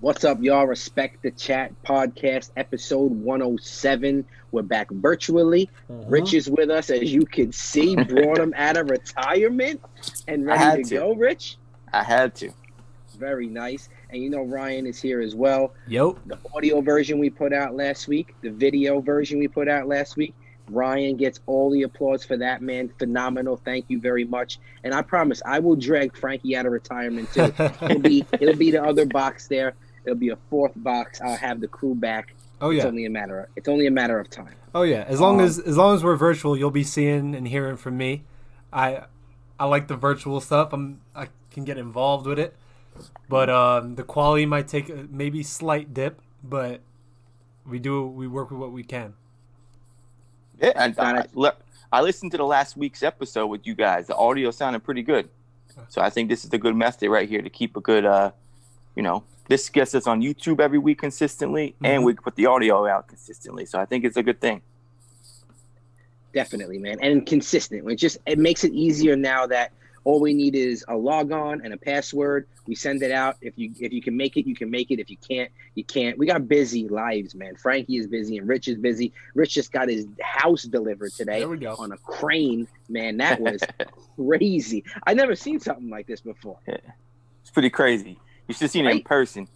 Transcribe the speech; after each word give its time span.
What's 0.00 0.24
up, 0.24 0.42
y'all? 0.42 0.66
Respect 0.66 1.22
the 1.22 1.30
Chat 1.30 1.72
podcast, 1.82 2.50
episode 2.56 3.10
107. 3.12 4.26
We're 4.52 4.62
back 4.62 4.90
virtually. 4.90 5.70
Mhm. 5.90 6.10
Rich 6.10 6.34
is 6.34 6.50
with 6.50 6.68
us, 6.70 6.90
as 6.90 7.12
you 7.12 7.24
can 7.24 7.52
see. 7.52 7.96
Brought 8.08 8.38
him 8.38 8.52
out 8.56 8.76
of 8.76 8.90
retirement 8.90 9.80
and 10.28 10.44
ready 10.44 10.82
to, 10.82 10.88
to. 10.90 10.94
go, 10.96 11.14
Rich. 11.14 11.56
I 11.92 12.02
had 12.02 12.34
to. 12.36 12.50
Very 13.18 13.46
nice. 13.46 13.88
And 14.10 14.22
you 14.22 14.28
know, 14.28 14.42
Ryan 14.42 14.86
is 14.86 15.00
here 15.00 15.22
as 15.22 15.34
well. 15.34 15.72
Yo. 15.86 16.18
The 16.26 16.38
audio 16.54 16.80
version 16.82 17.18
we 17.18 17.30
put 17.30 17.52
out 17.52 17.74
last 17.74 18.06
week, 18.08 18.34
the 18.42 18.50
video 18.50 19.00
version 19.00 19.38
we 19.38 19.48
put 19.48 19.68
out 19.68 19.86
last 19.88 20.16
week. 20.16 20.34
Ryan 20.70 21.16
gets 21.16 21.40
all 21.46 21.70
the 21.70 21.82
applause 21.82 22.24
for 22.24 22.38
that, 22.38 22.62
man. 22.62 22.90
Phenomenal. 22.98 23.60
Thank 23.64 23.84
you 23.88 24.00
very 24.00 24.24
much. 24.24 24.58
And 24.82 24.94
I 24.94 25.02
promise 25.02 25.42
I 25.44 25.58
will 25.60 25.76
drag 25.76 26.16
Frankie 26.16 26.56
out 26.56 26.64
of 26.66 26.72
retirement 26.72 27.32
too. 27.32 27.52
It'll 27.82 27.98
be 28.00 28.24
it'll 28.40 28.56
be 28.56 28.70
the 28.70 28.82
other 28.82 29.04
box 29.06 29.46
there. 29.46 29.74
It'll 30.04 30.18
be 30.18 30.30
a 30.30 30.38
fourth 30.50 30.72
box. 30.76 31.20
I'll 31.20 31.36
have 31.36 31.60
the 31.60 31.68
crew 31.68 31.94
back. 31.94 32.34
oh 32.60 32.70
yeah. 32.70 32.78
It's 32.78 32.86
only 32.86 33.06
a 33.06 33.10
matter 33.10 33.40
of 33.40 33.46
it's 33.56 33.68
only 33.68 33.86
a 33.86 33.90
matter 33.90 34.18
of 34.18 34.30
time. 34.30 34.54
Oh 34.74 34.82
yeah. 34.82 35.04
As 35.08 35.20
long 35.20 35.40
Um, 35.40 35.46
as 35.46 35.58
as 35.58 35.76
long 35.76 35.94
as 35.94 36.04
we're 36.04 36.16
virtual, 36.16 36.56
you'll 36.56 36.70
be 36.70 36.84
seeing 36.84 37.34
and 37.34 37.48
hearing 37.48 37.76
from 37.76 37.96
me. 37.96 38.24
I 38.72 39.04
I 39.58 39.66
like 39.66 39.88
the 39.88 39.96
virtual 39.96 40.40
stuff. 40.40 40.72
I'm 40.72 41.00
I 41.14 41.28
can 41.50 41.64
get 41.64 41.78
involved 41.78 42.26
with 42.26 42.38
it, 42.38 42.56
but 43.28 43.48
um, 43.48 43.94
the 43.94 44.02
quality 44.02 44.46
might 44.46 44.66
take 44.68 44.88
a 44.88 45.06
maybe 45.10 45.42
slight 45.44 45.94
dip, 45.94 46.20
but 46.42 46.80
we 47.66 47.78
do 47.78 48.04
we 48.06 48.26
work 48.26 48.50
with 48.50 48.58
what 48.60 48.72
we 48.72 48.82
can. 48.82 49.14
Yeah, 50.60 50.72
and 50.76 50.94
Got 50.96 51.16
I, 51.16 51.48
it. 51.48 51.54
I 51.92 52.00
listened 52.00 52.32
to 52.32 52.36
the 52.36 52.44
last 52.44 52.76
week's 52.76 53.02
episode 53.02 53.46
with 53.46 53.66
you 53.66 53.74
guys. 53.74 54.06
The 54.08 54.16
audio 54.16 54.50
sounded 54.50 54.82
pretty 54.82 55.02
good, 55.02 55.28
so 55.88 56.00
I 56.02 56.10
think 56.10 56.28
this 56.28 56.44
is 56.44 56.52
a 56.52 56.58
good 56.58 56.74
method 56.74 57.08
right 57.10 57.28
here 57.28 57.42
to 57.42 57.50
keep 57.50 57.76
a 57.76 57.80
good, 57.80 58.04
uh, 58.04 58.32
you 58.96 59.02
know, 59.02 59.22
this 59.48 59.68
gets 59.68 59.94
us 59.94 60.06
on 60.06 60.20
YouTube 60.22 60.60
every 60.60 60.78
week 60.78 60.98
consistently, 60.98 61.74
Mhm. 61.82 61.88
and 61.88 62.04
we 62.04 62.14
put 62.14 62.34
the 62.36 62.46
audio 62.46 62.86
out 62.86 63.08
consistently. 63.08 63.66
So 63.66 63.78
I 63.78 63.84
think 63.84 64.04
it's 64.04 64.16
a 64.16 64.22
good 64.22 64.40
thing. 64.40 64.62
Definitely, 66.32 66.78
man. 66.78 66.98
And 67.00 67.24
consistent. 67.26 67.88
It 67.90 67.96
just 67.96 68.18
it 68.26 68.38
makes 68.38 68.64
it 68.64 68.72
easier 68.72 69.14
now 69.16 69.46
that 69.46 69.70
all 70.02 70.20
we 70.20 70.34
need 70.34 70.54
is 70.56 70.84
a 70.88 70.96
log 70.96 71.30
on 71.32 71.60
and 71.64 71.72
a 71.72 71.76
password. 71.76 72.46
We 72.66 72.74
send 72.74 73.02
it 73.02 73.12
out. 73.12 73.36
If 73.40 73.54
you 73.56 73.72
if 73.78 73.92
you 73.92 74.02
can 74.02 74.16
make 74.16 74.36
it, 74.36 74.44
you 74.46 74.54
can 74.54 74.68
make 74.68 74.90
it. 74.90 74.98
If 74.98 75.10
you 75.10 75.16
can't, 75.16 75.50
you 75.76 75.84
can't. 75.84 76.18
We 76.18 76.26
got 76.26 76.48
busy 76.48 76.88
lives, 76.88 77.34
man. 77.36 77.54
Frankie 77.54 77.98
is 77.98 78.08
busy 78.08 78.36
and 78.38 78.48
Rich 78.48 78.66
is 78.66 78.78
busy. 78.78 79.12
Rich 79.34 79.54
just 79.54 79.70
got 79.70 79.88
his 79.88 80.06
house 80.20 80.64
delivered 80.64 81.12
today 81.12 81.38
There 81.40 81.48
we 81.48 81.56
go. 81.58 81.76
on 81.78 81.92
a 81.92 81.98
crane. 81.98 82.66
Man, 82.88 83.18
that 83.18 83.40
was 83.40 83.62
crazy. 84.16 84.82
I 85.06 85.14
never 85.14 85.36
seen 85.36 85.60
something 85.60 85.88
like 85.88 86.06
this 86.08 86.20
before. 86.20 86.58
It's 86.66 87.50
pretty 87.52 87.70
crazy. 87.70 88.18
You 88.48 88.54
should 88.54 88.62
have 88.62 88.70
seen 88.70 88.86
it 88.86 88.90
in 88.92 89.02
person. 89.02 89.48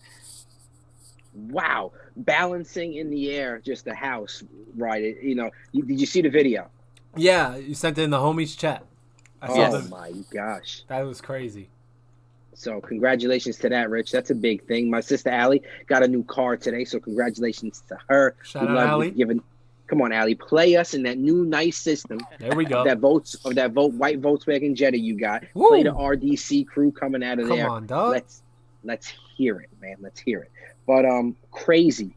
Wow, 1.34 1.92
balancing 2.16 2.94
in 2.94 3.10
the 3.10 3.30
air, 3.30 3.60
just 3.64 3.86
a 3.86 3.94
house, 3.94 4.42
right? 4.76 5.02
It, 5.02 5.22
you 5.22 5.34
know, 5.34 5.50
you, 5.72 5.82
did 5.84 6.00
you 6.00 6.06
see 6.06 6.20
the 6.22 6.30
video? 6.30 6.68
Yeah, 7.16 7.56
you 7.56 7.74
sent 7.74 7.98
it 7.98 8.02
in 8.02 8.10
the 8.10 8.18
homies 8.18 8.56
chat. 8.58 8.84
I 9.40 9.48
saw 9.48 9.68
Oh 9.68 9.78
the, 9.80 9.88
my 9.88 10.12
gosh! 10.32 10.82
that 10.88 11.02
was 11.02 11.20
crazy. 11.20 11.68
So 12.54 12.80
congratulations 12.80 13.56
to 13.58 13.68
that, 13.68 13.88
Rich. 13.88 14.10
That's 14.10 14.30
a 14.30 14.34
big 14.34 14.66
thing. 14.66 14.90
My 14.90 15.00
sister 15.00 15.30
Allie 15.30 15.62
got 15.86 16.02
a 16.02 16.08
new 16.08 16.24
car 16.24 16.56
today, 16.56 16.84
so 16.84 16.98
congratulations 16.98 17.84
to 17.88 17.96
her. 18.08 18.34
Shout 18.42 18.62
We 18.68 18.76
out 18.76 18.88
Allie. 18.88 19.10
Giving, 19.12 19.40
come 19.86 20.02
on, 20.02 20.10
Allie, 20.10 20.34
play 20.34 20.74
us 20.74 20.92
in 20.94 21.04
that 21.04 21.18
new 21.18 21.44
nice 21.44 21.76
system 21.78 22.18
There 22.40 22.56
we 22.56 22.64
go. 22.64 22.82
that 22.82 22.98
votes 22.98 23.36
of 23.44 23.54
that 23.54 23.70
vote 23.72 23.92
white 23.92 24.20
Volkswagen 24.20 24.74
Jetta 24.74 24.98
you 24.98 25.14
got. 25.16 25.44
Woo! 25.54 25.68
Play 25.68 25.84
the 25.84 25.90
RDC 25.92 26.66
crew 26.66 26.90
coming 26.90 27.22
out 27.22 27.38
of 27.38 27.46
Come 27.46 27.58
there. 27.58 27.70
on, 27.70 27.86
dog. 27.86 28.10
Let's 28.10 28.42
let's 28.84 29.12
hear 29.36 29.60
it, 29.60 29.70
man. 29.80 29.96
Let's 30.00 30.20
hear 30.20 30.40
it. 30.40 30.50
But 30.86 31.04
um, 31.04 31.36
crazy, 31.50 32.14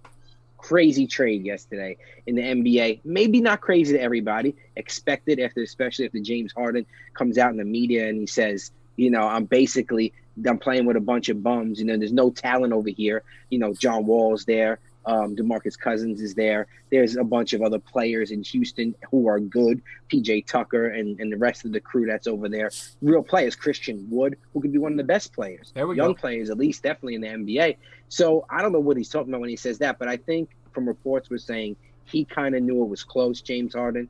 crazy 0.58 1.08
trade 1.08 1.44
yesterday 1.44 1.98
in 2.26 2.36
the 2.36 2.42
NBA. 2.42 3.02
Maybe 3.04 3.42
not 3.42 3.62
crazy 3.62 3.94
to 3.94 4.02
everybody. 4.02 4.56
Expected 4.76 5.40
after, 5.40 5.62
especially 5.62 6.06
after 6.06 6.20
James 6.20 6.54
Harden 6.54 6.86
comes 7.14 7.38
out 7.38 7.52
in 7.52 7.58
the 7.58 7.66
media 7.66 8.08
and 8.08 8.20
he 8.20 8.28
says, 8.28 8.72
you 8.96 9.10
know, 9.10 9.28
I'm 9.28 9.46
basically 9.46 10.14
I'm 10.48 10.58
playing 10.58 10.86
with 10.86 10.98
a 10.98 11.02
bunch 11.02 11.30
of 11.30 11.44
bums. 11.44 11.80
You 11.80 11.86
know, 11.86 11.98
there's 11.98 12.14
no 12.14 12.30
talent 12.30 12.74
over 12.74 12.90
here. 12.90 13.24
You 13.50 13.60
know, 13.60 13.74
John 13.74 14.06
Wall's 14.06 14.46
there. 14.46 14.80
Um, 15.06 15.36
Demarcus 15.36 15.78
Cousins 15.80 16.22
is 16.22 16.36
there. 16.36 16.68
There's 16.92 17.16
a 17.16 17.24
bunch 17.24 17.54
of 17.54 17.62
other 17.62 17.80
players 17.80 18.32
in 18.32 18.44
Houston 18.44 18.94
who 19.10 19.28
are 19.28 19.40
good. 19.40 19.82
PJ 20.12 20.46
Tucker 20.46 20.88
and, 20.90 21.20
and 21.20 21.32
the 21.32 21.38
rest 21.38 21.66
of 21.66 21.72
the 21.72 21.80
crew 21.80 22.06
that's 22.06 22.28
over 22.28 22.48
there. 22.50 22.70
Real 23.02 23.24
players. 23.24 23.56
Christian 23.56 24.06
Wood, 24.10 24.38
who 24.54 24.62
could 24.62 24.72
be 24.72 24.78
one 24.78 24.92
of 24.92 24.98
the 24.98 25.04
best 25.04 25.34
players 25.34 25.72
There 25.74 25.88
we 25.88 25.96
young 25.96 26.10
go. 26.14 26.16
players, 26.16 26.50
at 26.50 26.58
least 26.58 26.84
definitely 26.84 27.16
in 27.16 27.22
the 27.22 27.28
NBA. 27.28 27.78
So 28.10 28.46
I 28.50 28.62
don't 28.62 28.72
know 28.72 28.80
what 28.80 28.98
he's 28.98 29.10
talking 29.10 29.30
about 29.32 29.42
when 29.42 29.50
he 29.50 29.56
says 29.56 29.80
that, 29.80 29.98
but 29.98 30.08
I 30.08 30.18
think 30.18 30.50
from 30.74 30.88
reports 30.88 31.30
we're 31.30 31.38
saying 31.38 31.76
he 32.06 32.26
kind 32.26 32.56
of 32.56 32.62
knew 32.64 32.84
it 32.84 32.90
was 32.90 33.04
close, 33.04 33.42
James 33.42 33.74
Harden, 33.74 34.10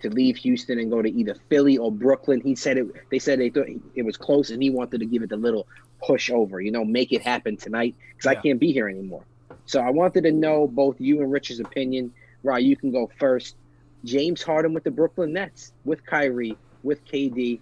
to 0.00 0.10
leave 0.10 0.36
Houston 0.38 0.78
and 0.78 0.90
go 0.90 1.02
to 1.02 1.10
either 1.10 1.36
Philly 1.48 1.78
or 1.78 1.92
Brooklyn. 1.92 2.40
He 2.40 2.54
said 2.54 2.78
it. 2.78 2.86
They 3.10 3.18
said 3.18 3.38
they 3.38 3.50
thought 3.50 3.66
it 3.94 4.02
was 4.02 4.16
close, 4.16 4.50
and 4.50 4.62
he 4.62 4.70
wanted 4.70 4.98
to 5.00 5.06
give 5.06 5.22
it 5.22 5.32
a 5.32 5.36
little 5.36 5.66
push 6.02 6.30
over. 6.30 6.60
You 6.60 6.70
know, 6.70 6.84
make 6.84 7.12
it 7.12 7.22
happen 7.22 7.56
tonight 7.56 7.94
because 8.10 8.26
I 8.26 8.34
can't 8.34 8.58
be 8.60 8.72
here 8.72 8.88
anymore. 8.88 9.24
So 9.66 9.80
I 9.80 9.90
wanted 9.90 10.24
to 10.24 10.32
know 10.32 10.66
both 10.66 11.00
you 11.00 11.20
and 11.22 11.32
Rich's 11.32 11.60
opinion. 11.60 12.12
Rye, 12.42 12.58
you 12.58 12.76
can 12.76 12.92
go 12.92 13.10
first. 13.18 13.56
James 14.04 14.42
Harden 14.42 14.74
with 14.74 14.84
the 14.84 14.90
Brooklyn 14.90 15.32
Nets, 15.32 15.72
with 15.84 16.04
Kyrie, 16.04 16.56
with 16.82 17.04
KD. 17.06 17.60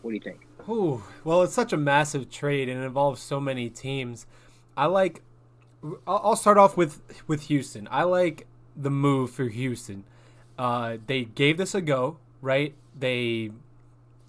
What 0.00 0.10
do 0.10 0.14
you 0.14 0.20
think? 0.20 0.46
Ooh, 0.68 1.02
well, 1.24 1.42
it's 1.42 1.54
such 1.54 1.72
a 1.72 1.76
massive 1.76 2.30
trade 2.30 2.68
and 2.68 2.82
it 2.82 2.86
involves 2.86 3.20
so 3.20 3.40
many 3.40 3.68
teams. 3.68 4.26
I 4.76 4.86
like. 4.86 5.22
I'll 6.06 6.20
I'll 6.24 6.36
start 6.36 6.58
off 6.58 6.76
with 6.76 7.00
with 7.26 7.42
Houston. 7.42 7.88
I 7.90 8.04
like 8.04 8.46
the 8.76 8.90
move 8.90 9.30
for 9.30 9.44
Houston. 9.44 10.04
Uh, 10.58 10.98
they 11.06 11.24
gave 11.24 11.58
this 11.58 11.74
a 11.74 11.80
go, 11.80 12.18
right? 12.40 12.74
They 12.98 13.50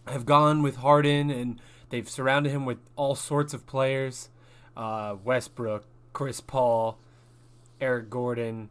have 0.07 0.25
gone 0.25 0.61
with 0.63 0.77
Harden 0.77 1.29
and 1.29 1.61
they've 1.89 2.09
surrounded 2.09 2.51
him 2.51 2.65
with 2.65 2.79
all 2.95 3.15
sorts 3.15 3.53
of 3.53 3.65
players: 3.67 4.29
uh, 4.75 5.15
Westbrook, 5.23 5.85
Chris 6.11 6.41
Paul, 6.41 6.97
Eric 7.83 8.09
Gordon. 8.09 8.69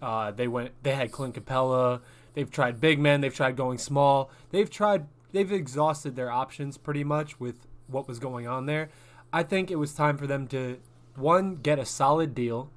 Uh, 0.00 0.30
they 0.30 0.48
went. 0.48 0.72
They 0.82 0.94
had 0.94 1.12
Clint 1.12 1.34
Capela. 1.34 2.00
They've 2.34 2.50
tried 2.50 2.80
big 2.80 2.98
men. 2.98 3.20
They've 3.20 3.34
tried 3.34 3.56
going 3.56 3.78
small. 3.78 4.30
They've 4.50 4.70
tried. 4.70 5.06
They've 5.32 5.52
exhausted 5.52 6.16
their 6.16 6.30
options 6.30 6.78
pretty 6.78 7.04
much 7.04 7.38
with 7.38 7.66
what 7.88 8.08
was 8.08 8.18
going 8.18 8.46
on 8.46 8.66
there. 8.66 8.88
I 9.32 9.42
think 9.42 9.70
it 9.70 9.76
was 9.76 9.92
time 9.94 10.16
for 10.16 10.26
them 10.26 10.46
to 10.48 10.78
one 11.16 11.56
get 11.56 11.78
a 11.78 11.84
solid 11.84 12.34
deal. 12.34 12.70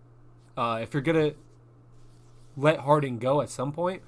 Uh, 0.57 0.79
if 0.81 0.93
you're 0.93 1.01
gonna 1.01 1.33
let 2.57 2.79
Harden 2.79 3.17
go 3.17 3.41
at 3.41 3.49
some 3.49 3.71
point, 3.71 4.01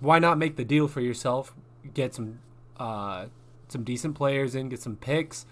why 0.00 0.18
not 0.18 0.38
make 0.38 0.56
the 0.56 0.64
deal 0.64 0.88
for 0.88 1.00
yourself? 1.00 1.54
Get 1.94 2.14
some 2.14 2.40
uh, 2.76 3.26
some 3.68 3.84
decent 3.84 4.14
players 4.14 4.54
in, 4.54 4.68
get 4.68 4.80
some 4.80 4.96
picks. 4.96 5.46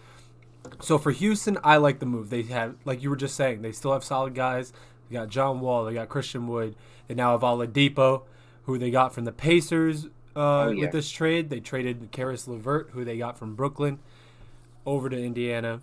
So 0.81 0.98
for 0.98 1.10
Houston, 1.10 1.59
I 1.65 1.76
like 1.76 1.98
the 1.98 2.06
move. 2.06 2.31
They 2.31 2.43
have, 2.43 2.76
like 2.84 3.03
you 3.03 3.10
were 3.10 3.16
just 3.16 3.34
saying, 3.37 3.62
they 3.62 3.72
still 3.72 3.93
have 3.93 4.04
solid 4.04 4.34
guys. 4.34 4.72
They 5.09 5.15
got 5.15 5.28
John 5.28 5.60
Wall, 5.60 5.84
they 5.84 5.94
got 5.94 6.09
Christian 6.09 6.47
Wood, 6.47 6.76
they 7.09 7.15
now 7.15 7.32
have 7.32 7.41
Oladipo, 7.41 8.22
who 8.65 8.78
they 8.78 8.91
got 8.91 9.12
from 9.12 9.25
the 9.25 9.32
Pacers 9.32 10.06
uh, 10.37 10.66
Oh, 10.66 10.71
yeah. 10.71 10.82
with 10.82 10.93
this 10.93 11.10
trade. 11.10 11.50
They 11.50 11.60
traded 11.60 12.10
Caris 12.12 12.47
Levert, 12.47 12.91
who 12.93 13.04
they 13.04 13.19
got 13.19 13.37
from 13.38 13.54
Brooklyn, 13.56 13.98
over 14.87 15.09
to 15.09 15.21
Indiana. 15.21 15.81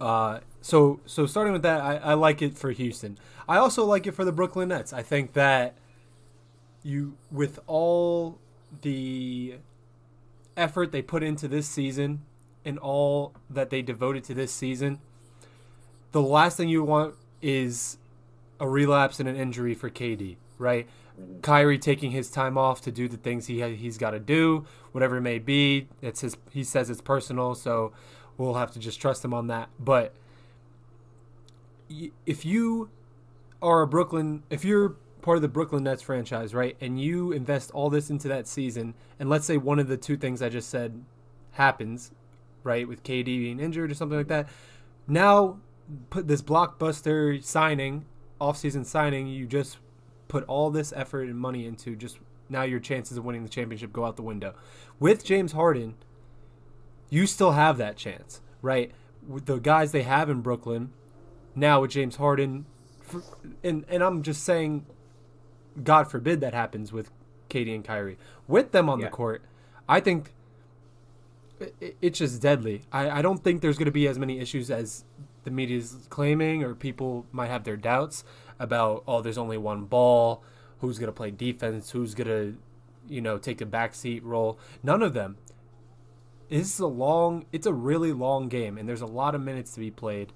Uh, 0.00 0.40
so 0.60 1.00
so 1.06 1.26
starting 1.26 1.52
with 1.52 1.62
that, 1.62 1.80
I, 1.80 1.96
I 1.96 2.14
like 2.14 2.42
it 2.42 2.56
for 2.56 2.70
Houston. 2.70 3.18
I 3.48 3.58
also 3.58 3.84
like 3.84 4.06
it 4.06 4.12
for 4.12 4.24
the 4.24 4.32
Brooklyn 4.32 4.68
Nets. 4.68 4.92
I 4.92 5.02
think 5.02 5.34
that 5.34 5.74
you 6.82 7.16
with 7.30 7.58
all 7.66 8.38
the 8.82 9.56
effort 10.56 10.92
they 10.92 11.02
put 11.02 11.22
into 11.22 11.48
this 11.48 11.68
season 11.68 12.22
and 12.64 12.78
all 12.78 13.34
that 13.50 13.70
they 13.70 13.82
devoted 13.82 14.24
to 14.24 14.34
this 14.34 14.52
season, 14.52 15.00
the 16.12 16.22
last 16.22 16.56
thing 16.56 16.68
you 16.68 16.82
want 16.82 17.14
is 17.42 17.98
a 18.60 18.68
relapse 18.68 19.20
and 19.20 19.28
an 19.28 19.36
injury 19.36 19.74
for 19.74 19.90
KD, 19.90 20.36
right? 20.58 20.88
Kyrie 21.42 21.78
taking 21.78 22.10
his 22.10 22.30
time 22.30 22.58
off 22.58 22.80
to 22.82 22.92
do 22.92 23.08
the 23.08 23.16
things 23.16 23.46
he 23.46 23.60
ha- 23.60 23.74
he's 23.74 23.98
got 23.98 24.10
to 24.10 24.18
do, 24.18 24.66
whatever 24.92 25.16
it 25.18 25.22
may 25.22 25.38
be. 25.38 25.88
It's 26.02 26.22
his. 26.22 26.36
He 26.50 26.64
says 26.64 26.90
it's 26.90 27.00
personal, 27.00 27.54
so 27.54 27.92
we'll 28.36 28.54
have 28.54 28.72
to 28.72 28.78
just 28.78 29.00
trust 29.00 29.24
him 29.24 29.32
on 29.32 29.46
that. 29.48 29.68
But 29.78 30.14
if 32.26 32.44
you 32.44 32.90
are 33.62 33.82
a 33.82 33.86
Brooklyn, 33.86 34.42
if 34.50 34.64
you're 34.64 34.96
part 35.22 35.36
of 35.36 35.42
the 35.42 35.48
Brooklyn 35.48 35.84
Nets 35.84 36.02
franchise, 36.02 36.52
right, 36.52 36.76
and 36.80 37.00
you 37.00 37.32
invest 37.32 37.70
all 37.70 37.90
this 37.90 38.10
into 38.10 38.28
that 38.28 38.46
season, 38.46 38.94
and 39.18 39.30
let's 39.30 39.46
say 39.46 39.56
one 39.56 39.78
of 39.78 39.88
the 39.88 39.96
two 39.96 40.16
things 40.16 40.42
I 40.42 40.48
just 40.48 40.68
said 40.68 41.02
happens, 41.52 42.10
right, 42.64 42.88
with 42.88 43.02
KD 43.04 43.24
being 43.24 43.60
injured 43.60 43.90
or 43.90 43.94
something 43.94 44.18
like 44.18 44.28
that, 44.28 44.48
now 45.06 45.58
put 46.10 46.26
this 46.26 46.42
blockbuster 46.42 47.42
signing, 47.44 48.04
off-season 48.40 48.84
signing, 48.84 49.28
you 49.28 49.46
just 49.46 49.78
put 50.28 50.42
all 50.44 50.70
this 50.70 50.92
effort 50.96 51.28
and 51.28 51.38
money 51.38 51.66
into 51.66 51.94
just 51.94 52.18
now 52.48 52.62
your 52.62 52.80
chances 52.80 53.16
of 53.16 53.24
winning 53.24 53.42
the 53.42 53.48
championship 53.48 53.92
go 53.92 54.04
out 54.04 54.16
the 54.16 54.22
window. 54.22 54.54
With 54.98 55.24
James 55.24 55.52
Harden, 55.52 55.94
you 57.10 57.26
still 57.26 57.52
have 57.52 57.76
that 57.78 57.96
chance, 57.96 58.40
right? 58.62 58.90
with 59.26 59.46
the 59.46 59.56
guys 59.58 59.92
they 59.92 60.02
have 60.02 60.28
in 60.28 60.42
Brooklyn, 60.42 60.92
now 61.54 61.80
with 61.80 61.90
James 61.92 62.16
Harden, 62.16 62.66
for, 63.00 63.22
and 63.62 63.84
and 63.88 64.02
I'm 64.02 64.22
just 64.22 64.44
saying, 64.44 64.84
God 65.82 66.10
forbid 66.10 66.42
that 66.42 66.52
happens 66.52 66.92
with 66.92 67.10
KD 67.48 67.74
and 67.74 67.84
Kyrie 67.84 68.18
with 68.46 68.72
them 68.72 68.90
on 68.90 68.98
Yeah. 69.00 69.06
the 69.06 69.10
court. 69.10 69.42
I 69.88 70.00
think 70.00 70.34
it, 71.60 71.96
it's 72.00 72.18
just 72.18 72.40
deadly. 72.40 72.82
I, 72.92 73.18
I 73.18 73.22
don't 73.22 73.42
think 73.42 73.62
there's 73.62 73.78
going 73.78 73.86
to 73.86 73.92
be 73.92 74.08
as 74.08 74.18
many 74.18 74.38
issues 74.38 74.70
as 74.70 75.04
the 75.44 75.50
media's 75.50 76.06
claiming, 76.10 76.62
or 76.62 76.74
people 76.74 77.26
might 77.32 77.48
have 77.48 77.64
their 77.64 77.76
doubts 77.76 78.24
about. 78.58 79.04
Oh, 79.06 79.20
there's 79.20 79.38
only 79.38 79.58
one 79.58 79.84
ball. 79.84 80.42
Who's 80.80 80.98
going 80.98 81.08
to 81.08 81.12
play 81.12 81.30
defense? 81.30 81.90
Who's 81.90 82.14
going 82.14 82.28
to, 82.28 82.56
you 83.08 83.20
know, 83.20 83.38
take 83.38 83.58
the 83.58 83.64
backseat 83.64 84.22
role? 84.24 84.58
None 84.82 85.02
of 85.02 85.14
them. 85.14 85.36
This 86.50 86.74
is 86.74 86.80
a 86.80 86.86
long. 86.86 87.46
It's 87.52 87.66
a 87.66 87.72
really 87.72 88.12
long 88.12 88.48
game, 88.48 88.78
and 88.78 88.88
there's 88.88 89.00
a 89.00 89.06
lot 89.06 89.34
of 89.34 89.40
minutes 89.40 89.72
to 89.74 89.80
be 89.80 89.90
played. 89.90 90.32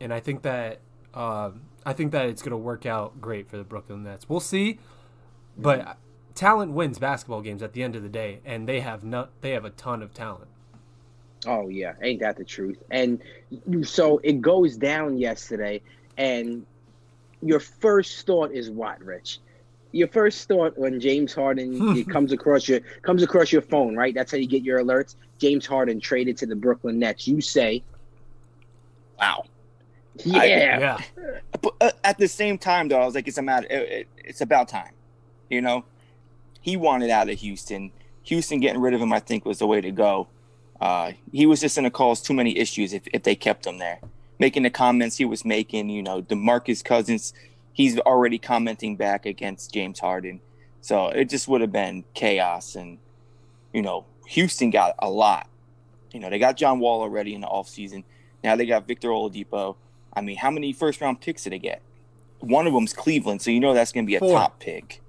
And 0.00 0.12
I 0.12 0.20
think 0.20 0.42
that. 0.42 0.80
Um, 1.12 1.62
I 1.84 1.94
think 1.94 2.12
that 2.12 2.26
it's 2.26 2.42
going 2.42 2.50
to 2.50 2.58
work 2.58 2.84
out 2.84 3.20
great 3.20 3.48
for 3.48 3.56
the 3.56 3.64
Brooklyn 3.64 4.04
Nets. 4.04 4.28
We'll 4.28 4.38
see, 4.38 4.78
but 5.56 5.96
talent 6.34 6.72
wins 6.72 6.98
basketball 6.98 7.40
games 7.42 7.62
at 7.62 7.72
the 7.72 7.82
end 7.82 7.96
of 7.96 8.02
the 8.02 8.08
day, 8.08 8.40
and 8.44 8.68
they 8.68 8.80
have 8.80 9.04
no, 9.04 9.28
they 9.40 9.50
have 9.50 9.64
a 9.64 9.70
ton 9.70 10.02
of 10.02 10.12
talent. 10.14 10.48
Oh 11.46 11.68
yeah, 11.68 11.94
ain't 12.02 12.20
that 12.20 12.36
the 12.36 12.44
truth? 12.44 12.82
And 12.90 13.20
so 13.82 14.18
it 14.22 14.40
goes 14.40 14.76
down 14.76 15.18
yesterday, 15.18 15.80
and 16.16 16.66
your 17.42 17.60
first 17.60 18.26
thought 18.26 18.52
is 18.52 18.70
what, 18.70 19.00
Rich? 19.02 19.38
Your 19.92 20.08
first 20.08 20.46
thought 20.46 20.78
when 20.78 21.00
James 21.00 21.34
Harden 21.34 21.96
it 21.96 22.08
comes 22.08 22.32
across 22.32 22.68
your 22.68 22.80
comes 23.02 23.22
across 23.22 23.50
your 23.52 23.62
phone, 23.62 23.96
right? 23.96 24.14
That's 24.14 24.30
how 24.32 24.38
you 24.38 24.46
get 24.46 24.62
your 24.62 24.80
alerts. 24.80 25.16
James 25.38 25.66
Harden 25.66 26.00
traded 26.00 26.36
to 26.38 26.46
the 26.46 26.56
Brooklyn 26.56 26.98
Nets. 26.98 27.26
You 27.26 27.40
say, 27.40 27.82
Wow. 29.18 29.44
yeah, 30.24 30.78
Yeah, 30.78 31.00
But 31.60 31.74
uh, 31.80 31.90
at 32.04 32.18
the 32.18 32.28
same 32.28 32.58
time, 32.58 32.88
though, 32.88 33.00
I 33.00 33.04
was 33.06 33.14
like, 33.14 33.26
it's 33.26 33.38
a 33.38 33.42
matter. 33.42 33.66
It, 33.70 33.88
it, 33.88 34.08
it's 34.18 34.40
about 34.42 34.68
time. 34.68 34.92
You 35.48 35.62
know, 35.62 35.84
he 36.60 36.76
wanted 36.76 37.10
out 37.10 37.28
of 37.28 37.38
Houston. 37.40 37.90
Houston 38.24 38.60
getting 38.60 38.80
rid 38.80 38.94
of 38.94 39.00
him, 39.00 39.12
I 39.12 39.20
think, 39.20 39.44
was 39.44 39.58
the 39.58 39.66
way 39.66 39.80
to 39.80 39.90
go. 39.90 40.28
Uh, 40.80 41.12
he 41.32 41.46
was 41.46 41.60
just 41.60 41.76
going 41.76 41.84
to 41.84 41.90
cause 41.90 42.22
too 42.22 42.34
many 42.34 42.56
issues 42.56 42.92
if, 42.92 43.02
if 43.12 43.22
they 43.22 43.34
kept 43.34 43.66
him 43.66 43.78
there. 43.78 44.00
Making 44.38 44.62
the 44.62 44.70
comments 44.70 45.16
he 45.16 45.24
was 45.24 45.44
making, 45.44 45.90
you 45.90 46.02
know, 46.02 46.22
Demarcus 46.22 46.82
Cousins, 46.82 47.34
he's 47.72 47.98
already 47.98 48.38
commenting 48.38 48.96
back 48.96 49.26
against 49.26 49.72
James 49.72 50.00
Harden. 50.00 50.40
So 50.80 51.08
it 51.08 51.28
just 51.28 51.48
would 51.48 51.60
have 51.60 51.72
been 51.72 52.04
chaos. 52.14 52.74
And, 52.74 52.98
you 53.72 53.82
know, 53.82 54.06
Houston 54.28 54.70
got 54.70 54.94
a 54.98 55.10
lot. 55.10 55.46
You 56.12 56.20
know, 56.20 56.30
they 56.30 56.38
got 56.38 56.56
John 56.56 56.80
Wall 56.80 57.02
already 57.02 57.34
in 57.34 57.42
the 57.42 57.46
offseason. 57.46 58.04
Now 58.42 58.56
they 58.56 58.66
got 58.66 58.86
Victor 58.86 59.08
Oladipo. 59.08 59.76
I 60.12 60.22
mean, 60.22 60.36
how 60.36 60.50
many 60.50 60.72
first 60.72 61.00
round 61.00 61.20
picks 61.20 61.44
did 61.44 61.52
they 61.52 61.58
get? 61.58 61.82
One 62.40 62.66
of 62.66 62.72
them's 62.72 62.94
Cleveland, 62.94 63.42
so 63.42 63.50
you 63.50 63.60
know 63.60 63.74
that's 63.74 63.92
going 63.92 64.06
to 64.06 64.06
be 64.06 64.16
a 64.16 64.18
Four. 64.18 64.38
top 64.38 64.60
pick. 64.60 65.02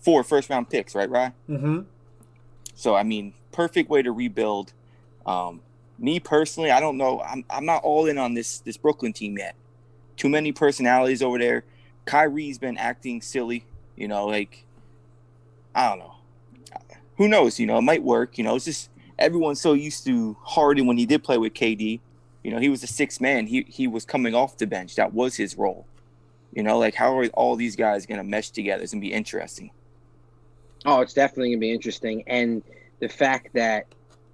Four 0.00 0.24
first 0.24 0.48
round 0.50 0.70
picks, 0.70 0.94
right, 0.94 1.08
Ryan? 1.08 1.32
mm-hmm. 1.48 1.80
So 2.74 2.94
I 2.94 3.02
mean, 3.02 3.34
perfect 3.52 3.90
way 3.90 4.02
to 4.02 4.12
rebuild. 4.12 4.72
Um, 5.26 5.60
me 5.98 6.18
personally, 6.18 6.70
I 6.70 6.80
don't 6.80 6.96
know. 6.96 7.20
I'm 7.20 7.44
I'm 7.50 7.66
not 7.66 7.82
all 7.82 8.06
in 8.06 8.16
on 8.18 8.34
this 8.34 8.60
this 8.60 8.76
Brooklyn 8.76 9.12
team 9.12 9.36
yet. 9.36 9.54
Too 10.16 10.28
many 10.28 10.52
personalities 10.52 11.22
over 11.22 11.38
there. 11.38 11.64
Kyrie's 12.06 12.58
been 12.58 12.78
acting 12.78 13.20
silly. 13.20 13.66
You 13.96 14.08
know, 14.08 14.26
like 14.26 14.64
I 15.74 15.90
don't 15.90 15.98
know. 15.98 16.14
Who 17.16 17.28
knows? 17.28 17.60
You 17.60 17.66
know, 17.66 17.76
it 17.76 17.82
might 17.82 18.02
work. 18.02 18.38
You 18.38 18.44
know, 18.44 18.56
it's 18.56 18.64
just 18.64 18.88
everyone's 19.18 19.60
so 19.60 19.74
used 19.74 20.06
to 20.06 20.36
Harden 20.42 20.86
when 20.86 20.96
he 20.96 21.04
did 21.04 21.22
play 21.22 21.36
with 21.36 21.52
KD. 21.52 22.00
You 22.42 22.50
know, 22.50 22.58
he 22.58 22.70
was 22.70 22.82
a 22.82 22.86
six 22.86 23.20
man. 23.20 23.46
He 23.46 23.66
he 23.68 23.86
was 23.86 24.06
coming 24.06 24.34
off 24.34 24.56
the 24.56 24.66
bench. 24.66 24.96
That 24.96 25.12
was 25.12 25.36
his 25.36 25.58
role. 25.58 25.86
You 26.54 26.62
know, 26.62 26.78
like 26.78 26.94
how 26.94 27.16
are 27.18 27.26
all 27.26 27.56
these 27.56 27.76
guys 27.76 28.06
going 28.06 28.18
to 28.18 28.24
mesh 28.24 28.50
together? 28.50 28.82
It's 28.82 28.92
going 28.92 29.02
to 29.02 29.06
be 29.06 29.12
interesting. 29.12 29.70
Oh, 30.84 31.00
it's 31.00 31.14
definitely 31.14 31.50
gonna 31.50 31.60
be 31.60 31.72
interesting, 31.72 32.24
and 32.26 32.62
the 33.00 33.08
fact 33.08 33.52
that 33.54 33.86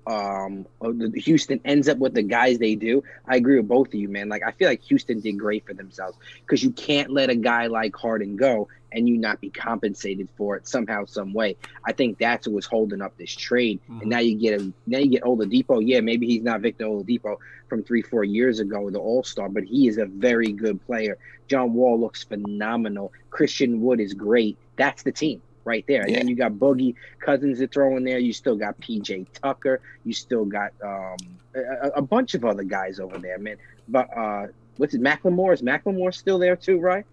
um 0.06 0.66
the 0.81 1.20
Houston 1.20 1.60
ends 1.64 1.88
up 1.88 1.98
with 1.98 2.14
the 2.14 2.22
guys 2.22 2.58
they 2.58 2.76
do, 2.76 3.02
I 3.26 3.37
agree 3.37 3.56
with 3.56 3.66
both 3.66 3.88
of 3.88 3.94
you, 3.94 4.08
man. 4.08 4.28
Like 4.28 4.43
I 4.46 4.52
feel 4.52 4.69
like 4.69 4.82
Houston 4.82 5.20
did 5.20 5.38
great 5.38 5.66
for 5.66 5.75
themselves 5.75 6.16
because 6.40 6.62
you 6.62 6.70
can't 6.70 7.10
let 7.10 7.28
a 7.28 7.34
guy 7.34 7.66
like 7.66 7.96
Harden 7.96 8.37
go 8.37 8.69
and 8.93 9.08
you 9.08 9.19
not 9.19 9.40
be 9.40 9.50
compensated 9.50 10.28
for 10.37 10.56
it 10.56 10.69
somehow, 10.69 11.04
some 11.06 11.32
way. 11.32 11.56
I 11.84 11.90
think 11.93 12.19
that's 12.19 12.46
what 12.46 12.54
was 12.54 12.66
holding 12.66 13.02
up 13.02 13.16
this 13.19 13.34
trade, 13.34 13.81
Mhm. 13.90 14.02
and 14.02 14.10
now 14.10 14.20
you 14.20 14.37
get 14.37 14.60
a 14.60 14.72
Now 14.87 14.98
you 14.98 15.10
get 15.10 15.25
Oladipo. 15.25 15.82
Yeah, 15.84 16.00
maybe 16.00 16.28
he's 16.28 16.43
not 16.43 16.60
Victor 16.60 16.84
Oladipo 16.84 17.38
from 17.69 17.82
three, 17.82 18.02
four 18.02 18.22
years 18.22 18.60
ago, 18.60 18.88
the 18.90 19.00
All 19.00 19.25
Star, 19.25 19.48
but 19.48 19.64
he 19.64 19.88
is 19.88 19.98
a 19.98 20.06
very 20.06 20.52
good 20.52 20.81
player. 20.87 21.19
John 21.48 21.75
Wall 21.75 21.98
looks 21.98 22.22
phenomenal. 22.22 23.12
Christian 23.31 23.81
Wood 23.81 23.98
is 23.98 24.14
great. 24.14 24.56
That's 24.76 25.02
the 25.02 25.10
team 25.12 25.43
right 25.66 25.84
there. 25.86 26.02
And 26.02 26.14
then 26.14 26.28
you 26.28 26.36
got 26.36 26.52
Boogie 26.52 26.94
Cousins 27.20 27.58
to 27.58 27.66
throw 27.66 27.96
in 27.96 28.04
there. 28.04 28.18
You 28.18 28.32
still 28.32 28.56
got 28.56 28.80
PJ 28.80 29.26
Tucker. 29.42 29.80
You 30.04 30.14
still 30.14 30.44
got 30.44 30.70
um, 30.82 31.16
a, 31.54 31.88
a 31.96 32.02
bunch 32.02 32.34
of 32.34 32.44
other 32.44 32.62
guys 32.62 33.00
over 33.00 33.18
there, 33.18 33.38
man. 33.38 33.56
But 33.88 34.16
uh, 34.16 34.46
what's 34.76 34.94
it? 34.94 35.02
McLemore 35.02 35.52
is 35.52 35.62
McLemore 35.62 36.14
still 36.14 36.38
there 36.38 36.56
too, 36.56 36.78
right? 36.78 37.04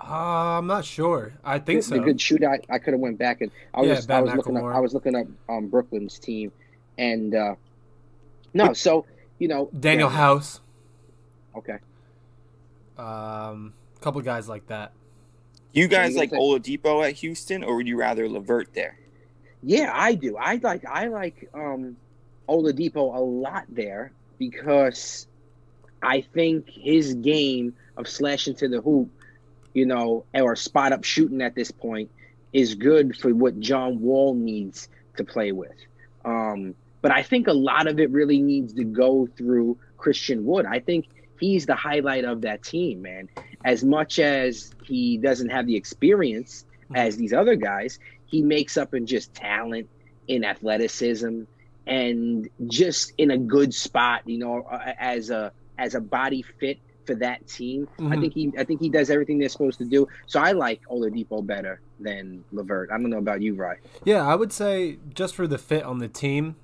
Uh, 0.00 0.58
I'm 0.58 0.66
not 0.66 0.84
sure. 0.84 1.32
I 1.44 1.58
think 1.58 1.80
the, 1.80 1.88
so. 1.88 1.94
the 1.96 2.00
good 2.00 2.20
shooter. 2.20 2.48
I, 2.48 2.60
I 2.70 2.78
could 2.78 2.94
have 2.94 3.00
went 3.00 3.18
back 3.18 3.40
and 3.40 3.50
I 3.74 3.82
Yeah, 3.82 3.90
was 3.90 4.04
I 4.04 4.06
Bat 4.08 4.24
was 4.24 4.34
looking 4.34 4.56
up 4.56 4.64
I 4.64 4.80
was 4.80 4.94
looking 4.94 5.14
up 5.16 5.26
um, 5.48 5.68
Brooklyn's 5.68 6.18
team, 6.18 6.52
and 6.98 7.34
uh, 7.34 7.54
no, 8.54 8.72
so 8.72 9.06
you 9.38 9.48
know 9.48 9.70
Daniel 9.78 10.10
yeah, 10.10 10.16
House, 10.16 10.60
Okay, 11.56 11.78
um, 12.98 13.74
a 13.96 14.00
couple 14.00 14.20
guys 14.22 14.48
like 14.48 14.66
that. 14.68 14.92
You 15.72 15.88
guys 15.88 16.16
like 16.16 16.30
Oladipo 16.30 17.06
at 17.06 17.14
Houston, 17.14 17.64
or 17.64 17.76
would 17.76 17.88
you 17.88 17.96
rather 17.96 18.28
Levert 18.28 18.74
there? 18.74 18.98
yeah, 19.62 19.90
I 19.94 20.14
do. 20.14 20.36
I 20.36 20.56
like 20.62 20.84
I 20.84 21.06
like 21.06 21.48
um, 21.54 21.96
Oladipo 22.48 23.14
a 23.14 23.20
lot 23.20 23.64
there 23.68 24.12
because 24.38 25.26
I 26.02 26.20
think 26.20 26.68
his 26.68 27.14
game 27.14 27.74
of 27.96 28.08
slashing 28.08 28.56
to 28.56 28.68
the 28.68 28.80
hoop, 28.80 29.08
you 29.72 29.86
know, 29.86 30.24
or 30.34 30.56
spot 30.56 30.92
up 30.92 31.04
shooting 31.04 31.40
at 31.42 31.54
this 31.54 31.70
point 31.70 32.10
is 32.52 32.74
good 32.74 33.16
for 33.16 33.32
what 33.32 33.60
John 33.60 34.00
Wall 34.00 34.34
needs 34.34 34.88
to 35.16 35.24
play 35.24 35.52
with. 35.52 35.76
Um, 36.24 36.74
but 37.00 37.12
I 37.12 37.22
think 37.22 37.46
a 37.46 37.52
lot 37.52 37.86
of 37.86 38.00
it 38.00 38.10
really 38.10 38.40
needs 38.40 38.72
to 38.74 38.84
go 38.84 39.28
through 39.36 39.78
Christian 39.96 40.44
Wood. 40.44 40.66
I 40.66 40.80
think 40.80 41.06
he's 41.42 41.66
the 41.66 41.74
highlight 41.74 42.24
of 42.24 42.40
that 42.42 42.62
team, 42.62 43.02
man. 43.02 43.28
As 43.64 43.84
much 43.84 44.18
as 44.18 44.72
he 44.84 45.18
doesn't 45.18 45.50
have 45.50 45.66
the 45.66 45.76
experience 45.76 46.64
as 46.94 47.16
these 47.16 47.32
other 47.32 47.56
guys, 47.56 47.98
he 48.26 48.42
makes 48.42 48.76
up 48.76 48.94
in 48.94 49.06
just 49.06 49.34
talent, 49.34 49.88
in 50.28 50.44
athleticism, 50.44 51.42
and 51.86 52.48
just 52.68 53.12
in 53.18 53.30
a 53.32 53.38
good 53.38 53.74
spot. 53.74 54.22
You 54.26 54.38
know, 54.38 54.62
uh, 54.62 54.92
as 54.98 55.30
a 55.30 55.52
as 55.78 55.94
a 55.94 56.00
body 56.00 56.42
fit 56.60 56.78
for 57.06 57.16
that 57.16 57.44
team. 57.48 57.88
I 57.98 58.02
Mhm. 58.02 58.20
think 58.20 58.34
he 58.34 58.52
I 58.56 58.62
think 58.64 58.80
he 58.80 58.88
does 58.88 59.10
everything 59.10 59.38
they're 59.38 59.48
supposed 59.48 59.78
to 59.78 59.84
do. 59.84 60.06
So 60.26 60.38
I 60.40 60.52
like 60.52 60.80
Oladipo 60.88 61.44
better 61.44 61.80
than 61.98 62.44
Levert. 62.52 62.90
I 62.92 62.98
don't 62.98 63.10
know 63.10 63.18
about 63.18 63.42
you, 63.42 63.54
Rye. 63.54 63.78
Yeah, 64.04 64.24
I 64.24 64.36
would 64.36 64.52
say 64.52 64.98
just 65.12 65.34
for 65.34 65.48
the 65.48 65.58
fit 65.58 65.82
on 65.82 65.98
the 65.98 66.08
team, 66.08 66.54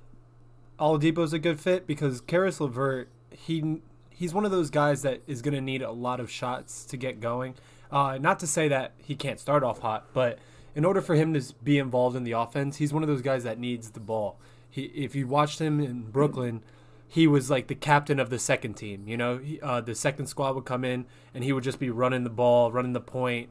Oladipo's 0.79 1.33
a 1.33 1.39
good 1.39 1.59
fit 1.59 1.85
because 1.85 2.21
Caris 2.21 2.61
Levert, 2.61 3.09
he 3.31 3.81
he's 4.19 4.33
one 4.33 4.43
of 4.43 4.51
those 4.51 4.69
guys 4.69 5.03
that 5.03 5.21
is 5.27 5.41
going 5.41 5.53
to 5.53 5.61
need 5.61 5.81
a 5.81 5.91
lot 5.91 6.19
of 6.19 6.29
shots 6.29 6.83
to 6.83 6.97
get 6.97 7.21
going. 7.21 7.55
Uh, 7.89 8.17
not 8.19 8.37
to 8.37 8.45
say 8.45 8.67
that 8.67 8.91
he 8.97 9.15
can't 9.15 9.39
start 9.39 9.63
off 9.63 9.79
hot, 9.79 10.07
but 10.13 10.37
in 10.75 10.83
order 10.83 11.01
for 11.01 11.15
him 11.15 11.33
to 11.33 11.41
be 11.63 11.77
involved 11.77 12.17
in 12.17 12.25
the 12.25 12.33
offense, 12.33 12.75
he's 12.75 12.91
one 12.91 13.01
of 13.01 13.07
those 13.07 13.21
guys 13.21 13.45
that 13.45 13.57
needs 13.57 13.91
the 13.91 14.01
ball. 14.01 14.37
He, 14.69 14.83
if 14.83 15.15
you 15.15 15.25
watched 15.25 15.59
him 15.59 15.79
in 15.79 16.11
Brooklyn, 16.11 16.61
he 17.07 17.27
was 17.27 17.49
like 17.49 17.67
the 17.67 17.75
captain 17.75 18.19
of 18.19 18.29
the 18.29 18.37
second 18.37 18.73
team. 18.73 19.07
You 19.07 19.15
know, 19.15 19.37
he, 19.37 19.59
uh, 19.61 19.79
the 19.79 19.95
second 19.95 20.27
squad 20.27 20.53
would 20.55 20.65
come 20.65 20.83
in 20.83 21.05
and 21.33 21.45
he 21.45 21.53
would 21.53 21.63
just 21.63 21.79
be 21.79 21.89
running 21.89 22.25
the 22.25 22.29
ball, 22.29 22.73
running 22.73 22.93
the 22.93 22.99
point, 22.99 23.49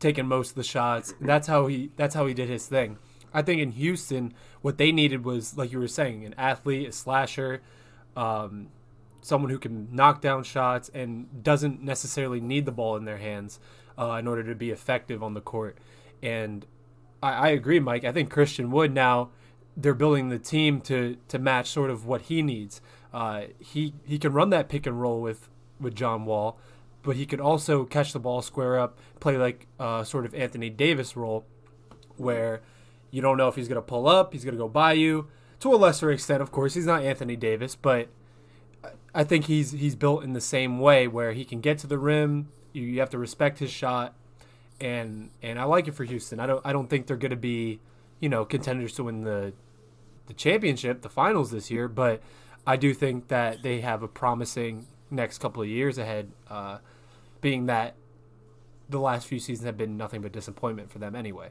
taking 0.00 0.26
most 0.26 0.50
of 0.50 0.56
the 0.56 0.64
shots. 0.64 1.14
That's 1.20 1.46
how 1.46 1.68
he. 1.68 1.90
That's 1.96 2.16
how 2.16 2.26
he 2.26 2.34
did 2.34 2.48
his 2.48 2.66
thing. 2.66 2.98
I 3.32 3.40
think 3.40 3.62
in 3.62 3.70
Houston, 3.70 4.34
what 4.62 4.78
they 4.78 4.90
needed 4.90 5.24
was, 5.24 5.56
like 5.56 5.72
you 5.72 5.78
were 5.78 5.88
saying, 5.88 6.26
an 6.26 6.34
athlete, 6.36 6.88
a 6.88 6.92
slasher, 6.92 7.62
um, 8.14 8.66
someone 9.22 9.50
who 9.50 9.58
can 9.58 9.88
knock 9.90 10.20
down 10.20 10.42
shots 10.42 10.90
and 10.92 11.42
doesn't 11.42 11.82
necessarily 11.82 12.40
need 12.40 12.66
the 12.66 12.72
ball 12.72 12.96
in 12.96 13.04
their 13.04 13.18
hands 13.18 13.58
uh, 13.98 14.12
in 14.12 14.26
order 14.26 14.42
to 14.42 14.54
be 14.54 14.70
effective 14.70 15.22
on 15.22 15.34
the 15.34 15.40
court. 15.40 15.78
And 16.22 16.66
I, 17.22 17.32
I 17.32 17.48
agree, 17.48 17.80
Mike. 17.80 18.04
I 18.04 18.12
think 18.12 18.30
Christian 18.30 18.70
Wood 18.70 18.92
now 18.92 19.30
they're 19.76 19.94
building 19.94 20.28
the 20.28 20.38
team 20.38 20.80
to 20.82 21.16
to 21.28 21.38
match 21.38 21.70
sort 21.70 21.90
of 21.90 22.06
what 22.06 22.22
he 22.22 22.42
needs. 22.42 22.80
Uh, 23.12 23.44
he 23.58 23.94
he 24.04 24.18
can 24.18 24.32
run 24.32 24.50
that 24.50 24.68
pick 24.68 24.86
and 24.86 25.00
roll 25.00 25.20
with 25.20 25.48
with 25.80 25.94
John 25.94 26.24
Wall, 26.24 26.58
but 27.02 27.16
he 27.16 27.26
can 27.26 27.40
also 27.40 27.84
catch 27.84 28.12
the 28.12 28.20
ball, 28.20 28.42
square 28.42 28.78
up, 28.78 28.98
play 29.20 29.36
like 29.36 29.66
uh, 29.78 30.04
sort 30.04 30.24
of 30.24 30.34
Anthony 30.34 30.70
Davis 30.70 31.16
role, 31.16 31.44
where 32.16 32.60
you 33.10 33.22
don't 33.22 33.36
know 33.36 33.48
if 33.48 33.56
he's 33.56 33.68
going 33.68 33.76
to 33.76 33.82
pull 33.82 34.06
up, 34.06 34.32
he's 34.32 34.44
going 34.44 34.54
to 34.54 34.58
go 34.58 34.68
by 34.68 34.92
you. 34.92 35.28
To 35.60 35.72
a 35.72 35.76
lesser 35.76 36.10
extent, 36.10 36.42
of 36.42 36.50
course, 36.50 36.74
he's 36.74 36.86
not 36.86 37.02
Anthony 37.02 37.36
Davis, 37.36 37.76
but 37.76 38.08
I 39.14 39.24
think 39.24 39.46
he's 39.46 39.72
he's 39.72 39.94
built 39.94 40.24
in 40.24 40.32
the 40.32 40.40
same 40.40 40.78
way 40.78 41.06
where 41.06 41.32
he 41.32 41.44
can 41.44 41.60
get 41.60 41.78
to 41.78 41.86
the 41.86 41.98
rim. 41.98 42.48
You, 42.72 42.82
you 42.82 43.00
have 43.00 43.10
to 43.10 43.18
respect 43.18 43.58
his 43.58 43.70
shot, 43.70 44.14
and 44.80 45.30
and 45.42 45.58
I 45.58 45.64
like 45.64 45.88
it 45.88 45.92
for 45.92 46.04
Houston. 46.04 46.40
I 46.40 46.46
don't 46.46 46.64
I 46.64 46.72
don't 46.72 46.88
think 46.88 47.06
they're 47.06 47.16
going 47.16 47.30
to 47.30 47.36
be, 47.36 47.80
you 48.20 48.28
know, 48.28 48.44
contenders 48.44 48.94
to 48.94 49.04
win 49.04 49.24
the 49.24 49.52
the 50.26 50.34
championship, 50.34 51.02
the 51.02 51.08
finals 51.08 51.50
this 51.50 51.70
year, 51.70 51.88
but 51.88 52.22
I 52.66 52.76
do 52.76 52.94
think 52.94 53.28
that 53.28 53.62
they 53.62 53.80
have 53.80 54.02
a 54.02 54.08
promising 54.08 54.86
next 55.10 55.38
couple 55.38 55.62
of 55.62 55.68
years 55.68 55.98
ahead. 55.98 56.32
Uh, 56.48 56.78
being 57.40 57.66
that 57.66 57.94
the 58.88 59.00
last 59.00 59.26
few 59.26 59.38
seasons 59.38 59.66
have 59.66 59.76
been 59.76 59.96
nothing 59.96 60.22
but 60.22 60.32
disappointment 60.32 60.90
for 60.90 60.98
them 60.98 61.14
anyway. 61.14 61.48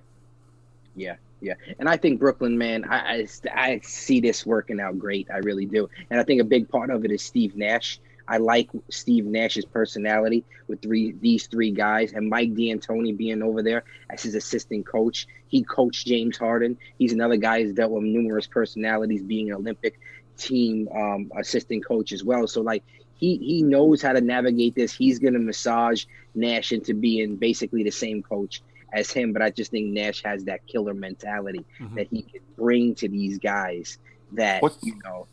Yeah, 0.96 1.16
yeah, 1.42 1.56
and 1.80 1.90
I 1.90 1.98
think 1.98 2.20
Brooklyn, 2.20 2.58
man, 2.58 2.86
I, 2.86 2.98
I, 2.98 3.28
I 3.54 3.80
see 3.84 4.20
this 4.20 4.46
working 4.46 4.80
out 4.80 5.00
great. 5.00 5.28
I 5.32 5.38
really 5.38 5.66
do, 5.66 5.90
and 6.10 6.20
I 6.20 6.24
think 6.24 6.40
a 6.40 6.46
big 6.46 6.70
part 6.70 6.90
of 6.90 7.04
it 7.04 7.12
is 7.12 7.22
Steve 7.22 7.56
Nash. 7.56 8.00
I 8.28 8.38
like 8.38 8.70
Steve 8.90 9.26
Nash's 9.26 9.66
personality 9.66 10.46
with 10.68 10.82
three 10.82 11.14
these 11.20 11.48
three 11.48 11.72
guys 11.72 12.14
and 12.14 12.30
Mike 12.30 12.54
D'Antoni 12.54 13.18
being 13.18 13.42
over 13.42 13.62
there 13.62 13.84
as 14.10 14.24
his 14.24 14.36
assistant 14.36 14.86
coach. 14.86 15.28
He 15.48 15.64
coached 15.64 16.08
James 16.08 16.38
Harden. 16.38 16.78
He's 16.98 17.12
another 17.12 17.36
guy 17.36 17.62
who's 17.62 17.74
dealt 17.74 17.92
with 17.92 18.04
numerous 18.04 18.48
personalities, 18.48 19.22
being 19.22 19.50
an 19.50 19.58
Olympic 19.58 20.00
team 20.38 20.88
um, 20.96 21.32
assistant 21.38 21.86
coach 21.86 22.12
as 22.14 22.24
well. 22.24 22.48
So 22.48 22.62
like 22.62 22.84
he 23.16 23.38
he 23.38 23.64
knows 23.64 24.02
how 24.02 24.14
to 24.14 24.22
navigate 24.22 24.76
this. 24.76 24.94
He's 24.94 25.20
going 25.20 25.34
to 25.34 25.40
massage 25.40 26.06
Nash 26.34 26.72
into 26.72 26.94
being 26.94 27.36
basically 27.36 27.84
the 27.84 27.92
same 27.92 28.24
coach 28.24 28.62
as 28.94 29.12
him. 29.12 29.34
But 29.34 29.42
I 29.42 29.50
just 29.50 29.72
think 29.72 29.94
Nash 29.94 30.24
has 30.24 30.44
that 30.46 30.66
killer 30.68 30.94
mentality 30.94 31.66
mm-hmm. 31.80 31.96
that 31.96 32.08
he 32.10 32.24
can 32.24 32.42
bring 32.58 32.96
to 32.96 33.08
these 33.08 33.38
guys 33.38 33.98
that 34.34 34.62
what, 34.62 34.76
you 34.82 34.98
know 35.04 35.28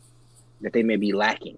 that 0.61 0.73
they 0.73 0.83
may 0.83 0.95
be 0.95 1.13
lacking. 1.13 1.57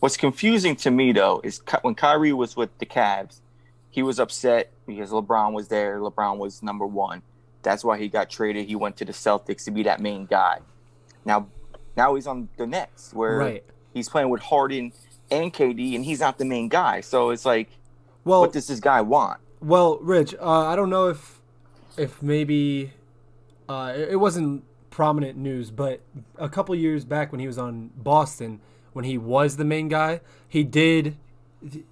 What's 0.00 0.16
confusing 0.16 0.76
to 0.76 0.90
me 0.90 1.12
though 1.12 1.40
is 1.44 1.60
when 1.82 1.94
Kyrie 1.94 2.32
was 2.32 2.56
with 2.56 2.76
the 2.78 2.86
Cavs, 2.86 3.40
he 3.90 4.02
was 4.02 4.18
upset 4.18 4.70
because 4.86 5.10
LeBron 5.10 5.52
was 5.52 5.68
there. 5.68 5.98
LeBron 5.98 6.38
was 6.38 6.62
number 6.62 6.86
one. 6.86 7.22
That's 7.62 7.84
why 7.84 7.98
he 7.98 8.08
got 8.08 8.30
traded. 8.30 8.66
He 8.66 8.76
went 8.76 8.96
to 8.98 9.04
the 9.04 9.12
Celtics 9.12 9.64
to 9.64 9.70
be 9.70 9.82
that 9.82 10.00
main 10.00 10.26
guy. 10.26 10.58
Now, 11.24 11.48
now 11.96 12.14
he's 12.14 12.26
on 12.26 12.48
the 12.56 12.66
Nets 12.66 13.12
where 13.12 13.36
right. 13.36 13.64
he's 13.92 14.08
playing 14.08 14.30
with 14.30 14.40
Harden 14.40 14.92
and 15.30 15.52
KD, 15.52 15.94
and 15.94 16.04
he's 16.04 16.20
not 16.20 16.38
the 16.38 16.44
main 16.44 16.68
guy. 16.68 17.00
So 17.00 17.30
it's 17.30 17.44
like, 17.44 17.68
well, 18.24 18.40
what 18.40 18.52
does 18.52 18.66
this 18.66 18.80
guy 18.80 19.00
want? 19.00 19.40
Well, 19.60 19.98
Rich, 20.00 20.34
uh, 20.40 20.66
I 20.66 20.76
don't 20.76 20.90
know 20.90 21.08
if 21.08 21.40
if 21.96 22.22
maybe 22.22 22.92
uh, 23.68 23.92
it 23.96 24.16
wasn't 24.16 24.64
prominent 24.90 25.36
news, 25.36 25.70
but 25.70 26.00
a 26.36 26.48
couple 26.48 26.74
years 26.74 27.04
back 27.04 27.32
when 27.32 27.40
he 27.40 27.46
was 27.46 27.58
on 27.58 27.90
Boston, 27.96 28.60
when 28.92 29.04
he 29.04 29.18
was 29.18 29.56
the 29.56 29.64
main 29.64 29.88
guy, 29.88 30.20
he 30.48 30.64
did 30.64 31.16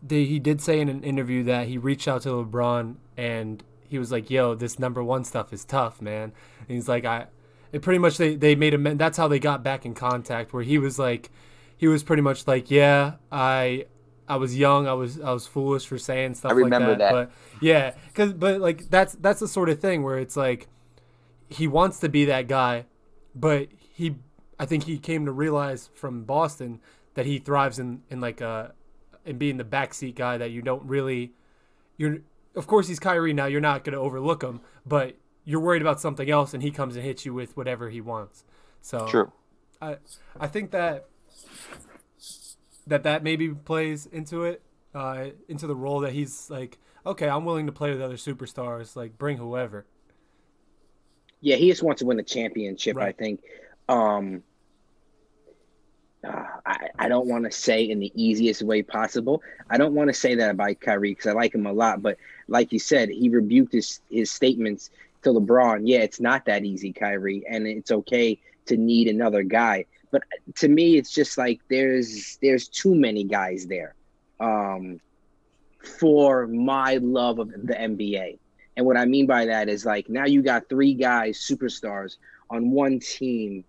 he 0.08 0.38
did 0.38 0.60
say 0.60 0.80
in 0.80 0.88
an 0.88 1.02
interview 1.02 1.42
that 1.42 1.66
he 1.66 1.76
reached 1.76 2.06
out 2.06 2.22
to 2.22 2.28
LeBron 2.28 2.96
and 3.16 3.64
he 3.88 3.98
was 3.98 4.12
like, 4.12 4.30
"Yo, 4.30 4.54
this 4.54 4.78
number 4.78 5.02
one 5.02 5.24
stuff 5.24 5.52
is 5.52 5.64
tough, 5.64 6.00
man." 6.00 6.32
And 6.60 6.68
he's 6.68 6.88
like, 6.88 7.04
"I." 7.04 7.26
It 7.72 7.82
pretty 7.82 7.98
much 7.98 8.16
they 8.16 8.36
they 8.36 8.54
made 8.54 8.74
him. 8.74 8.96
That's 8.96 9.18
how 9.18 9.26
they 9.28 9.40
got 9.40 9.64
back 9.64 9.84
in 9.84 9.94
contact. 9.94 10.52
Where 10.52 10.62
he 10.62 10.78
was 10.78 10.98
like, 10.98 11.30
he 11.76 11.88
was 11.88 12.02
pretty 12.02 12.22
much 12.22 12.46
like, 12.46 12.70
yeah, 12.70 13.14
I 13.30 13.86
I 14.28 14.36
was 14.36 14.56
young, 14.56 14.86
I 14.86 14.94
was 14.94 15.20
I 15.20 15.32
was 15.32 15.46
foolish 15.46 15.86
for 15.86 15.98
saying 15.98 16.34
stuff 16.34 16.52
I 16.52 16.54
remember 16.54 16.90
like 16.90 16.98
that. 16.98 17.12
that. 17.12 17.28
But 17.28 17.32
yeah, 17.60 17.94
cuz 18.14 18.32
but 18.32 18.60
like 18.60 18.90
that's 18.90 19.14
that's 19.14 19.40
the 19.40 19.48
sort 19.48 19.68
of 19.68 19.80
thing 19.80 20.02
where 20.02 20.18
it's 20.18 20.36
like 20.36 20.68
he 21.48 21.68
wants 21.68 21.98
to 22.00 22.08
be 22.08 22.24
that 22.26 22.48
guy, 22.48 22.86
but 23.34 23.68
he 23.78 24.16
I 24.58 24.66
think 24.66 24.84
he 24.84 24.98
came 24.98 25.26
to 25.26 25.32
realize 25.32 25.90
from 25.94 26.24
Boston 26.24 26.80
that 27.14 27.26
he 27.26 27.38
thrives 27.38 27.78
in 27.78 28.02
in 28.10 28.20
like 28.20 28.40
a 28.40 28.72
in 29.24 29.38
being 29.38 29.56
the 29.56 29.64
backseat 29.64 30.14
guy 30.14 30.38
that 30.38 30.50
you 30.50 30.62
don't 30.62 30.82
really 30.84 31.32
you're 31.96 32.18
of 32.54 32.66
course 32.66 32.88
he's 32.88 32.98
Kyrie 32.98 33.34
now, 33.34 33.46
you're 33.46 33.60
not 33.60 33.84
going 33.84 33.92
to 33.92 33.98
overlook 34.00 34.42
him, 34.42 34.60
but 34.86 35.16
you're 35.44 35.60
worried 35.60 35.82
about 35.82 36.00
something 36.00 36.30
else 36.30 36.54
and 36.54 36.62
he 36.62 36.70
comes 36.70 36.96
and 36.96 37.04
hits 37.04 37.26
you 37.26 37.34
with 37.34 37.56
whatever 37.56 37.90
he 37.90 38.00
wants. 38.00 38.44
So 38.80 39.06
True. 39.06 39.32
I 39.80 39.96
I 40.40 40.46
think 40.46 40.70
that 40.70 41.06
that 42.86 43.02
that 43.04 43.22
maybe 43.22 43.48
plays 43.48 44.06
into 44.06 44.44
it, 44.44 44.62
uh, 44.94 45.26
into 45.48 45.66
the 45.66 45.76
role 45.76 46.00
that 46.00 46.12
he's 46.12 46.48
like, 46.50 46.78
okay, 47.04 47.28
I'm 47.28 47.44
willing 47.44 47.66
to 47.66 47.72
play 47.72 47.90
with 47.90 48.00
other 48.00 48.16
superstars, 48.16 48.96
like 48.96 49.18
bring 49.18 49.36
whoever. 49.36 49.86
Yeah, 51.40 51.56
he 51.56 51.68
just 51.68 51.82
wants 51.82 52.00
to 52.00 52.06
win 52.06 52.16
the 52.16 52.22
championship. 52.22 52.96
Right. 52.96 53.08
I 53.08 53.12
think. 53.12 53.42
Um, 53.88 54.42
uh, 56.24 56.44
I, 56.64 56.88
I 56.98 57.08
don't 57.08 57.28
want 57.28 57.44
to 57.44 57.52
say 57.52 57.84
in 57.84 58.00
the 58.00 58.10
easiest 58.14 58.62
way 58.62 58.82
possible. 58.82 59.42
I 59.70 59.78
don't 59.78 59.94
want 59.94 60.08
to 60.08 60.14
say 60.14 60.34
that 60.34 60.50
about 60.50 60.80
Kyrie 60.80 61.12
because 61.12 61.26
I 61.26 61.32
like 61.32 61.54
him 61.54 61.66
a 61.66 61.72
lot. 61.72 62.02
But 62.02 62.16
like 62.48 62.72
you 62.72 62.78
said, 62.78 63.10
he 63.10 63.28
rebuked 63.28 63.72
his 63.72 64.00
his 64.10 64.30
statements 64.30 64.90
to 65.22 65.30
LeBron. 65.30 65.82
Yeah, 65.84 65.98
it's 65.98 66.20
not 66.20 66.46
that 66.46 66.64
easy, 66.64 66.92
Kyrie, 66.92 67.44
and 67.48 67.66
it's 67.66 67.90
okay 67.90 68.40
to 68.66 68.76
need 68.76 69.08
another 69.08 69.42
guy. 69.42 69.84
But 70.16 70.56
to 70.56 70.68
me, 70.68 70.96
it's 70.96 71.10
just 71.10 71.36
like 71.36 71.60
there's 71.68 72.38
there's 72.40 72.68
too 72.68 72.94
many 72.94 73.24
guys 73.24 73.66
there 73.66 73.94
um, 74.40 74.98
for 75.98 76.46
my 76.46 76.94
love 77.02 77.38
of 77.38 77.50
the 77.50 77.74
NBA. 77.74 78.38
And 78.78 78.86
what 78.86 78.96
I 78.96 79.04
mean 79.04 79.26
by 79.26 79.44
that 79.46 79.68
is 79.68 79.84
like 79.84 80.08
now 80.08 80.24
you 80.24 80.42
got 80.42 80.70
three 80.70 80.94
guys, 80.94 81.38
superstars, 81.38 82.16
on 82.48 82.70
one 82.70 82.98
team. 82.98 83.64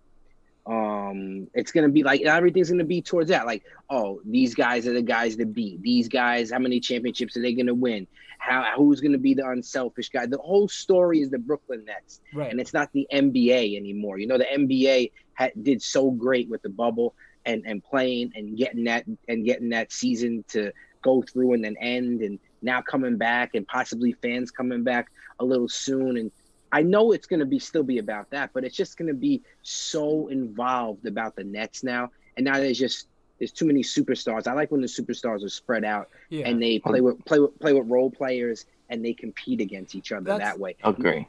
Um, 0.66 1.48
it's 1.52 1.70
gonna 1.70 1.90
be 1.90 2.02
like 2.02 2.22
everything's 2.22 2.70
gonna 2.70 2.84
be 2.84 3.02
towards 3.02 3.28
that. 3.28 3.44
Like, 3.44 3.64
oh, 3.90 4.22
these 4.24 4.54
guys 4.54 4.86
are 4.86 4.94
the 4.94 5.02
guys 5.02 5.36
to 5.36 5.44
beat. 5.44 5.82
These 5.82 6.08
guys, 6.08 6.50
how 6.50 6.60
many 6.60 6.80
championships 6.80 7.36
are 7.36 7.42
they 7.42 7.52
gonna 7.52 7.74
win? 7.74 8.06
How 8.38 8.72
who's 8.74 9.02
gonna 9.02 9.18
be 9.18 9.34
the 9.34 9.46
unselfish 9.46 10.08
guy? 10.08 10.24
The 10.24 10.38
whole 10.38 10.68
story 10.68 11.20
is 11.20 11.28
the 11.28 11.38
Brooklyn 11.38 11.84
Nets, 11.84 12.20
right? 12.32 12.50
And 12.50 12.58
it's 12.58 12.72
not 12.72 12.90
the 12.94 13.06
NBA 13.12 13.76
anymore. 13.76 14.18
You 14.18 14.26
know, 14.26 14.38
the 14.38 14.46
NBA 14.46 15.10
had, 15.38 15.52
did 15.62 15.80
so 15.80 16.10
great 16.10 16.48
with 16.48 16.60
the 16.62 16.68
bubble 16.68 17.14
and 17.46 17.64
and 17.64 17.82
playing 17.84 18.32
and 18.34 18.56
getting 18.58 18.82
that 18.84 19.04
and 19.28 19.44
getting 19.44 19.68
that 19.68 19.92
season 19.92 20.44
to 20.48 20.72
go 21.00 21.22
through 21.22 21.52
and 21.52 21.64
then 21.64 21.76
end 21.80 22.22
and 22.22 22.40
now 22.60 22.82
coming 22.82 23.16
back 23.16 23.54
and 23.54 23.66
possibly 23.68 24.12
fans 24.14 24.50
coming 24.50 24.82
back 24.82 25.12
a 25.38 25.44
little 25.44 25.68
soon 25.68 26.16
and 26.16 26.32
I 26.70 26.82
know 26.82 27.12
it's 27.12 27.26
going 27.26 27.40
to 27.40 27.46
be 27.46 27.58
still 27.58 27.82
be 27.82 27.96
about 27.96 28.28
that, 28.28 28.50
but 28.52 28.62
it's 28.62 28.76
just 28.76 28.98
going 28.98 29.08
to 29.08 29.14
be 29.14 29.40
so 29.62 30.28
involved 30.28 31.06
about 31.06 31.34
the 31.34 31.42
Nets 31.42 31.82
now. 31.82 32.10
And 32.36 32.44
now 32.44 32.58
there's 32.58 32.78
just 32.78 33.08
there's 33.38 33.52
too 33.52 33.64
many 33.64 33.82
superstars. 33.82 34.46
I 34.46 34.52
like 34.52 34.70
when 34.70 34.82
the 34.82 34.86
superstars 34.86 35.42
are 35.42 35.48
spread 35.48 35.82
out 35.82 36.10
yeah. 36.28 36.46
and 36.46 36.60
they 36.60 36.78
play 36.78 37.00
with 37.00 37.24
play 37.24 37.38
with 37.38 37.58
play 37.58 37.72
with 37.72 37.88
role 37.88 38.10
players 38.10 38.66
and 38.90 39.02
they 39.02 39.14
compete 39.14 39.62
against 39.62 39.94
each 39.94 40.12
other 40.12 40.24
that's, 40.24 40.44
that 40.44 40.58
way. 40.58 40.76
Agree. 40.84 41.26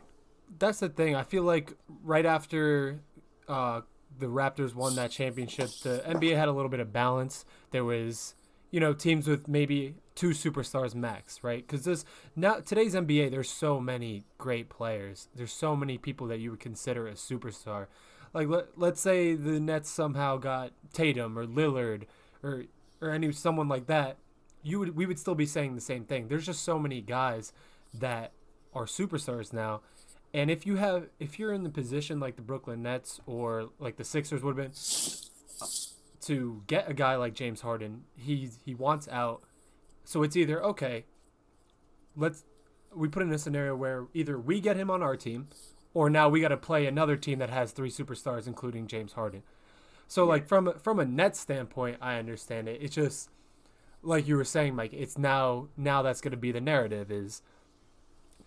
That's 0.57 0.79
the 0.79 0.89
thing. 0.89 1.15
I 1.15 1.23
feel 1.23 1.43
like 1.43 1.71
right 2.03 2.25
after 2.25 2.99
uh, 3.47 3.81
the 4.17 4.27
Raptors 4.27 4.73
won 4.73 4.95
that 4.95 5.11
championship, 5.11 5.69
the 5.83 6.03
NBA 6.07 6.35
had 6.35 6.47
a 6.47 6.51
little 6.51 6.69
bit 6.69 6.79
of 6.79 6.91
balance. 6.91 7.45
There 7.71 7.85
was, 7.85 8.35
you 8.71 8.79
know, 8.79 8.93
teams 8.93 9.27
with 9.27 9.47
maybe 9.47 9.95
two 10.15 10.29
superstars 10.29 10.95
max, 10.95 11.43
right? 11.43 11.65
Because 11.65 11.85
this 11.85 12.03
now 12.35 12.55
today's 12.55 12.95
NBA, 12.95 13.31
there's 13.31 13.49
so 13.49 13.79
many 13.79 14.25
great 14.37 14.69
players. 14.69 15.29
There's 15.35 15.53
so 15.53 15.75
many 15.75 15.97
people 15.97 16.27
that 16.27 16.39
you 16.39 16.51
would 16.51 16.59
consider 16.59 17.07
a 17.07 17.13
superstar. 17.13 17.87
Like 18.33 18.47
let, 18.47 18.77
let's 18.77 19.01
say 19.01 19.35
the 19.35 19.59
Nets 19.59 19.89
somehow 19.89 20.37
got 20.37 20.71
Tatum 20.93 21.37
or 21.37 21.45
Lillard 21.45 22.03
or 22.43 22.65
or 23.01 23.11
any 23.11 23.31
someone 23.31 23.69
like 23.69 23.87
that, 23.87 24.17
you 24.61 24.79
would 24.79 24.95
we 24.95 25.05
would 25.05 25.19
still 25.19 25.35
be 25.35 25.45
saying 25.45 25.75
the 25.75 25.81
same 25.81 26.03
thing. 26.03 26.27
There's 26.27 26.45
just 26.45 26.63
so 26.63 26.77
many 26.77 27.01
guys 27.01 27.53
that 27.93 28.33
are 28.73 28.85
superstars 28.85 29.53
now 29.53 29.81
and 30.33 30.51
if 30.51 30.65
you 30.65 30.75
have, 30.75 31.07
if 31.19 31.39
you're 31.39 31.53
in 31.53 31.63
the 31.63 31.69
position 31.69 32.19
like 32.19 32.35
the 32.35 32.41
Brooklyn 32.41 32.83
Nets 32.83 33.19
or 33.25 33.69
like 33.79 33.97
the 33.97 34.03
Sixers 34.03 34.43
would 34.43 34.57
have 34.57 34.65
been, 34.65 34.73
to 36.21 36.63
get 36.67 36.89
a 36.89 36.93
guy 36.93 37.15
like 37.15 37.33
James 37.33 37.61
Harden, 37.61 38.03
he 38.15 38.49
he 38.63 38.75
wants 38.75 39.07
out. 39.07 39.41
So 40.03 40.21
it's 40.21 40.35
either 40.35 40.63
okay. 40.63 41.05
Let's 42.15 42.43
we 42.95 43.07
put 43.07 43.23
in 43.23 43.31
a 43.31 43.39
scenario 43.39 43.75
where 43.75 44.07
either 44.13 44.39
we 44.39 44.59
get 44.59 44.75
him 44.75 44.91
on 44.91 45.01
our 45.01 45.15
team, 45.15 45.47
or 45.93 46.09
now 46.09 46.29
we 46.29 46.41
got 46.41 46.49
to 46.49 46.57
play 46.57 46.85
another 46.85 47.15
team 47.15 47.39
that 47.39 47.49
has 47.49 47.71
three 47.71 47.89
superstars, 47.89 48.45
including 48.45 48.87
James 48.87 49.13
Harden. 49.13 49.41
So 50.07 50.25
yeah. 50.25 50.29
like 50.29 50.47
from 50.47 50.73
from 50.79 50.99
a 50.99 51.05
net 51.05 51.35
standpoint, 51.35 51.97
I 52.01 52.17
understand 52.17 52.67
it. 52.67 52.79
It's 52.81 52.93
just 52.93 53.29
like 54.03 54.27
you 54.27 54.35
were 54.35 54.43
saying, 54.43 54.75
Mike. 54.75 54.93
It's 54.93 55.17
now 55.17 55.69
now 55.75 56.03
that's 56.03 56.21
going 56.21 56.31
to 56.31 56.37
be 56.37 56.51
the 56.51 56.61
narrative 56.61 57.11
is. 57.11 57.41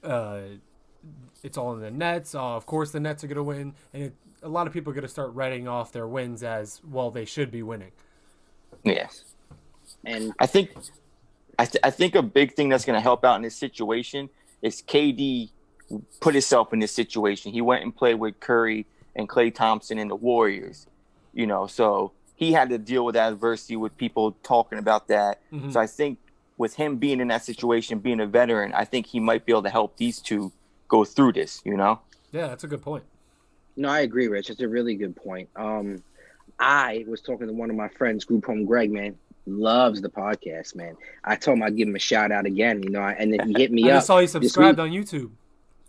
Uh, 0.04 0.42
it's 1.42 1.58
all 1.58 1.72
in 1.74 1.80
the 1.80 1.90
Nets. 1.90 2.34
Uh, 2.34 2.56
of 2.56 2.66
course, 2.66 2.90
the 2.90 3.00
Nets 3.00 3.24
are 3.24 3.26
going 3.26 3.36
to 3.36 3.42
win, 3.42 3.74
and 3.92 4.04
it, 4.04 4.14
a 4.42 4.48
lot 4.48 4.66
of 4.66 4.72
people 4.72 4.90
are 4.90 4.94
going 4.94 5.02
to 5.02 5.08
start 5.08 5.32
writing 5.34 5.68
off 5.68 5.92
their 5.92 6.06
wins 6.06 6.42
as 6.42 6.80
well. 6.88 7.10
They 7.10 7.24
should 7.24 7.50
be 7.50 7.62
winning. 7.62 7.92
Yes, 8.84 9.24
and 10.04 10.32
I 10.38 10.46
think, 10.46 10.70
I, 11.58 11.64
th- 11.66 11.80
I 11.84 11.90
think 11.90 12.14
a 12.14 12.22
big 12.22 12.54
thing 12.54 12.68
that's 12.68 12.84
going 12.84 12.96
to 12.96 13.00
help 13.02 13.24
out 13.24 13.36
in 13.36 13.42
this 13.42 13.56
situation 13.56 14.28
is 14.60 14.82
KD 14.82 15.50
put 16.20 16.34
himself 16.34 16.72
in 16.72 16.78
this 16.78 16.92
situation. 16.92 17.52
He 17.52 17.60
went 17.60 17.82
and 17.82 17.94
played 17.94 18.14
with 18.14 18.40
Curry 18.40 18.86
and 19.14 19.28
Klay 19.28 19.54
Thompson 19.54 19.98
and 19.98 20.10
the 20.10 20.16
Warriors, 20.16 20.86
you 21.34 21.46
know, 21.46 21.66
so 21.66 22.12
he 22.34 22.52
had 22.52 22.70
to 22.70 22.78
deal 22.78 23.04
with 23.04 23.14
adversity 23.14 23.76
with 23.76 23.96
people 23.96 24.32
talking 24.42 24.78
about 24.78 25.08
that. 25.08 25.38
Mhm. 25.52 25.72
So 25.72 25.78
I 25.78 25.86
think 25.86 26.18
with 26.56 26.74
him 26.74 26.96
being 26.96 27.20
in 27.20 27.28
that 27.28 27.44
situation, 27.44 27.98
being 27.98 28.20
a 28.20 28.26
veteran, 28.26 28.72
I 28.72 28.84
think 28.84 29.06
he 29.06 29.20
might 29.20 29.44
be 29.44 29.52
able 29.52 29.62
to 29.64 29.70
help 29.70 29.96
these 29.96 30.18
two 30.18 30.50
go 30.88 31.04
through 31.04 31.32
this. 31.32 31.60
You 31.64 31.76
know, 31.76 32.00
Yeah, 32.32 32.48
that's 32.48 32.64
a 32.64 32.68
good 32.68 32.82
point. 32.82 33.04
No, 33.76 33.88
I 33.88 34.00
agree, 34.00 34.28
Rich. 34.28 34.50
It's 34.50 34.60
a 34.60 34.68
really 34.68 34.94
good 34.96 35.16
point. 35.16 35.48
Um, 35.56 36.02
I 36.58 37.04
was 37.08 37.20
talking 37.20 37.46
to 37.46 37.52
one 37.52 37.70
of 37.70 37.76
my 37.76 37.88
friends, 37.88 38.24
Group 38.24 38.44
Home 38.46 38.66
Greg, 38.66 38.92
man, 38.92 39.16
loves 39.46 40.00
the 40.02 40.10
podcast, 40.10 40.76
man. 40.76 40.96
I 41.24 41.36
told 41.36 41.56
him 41.56 41.62
I'd 41.64 41.76
give 41.76 41.88
him 41.88 41.96
a 41.96 42.00
shout 42.00 42.30
out 42.30 42.46
again, 42.46 42.82
you 42.82 42.90
know, 42.90 43.02
and 43.02 43.32
then 43.32 43.48
he 43.48 43.54
hit 43.54 43.72
me 43.72 43.84
I 43.90 43.94
up. 43.94 43.96
just 43.98 44.06
saw 44.08 44.18
you 44.18 44.26
subscribed 44.26 44.78
on 44.78 44.90
YouTube. 44.90 45.30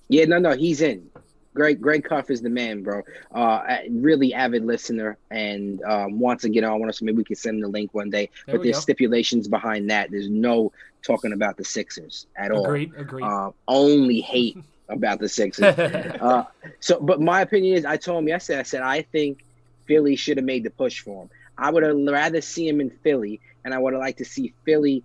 Yeah, 0.07 0.25
no, 0.25 0.39
no, 0.39 0.55
he's 0.55 0.81
in. 0.81 1.09
Greg 1.53 1.79
Greg 1.79 2.03
Cuff 2.03 2.31
is 2.31 2.41
the 2.41 2.49
man, 2.49 2.81
bro. 2.81 3.03
Uh, 3.31 3.77
really 3.91 4.33
avid 4.33 4.65
listener 4.65 5.17
and 5.29 5.83
um, 5.83 6.19
wants 6.19 6.41
to 6.43 6.49
get 6.49 6.63
on. 6.63 6.79
Want 6.79 6.89
us 6.89 7.01
maybe 7.01 7.17
we 7.17 7.23
can 7.23 7.35
send 7.35 7.57
him 7.57 7.61
the 7.61 7.67
link 7.67 7.93
one 7.93 8.09
day. 8.09 8.29
There 8.47 8.55
but 8.57 8.63
there's 8.63 8.77
go. 8.77 8.81
stipulations 8.81 9.47
behind 9.47 9.89
that. 9.91 10.09
There's 10.09 10.29
no 10.29 10.71
talking 11.03 11.31
about 11.33 11.57
the 11.57 11.63
Sixers 11.63 12.25
at 12.35 12.51
all. 12.51 12.65
Agreed. 12.65 12.93
Agreed. 12.97 13.23
Uh, 13.23 13.51
only 13.67 14.21
hate 14.21 14.57
about 14.89 15.19
the 15.19 15.29
Sixers. 15.29 15.75
Uh, 16.23 16.45
so, 16.79 16.99
but 16.99 17.19
my 17.19 17.41
opinion 17.41 17.77
is, 17.77 17.85
I 17.85 17.97
told 17.97 18.23
him 18.23 18.29
yesterday. 18.29 18.59
I 18.59 18.63
said 18.63 18.81
I 18.81 19.01
think 19.01 19.43
Philly 19.85 20.15
should 20.15 20.37
have 20.37 20.45
made 20.45 20.63
the 20.63 20.69
push 20.69 21.01
for 21.01 21.23
him. 21.23 21.29
I 21.57 21.69
would 21.69 21.83
have 21.83 21.97
rather 21.97 22.39
see 22.39 22.67
him 22.67 22.79
in 22.79 22.89
Philly, 22.89 23.41
and 23.65 23.73
I 23.73 23.77
would 23.77 23.93
have 23.93 24.01
liked 24.01 24.19
to 24.19 24.25
see 24.25 24.53
Philly. 24.63 25.03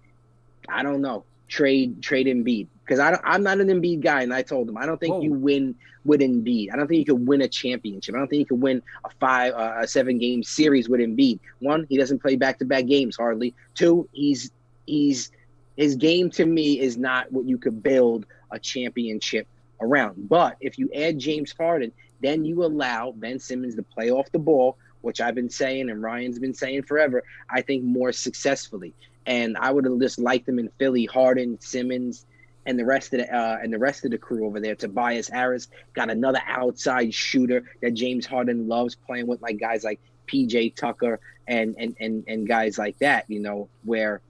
I 0.69 0.83
don't 0.83 1.01
know 1.01 1.25
trade 1.49 2.03
trade 2.03 2.27
Embiid 2.27 2.69
because 2.85 3.01
I 3.01 3.11
don't, 3.11 3.23
I'm 3.25 3.43
not 3.43 3.61
an 3.61 3.69
Embiid 3.69 4.01
guy, 4.01 4.23
and 4.23 4.33
I 4.33 4.43
told 4.43 4.69
him 4.69 4.77
I 4.77 4.87
don't 4.87 5.01
think 5.01 5.15
Whoa. 5.15 5.23
you 5.23 5.33
win 5.33 5.75
with 6.05 6.21
Embiid. 6.21 6.73
I 6.73 6.77
don't 6.77 6.87
think 6.87 6.99
you 7.07 7.15
could 7.15 7.27
win 7.27 7.43
a 7.43 7.49
championship. 7.49 8.15
I 8.15 8.19
don't 8.19 8.29
think 8.29 8.41
you 8.41 8.47
could 8.47 8.63
win 8.63 8.83
a 9.05 9.11
five 9.19 9.55
uh, 9.55 9.77
a 9.81 9.89
seven 9.89 10.19
game 10.19 10.43
series 10.43 10.89
with 10.89 11.01
Embiid. 11.01 11.41
One, 11.59 11.87
he 11.89 11.99
doesn't 11.99 12.21
play 12.21 12.37
back 12.37 12.59
to 12.59 12.65
back 12.65 12.87
games 12.87 13.17
hardly. 13.17 13.55
Two, 13.75 14.09
he's 14.13 14.51
he's 14.87 15.33
his 15.77 15.97
game 15.97 16.31
to 16.31 16.45
me 16.45 16.81
is 16.81 16.97
not 16.97 17.31
what 17.33 17.45
you 17.47 17.59
could 17.59 17.83
build 17.83 18.27
a 18.51 18.59
championship 18.59 19.47
around. 19.81 20.29
But 20.29 20.57
if 20.61 20.79
you 20.79 20.91
add 20.95 21.19
James 21.19 21.55
Harden, 21.59 21.93
then 22.21 22.45
you 22.45 22.65
allow 22.65 23.13
Ben 23.13 23.39
Simmons 23.39 23.75
to 23.77 23.83
play 23.83 24.11
off 24.11 24.31
the 24.33 24.39
ball, 24.39 24.77
which 25.03 25.21
I've 25.21 25.35
been 25.35 25.51
saying 25.51 25.91
and 25.91 26.03
Ryan's 26.03 26.39
been 26.39 26.55
saying 26.55 26.83
forever. 26.83 27.23
I 27.49 27.63
think 27.63 27.85
more 27.85 28.13
successfully, 28.13 28.95
and 29.27 29.57
I 29.57 29.71
would 29.71 29.85
have 29.85 29.99
just 30.01 30.19
liked 30.19 30.47
them 30.47 30.59
in 30.59 30.71
Philly. 30.79 31.07
Harden, 31.07 31.61
Simmons, 31.61 32.27
and 32.67 32.79
the 32.79 32.85
rest 32.85 33.15
of 33.15 33.21
the 33.21 33.35
uh, 33.35 33.59
and 33.63 33.73
the 33.73 33.79
rest 33.79 34.05
of 34.05 34.11
the 34.11 34.19
crew 34.19 34.47
over 34.47 34.61
there. 34.61 34.75
Tobias 34.75 35.29
Harris 35.29 35.69
got 35.95 36.11
another 36.11 36.41
outside 36.47 37.15
shooter 37.15 37.65
that 37.81 37.95
James 37.95 38.27
Harden 38.27 38.69
loves 38.69 38.95
playing 38.95 39.27
with, 39.27 39.41
like 39.41 39.59
guys 39.59 39.85
like 39.85 40.01
PJ 40.27 40.75
Tucker 40.75 41.21
and 41.47 41.75
and 41.79 41.97
and 42.01 42.25
and 42.29 42.47
guys 42.47 42.79
like 42.79 42.99
that. 42.99 43.25
You 43.29 43.41
know 43.41 43.69
where 43.85 44.21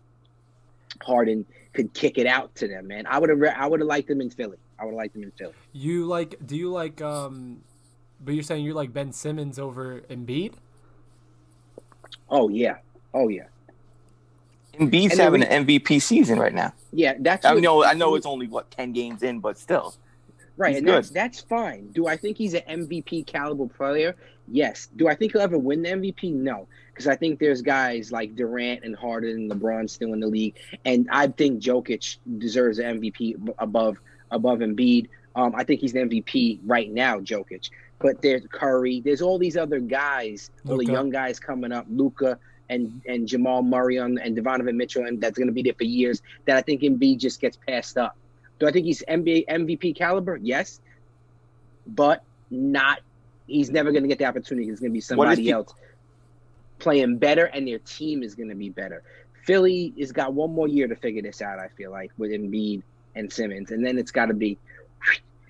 Harden 1.02 1.46
could 1.72 1.92
kick 1.92 2.18
it 2.18 2.26
out 2.26 2.54
to 2.56 2.68
them. 2.68 2.86
Man, 2.88 3.06
I 3.06 3.18
would 3.18 3.30
have 3.30 3.42
I 3.42 3.66
would 3.66 3.80
have 3.80 3.88
liked 3.88 4.08
them 4.08 4.20
in 4.20 4.30
Philly. 4.30 4.58
I 4.78 4.84
would 4.84 4.94
like 4.94 4.98
liked 5.06 5.14
them 5.14 5.22
in 5.24 5.30
Philly. 5.32 5.54
you 5.72 6.06
like? 6.06 6.36
Do 6.46 6.56
you 6.56 6.70
like? 6.70 7.00
Um, 7.02 7.62
but 8.24 8.34
you're 8.34 8.42
saying 8.42 8.64
you 8.64 8.74
like 8.74 8.92
Ben 8.92 9.12
Simmons 9.12 9.58
over 9.58 10.00
Embiid? 10.10 10.54
Oh 12.30 12.48
yeah, 12.48 12.76
oh 13.14 13.28
yeah, 13.28 13.44
Embiid's 14.78 15.12
And 15.12 15.18
the 15.18 15.22
having 15.22 15.40
re- 15.42 15.46
an 15.48 15.66
MVP 15.66 16.00
season 16.00 16.38
right 16.38 16.54
now. 16.54 16.72
yeah. 16.92 17.14
That's 17.18 17.44
I 17.46 17.54
what- 17.54 17.62
know, 17.62 17.84
I 17.84 17.94
know, 17.94 18.14
it's 18.14 18.26
only 18.26 18.46
what 18.46 18.70
ten 18.70 18.92
games 18.92 19.22
in, 19.22 19.40
but 19.40 19.58
still, 19.58 19.94
right, 20.56 20.70
he's 20.70 20.78
and 20.78 20.86
good. 20.86 20.94
that's 20.96 21.10
that's 21.10 21.40
fine. 21.40 21.88
Do 21.92 22.06
I 22.06 22.16
think 22.16 22.36
he's 22.36 22.54
an 22.54 22.62
MVP 22.68 23.26
caliber 23.26 23.66
player? 23.66 24.14
Yes. 24.50 24.88
Do 24.96 25.08
I 25.08 25.14
think 25.14 25.32
he'll 25.32 25.42
ever 25.42 25.58
win 25.58 25.82
the 25.82 25.90
MVP? 25.90 26.32
No, 26.32 26.66
because 26.92 27.06
I 27.06 27.16
think 27.16 27.38
there's 27.38 27.60
guys 27.62 28.10
like 28.12 28.34
Durant 28.34 28.82
and 28.84 28.96
Harden 28.96 29.30
and 29.36 29.50
LeBron 29.50 29.88
still 29.90 30.12
in 30.14 30.20
the 30.20 30.26
league, 30.26 30.54
and 30.84 31.06
I 31.10 31.28
think 31.28 31.62
Jokic 31.62 32.18
deserves 32.38 32.78
an 32.78 33.00
MVP 33.00 33.52
above 33.58 33.98
above 34.30 34.58
Embiid. 34.58 35.08
Um, 35.34 35.54
I 35.54 35.64
think 35.64 35.80
he's 35.80 35.92
the 35.92 36.00
MVP 36.00 36.60
right 36.64 36.90
now, 36.90 37.18
Jokic. 37.18 37.70
But 38.00 38.22
there's 38.22 38.42
Curry. 38.50 39.00
There's 39.00 39.22
all 39.22 39.38
these 39.38 39.56
other 39.56 39.80
guys, 39.80 40.50
all 40.68 40.78
the 40.78 40.86
young 40.86 41.10
guys 41.10 41.40
coming 41.40 41.72
up, 41.72 41.86
Luka 41.88 42.38
and 42.68 43.00
and 43.06 43.26
Jamal 43.26 43.62
Murray 43.62 43.98
on, 43.98 44.18
and 44.18 44.42
Donovan 44.42 44.76
Mitchell, 44.76 45.04
and 45.04 45.20
that's 45.20 45.36
going 45.36 45.48
to 45.48 45.52
be 45.52 45.62
there 45.62 45.74
for 45.74 45.84
years. 45.84 46.22
That 46.44 46.56
I 46.56 46.62
think 46.62 46.82
Embiid 46.82 47.18
just 47.18 47.40
gets 47.40 47.58
passed 47.66 47.96
up. 47.96 48.16
Do 48.58 48.66
I 48.66 48.72
think 48.72 48.86
he's 48.86 49.02
NBA 49.08 49.46
MVP 49.46 49.96
caliber? 49.96 50.36
Yes, 50.36 50.80
but 51.86 52.22
not. 52.50 53.00
He's 53.46 53.70
never 53.70 53.90
going 53.92 54.02
to 54.02 54.08
get 54.08 54.18
the 54.18 54.26
opportunity. 54.26 54.68
It's 54.68 54.80
going 54.80 54.90
to 54.90 54.94
be 54.94 55.00
somebody 55.00 55.42
he- 55.42 55.50
else 55.50 55.74
playing 56.78 57.18
better, 57.18 57.46
and 57.46 57.66
their 57.66 57.78
team 57.78 58.22
is 58.22 58.34
going 58.34 58.50
to 58.50 58.54
be 58.54 58.68
better. 58.68 59.02
Philly 59.44 59.94
has 59.98 60.12
got 60.12 60.34
one 60.34 60.52
more 60.52 60.68
year 60.68 60.86
to 60.86 60.94
figure 60.94 61.22
this 61.22 61.40
out. 61.40 61.58
I 61.58 61.68
feel 61.68 61.90
like 61.90 62.12
with 62.18 62.30
Embiid 62.30 62.82
and 63.18 63.30
Simmons, 63.32 63.70
and 63.72 63.84
then 63.84 63.98
it's 63.98 64.10
got 64.12 64.26
to 64.26 64.34
be. 64.34 64.56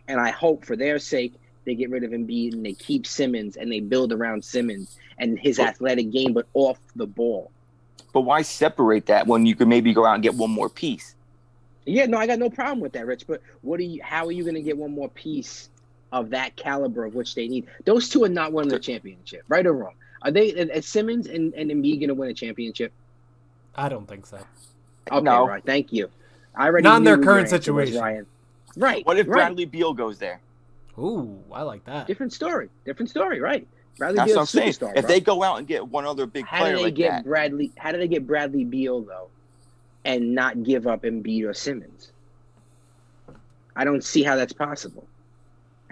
And 0.09 0.18
I 0.18 0.31
hope 0.31 0.64
for 0.64 0.74
their 0.74 0.98
sake 0.98 1.35
they 1.66 1.74
get 1.74 1.90
rid 1.90 2.02
of 2.02 2.12
Embiid 2.12 2.54
and 2.54 2.64
they 2.64 2.72
keep 2.72 3.07
Simmons 3.07 3.57
and 3.59 3.70
they 3.70 3.81
build 3.81 4.11
around 4.12 4.42
Simmons 4.42 4.96
and 5.18 5.38
his 5.38 5.59
But- 5.59 5.66
athletic 5.68 6.11
game, 6.11 6.33
but 6.33 6.46
off 6.54 6.78
the 6.96 7.07
ball. 7.07 7.50
but 8.14 8.22
why 8.22 8.40
separate 8.40 9.04
that 9.07 9.26
when 9.26 9.44
you 9.44 9.54
could 9.54 9.68
maybe 9.68 9.92
go 9.92 10.07
out 10.07 10.14
and 10.14 10.22
get 10.22 10.35
one 10.35 10.50
more 10.50 10.70
piece? 10.70 11.14
Yeah, 11.85 12.07
no, 12.07 12.16
I 12.16 12.26
got 12.26 12.38
no 12.38 12.48
problem 12.50 12.81
with 12.81 12.92
that, 12.92 13.07
Rich. 13.07 13.26
But 13.26 13.42
what 13.61 13.78
are 13.81 13.85
you? 13.85 14.02
How 14.02 14.26
are 14.26 14.33
you 14.33 14.42
going 14.44 14.54
to 14.54 14.62
get 14.62 14.76
one 14.78 14.92
more 14.92 15.09
piece 15.11 15.68
of 16.11 16.31
that 16.31 16.57
caliber 16.57 17.04
of 17.04 17.14
which 17.14 17.35
they 17.35 17.48
need? 17.48 17.66
Those 17.85 18.09
two 18.09 18.24
are 18.24 18.28
not 18.31 18.52
winning 18.52 18.70
the 18.70 18.78
championship, 18.78 19.42
right 19.48 19.66
or 19.66 19.72
wrong. 19.74 19.94
Are 20.22 20.31
they? 20.31 20.46
Is 20.48 20.87
Simmons 20.87 21.26
and, 21.26 21.52
and 21.54 21.70
Embiid 21.70 21.98
going 22.00 22.09
to 22.09 22.14
win 22.14 22.31
a 22.31 22.35
championship? 22.35 22.92
I 23.74 23.88
don't 23.90 24.07
think 24.09 24.26
so. 24.26 24.38
Okay, 25.12 25.22
No. 25.24 25.46
right. 25.46 25.64
Thank 25.64 25.92
you. 25.92 26.11
I 26.59 26.66
already 26.66 26.83
Not 26.83 26.99
in 26.99 27.05
their 27.05 27.16
current 27.16 27.49
your 27.49 27.55
answer 27.57 27.73
was, 27.73 27.88
situation. 27.88 28.01
Ryan. 28.03 28.27
Right. 28.77 29.07
What 29.07 29.18
if 29.18 29.27
right. 29.29 29.37
Bradley 29.37 29.64
Beal 29.64 29.94
goes 29.94 30.18
there? 30.18 30.40
Ooh, 30.99 31.38
I 31.53 31.62
like 31.62 31.85
that. 31.85 32.07
Different 32.09 32.33
story. 32.33 32.68
Different 32.85 33.09
story. 33.09 33.40
Right. 33.40 33.66
Bradley 33.97 34.16
That's 34.16 34.31
what 34.33 34.40
I'm 34.40 34.47
saying. 34.47 34.73
superstar. 34.73 34.97
If 34.97 35.03
bro. 35.03 35.09
they 35.09 35.21
go 35.21 35.42
out 35.44 35.59
and 35.59 35.66
get 35.66 35.87
one 35.88 36.05
other 36.05 36.27
big 36.27 36.44
how 36.47 36.59
player 36.59 36.73
how 36.73 36.77
do 36.77 36.79
they 36.79 36.85
like 36.85 36.94
get 36.94 37.11
that, 37.11 37.25
Bradley? 37.25 37.73
How 37.79 37.92
do 37.92 37.99
they 37.99 38.09
get 38.09 38.27
Bradley 38.27 38.64
Beal 38.64 39.01
though, 39.03 39.29
and 40.05 40.35
not 40.35 40.62
give 40.64 40.87
up 40.87 41.03
Embiid 41.03 41.44
or 41.49 41.55
Simmons? 41.55 42.11
I 43.77 43.85
don't 43.85 44.03
see 44.03 44.23
how 44.25 44.35
that's 44.37 44.53
possible. 44.53 45.07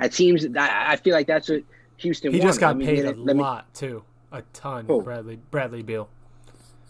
It 0.00 0.12
seems 0.12 0.44
I, 0.57 0.92
I 0.92 0.96
feel 0.96 1.14
like 1.14 1.26
that's 1.29 1.48
what 1.48 1.62
Houston. 1.98 2.33
He 2.33 2.40
just 2.40 2.59
got 2.61 2.68
Let 2.68 2.76
me 2.79 2.87
paid 2.87 3.05
a 3.05 3.11
it- 3.11 3.18
let 3.18 3.37
me- 3.37 3.42
lot 3.42 3.72
too, 3.74 4.02
a 4.33 4.42
ton. 4.52 4.87
Who? 4.87 5.02
Bradley 5.02 5.38
Bradley 5.50 5.83
Beal. 5.83 6.09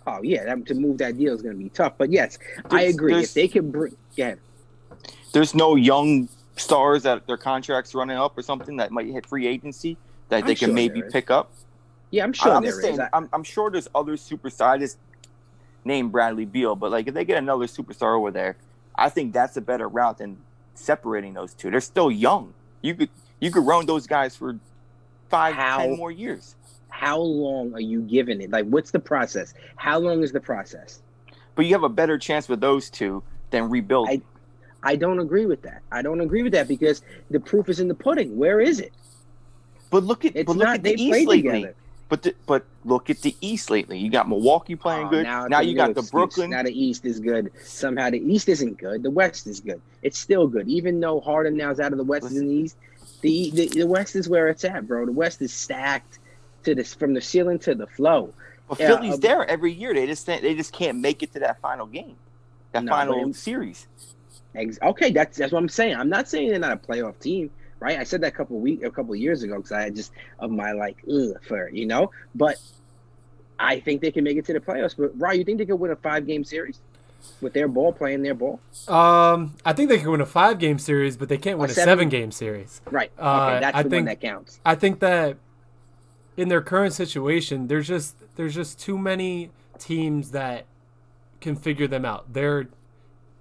Oh 0.07 0.21
yeah, 0.23 0.45
that, 0.45 0.67
to 0.67 0.75
move 0.75 0.99
that 0.99 1.17
deal 1.19 1.35
is 1.35 1.43
going 1.43 1.55
to 1.57 1.63
be 1.63 1.69
tough. 1.71 1.95
But 1.99 2.11
yes, 2.11 2.39
I 2.71 2.83
agree. 2.83 3.23
If 3.23 3.35
they 3.35 3.49
can 3.49 3.71
bring, 3.71 3.97
yeah, 4.15 4.37
there's 5.33 5.55
no 5.55 5.75
young 5.77 6.29
stars 6.57 7.03
that 7.03 7.27
their 7.27 7.37
contracts 7.37 7.95
running 7.95 8.17
up 8.17 8.37
or 8.39 8.43
something 8.43 8.77
that 8.77 8.91
might 8.91 9.07
hit 9.07 9.27
free 9.27 9.47
agency 9.47 9.97
that 10.29 10.43
I'm 10.43 10.47
they 10.47 10.55
can 10.55 10.69
sure 10.69 10.75
maybe 10.75 11.03
pick 11.13 11.31
up. 11.31 11.51
yeah, 12.11 12.25
I'm 12.25 12.33
sure 12.33 12.53
I'm 12.53 12.63
there 12.63 12.71
just 12.73 12.79
is. 12.79 12.85
saying, 12.85 13.01
I- 13.01 13.09
I'm, 13.13 13.29
I'm 13.33 13.45
sure 13.45 13.71
there's 13.71 13.89
other 13.95 14.17
superstars. 14.17 14.61
I 14.67 14.79
just 14.79 14.99
named 15.85 16.13
Bradley 16.13 16.45
Beal, 16.47 16.75
but 16.75 16.91
like 16.91 17.07
if 17.07 17.15
they 17.15 17.25
get 17.25 17.39
another 17.39 17.67
superstar 17.67 18.17
over 18.19 18.31
there, 18.31 18.57
I 18.97 19.09
think 19.09 19.33
that's 19.33 19.57
a 19.57 19.61
better 19.61 19.89
route 19.89 20.19
than 20.19 20.39
separating 20.75 21.35
those 21.35 21.55
two. 21.55 21.71
They're 21.71 21.81
still 21.81 22.11
young. 22.11 22.55
You 22.83 22.95
could 22.95 23.11
you 23.41 23.51
could 23.51 23.67
run 23.67 23.87
those 23.87 24.07
guys 24.07 24.35
for 24.35 24.59
five, 25.29 25.55
How- 25.55 25.79
ten 25.79 25.97
more 25.97 26.11
years. 26.11 26.55
How 26.89 27.19
long 27.19 27.75
are 27.75 27.81
you 27.81 28.01
giving 28.03 28.41
it? 28.41 28.51
Like, 28.51 28.67
what's 28.67 28.91
the 28.91 28.99
process? 28.99 29.55
How 29.77 29.99
long 29.99 30.23
is 30.23 30.33
the 30.33 30.41
process? 30.41 31.03
But 31.55 31.67
you 31.67 31.73
have 31.75 31.83
a 31.85 31.89
better 31.89 32.19
chance 32.19 32.49
with 32.49 32.61
those 32.61 32.91
two 32.91 33.23
than 33.51 33.71
rebuilding. 33.71 34.23
I 34.83 34.95
don't 34.97 35.19
agree 35.19 35.47
with 35.47 35.63
that. 35.63 35.83
I 35.91 36.03
don't 36.03 36.21
agree 36.21 36.43
with 36.43 36.53
that 36.53 36.69
because 36.69 37.03
the 37.31 37.41
proof 37.41 37.69
is 37.69 37.81
in 37.81 37.89
the 37.89 37.95
pudding. 37.95 38.37
Where 38.37 38.61
is 38.61 38.81
it? 38.81 38.93
but 39.91 40.03
look 40.05 40.25
at 40.25 40.35
It's 40.37 40.47
but 40.47 40.57
look 40.57 40.67
not. 40.67 40.77
at 40.77 40.83
the 40.83 40.93
East 40.93 41.13
lately. 41.29 41.43
together. 41.43 41.75
But 42.09 42.23
the, 42.23 42.35
but 42.47 42.65
look 42.85 43.11
at 43.11 43.21
the 43.23 43.35
East 43.41 43.69
lately. 43.71 43.99
You 43.99 44.11
got 44.11 44.29
Milwaukee 44.29 44.75
oh, 44.75 44.77
playing 44.77 45.07
Oh, 45.07 45.11
good. 45.11 45.27
it's 45.27 45.49
Now, 45.51 45.61
you 45.61 45.75
got 45.75 45.95
the. 45.95 46.03
Brooklyn. 46.03 46.51
Now 46.51 46.63
the 46.63 46.73
East 46.73 47.05
is 47.05 47.19
good. 47.19 47.51
Somehow 47.65 48.11
the 48.11 48.19
East 48.19 48.49
isn't 48.49 48.79
good. 48.79 49.03
The 49.03 49.11
West 49.11 49.47
is 49.47 49.61
good. 49.61 49.81
It's 50.03 50.19
still 50.19 50.47
good, 50.47 50.69
even 50.69 51.01
though 51.01 51.21
Harden 51.21 51.57
now's 51.57 51.81
out 51.81 51.93
of 51.93 51.99
the 51.99 52.05
West 52.05 52.27
is 52.27 52.37
in 52.37 52.47
the 52.47 52.55
East. 52.55 52.77
The, 53.23 53.51
the 53.51 53.67
the 53.69 53.87
West 53.87 54.15
is 54.15 54.29
where 54.29 54.49
it's 54.49 54.65
at, 54.65 54.87
bro. 54.87 55.05
The 55.07 55.13
West 55.13 55.43
is 55.43 55.53
stacked 55.53 56.19
to 56.67 56.75
this 56.75 56.95
from 56.95 57.15
the 57.15 57.21
ceiling 57.21 57.59
to 57.61 57.75
the 57.75 57.87
flow. 57.87 58.33
But 58.69 58.79
Yeah, 58.81 58.89
Philly's 58.89 59.15
um, 59.15 59.21
there 59.21 59.49
every 59.49 59.73
year. 59.73 59.95
They 59.95 60.07
just 60.07 60.27
they 60.27 60.55
just 60.55 60.73
can't 60.73 60.99
make 60.99 61.23
it 61.23 61.33
to 61.33 61.39
that 61.41 61.61
final 61.61 61.87
game, 61.87 62.17
that 62.73 62.85
No, 62.85 62.93
final 62.93 63.23
in- 63.23 63.33
series. 63.33 63.87
Ex- 64.55 64.79
Okay, 64.83 65.11
that's 65.11 65.37
that's 65.39 65.53
what 65.53 65.59
I'm 65.61 65.69
saying. 65.69 65.97
I'm 65.97 66.09
not 66.09 66.29
saying 66.29 66.51
they're 66.51 66.59
not 66.59 66.73
a 66.73 66.77
playoff 66.77 67.19
team, 67.21 67.51
right? 67.81 67.99
I 67.99 68.05
said 68.05 68.21
that 68.23 68.29
a 68.29 68.37
couple 68.37 68.59
week 68.59 68.83
a 68.85 68.91
couple 68.91 69.13
of 69.15 69.21
years 69.21 69.43
ago 69.43 69.57
because 69.57 69.73
I 69.73 69.83
had 69.83 69.95
just 69.97 70.13
of 70.41 70.51
my 70.51 70.73
like 70.73 70.97
ugh 71.11 71.37
for 71.47 71.69
you 71.71 71.87
know. 71.87 72.11
But 72.35 72.57
I 73.59 73.81
think 73.81 74.01
they 74.03 74.11
can 74.11 74.25
make 74.25 74.37
it 74.37 74.45
to 74.47 74.53
the 74.53 74.61
playoffs. 74.61 74.95
But 74.97 75.13
Ryan, 75.19 75.39
you 75.39 75.45
think 75.45 75.59
they 75.59 75.67
could 75.67 75.77
win 75.81 75.91
a 75.91 75.97
five 75.97 76.27
game 76.27 76.43
series 76.45 76.81
with 77.41 77.53
their 77.53 77.69
ball 77.69 77.93
playing 77.93 78.23
their 78.23 78.35
ball? 78.35 78.61
Um, 78.89 79.55
I 79.65 79.73
think 79.73 79.89
they 79.91 79.99
can 79.99 80.11
win 80.11 80.21
a 80.21 80.27
five 80.27 80.59
game 80.59 80.79
series, 80.79 81.17
but 81.17 81.29
they 81.29 81.39
can't 81.39 81.59
win 81.59 81.69
A 81.69 81.73
a 81.73 81.75
seven- 81.75 81.93
seven 81.93 82.09
game 82.09 82.33
series. 82.33 82.81
Right. 82.91 83.11
Uh, 83.19 83.47
okay, 83.51 83.61
that's 83.61 83.77
I 83.77 83.83
the 83.83 83.91
think- 83.91 83.99
one 84.01 84.05
that 84.07 84.21
counts. 84.21 84.59
I 84.65 84.75
think 84.75 85.01
that 85.01 85.37
in 86.37 86.49
their 86.49 86.63
current 86.63 86.93
situation, 86.93 87.69
there's 87.69 87.89
just 87.89 88.17
there's 88.37 88.55
just 88.55 88.79
too 88.79 88.99
many 88.99 89.51
teams 89.79 90.31
that 90.33 90.67
can 91.41 91.57
figure 91.57 91.87
them 91.87 92.05
out. 92.05 92.33
They're 92.33 92.69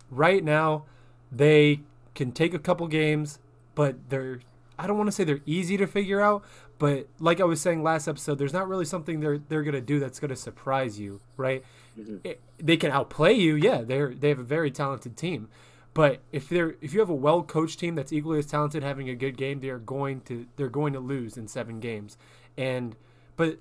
right 0.09 0.43
now 0.43 0.85
they 1.31 1.81
can 2.13 2.31
take 2.31 2.53
a 2.53 2.59
couple 2.59 2.87
games, 2.87 3.39
but 3.73 4.09
they're 4.09 4.39
I 4.77 4.87
don't 4.87 4.97
want 4.97 5.07
to 5.07 5.11
say 5.11 5.23
they're 5.23 5.39
easy 5.45 5.77
to 5.77 5.87
figure 5.87 6.21
out, 6.21 6.43
but 6.79 7.07
like 7.19 7.39
I 7.39 7.45
was 7.45 7.61
saying 7.61 7.83
last 7.83 8.07
episode, 8.07 8.37
there's 8.37 8.53
not 8.53 8.67
really 8.67 8.85
something 8.85 9.19
they're 9.19 9.37
they're 9.37 9.63
gonna 9.63 9.81
do 9.81 9.99
that's 9.99 10.19
gonna 10.19 10.35
surprise 10.35 10.99
you, 10.99 11.21
right? 11.37 11.63
Mm-hmm. 11.99 12.17
It, 12.23 12.41
they 12.57 12.77
can 12.77 12.91
outplay 12.91 13.33
you, 13.33 13.55
yeah. 13.55 13.81
They're 13.81 14.13
they 14.13 14.29
have 14.29 14.39
a 14.39 14.43
very 14.43 14.71
talented 14.71 15.17
team, 15.17 15.49
but 15.93 16.19
if 16.31 16.49
they're 16.49 16.75
if 16.81 16.93
you 16.93 16.99
have 16.99 17.09
a 17.09 17.15
well 17.15 17.43
coached 17.43 17.79
team 17.79 17.95
that's 17.95 18.13
equally 18.13 18.39
as 18.39 18.45
talented, 18.45 18.83
having 18.83 19.09
a 19.09 19.15
good 19.15 19.37
game, 19.37 19.59
they 19.59 19.69
are 19.69 19.79
going 19.79 20.21
to 20.21 20.45
they're 20.57 20.69
going 20.69 20.93
to 20.93 20.99
lose 20.99 21.37
in 21.37 21.47
seven 21.47 21.79
games, 21.79 22.17
and 22.57 22.95
but 23.35 23.57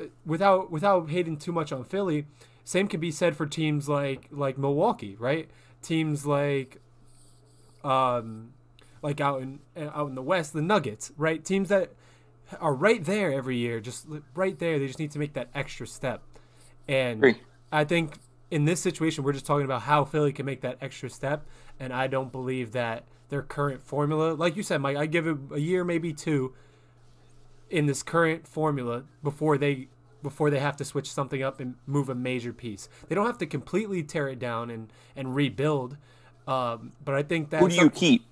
uh, 0.00 0.04
without 0.24 0.70
without 0.70 1.10
hating 1.10 1.36
too 1.36 1.52
much 1.52 1.72
on 1.72 1.84
Philly, 1.84 2.26
same 2.64 2.88
can 2.88 3.00
be 3.00 3.10
said 3.10 3.36
for 3.36 3.46
teams 3.46 3.88
like 3.88 4.28
like 4.30 4.58
Milwaukee, 4.58 5.16
right? 5.18 5.48
Teams 5.82 6.26
like 6.26 6.80
um 7.84 8.52
like 9.02 9.20
out 9.20 9.42
in 9.42 9.60
out 9.76 10.08
in 10.08 10.14
the 10.14 10.22
West, 10.22 10.52
the 10.52 10.62
Nuggets, 10.62 11.12
right? 11.16 11.44
Teams 11.44 11.68
that 11.68 11.92
are 12.60 12.74
right 12.74 13.04
there 13.04 13.32
every 13.32 13.56
year, 13.56 13.80
just 13.80 14.06
right 14.34 14.58
there. 14.58 14.78
They 14.78 14.86
just 14.86 14.98
need 14.98 15.10
to 15.12 15.18
make 15.18 15.34
that 15.34 15.48
extra 15.54 15.86
step. 15.86 16.22
And 16.86 17.20
Great. 17.20 17.38
I 17.70 17.84
think 17.84 18.14
in 18.50 18.64
this 18.64 18.80
situation, 18.80 19.24
we're 19.24 19.32
just 19.32 19.46
talking 19.46 19.64
about 19.64 19.82
how 19.82 20.04
Philly 20.04 20.32
can 20.32 20.46
make 20.46 20.62
that 20.62 20.78
extra 20.80 21.10
step. 21.10 21.46
And 21.78 21.92
I 21.92 22.06
don't 22.06 22.32
believe 22.32 22.72
that 22.72 23.04
their 23.28 23.42
current 23.42 23.82
formula, 23.82 24.32
like 24.32 24.56
you 24.56 24.62
said, 24.62 24.80
Mike, 24.80 24.96
I 24.96 25.06
give 25.06 25.26
it 25.26 25.36
a 25.52 25.60
year, 25.60 25.84
maybe 25.84 26.12
two, 26.12 26.54
in 27.70 27.86
this 27.86 28.02
current 28.02 28.46
formula 28.46 29.04
before 29.22 29.58
they 29.58 29.88
before 30.22 30.50
they 30.50 30.58
have 30.58 30.76
to 30.76 30.84
switch 30.84 31.10
something 31.12 31.42
up 31.42 31.60
and 31.60 31.76
move 31.86 32.08
a 32.08 32.14
major 32.14 32.52
piece. 32.52 32.88
They 33.08 33.14
don't 33.14 33.26
have 33.26 33.38
to 33.38 33.46
completely 33.46 34.02
tear 34.02 34.28
it 34.28 34.38
down 34.38 34.70
and 34.70 34.92
and 35.16 35.34
rebuild. 35.34 35.96
Um, 36.46 36.92
but 37.04 37.14
I 37.14 37.22
think 37.22 37.50
that 37.50 37.60
who 37.60 37.68
do 37.68 37.76
you 37.76 37.90
keep? 37.90 38.24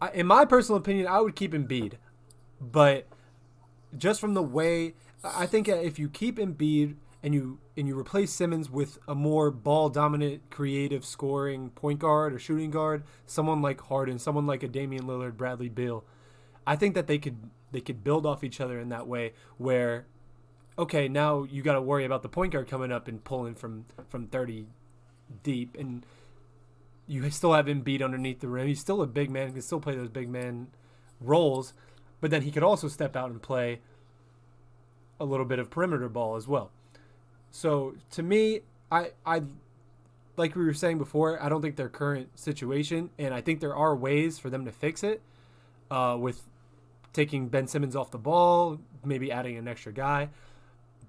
I, 0.00 0.10
in 0.10 0.26
my 0.26 0.44
personal 0.44 0.78
opinion, 0.78 1.06
I 1.06 1.20
would 1.20 1.36
keep 1.36 1.52
Embiid, 1.52 1.94
but 2.60 3.06
just 3.96 4.20
from 4.20 4.34
the 4.34 4.42
way 4.42 4.94
I 5.22 5.46
think 5.46 5.68
if 5.68 5.98
you 5.98 6.08
keep 6.08 6.36
Embiid 6.36 6.96
and 7.22 7.34
you 7.34 7.58
and 7.76 7.86
you 7.86 7.98
replace 7.98 8.32
Simmons 8.32 8.70
with 8.70 8.98
a 9.06 9.14
more 9.14 9.50
ball 9.50 9.88
dominant, 9.88 10.50
creative 10.50 11.04
scoring 11.04 11.70
point 11.70 11.98
guard 11.98 12.32
or 12.32 12.38
shooting 12.38 12.70
guard, 12.70 13.04
someone 13.26 13.62
like 13.62 13.80
Harden, 13.82 14.18
someone 14.18 14.46
like 14.46 14.62
a 14.62 14.68
Damian 14.68 15.04
Lillard, 15.04 15.36
Bradley 15.36 15.68
Beal, 15.68 16.04
I 16.66 16.76
think 16.76 16.94
that 16.94 17.06
they 17.06 17.18
could 17.18 17.50
they 17.72 17.80
could 17.80 18.02
build 18.02 18.26
off 18.26 18.44
each 18.44 18.60
other 18.60 18.78
in 18.78 18.88
that 18.88 19.06
way 19.06 19.32
where 19.58 20.06
okay, 20.78 21.08
now 21.08 21.42
you 21.44 21.62
got 21.62 21.74
to 21.74 21.82
worry 21.82 22.06
about 22.06 22.22
the 22.22 22.28
point 22.28 22.52
guard 22.52 22.66
coming 22.66 22.90
up 22.90 23.06
and 23.06 23.22
pulling 23.22 23.54
from 23.54 23.84
from 24.08 24.26
30 24.26 24.66
deep 25.42 25.76
and 25.78 26.04
you 27.06 27.28
still 27.30 27.52
have 27.52 27.68
him 27.68 27.80
beat 27.80 28.00
underneath 28.02 28.40
the 28.40 28.48
rim. 28.48 28.68
He's 28.68 28.80
still 28.80 29.02
a 29.02 29.06
big 29.06 29.30
man, 29.30 29.48
he 29.48 29.52
can 29.52 29.62
still 29.62 29.80
play 29.80 29.96
those 29.96 30.08
big 30.08 30.28
man 30.28 30.68
roles, 31.20 31.72
but 32.20 32.30
then 32.30 32.42
he 32.42 32.50
could 32.50 32.62
also 32.62 32.88
step 32.88 33.16
out 33.16 33.30
and 33.30 33.42
play 33.42 33.80
a 35.18 35.24
little 35.24 35.44
bit 35.44 35.58
of 35.58 35.70
perimeter 35.70 36.08
ball 36.08 36.36
as 36.36 36.48
well. 36.48 36.70
So 37.50 37.94
to 38.12 38.22
me, 38.22 38.60
I 38.90 39.10
I 39.26 39.42
like 40.36 40.56
we 40.56 40.64
were 40.64 40.72
saying 40.72 40.98
before, 40.98 41.42
I 41.42 41.48
don't 41.48 41.60
think 41.60 41.76
their 41.76 41.88
current 41.88 42.38
situation, 42.38 43.10
and 43.18 43.34
I 43.34 43.40
think 43.40 43.60
there 43.60 43.76
are 43.76 43.94
ways 43.94 44.38
for 44.38 44.48
them 44.48 44.64
to 44.64 44.72
fix 44.72 45.02
it, 45.02 45.20
uh, 45.90 46.16
with 46.18 46.42
taking 47.12 47.48
Ben 47.48 47.66
Simmons 47.66 47.96
off 47.96 48.10
the 48.10 48.18
ball, 48.18 48.78
maybe 49.04 49.32
adding 49.32 49.56
an 49.56 49.68
extra 49.68 49.92
guy. 49.92 50.28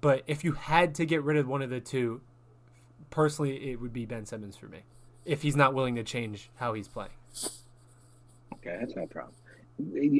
But 0.00 0.24
if 0.26 0.44
you 0.44 0.52
had 0.52 0.96
to 0.96 1.06
get 1.06 1.22
rid 1.22 1.36
of 1.36 1.46
one 1.46 1.62
of 1.62 1.70
the 1.70 1.80
two, 1.80 2.20
personally, 3.10 3.70
it 3.70 3.80
would 3.80 3.92
be 3.92 4.04
Ben 4.04 4.26
Simmons 4.26 4.56
for 4.56 4.66
me 4.66 4.80
if 5.24 5.42
he's 5.42 5.56
not 5.56 5.74
willing 5.74 5.94
to 5.94 6.02
change 6.02 6.50
how 6.56 6.74
he's 6.74 6.88
playing. 6.88 7.10
Okay, 8.54 8.76
that's 8.80 8.96
no 8.96 9.06
problem. 9.06 9.34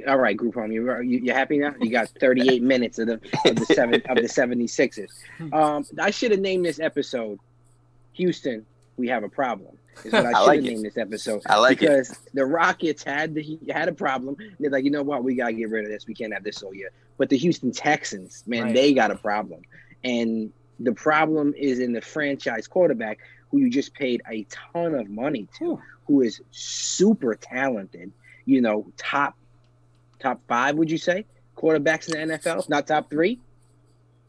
All 0.09 0.19
right, 0.19 0.37
group 0.37 0.55
home. 0.55 0.73
You 0.73 1.01
you 1.03 1.33
happy 1.33 1.59
now? 1.59 1.75
You 1.81 1.91
got 1.91 2.09
38 2.21 2.63
minutes 2.75 2.99
of 2.99 3.09
the 3.09 3.21
of 3.45 3.57
the 3.57 3.67
seven 3.67 4.03
of 4.09 4.17
the 4.17 4.23
76ers. 4.23 5.11
Um, 5.53 5.85
I 6.01 6.11
should 6.11 6.31
have 6.31 6.41
named 6.41 6.65
this 6.65 6.81
episode 6.81 7.39
Houston. 8.15 8.65
We 8.97 9.09
have 9.09 9.25
a 9.25 9.29
problem. 9.29 9.77
Is 10.05 10.13
what 10.13 10.27
I, 10.27 10.31
I 10.31 10.33
should 10.33 10.47
like 10.47 10.57
have 10.57 10.65
named 10.65 10.85
this 10.85 10.99
episode. 10.99 11.43
I 11.47 11.59
like 11.59 11.79
because 11.79 12.11
it 12.11 12.19
the 12.35 12.45
Rockets 12.47 13.03
had 13.03 13.35
the 13.35 13.59
had 13.71 13.89
a 13.89 13.93
problem. 13.93 14.37
They're 14.59 14.71
like, 14.71 14.85
you 14.85 14.91
know 14.91 15.03
what? 15.03 15.25
We 15.25 15.35
gotta 15.35 15.53
get 15.53 15.71
rid 15.71 15.85
of 15.85 15.91
this. 15.91 16.07
We 16.07 16.15
can't 16.15 16.33
have 16.33 16.45
this 16.45 16.63
all 16.63 16.75
year. 16.75 16.91
But 17.19 17.29
the 17.29 17.37
Houston 17.37 17.73
Texans, 17.73 18.43
man, 18.47 18.65
right. 18.65 18.75
they 18.75 18.95
got 18.95 19.11
a 19.11 19.17
problem, 19.17 19.63
and 20.03 20.53
the 20.81 20.93
problem 20.93 21.55
is 21.57 21.79
in 21.79 21.93
the 21.93 22.01
franchise 22.01 22.67
quarterback 22.67 23.19
who 23.51 23.59
you 23.59 23.71
just 23.71 23.95
paid 23.95 24.23
a 24.29 24.45
ton 24.45 24.95
of 24.95 25.09
money 25.09 25.47
to, 25.59 25.79
who 26.07 26.23
is 26.23 26.41
super 26.51 27.35
talented. 27.35 28.11
You 28.45 28.61
know, 28.61 28.91
top 28.97 29.37
top 30.19 30.41
five, 30.49 30.77
would 30.77 30.91
you 30.91 30.99
say? 30.99 31.27
Quarterbacks 31.57 32.13
in 32.13 32.29
the 32.29 32.39
NFL, 32.39 32.69
not 32.69 32.87
top 32.87 33.11
three. 33.11 33.41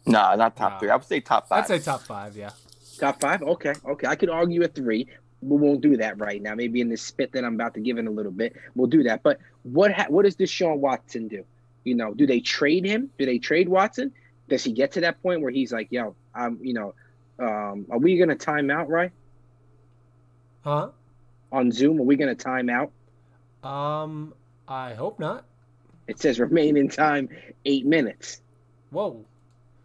No, 0.05 0.35
not 0.35 0.55
top 0.55 0.73
no. 0.73 0.79
three. 0.79 0.89
I 0.89 0.95
would 0.95 1.05
say 1.05 1.19
top 1.21 1.47
five. 1.47 1.63
I'd 1.63 1.67
say 1.67 1.79
top 1.79 2.01
five. 2.01 2.35
Yeah. 2.35 2.51
Top 2.99 3.19
five. 3.19 3.41
Okay. 3.41 3.73
Okay. 3.85 4.07
I 4.07 4.15
could 4.15 4.29
argue 4.29 4.63
a 4.63 4.67
three. 4.67 5.07
We 5.43 5.57
won't 5.57 5.81
do 5.81 5.97
that 5.97 6.19
right 6.19 6.41
now. 6.41 6.55
Maybe 6.55 6.81
in 6.81 6.89
the 6.89 6.97
spit 6.97 7.31
that 7.33 7.43
I'm 7.43 7.55
about 7.55 7.73
to 7.75 7.79
give 7.79 7.97
in 7.97 8.07
a 8.07 8.11
little 8.11 8.31
bit, 8.31 8.55
we'll 8.75 8.87
do 8.87 9.03
that. 9.03 9.23
But 9.23 9.39
what 9.63 9.91
ha- 9.91 10.07
what 10.09 10.23
does 10.25 10.35
Deshaun 10.35 10.77
Watson 10.77 11.27
do? 11.27 11.43
You 11.83 11.95
know, 11.95 12.13
do 12.13 12.25
they 12.25 12.39
trade 12.39 12.85
him? 12.85 13.09
Do 13.17 13.25
they 13.25 13.39
trade 13.39 13.67
Watson? 13.69 14.13
Does 14.49 14.63
he 14.63 14.71
get 14.71 14.93
to 14.93 15.01
that 15.01 15.21
point 15.21 15.41
where 15.41 15.51
he's 15.51 15.71
like, 15.71 15.87
yo, 15.91 16.15
I'm, 16.33 16.59
you 16.61 16.73
know, 16.73 16.93
um, 17.39 17.85
are 17.89 17.97
we 17.97 18.17
gonna 18.17 18.35
time 18.35 18.69
out, 18.69 18.89
right? 18.89 19.11
Huh? 20.63 20.89
On 21.51 21.71
Zoom, 21.71 21.99
are 21.99 22.03
we 22.03 22.15
gonna 22.15 22.35
time 22.35 22.69
out? 22.69 22.91
Um, 23.63 24.33
I 24.67 24.93
hope 24.93 25.19
not. 25.19 25.45
It 26.07 26.19
says 26.19 26.39
remain 26.39 26.77
in 26.77 26.89
time 26.89 27.29
eight 27.65 27.85
minutes. 27.85 28.41
Whoa. 28.89 29.25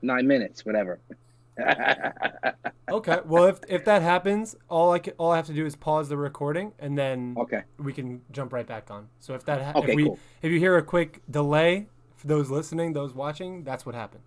Nine 0.03 0.27
minutes, 0.27 0.65
whatever. 0.65 1.01
Okay. 2.91 3.19
Well, 3.25 3.45
if 3.45 3.61
if 3.69 3.85
that 3.85 4.03
happens, 4.03 4.57
all 4.69 4.93
I 4.93 4.99
can, 4.99 5.15
all 5.19 5.33
I 5.33 5.37
have 5.37 5.47
to 5.47 5.55
do 5.55 5.67
is 5.67 5.77
pause 5.77 6.09
the 6.09 6.17
recording, 6.17 6.73
and 6.79 6.97
then 6.97 7.35
okay, 7.39 7.63
we 7.79 7.93
can 7.93 8.23
jump 8.33 8.53
right 8.53 8.67
back 8.67 8.91
on. 8.91 9.09
So 9.21 9.35
if 9.35 9.45
that 9.47 9.63
ha- 9.63 9.81
okay, 9.81 9.91
if 9.91 9.97
we 9.97 10.05
cool. 10.05 10.19
if 10.43 10.53
you 10.53 10.59
hear 10.59 10.77
a 10.77 10.83
quick 10.83 11.21
delay 11.31 11.87
for 12.17 12.27
those 12.27 12.51
listening, 12.51 12.93
those 12.93 13.15
watching, 13.15 13.65
that's 13.65 13.85
what 13.85 13.95
happened. 13.95 14.23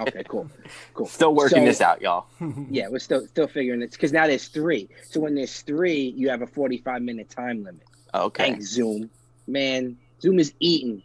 okay, 0.00 0.24
cool, 0.28 0.50
cool. 0.94 1.06
Still 1.06 1.34
working 1.34 1.58
so, 1.58 1.64
this 1.64 1.80
out, 1.80 2.02
y'all. 2.02 2.26
yeah, 2.70 2.88
we're 2.88 2.98
still 2.98 3.26
still 3.26 3.46
figuring 3.46 3.82
it 3.82 3.92
because 3.92 4.12
now 4.12 4.26
there's 4.26 4.48
three. 4.48 4.88
So 5.04 5.20
when 5.20 5.34
there's 5.34 5.62
three, 5.62 6.14
you 6.16 6.28
have 6.30 6.42
a 6.42 6.46
45 6.46 7.02
minute 7.02 7.30
time 7.30 7.62
limit. 7.62 7.82
Okay. 8.12 8.44
Thanks, 8.44 8.66
Zoom. 8.66 9.08
Man, 9.46 9.96
Zoom 10.20 10.38
is 10.38 10.52
eating 10.60 11.02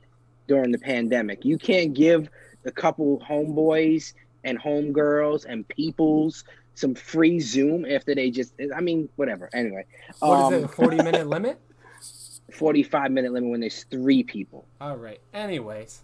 during 0.47 0.71
the 0.71 0.79
pandemic. 0.79 1.45
You 1.45 1.57
can't 1.57 1.93
give 1.93 2.29
a 2.65 2.71
couple 2.71 3.19
homeboys 3.19 4.13
and 4.43 4.59
homegirls 4.59 5.45
and 5.45 5.67
peoples 5.67 6.43
some 6.75 6.95
free 6.95 7.39
Zoom 7.39 7.85
after 7.85 8.15
they 8.15 8.31
just. 8.31 8.53
I 8.75 8.81
mean, 8.81 9.09
whatever. 9.15 9.49
Anyway, 9.53 9.85
what 10.19 10.29
um, 10.29 10.53
is 10.53 10.63
it? 10.63 10.65
A 10.65 10.67
40 10.67 10.97
minute 10.97 11.27
limit. 11.27 11.59
45 12.51 13.11
minute 13.11 13.33
limit 13.33 13.49
when 13.49 13.59
there's 13.59 13.83
three 13.85 14.23
people. 14.23 14.65
All 14.79 14.97
right. 14.97 15.19
Anyways. 15.33 16.01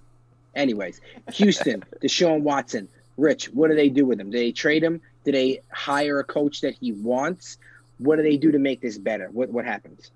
Anyways, 0.55 0.99
Houston, 1.33 1.83
Deshaun 2.01 2.41
Watson, 2.41 2.87
Rich, 3.17 3.49
what 3.53 3.69
do 3.69 3.75
they 3.75 3.89
do 3.89 4.05
with 4.05 4.19
him? 4.19 4.31
Do 4.31 4.37
they 4.37 4.51
trade 4.51 4.83
him? 4.83 4.99
Do 5.23 5.31
they 5.31 5.61
hire 5.71 6.19
a 6.19 6.23
coach 6.23 6.61
that 6.61 6.73
he 6.73 6.91
wants? 6.91 7.57
What 7.99 8.15
do 8.15 8.23
they 8.23 8.37
do 8.37 8.51
to 8.51 8.59
make 8.59 8.81
this 8.81 8.97
better? 8.97 9.29
What 9.31 9.49
what 9.49 9.65
happens? 9.65 10.11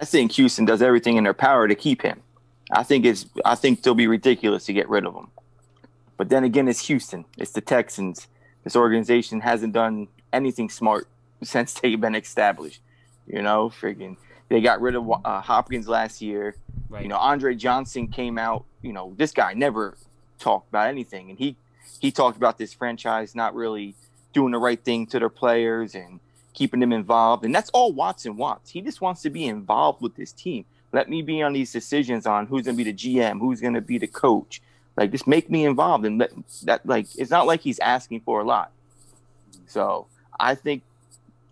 I 0.00 0.04
think 0.04 0.32
Houston 0.32 0.64
does 0.64 0.82
everything 0.82 1.16
in 1.16 1.24
their 1.24 1.34
power 1.34 1.68
to 1.68 1.74
keep 1.74 2.02
him. 2.02 2.22
I 2.70 2.82
think 2.82 3.04
it's 3.04 3.26
I 3.44 3.54
think 3.54 3.82
they'll 3.82 3.94
be 3.94 4.06
ridiculous 4.06 4.64
to 4.66 4.72
get 4.72 4.88
rid 4.88 5.04
of 5.04 5.14
him. 5.14 5.28
But 6.16 6.28
then 6.28 6.44
again, 6.44 6.68
it's 6.68 6.86
Houston. 6.86 7.24
It's 7.36 7.52
the 7.52 7.60
Texans. 7.60 8.28
This 8.64 8.76
organization 8.76 9.40
hasn't 9.40 9.72
done 9.72 10.08
anything 10.32 10.70
smart 10.70 11.08
since 11.42 11.74
they've 11.74 12.00
been 12.00 12.14
established. 12.14 12.80
You 13.26 13.42
know, 13.42 13.70
freaking 13.70 14.16
they 14.48 14.60
got 14.60 14.80
rid 14.80 14.94
of 14.94 15.10
uh, 15.24 15.40
Hopkins 15.40 15.88
last 15.88 16.22
year. 16.22 16.54
Right. 16.88 17.02
You 17.02 17.08
know, 17.08 17.16
Andre 17.16 17.54
Johnson 17.54 18.08
came 18.08 18.38
out. 18.38 18.64
You 18.82 18.92
know, 18.92 19.14
this 19.16 19.32
guy 19.32 19.54
never 19.54 19.96
talked 20.38 20.68
about 20.68 20.88
anything, 20.88 21.30
and 21.30 21.38
he 21.38 21.56
he 22.00 22.12
talked 22.12 22.36
about 22.36 22.58
this 22.58 22.72
franchise 22.72 23.34
not 23.34 23.54
really 23.54 23.94
doing 24.32 24.52
the 24.52 24.58
right 24.58 24.82
thing 24.82 25.06
to 25.06 25.18
their 25.18 25.30
players 25.30 25.94
and 25.94 26.20
keeping 26.52 26.80
them 26.80 26.92
involved. 26.92 27.44
And 27.44 27.54
that's 27.54 27.70
all 27.70 27.92
Watson 27.92 28.36
wants. 28.36 28.70
He 28.70 28.80
just 28.80 29.00
wants 29.00 29.22
to 29.22 29.30
be 29.30 29.46
involved 29.46 30.02
with 30.02 30.14
this 30.14 30.32
team. 30.32 30.64
Let 30.92 31.08
me 31.08 31.22
be 31.22 31.42
on 31.42 31.52
these 31.52 31.72
decisions 31.72 32.26
on 32.26 32.46
who's 32.46 32.64
going 32.64 32.76
to 32.76 32.84
be 32.84 32.90
the 32.90 32.96
GM, 32.96 33.40
who's 33.40 33.60
going 33.60 33.74
to 33.74 33.80
be 33.80 33.98
the 33.98 34.06
coach. 34.06 34.62
Like, 34.96 35.10
just 35.10 35.26
make 35.26 35.50
me 35.50 35.64
involved. 35.64 36.06
And 36.06 36.18
let, 36.18 36.32
that, 36.64 36.86
like, 36.86 37.06
it's 37.16 37.30
not 37.30 37.46
like 37.46 37.60
he's 37.60 37.78
asking 37.80 38.20
for 38.20 38.40
a 38.40 38.44
lot. 38.44 38.72
So 39.66 40.06
I 40.38 40.54
think 40.54 40.82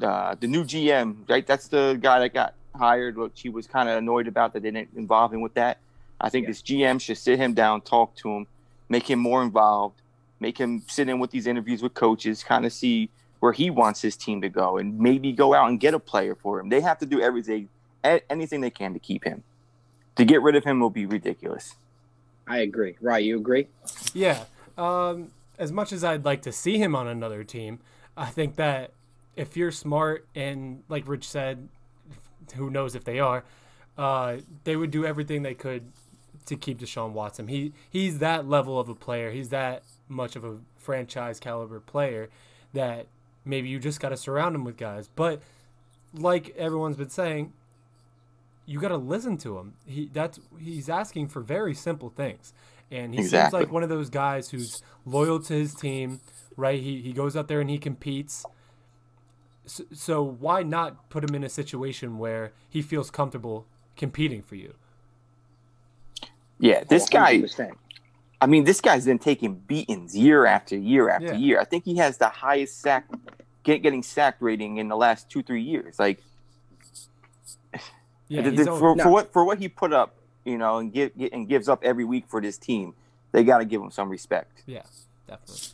uh, 0.02 0.34
the 0.38 0.46
new 0.46 0.64
GM, 0.64 1.28
right? 1.28 1.46
That's 1.46 1.68
the 1.68 1.98
guy 2.00 2.20
that 2.20 2.34
got 2.34 2.54
hired, 2.74 3.16
which 3.16 3.40
he 3.40 3.48
was 3.48 3.66
kind 3.66 3.88
of 3.88 3.98
annoyed 3.98 4.26
about 4.26 4.52
that 4.52 4.62
they 4.62 4.70
didn't 4.70 4.96
involve 4.96 5.32
him 5.32 5.40
with 5.40 5.54
that. 5.54 5.78
I 6.20 6.28
think 6.30 6.44
yeah. 6.44 6.50
this 6.50 6.62
GM 6.62 7.00
should 7.00 7.18
sit 7.18 7.38
him 7.38 7.54
down, 7.54 7.80
talk 7.80 8.14
to 8.16 8.30
him, 8.30 8.46
make 8.88 9.08
him 9.08 9.18
more 9.18 9.42
involved, 9.42 10.00
make 10.40 10.58
him 10.58 10.82
sit 10.88 11.08
in 11.08 11.18
with 11.18 11.30
these 11.30 11.46
interviews 11.46 11.82
with 11.82 11.94
coaches, 11.94 12.42
kind 12.42 12.64
of 12.64 12.72
see 12.72 13.10
where 13.40 13.52
he 13.52 13.70
wants 13.70 14.00
his 14.00 14.16
team 14.16 14.40
to 14.40 14.48
go, 14.48 14.78
and 14.78 14.98
maybe 14.98 15.32
go 15.32 15.54
out 15.54 15.68
and 15.68 15.78
get 15.78 15.94
a 15.94 15.98
player 15.98 16.34
for 16.34 16.58
him. 16.58 16.68
They 16.68 16.80
have 16.80 16.98
to 16.98 17.06
do 17.06 17.20
everything, 17.20 17.68
anything 18.02 18.60
they 18.60 18.70
can 18.70 18.94
to 18.94 18.98
keep 18.98 19.24
him. 19.24 19.42
To 20.16 20.24
get 20.24 20.42
rid 20.42 20.54
of 20.54 20.64
him 20.64 20.80
will 20.80 20.90
be 20.90 21.06
ridiculous. 21.06 21.74
I 22.46 22.58
agree. 22.58 22.96
Right, 23.00 23.24
you 23.24 23.36
agree? 23.36 23.68
Yeah. 24.12 24.44
Um, 24.76 25.30
as 25.58 25.72
much 25.72 25.92
as 25.92 26.04
I'd 26.04 26.24
like 26.24 26.42
to 26.42 26.52
see 26.52 26.78
him 26.78 26.94
on 26.94 27.06
another 27.06 27.44
team, 27.44 27.80
I 28.16 28.26
think 28.26 28.56
that 28.56 28.92
if 29.36 29.56
you're 29.56 29.70
smart 29.70 30.26
and 30.34 30.82
like 30.88 31.08
Rich 31.08 31.28
said, 31.28 31.68
who 32.56 32.70
knows 32.70 32.94
if 32.94 33.04
they 33.04 33.18
are, 33.18 33.44
uh, 33.96 34.38
they 34.64 34.76
would 34.76 34.90
do 34.90 35.04
everything 35.06 35.42
they 35.42 35.54
could 35.54 35.84
to 36.46 36.56
keep 36.56 36.78
Deshaun 36.78 37.12
Watson. 37.12 37.48
He 37.48 37.72
he's 37.88 38.18
that 38.18 38.46
level 38.48 38.78
of 38.78 38.88
a 38.88 38.94
player. 38.94 39.30
He's 39.30 39.48
that 39.48 39.82
much 40.08 40.36
of 40.36 40.44
a 40.44 40.58
franchise 40.76 41.40
caliber 41.40 41.80
player 41.80 42.28
that 42.72 43.06
maybe 43.44 43.68
you 43.68 43.78
just 43.78 44.00
got 44.00 44.10
to 44.10 44.16
surround 44.16 44.54
him 44.54 44.64
with 44.64 44.76
guys. 44.76 45.08
But 45.14 45.40
like 46.12 46.54
everyone's 46.56 46.96
been 46.96 47.10
saying, 47.10 47.52
you 48.66 48.80
got 48.80 48.88
to 48.88 48.96
listen 48.96 49.36
to 49.38 49.58
him. 49.58 49.74
He 49.86 50.10
that's 50.12 50.40
he's 50.58 50.88
asking 50.88 51.28
for 51.28 51.40
very 51.40 51.74
simple 51.74 52.10
things. 52.10 52.52
And 52.90 53.14
he 53.14 53.20
exactly. 53.20 53.58
seems 53.58 53.64
like 53.64 53.72
one 53.72 53.82
of 53.82 53.88
those 53.88 54.10
guys 54.10 54.50
who's 54.50 54.82
loyal 55.04 55.40
to 55.40 55.54
his 55.54 55.74
team, 55.74 56.20
right? 56.56 56.80
He 56.80 57.00
he 57.00 57.12
goes 57.12 57.36
out 57.36 57.48
there 57.48 57.60
and 57.60 57.70
he 57.70 57.78
competes. 57.78 58.44
So, 59.66 59.84
so 59.92 60.22
why 60.22 60.62
not 60.62 61.08
put 61.08 61.24
him 61.24 61.34
in 61.34 61.42
a 61.42 61.48
situation 61.48 62.18
where 62.18 62.52
he 62.68 62.82
feels 62.82 63.10
comfortable 63.10 63.66
competing 63.96 64.42
for 64.42 64.56
you? 64.56 64.74
Yeah, 66.58 66.84
this 66.84 67.08
guy. 67.08 67.42
I 68.40 68.46
mean, 68.46 68.64
this 68.64 68.80
guy's 68.80 69.06
been 69.06 69.18
taking 69.18 69.54
beatings 69.54 70.14
year 70.14 70.44
after 70.44 70.76
year 70.76 71.08
after 71.08 71.28
yeah. 71.28 71.36
year. 71.36 71.60
I 71.60 71.64
think 71.64 71.84
he 71.84 71.96
has 71.96 72.18
the 72.18 72.28
highest 72.28 72.80
sack, 72.82 73.08
get, 73.62 73.82
getting 73.82 74.02
sacked 74.02 74.42
rating 74.42 74.76
in 74.76 74.88
the 74.88 74.96
last 74.96 75.30
two 75.30 75.42
three 75.42 75.62
years. 75.62 75.98
Like, 75.98 76.22
yeah, 78.28 78.42
the, 78.42 78.50
the, 78.50 78.64
for, 78.64 78.96
for 78.96 79.10
what 79.10 79.32
for 79.32 79.44
what 79.44 79.58
he 79.58 79.68
put 79.68 79.92
up, 79.92 80.14
you 80.44 80.58
know, 80.58 80.78
and 80.78 80.92
give 80.92 81.12
and 81.32 81.48
gives 81.48 81.68
up 81.68 81.84
every 81.84 82.04
week 82.04 82.24
for 82.28 82.40
this 82.40 82.58
team, 82.58 82.94
they 83.32 83.44
got 83.44 83.58
to 83.58 83.64
give 83.64 83.82
him 83.82 83.90
some 83.90 84.08
respect. 84.08 84.62
Yeah, 84.66 84.82
definitely. 85.26 85.68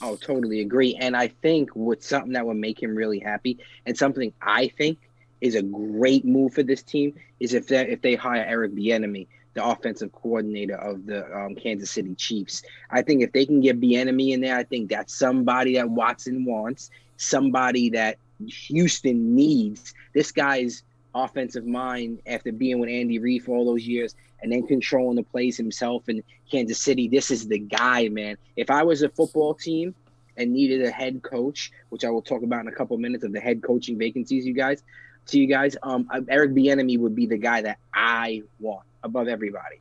Oh, 0.00 0.16
totally 0.16 0.60
agree. 0.60 0.96
And 1.00 1.16
I 1.16 1.28
think 1.28 1.70
with 1.74 2.04
something 2.04 2.32
that 2.32 2.46
would 2.46 2.56
make 2.56 2.80
him 2.80 2.94
really 2.94 3.18
happy, 3.18 3.58
and 3.84 3.96
something 3.96 4.32
I 4.40 4.68
think 4.68 4.98
is 5.40 5.54
a 5.54 5.62
great 5.62 6.24
move 6.24 6.54
for 6.54 6.62
this 6.62 6.82
team, 6.82 7.14
is 7.40 7.54
if 7.54 7.66
they 7.68 7.88
if 7.88 8.02
they 8.02 8.14
hire 8.14 8.44
Eric 8.44 8.74
Bieniemy 8.74 9.26
the 9.58 9.64
offensive 9.64 10.12
coordinator 10.12 10.76
of 10.76 11.04
the 11.06 11.24
um, 11.36 11.56
Kansas 11.56 11.90
City 11.90 12.14
Chiefs. 12.14 12.62
I 12.90 13.02
think 13.02 13.22
if 13.22 13.32
they 13.32 13.44
can 13.44 13.60
get 13.60 13.80
Bieniemy 13.80 14.32
in 14.32 14.40
there, 14.40 14.56
I 14.56 14.62
think 14.62 14.88
that's 14.88 15.12
somebody 15.12 15.74
that 15.74 15.90
Watson 15.90 16.44
wants, 16.44 16.90
somebody 17.16 17.90
that 17.90 18.18
Houston 18.46 19.34
needs. 19.34 19.94
This 20.14 20.30
guy's 20.30 20.84
offensive 21.14 21.66
mind 21.66 22.20
after 22.26 22.52
being 22.52 22.78
with 22.78 22.90
Andy 22.90 23.18
Reid 23.18 23.44
for 23.44 23.56
all 23.56 23.64
those 23.64 23.86
years 23.86 24.14
and 24.42 24.52
then 24.52 24.66
controlling 24.66 25.16
the 25.16 25.22
plays 25.22 25.56
himself 25.56 26.08
in 26.08 26.22
Kansas 26.50 26.80
City. 26.80 27.08
This 27.08 27.30
is 27.30 27.48
the 27.48 27.58
guy, 27.58 28.08
man. 28.08 28.36
If 28.56 28.70
I 28.70 28.82
was 28.82 29.02
a 29.02 29.08
football 29.08 29.54
team 29.54 29.94
and 30.36 30.52
needed 30.52 30.84
a 30.84 30.90
head 30.90 31.22
coach, 31.22 31.72
which 31.88 32.04
I 32.04 32.10
will 32.10 32.22
talk 32.22 32.42
about 32.42 32.60
in 32.60 32.68
a 32.68 32.72
couple 32.72 32.96
minutes 32.98 33.24
of 33.24 33.32
the 33.32 33.40
head 33.40 33.62
coaching 33.62 33.98
vacancies, 33.98 34.46
you 34.46 34.54
guys, 34.54 34.82
to 35.26 35.38
you 35.38 35.46
guys, 35.46 35.76
um, 35.82 36.08
Eric 36.28 36.52
Bieniemy 36.52 36.98
would 36.98 37.14
be 37.14 37.26
the 37.26 37.36
guy 37.36 37.62
that 37.62 37.78
I 37.92 38.42
want 38.60 38.86
above 39.02 39.28
everybody, 39.28 39.80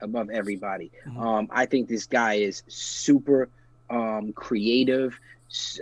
above 0.00 0.30
everybody. 0.30 0.90
Mm-hmm. 1.06 1.20
Um, 1.20 1.48
I 1.50 1.66
think 1.66 1.88
this 1.88 2.06
guy 2.06 2.34
is 2.34 2.62
super 2.68 3.48
um, 3.90 4.32
creative, 4.32 5.18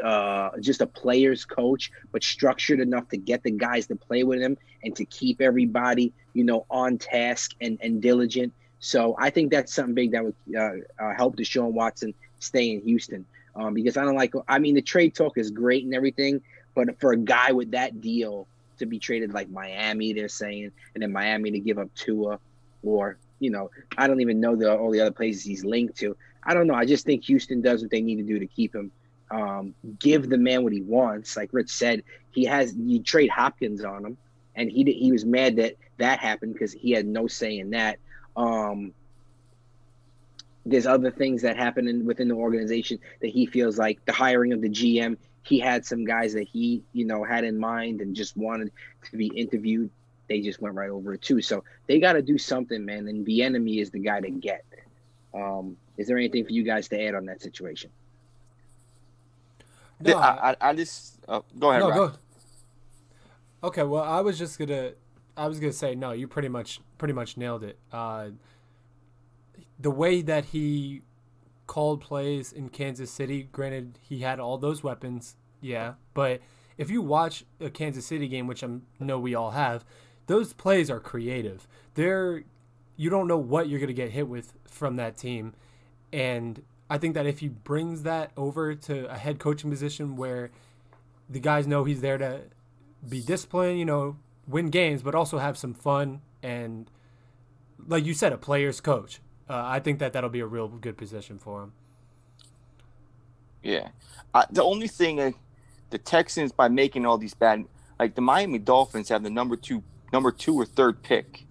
uh, 0.02 0.50
just 0.60 0.80
a 0.80 0.86
player's 0.86 1.44
coach, 1.44 1.90
but 2.12 2.22
structured 2.22 2.80
enough 2.80 3.08
to 3.08 3.16
get 3.16 3.42
the 3.42 3.50
guys 3.50 3.86
to 3.88 3.96
play 3.96 4.22
with 4.22 4.40
him 4.40 4.56
and 4.82 4.94
to 4.96 5.04
keep 5.04 5.40
everybody, 5.40 6.12
you 6.34 6.44
know, 6.44 6.66
on 6.70 6.98
task 6.98 7.52
and, 7.60 7.78
and 7.82 8.00
diligent. 8.00 8.52
So 8.78 9.16
I 9.18 9.30
think 9.30 9.50
that's 9.50 9.74
something 9.74 9.94
big 9.94 10.12
that 10.12 10.24
would 10.24 10.34
uh, 10.56 10.70
uh, 11.02 11.14
help 11.14 11.36
Deshaun 11.36 11.72
Watson 11.72 12.14
stay 12.38 12.70
in 12.70 12.82
Houston. 12.82 13.24
Um, 13.54 13.72
because 13.72 13.96
I 13.96 14.04
don't 14.04 14.16
like, 14.16 14.34
I 14.48 14.58
mean, 14.58 14.74
the 14.74 14.82
trade 14.82 15.14
talk 15.14 15.38
is 15.38 15.50
great 15.50 15.84
and 15.84 15.94
everything, 15.94 16.42
but 16.74 17.00
for 17.00 17.12
a 17.12 17.16
guy 17.16 17.52
with 17.52 17.70
that 17.70 18.02
deal 18.02 18.46
to 18.78 18.86
be 18.86 18.98
traded 18.98 19.32
like 19.32 19.48
Miami, 19.48 20.12
they're 20.12 20.28
saying, 20.28 20.70
and 20.94 21.02
then 21.02 21.10
Miami 21.10 21.50
to 21.50 21.58
give 21.58 21.78
up 21.78 21.88
Tua, 21.94 22.38
or 22.82 23.18
you 23.40 23.50
know, 23.50 23.70
I 23.96 24.06
don't 24.06 24.20
even 24.20 24.40
know 24.40 24.56
the 24.56 24.76
all 24.76 24.90
the 24.90 25.00
other 25.00 25.10
places 25.10 25.42
he's 25.42 25.64
linked 25.64 25.96
to. 25.98 26.16
I 26.42 26.54
don't 26.54 26.66
know. 26.66 26.74
I 26.74 26.84
just 26.84 27.04
think 27.04 27.24
Houston 27.24 27.60
does 27.60 27.82
what 27.82 27.90
they 27.90 28.00
need 28.00 28.16
to 28.16 28.22
do 28.22 28.38
to 28.38 28.46
keep 28.46 28.74
him. 28.74 28.92
Um, 29.30 29.74
give 29.98 30.28
the 30.28 30.38
man 30.38 30.62
what 30.62 30.72
he 30.72 30.82
wants. 30.82 31.36
Like 31.36 31.50
Rich 31.52 31.70
said, 31.70 32.02
he 32.30 32.44
has 32.44 32.74
you 32.76 33.02
trade 33.02 33.30
Hopkins 33.30 33.84
on 33.84 34.04
him, 34.04 34.18
and 34.54 34.70
he 34.70 34.84
he 34.84 35.12
was 35.12 35.24
mad 35.24 35.56
that 35.56 35.74
that 35.98 36.20
happened 36.20 36.52
because 36.52 36.72
he 36.72 36.92
had 36.92 37.06
no 37.06 37.26
say 37.26 37.58
in 37.58 37.70
that. 37.70 37.98
Um, 38.36 38.92
there's 40.64 40.86
other 40.86 41.10
things 41.10 41.42
that 41.42 41.56
happen 41.56 41.86
in, 41.86 42.04
within 42.04 42.28
the 42.28 42.34
organization 42.34 42.98
that 43.20 43.28
he 43.28 43.46
feels 43.46 43.78
like 43.78 44.04
the 44.04 44.12
hiring 44.12 44.52
of 44.52 44.60
the 44.60 44.68
GM. 44.68 45.16
He 45.42 45.60
had 45.60 45.86
some 45.86 46.04
guys 46.04 46.34
that 46.34 46.48
he 46.48 46.82
you 46.92 47.04
know 47.04 47.24
had 47.24 47.44
in 47.44 47.58
mind 47.58 48.00
and 48.00 48.14
just 48.14 48.36
wanted 48.36 48.70
to 49.10 49.16
be 49.16 49.26
interviewed 49.28 49.90
they 50.28 50.40
just 50.40 50.60
went 50.60 50.74
right 50.74 50.90
over 50.90 51.14
it 51.14 51.22
too. 51.22 51.40
So 51.40 51.64
they 51.86 52.00
got 52.00 52.14
to 52.14 52.22
do 52.22 52.38
something, 52.38 52.84
man. 52.84 53.08
And 53.08 53.26
Bieniemy 53.26 53.80
is 53.80 53.90
the 53.90 53.98
guy 53.98 54.20
to 54.20 54.30
get. 54.30 54.64
Um, 55.34 55.76
is 55.96 56.08
there 56.08 56.16
anything 56.16 56.44
for 56.44 56.52
you 56.52 56.62
guys 56.62 56.88
to 56.88 57.02
add 57.02 57.14
on 57.14 57.26
that 57.26 57.42
situation? 57.42 57.90
No, 60.00 60.18
I, 60.18 60.50
I, 60.50 60.56
I 60.70 60.74
just 60.74 61.18
oh, 61.28 61.44
go 61.58 61.70
ahead. 61.70 61.80
No, 61.80 61.90
go. 61.90 62.12
Okay, 63.64 63.82
well, 63.82 64.02
I 64.02 64.20
was 64.20 64.38
just 64.38 64.58
gonna, 64.58 64.92
I 65.36 65.48
was 65.48 65.58
gonna 65.58 65.72
say 65.72 65.94
no. 65.94 66.12
You 66.12 66.28
pretty 66.28 66.48
much, 66.48 66.80
pretty 66.98 67.14
much 67.14 67.36
nailed 67.36 67.64
it. 67.64 67.78
Uh, 67.92 68.28
the 69.78 69.90
way 69.90 70.22
that 70.22 70.46
he 70.46 71.02
called 71.66 72.00
plays 72.00 72.52
in 72.52 72.68
Kansas 72.68 73.10
City, 73.10 73.48
granted, 73.50 73.98
he 74.02 74.20
had 74.20 74.38
all 74.38 74.58
those 74.58 74.82
weapons, 74.82 75.36
yeah, 75.60 75.94
but 76.14 76.40
if 76.78 76.90
you 76.90 77.02
watch 77.02 77.44
a 77.60 77.70
Kansas 77.70 78.06
City 78.06 78.28
game, 78.28 78.46
which 78.46 78.62
I 78.62 78.68
know 79.00 79.18
we 79.18 79.34
all 79.34 79.52
have, 79.52 79.84
those 80.26 80.52
plays 80.52 80.90
are 80.90 81.00
creative. 81.00 81.66
They're 81.94 82.44
you 82.96 83.10
don't 83.10 83.28
know 83.28 83.36
what 83.38 83.68
you're 83.68 83.78
going 83.78 83.88
to 83.88 83.94
get 83.94 84.10
hit 84.10 84.26
with 84.28 84.54
from 84.64 84.96
that 84.96 85.16
team. 85.16 85.54
And 86.12 86.62
I 86.88 86.98
think 86.98 87.14
that 87.14 87.26
if 87.26 87.40
he 87.40 87.48
brings 87.48 88.02
that 88.04 88.30
over 88.36 88.74
to 88.74 89.10
a 89.10 89.16
head 89.16 89.38
coaching 89.38 89.70
position 89.70 90.16
where 90.16 90.50
the 91.28 91.40
guys 91.40 91.66
know 91.66 91.84
he's 91.84 92.00
there 92.00 92.18
to 92.18 92.42
be 93.08 93.20
disciplined, 93.20 93.78
you 93.78 93.84
know, 93.84 94.16
win 94.46 94.70
games, 94.70 95.02
but 95.02 95.14
also 95.14 95.38
have 95.38 95.58
some 95.58 95.74
fun 95.74 96.20
and, 96.42 96.88
like 97.86 98.04
you 98.04 98.14
said, 98.14 98.32
a 98.32 98.38
player's 98.38 98.80
coach. 98.80 99.20
Uh, 99.48 99.62
I 99.64 99.80
think 99.80 99.98
that 99.98 100.12
that'll 100.12 100.30
be 100.30 100.40
a 100.40 100.46
real 100.46 100.68
good 100.68 100.96
position 100.96 101.38
for 101.38 101.62
him. 101.62 101.72
Yeah, 103.62 103.88
uh, 104.32 104.44
the 104.50 104.62
only 104.62 104.86
thing 104.86 105.20
uh, 105.20 105.32
the 105.90 105.98
Texans 105.98 106.52
by 106.52 106.68
making 106.68 107.04
all 107.04 107.18
these 107.18 107.34
bad, 107.34 107.64
like 107.98 108.14
the 108.14 108.20
Miami 108.20 108.58
Dolphins 108.58 109.08
have 109.08 109.22
the 109.24 109.30
number 109.30 109.56
two 109.56 109.82
number 110.12 110.30
two 110.30 110.54
or 110.54 110.64
third 110.64 111.02
pick 111.02 111.46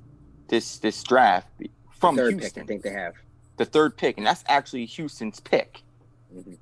this 0.47 0.77
this 0.77 1.03
draft 1.03 1.49
from 1.91 2.15
third 2.15 2.39
Houston. 2.39 2.53
Pick, 2.53 2.63
I 2.63 2.67
think 2.67 2.83
they 2.83 2.91
have 2.91 3.13
the 3.57 3.65
third 3.65 3.97
pick, 3.97 4.17
and 4.17 4.25
that's 4.25 4.43
actually 4.47 4.85
Houston's 4.85 5.39
pick 5.39 5.83
mm-hmm. 6.35 6.53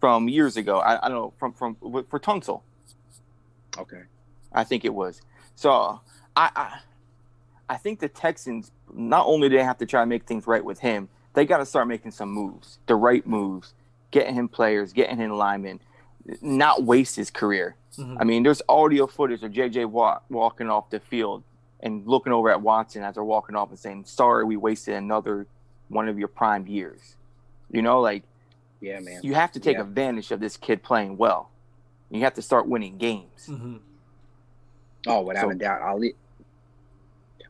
from 0.00 0.28
years 0.28 0.56
ago. 0.56 0.78
I, 0.78 1.06
I, 1.06 1.08
don't 1.08 1.18
know 1.18 1.32
from 1.38 1.52
from 1.52 1.76
for 1.76 2.20
Tunsil. 2.20 2.62
Okay, 3.78 4.02
I 4.52 4.64
think 4.64 4.84
it 4.84 4.94
was. 4.94 5.22
So 5.54 6.00
I, 6.36 6.50
I 6.54 6.78
I 7.68 7.76
think 7.76 8.00
the 8.00 8.08
Texans 8.08 8.70
not 8.92 9.26
only 9.26 9.48
do 9.48 9.56
they 9.56 9.64
have 9.64 9.78
to 9.78 9.86
try 9.86 10.02
to 10.02 10.06
make 10.06 10.24
things 10.24 10.46
right 10.46 10.64
with 10.64 10.78
him, 10.80 11.08
they 11.34 11.46
got 11.46 11.58
to 11.58 11.66
start 11.66 11.88
making 11.88 12.10
some 12.10 12.30
moves, 12.30 12.78
the 12.86 12.94
right 12.94 13.26
moves, 13.26 13.74
getting 14.10 14.34
him 14.34 14.48
players, 14.48 14.92
getting 14.92 15.16
him 15.16 15.30
linemen, 15.30 15.80
not 16.40 16.84
waste 16.84 17.16
his 17.16 17.30
career. 17.30 17.76
Mm-hmm. 17.98 18.18
I 18.20 18.24
mean, 18.24 18.42
there's 18.42 18.62
audio 18.68 19.06
footage 19.06 19.42
of 19.42 19.52
JJ 19.52 19.86
Watt 19.86 20.22
walking 20.28 20.68
off 20.68 20.90
the 20.90 21.00
field 21.00 21.42
and 21.80 22.06
looking 22.06 22.32
over 22.32 22.50
at 22.50 22.60
Watson 22.60 23.02
as 23.02 23.14
they're 23.14 23.24
walking 23.24 23.56
off 23.56 23.70
and 23.70 23.78
saying, 23.78 24.04
"Sorry, 24.04 24.44
we 24.44 24.56
wasted 24.56 24.94
another 24.94 25.46
one 25.88 26.08
of 26.08 26.18
your 26.18 26.28
prime 26.28 26.66
years." 26.66 27.16
You 27.70 27.82
know, 27.82 28.00
like, 28.00 28.22
yeah, 28.80 29.00
man, 29.00 29.20
you 29.22 29.34
have 29.34 29.52
to 29.52 29.60
take 29.60 29.76
yeah. 29.76 29.82
advantage 29.82 30.30
of 30.30 30.40
this 30.40 30.56
kid 30.56 30.82
playing 30.82 31.16
well. 31.16 31.50
You 32.10 32.20
have 32.20 32.34
to 32.34 32.42
start 32.42 32.68
winning 32.68 32.98
games. 32.98 33.46
Mm-hmm. 33.48 33.76
Oh, 35.06 35.22
without 35.22 35.44
so, 35.44 35.50
a 35.50 35.54
doubt, 35.54 35.80
I'll 35.82 35.98
leave. 35.98 36.14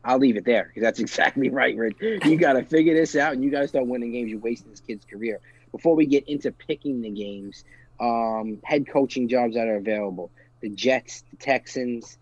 I'll 0.05 0.17
leave 0.17 0.37
it 0.37 0.45
there 0.45 0.65
because 0.65 0.81
that's 0.81 0.99
exactly 1.01 1.49
right, 1.49 1.75
Rich. 1.75 1.97
You 2.01 2.37
got 2.37 2.53
to 2.53 2.63
figure 2.63 2.93
this 2.93 3.15
out, 3.15 3.33
and 3.33 3.43
you 3.43 3.51
got 3.51 3.61
to 3.61 3.67
start 3.67 3.87
winning 3.87 4.11
games. 4.11 4.29
You're 4.29 4.39
wasting 4.39 4.71
this 4.71 4.79
kid's 4.79 5.05
career. 5.05 5.39
Before 5.71 5.95
we 5.95 6.05
get 6.05 6.27
into 6.27 6.51
picking 6.51 7.01
the 7.01 7.09
games, 7.09 7.63
um, 7.99 8.59
head 8.63 8.87
coaching 8.87 9.27
jobs 9.27 9.55
that 9.55 9.67
are 9.67 9.77
available. 9.77 10.31
The 10.61 10.69
Jets, 10.69 11.23
the 11.31 11.37
Texans, 11.37 12.17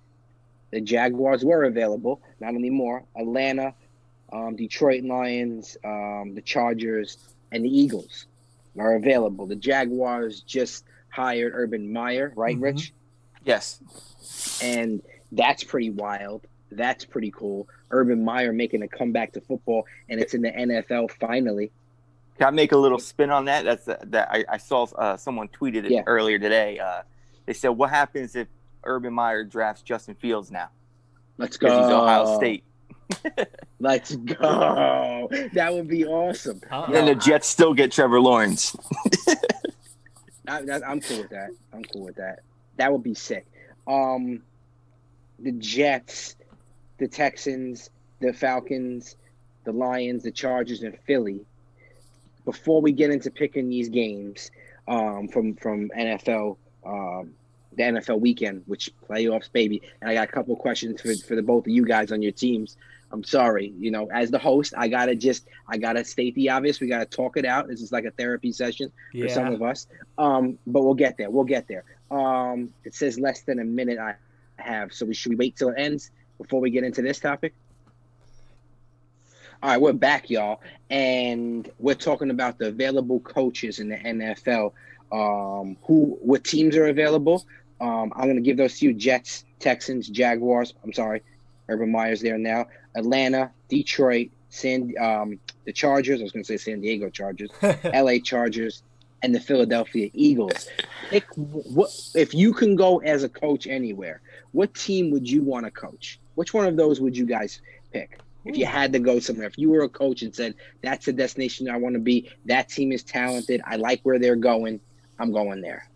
the 0.71 0.81
Jaguars 0.81 1.43
were 1.43 1.63
available, 1.63 2.21
not 2.39 2.55
anymore. 2.55 3.03
Atlanta, 3.15 3.73
um, 4.31 4.55
Detroit 4.55 5.03
Lions, 5.03 5.77
um, 5.83 6.33
the 6.35 6.41
Chargers, 6.41 7.17
and 7.51 7.63
the 7.65 7.69
Eagles 7.69 8.27
are 8.77 8.95
available. 8.95 9.45
The 9.45 9.55
Jaguars 9.55 10.41
just 10.41 10.85
hired 11.09 11.53
Urban 11.55 11.91
Meyer, 11.91 12.31
right, 12.35 12.55
Mhm. 12.57 12.61
Rich? 12.63 12.93
Yes. 13.43 13.81
And 14.63 15.01
that's 15.31 15.63
pretty 15.63 15.89
wild. 15.89 16.45
That's 16.71 17.03
pretty 17.03 17.31
cool. 17.31 17.67
Urban 17.89 18.23
Meyer 18.23 18.53
making 18.53 18.81
a 18.83 18.87
comeback 18.87 19.33
to 19.33 19.41
football, 19.41 19.85
and 20.09 20.19
it's 20.21 20.33
in 20.33 20.41
the 20.41 20.49
NFL 20.55 21.09
finally. 21.19 21.71
Can 22.37 22.47
I 22.47 22.51
make 22.51 22.71
a 22.71 22.77
little 22.77 22.99
spin 22.99 23.29
on 23.29 23.45
that? 23.45 23.65
That's 23.65 23.87
uh, 23.87 23.97
that 24.03 24.29
I, 24.31 24.45
I 24.47 24.57
saw 24.57 24.83
uh, 24.95 25.17
someone 25.17 25.49
tweeted 25.49 25.83
it 25.85 25.91
Yeah. 25.91 26.03
earlier 26.07 26.39
today. 26.39 26.79
Uh, 26.79 27.01
they 27.45 27.53
said, 27.53 27.69
"What 27.69 27.89
happens 27.89 28.35
if 28.37 28.47
Urban 28.85 29.13
Meyer 29.13 29.43
drafts 29.43 29.81
Justin 29.83 30.15
Fields 30.15 30.49
now 30.49 30.69
Let's 31.37 31.57
go. 31.57 31.67
because 31.67 31.85
he's 31.87 31.93
Ohio 31.93 32.37
State?" 32.37 32.63
Let's 33.79 34.15
go. 34.15 35.29
That 35.53 35.73
would 35.73 35.87
be 35.87 36.05
awesome. 36.05 36.61
Uh-oh. 36.69 36.91
Then 36.91 37.05
the 37.05 37.15
Jets 37.15 37.47
still 37.47 37.73
get 37.73 37.91
Trevor 37.91 38.21
Lawrence. 38.21 38.75
I, 40.47 40.61
that, 40.63 40.87
I'm 40.87 41.01
cool 41.01 41.19
with 41.19 41.29
that. 41.29 41.49
I'm 41.73 41.83
cool 41.83 42.03
with 42.03 42.15
that. 42.15 42.39
That 42.77 42.91
would 42.91 43.03
be 43.03 43.13
sick. 43.13 43.45
Um, 43.87 44.43
the 45.39 45.51
Jets, 45.53 46.35
the 46.97 47.07
Texans, 47.07 47.89
the 48.19 48.33
Falcons, 48.33 49.15
the 49.63 49.71
Lions, 49.71 50.23
the 50.23 50.31
Chargers, 50.31 50.83
and 50.83 50.97
Philly. 51.05 51.41
Before 52.45 52.81
we 52.81 52.91
get 52.91 53.11
into 53.11 53.29
picking 53.29 53.69
these 53.69 53.89
games 53.89 54.51
um, 54.87 55.27
from 55.27 55.55
from 55.55 55.89
NFL, 55.89 56.57
um, 56.85 57.33
the 57.75 57.83
NFL 57.83 58.19
weekend, 58.19 58.63
which 58.65 58.91
playoffs, 59.07 59.51
baby, 59.51 59.81
and 60.01 60.09
I 60.09 60.13
got 60.15 60.29
a 60.29 60.31
couple 60.31 60.55
questions 60.55 61.01
for 61.01 61.13
for 61.15 61.35
the 61.35 61.43
both 61.43 61.65
of 61.65 61.71
you 61.71 61.85
guys 61.85 62.11
on 62.11 62.21
your 62.21 62.31
teams. 62.31 62.77
I'm 63.13 63.23
sorry, 63.23 63.73
you 63.77 63.91
know, 63.91 64.07
as 64.13 64.31
the 64.31 64.39
host, 64.39 64.73
I 64.77 64.87
gotta 64.87 65.15
just 65.15 65.47
I 65.67 65.77
gotta 65.77 66.03
state 66.03 66.35
the 66.35 66.49
obvious. 66.49 66.79
We 66.79 66.87
gotta 66.87 67.05
talk 67.05 67.37
it 67.37 67.45
out. 67.45 67.67
This 67.67 67.81
is 67.81 67.91
like 67.91 68.05
a 68.05 68.11
therapy 68.11 68.51
session 68.51 68.91
for 69.11 69.29
some 69.29 69.53
of 69.53 69.61
us. 69.61 69.87
Um, 70.17 70.57
but 70.65 70.83
we'll 70.83 70.93
get 70.93 71.17
there. 71.17 71.29
We'll 71.29 71.43
get 71.43 71.67
there. 71.67 71.83
Um, 72.09 72.73
it 72.83 72.95
says 72.95 73.19
less 73.19 73.41
than 73.41 73.59
a 73.59 73.63
minute 73.65 73.99
I 73.99 74.15
have. 74.57 74.93
So 74.93 75.05
we 75.05 75.13
should 75.13 75.31
we 75.31 75.35
wait 75.35 75.55
till 75.55 75.69
it 75.69 75.75
ends 75.77 76.11
before 76.37 76.59
we 76.59 76.69
get 76.69 76.83
into 76.83 77.01
this 77.01 77.19
topic? 77.19 77.53
All 79.63 79.69
right, 79.69 79.79
we're 79.79 79.93
back, 79.93 80.29
y'all, 80.31 80.59
and 80.89 81.69
we're 81.77 81.93
talking 81.93 82.31
about 82.31 82.57
the 82.57 82.69
available 82.69 83.19
coaches 83.19 83.79
in 83.79 83.89
the 83.89 83.97
NFL. 83.97 84.73
Um, 85.11 85.77
who 85.83 86.17
what 86.21 86.43
teams 86.43 86.75
are 86.75 86.87
available? 86.87 87.45
Um, 87.79 88.11
I'm 88.15 88.27
gonna 88.27 88.41
give 88.41 88.57
those 88.57 88.79
to 88.79 88.85
you: 88.87 88.93
Jets, 88.93 89.45
Texans, 89.59 90.07
Jaguars. 90.07 90.73
I'm 90.83 90.93
sorry, 90.93 91.21
Urban 91.69 91.91
Meyer's 91.91 92.21
there 92.21 92.39
now. 92.39 92.67
Atlanta, 92.95 93.51
Detroit, 93.69 94.29
San, 94.49 94.93
um, 94.99 95.39
the 95.65 95.73
Chargers. 95.73 96.19
I 96.19 96.23
was 96.23 96.31
gonna 96.31 96.45
say 96.45 96.57
San 96.57 96.81
Diego 96.81 97.09
Chargers. 97.09 97.49
LA 97.83 98.19
Chargers, 98.23 98.83
and 99.21 99.33
the 99.33 99.39
Philadelphia 99.39 100.09
Eagles. 100.13 100.67
Pick 101.09 101.25
what 101.35 101.89
if 102.15 102.33
you 102.33 102.53
can 102.53 102.75
go 102.75 102.99
as 102.99 103.23
a 103.23 103.29
coach 103.29 103.67
anywhere. 103.67 104.21
What 104.51 104.73
team 104.73 105.11
would 105.11 105.29
you 105.29 105.41
want 105.43 105.65
to 105.65 105.71
coach? 105.71 106.19
Which 106.35 106.53
one 106.53 106.65
of 106.65 106.75
those 106.75 106.99
would 106.99 107.15
you 107.15 107.25
guys 107.25 107.61
pick? 107.93 108.19
If 108.43 108.57
you 108.57 108.65
had 108.65 108.93
to 108.93 108.99
go 108.99 109.19
somewhere, 109.19 109.45
if 109.45 109.57
you 109.57 109.69
were 109.69 109.83
a 109.83 109.89
coach 109.89 110.23
and 110.23 110.35
said 110.35 110.55
that's 110.81 111.05
the 111.05 111.13
destination 111.13 111.69
I 111.69 111.77
want 111.77 111.93
to 111.93 111.99
be, 111.99 112.31
that 112.45 112.69
team 112.69 112.91
is 112.91 113.03
talented. 113.03 113.61
I 113.65 113.75
like 113.75 114.01
where 114.01 114.17
they're 114.17 114.35
going. 114.35 114.79
I'm 115.19 115.31
going 115.31 115.61
there. 115.61 115.87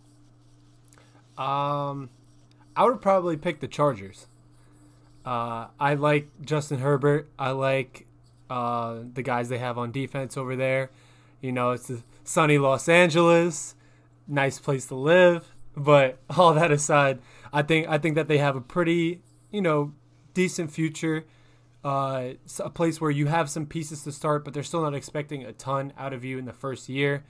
Um, 1.36 2.08
I 2.76 2.84
would 2.84 3.02
probably 3.02 3.36
pick 3.36 3.58
the 3.58 3.66
Chargers. 3.66 4.28
Uh, 5.26 5.66
I 5.80 5.94
like 5.94 6.28
Justin 6.40 6.78
Herbert. 6.78 7.28
I 7.36 7.50
like 7.50 8.06
uh, 8.48 9.00
the 9.12 9.22
guys 9.22 9.48
they 9.48 9.58
have 9.58 9.76
on 9.76 9.90
defense 9.90 10.36
over 10.36 10.54
there. 10.54 10.90
You 11.40 11.50
know, 11.50 11.72
it's 11.72 11.90
sunny 12.22 12.58
Los 12.58 12.88
Angeles, 12.88 13.74
nice 14.28 14.60
place 14.60 14.86
to 14.86 14.94
live. 14.94 15.52
But 15.76 16.18
all 16.36 16.54
that 16.54 16.70
aside, 16.70 17.18
I 17.52 17.62
think 17.62 17.88
I 17.88 17.98
think 17.98 18.14
that 18.14 18.28
they 18.28 18.38
have 18.38 18.54
a 18.54 18.60
pretty, 18.60 19.20
you 19.50 19.60
know, 19.60 19.92
decent 20.32 20.70
future. 20.70 21.24
Uh, 21.84 22.32
a 22.58 22.70
place 22.70 23.00
where 23.00 23.12
you 23.12 23.26
have 23.26 23.48
some 23.48 23.64
pieces 23.64 24.02
to 24.02 24.10
start, 24.10 24.44
but 24.44 24.52
they're 24.52 24.64
still 24.64 24.82
not 24.82 24.94
expecting 24.94 25.44
a 25.44 25.52
ton 25.52 25.92
out 25.96 26.12
of 26.12 26.24
you 26.24 26.36
in 26.36 26.44
the 26.44 26.52
first 26.52 26.88
year. 26.88 27.24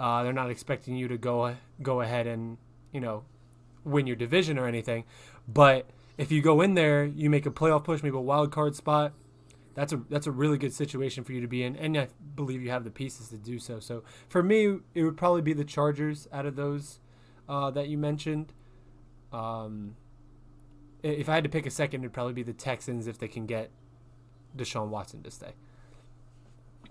Uh, 0.00 0.24
they're 0.24 0.32
not 0.32 0.50
expecting 0.50 0.96
you 0.96 1.06
to 1.08 1.18
go 1.18 1.56
go 1.82 2.00
ahead 2.00 2.26
and 2.26 2.58
you 2.92 3.00
know 3.00 3.24
win 3.84 4.06
your 4.06 4.16
division 4.16 4.58
or 4.58 4.66
anything. 4.66 5.04
But 5.46 5.88
if 6.20 6.30
you 6.30 6.42
go 6.42 6.60
in 6.60 6.74
there, 6.74 7.06
you 7.06 7.30
make 7.30 7.46
a 7.46 7.50
playoff 7.50 7.84
push, 7.84 8.02
maybe 8.02 8.14
a 8.14 8.20
wild 8.20 8.52
card 8.52 8.76
spot. 8.76 9.14
That's 9.72 9.94
a 9.94 10.02
that's 10.10 10.26
a 10.26 10.30
really 10.30 10.58
good 10.58 10.74
situation 10.74 11.24
for 11.24 11.32
you 11.32 11.40
to 11.40 11.46
be 11.46 11.62
in, 11.62 11.76
and 11.76 11.96
I 11.96 12.08
believe 12.36 12.60
you 12.60 12.70
have 12.70 12.84
the 12.84 12.90
pieces 12.90 13.30
to 13.30 13.38
do 13.38 13.58
so. 13.58 13.80
So 13.80 14.02
for 14.28 14.42
me, 14.42 14.80
it 14.94 15.02
would 15.02 15.16
probably 15.16 15.40
be 15.40 15.54
the 15.54 15.64
Chargers 15.64 16.28
out 16.30 16.44
of 16.44 16.56
those 16.56 17.00
uh, 17.48 17.70
that 17.70 17.88
you 17.88 17.96
mentioned. 17.96 18.52
Um, 19.32 19.96
if 21.02 21.30
I 21.30 21.34
had 21.36 21.44
to 21.44 21.50
pick 21.50 21.64
a 21.64 21.70
second, 21.70 22.02
it'd 22.02 22.12
probably 22.12 22.34
be 22.34 22.42
the 22.42 22.52
Texans 22.52 23.06
if 23.06 23.18
they 23.18 23.28
can 23.28 23.46
get 23.46 23.70
Deshaun 24.54 24.88
Watson 24.88 25.22
to 25.22 25.30
stay. 25.30 25.52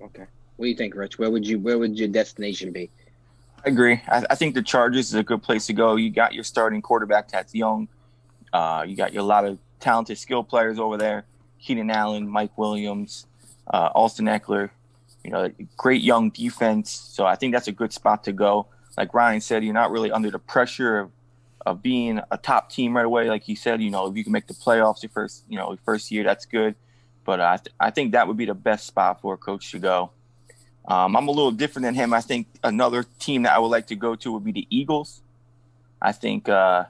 Okay. 0.01 0.25
What 0.55 0.65
do 0.65 0.69
you 0.69 0.75
think, 0.75 0.95
Rich? 0.95 1.19
Where 1.19 1.29
would 1.29 1.45
you 1.45 1.59
where 1.59 1.77
would 1.77 1.99
your 1.99 2.07
destination 2.07 2.71
be? 2.71 2.89
I 3.63 3.69
agree. 3.69 4.01
I, 4.07 4.23
I 4.31 4.35
think 4.35 4.55
the 4.55 4.63
Chargers 4.63 5.09
is 5.09 5.13
a 5.13 5.23
good 5.23 5.43
place 5.43 5.67
to 5.67 5.73
go. 5.73 5.97
You 5.97 6.09
got 6.09 6.33
your 6.33 6.43
starting 6.43 6.81
quarterback 6.81 7.29
that's 7.29 7.53
young. 7.53 7.87
Uh, 8.51 8.83
you 8.87 8.95
got 8.95 9.15
a 9.15 9.23
lot 9.23 9.45
of 9.45 9.57
talented 9.79 10.17
skill 10.17 10.43
players 10.43 10.79
over 10.79 10.97
there. 10.97 11.25
Keenan 11.59 11.91
Allen, 11.91 12.27
Mike 12.27 12.57
Williams, 12.57 13.25
uh, 13.67 13.89
Austin 13.93 14.25
Ekeler. 14.25 14.69
You 15.23 15.31
know, 15.31 15.51
great 15.75 16.01
young 16.01 16.29
defense. 16.29 16.91
So 16.91 17.25
I 17.25 17.35
think 17.35 17.53
that's 17.53 17.67
a 17.67 17.73
good 17.73 17.91
spot 17.91 18.23
to 18.23 18.31
go. 18.31 18.67
Like 18.97 19.13
Ryan 19.13 19.41
said, 19.41 19.63
you're 19.63 19.73
not 19.73 19.91
really 19.91 20.11
under 20.11 20.31
the 20.31 20.39
pressure 20.39 20.99
of, 20.99 21.11
of 21.65 21.81
being 21.81 22.21
a 22.31 22.37
top 22.37 22.71
team 22.71 22.95
right 22.95 23.05
away. 23.05 23.29
Like 23.29 23.43
he 23.43 23.55
said, 23.55 23.81
you 23.81 23.91
know, 23.91 24.07
if 24.07 24.15
you 24.15 24.23
can 24.23 24.31
make 24.31 24.47
the 24.47 24.53
playoffs 24.53 25.03
your 25.03 25.09
first, 25.09 25.43
you 25.49 25.57
know, 25.57 25.77
first 25.83 26.09
year, 26.09 26.23
that's 26.23 26.45
good. 26.45 26.75
But 27.25 27.41
I, 27.41 27.57
th- 27.57 27.75
I 27.79 27.91
think 27.91 28.13
that 28.13 28.27
would 28.27 28.37
be 28.37 28.45
the 28.45 28.53
best 28.53 28.87
spot 28.87 29.21
for 29.21 29.33
a 29.33 29.37
coach 29.37 29.71
to 29.71 29.79
go. 29.79 30.11
Um, 30.87 31.15
I'm 31.15 31.27
a 31.27 31.31
little 31.31 31.51
different 31.51 31.83
than 31.83 31.93
him. 31.93 32.13
I 32.13 32.21
think 32.21 32.47
another 32.63 33.05
team 33.19 33.43
that 33.43 33.53
I 33.53 33.59
would 33.59 33.67
like 33.67 33.87
to 33.87 33.95
go 33.95 34.15
to 34.15 34.31
would 34.31 34.43
be 34.43 34.51
the 34.51 34.67
Eagles. 34.69 35.21
I 36.01 36.13
think 36.13 36.49
uh, 36.49 36.85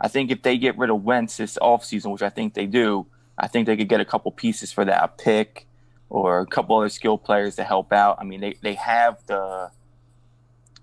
I 0.00 0.08
think 0.08 0.30
if 0.30 0.42
they 0.42 0.58
get 0.58 0.78
rid 0.78 0.90
of 0.90 1.02
Wentz 1.04 1.36
this 1.38 1.58
offseason, 1.60 2.12
which 2.12 2.22
I 2.22 2.30
think 2.30 2.54
they 2.54 2.66
do, 2.66 3.06
I 3.36 3.48
think 3.48 3.66
they 3.66 3.76
could 3.76 3.88
get 3.88 4.00
a 4.00 4.04
couple 4.04 4.30
pieces 4.32 4.72
for 4.72 4.84
that, 4.84 5.02
a 5.02 5.08
pick 5.08 5.66
or 6.10 6.40
a 6.40 6.46
couple 6.46 6.76
other 6.78 6.88
skill 6.88 7.18
players 7.18 7.56
to 7.56 7.64
help 7.64 7.92
out. 7.92 8.16
I 8.20 8.24
mean, 8.24 8.40
they, 8.40 8.54
they 8.62 8.74
have 8.74 9.18
the 9.26 9.70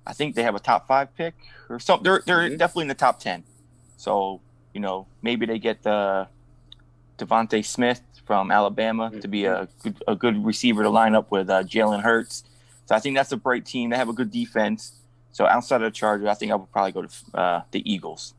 I 0.07 0.13
think 0.13 0.35
they 0.35 0.43
have 0.43 0.53
a 0.55 0.59
top 0.59 0.87
five 0.87 1.15
pick 1.15 1.33
or 1.69 1.79
something. 1.79 2.03
They're 2.03 2.21
they're 2.25 2.49
Mhm. 2.49 2.57
definitely 2.59 2.83
in 2.83 2.87
the 2.89 2.93
top 2.93 3.19
ten. 3.19 3.43
So, 3.97 4.39
you 4.73 4.79
know, 4.81 5.07
maybe 5.23 5.45
they 5.47 5.57
get 5.57 5.81
the 5.83 6.27
DeVonta 7.17 7.65
Smith 7.65 8.01
from 8.25 8.51
Alabama 8.51 9.11
to 9.21 9.27
be 9.27 9.45
a 9.45 9.67
good, 9.81 10.03
a 10.07 10.15
good 10.15 10.45
receiver 10.45 10.83
to 10.83 10.89
line 10.89 11.15
up 11.15 11.31
with 11.31 11.49
uh, 11.49 11.63
Jalen 11.63 12.01
Hurts. 12.03 12.43
So 12.85 12.93
I 12.95 12.99
think 12.99 13.15
that's 13.15 13.31
a 13.31 13.37
great 13.37 13.65
team. 13.65 13.89
They 13.89 13.97
have 13.97 14.09
a 14.09 14.13
good 14.13 14.29
defense. 14.31 14.91
So 15.31 15.45
outside 15.47 15.77
of 15.77 15.91
the 15.91 15.91
Chargers, 15.91 16.27
I 16.27 16.33
think 16.33 16.51
I 16.51 16.55
would 16.55 16.71
probably 16.71 16.91
go 16.91 17.01
to 17.03 17.37
uh, 17.37 17.61
the 17.71 17.81
Eagles. 17.91 18.33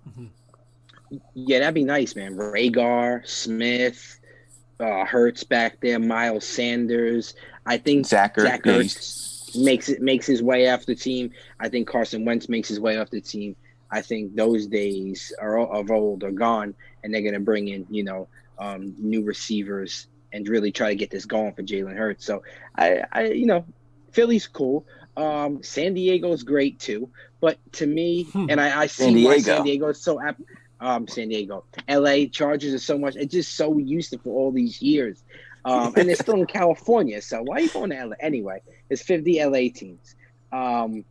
Yeah, 1.35 1.61
that'd 1.61 1.75
be 1.75 1.85
nice, 1.85 2.17
man. 2.17 2.37
Reagor, 2.37 3.27
Smith, 3.27 4.19
uh, 4.81 5.05
Hurts 5.05 5.45
back 5.45 5.81
there, 5.81 5.99
Miles 5.99 6.47
Sanders. 6.47 7.35
I 7.65 7.79
think 7.79 8.07
Zach, 8.07 8.37
Ertz, 8.37 8.43
Zach 8.43 8.63
Ertz 8.65 9.65
makes 9.65 9.89
it 9.89 10.03
makes 10.03 10.27
his 10.27 10.43
way 10.43 10.69
off 10.71 10.87
the 10.87 10.95
team. 10.95 11.31
I 11.61 11.69
think 11.69 11.89
Carson 11.89 12.25
Wentz 12.25 12.49
makes 12.49 12.69
his 12.69 12.81
way 12.81 12.99
off 12.99 13.11
the 13.11 13.21
team. 13.21 13.57
I 13.91 14.01
think 14.03 14.35
those 14.35 14.67
days 14.67 15.33
are 15.41 15.59
of 15.59 15.91
old 15.91 16.25
are 16.25 16.33
gone, 16.33 16.75
and 17.03 17.15
they're 17.15 17.23
gonna 17.23 17.41
bring 17.41 17.69
in 17.69 17.87
you 17.91 18.05
know 18.05 18.29
um, 18.59 18.95
new 18.99 19.23
receivers 19.23 20.09
and 20.33 20.49
really 20.49 20.73
try 20.73 20.89
to 20.89 20.97
get 20.97 21.11
this 21.11 21.25
going 21.25 21.53
for 21.55 21.63
Jalen 21.63 21.97
Hurts. 21.97 22.25
So 22.25 22.43
I, 22.77 23.03
I 23.13 23.27
you 23.29 23.47
know, 23.47 23.65
Philly's 24.13 24.47
cool. 24.47 24.85
Um, 25.17 25.63
San 25.63 25.95
Diego's 25.95 26.43
great 26.43 26.79
too, 26.79 27.09
but 27.41 27.59
to 27.73 27.87
me, 27.87 28.25
Hmm. 28.25 28.47
and 28.51 28.61
I, 28.61 28.83
I 28.83 28.87
see 28.87 29.05
San 29.05 29.23
why 29.23 29.39
San 29.39 29.65
Diego 29.65 29.89
is 29.89 30.03
so 30.03 30.21
apt. 30.21 30.41
Um, 30.81 31.09
San 31.09 31.29
Diego, 31.29 31.65
L.A. 31.89 32.29
Chargers 32.29 32.75
are 32.75 32.79
so 32.79 32.99
much. 32.99 33.17
It's 33.17 33.33
just 33.33 33.55
so 33.55 33.79
used 33.79 34.11
to 34.11 34.19
for 34.19 34.31
all 34.31 34.53
these 34.53 34.83
years, 34.83 35.23
um, 35.65 35.95
and 35.97 36.09
they're 36.09 36.17
still 36.17 36.35
in 36.35 36.47
California. 36.61 37.23
So 37.23 37.43
why 37.43 37.57
are 37.57 37.61
you 37.61 37.69
going 37.71 37.91
to 37.91 37.97
L.A. 37.99 38.17
anyway? 38.21 38.61
it's 38.91 39.03
50 39.03 39.41
L.A. 39.41 39.69
teams. 39.71 40.15
Um, 40.53 41.05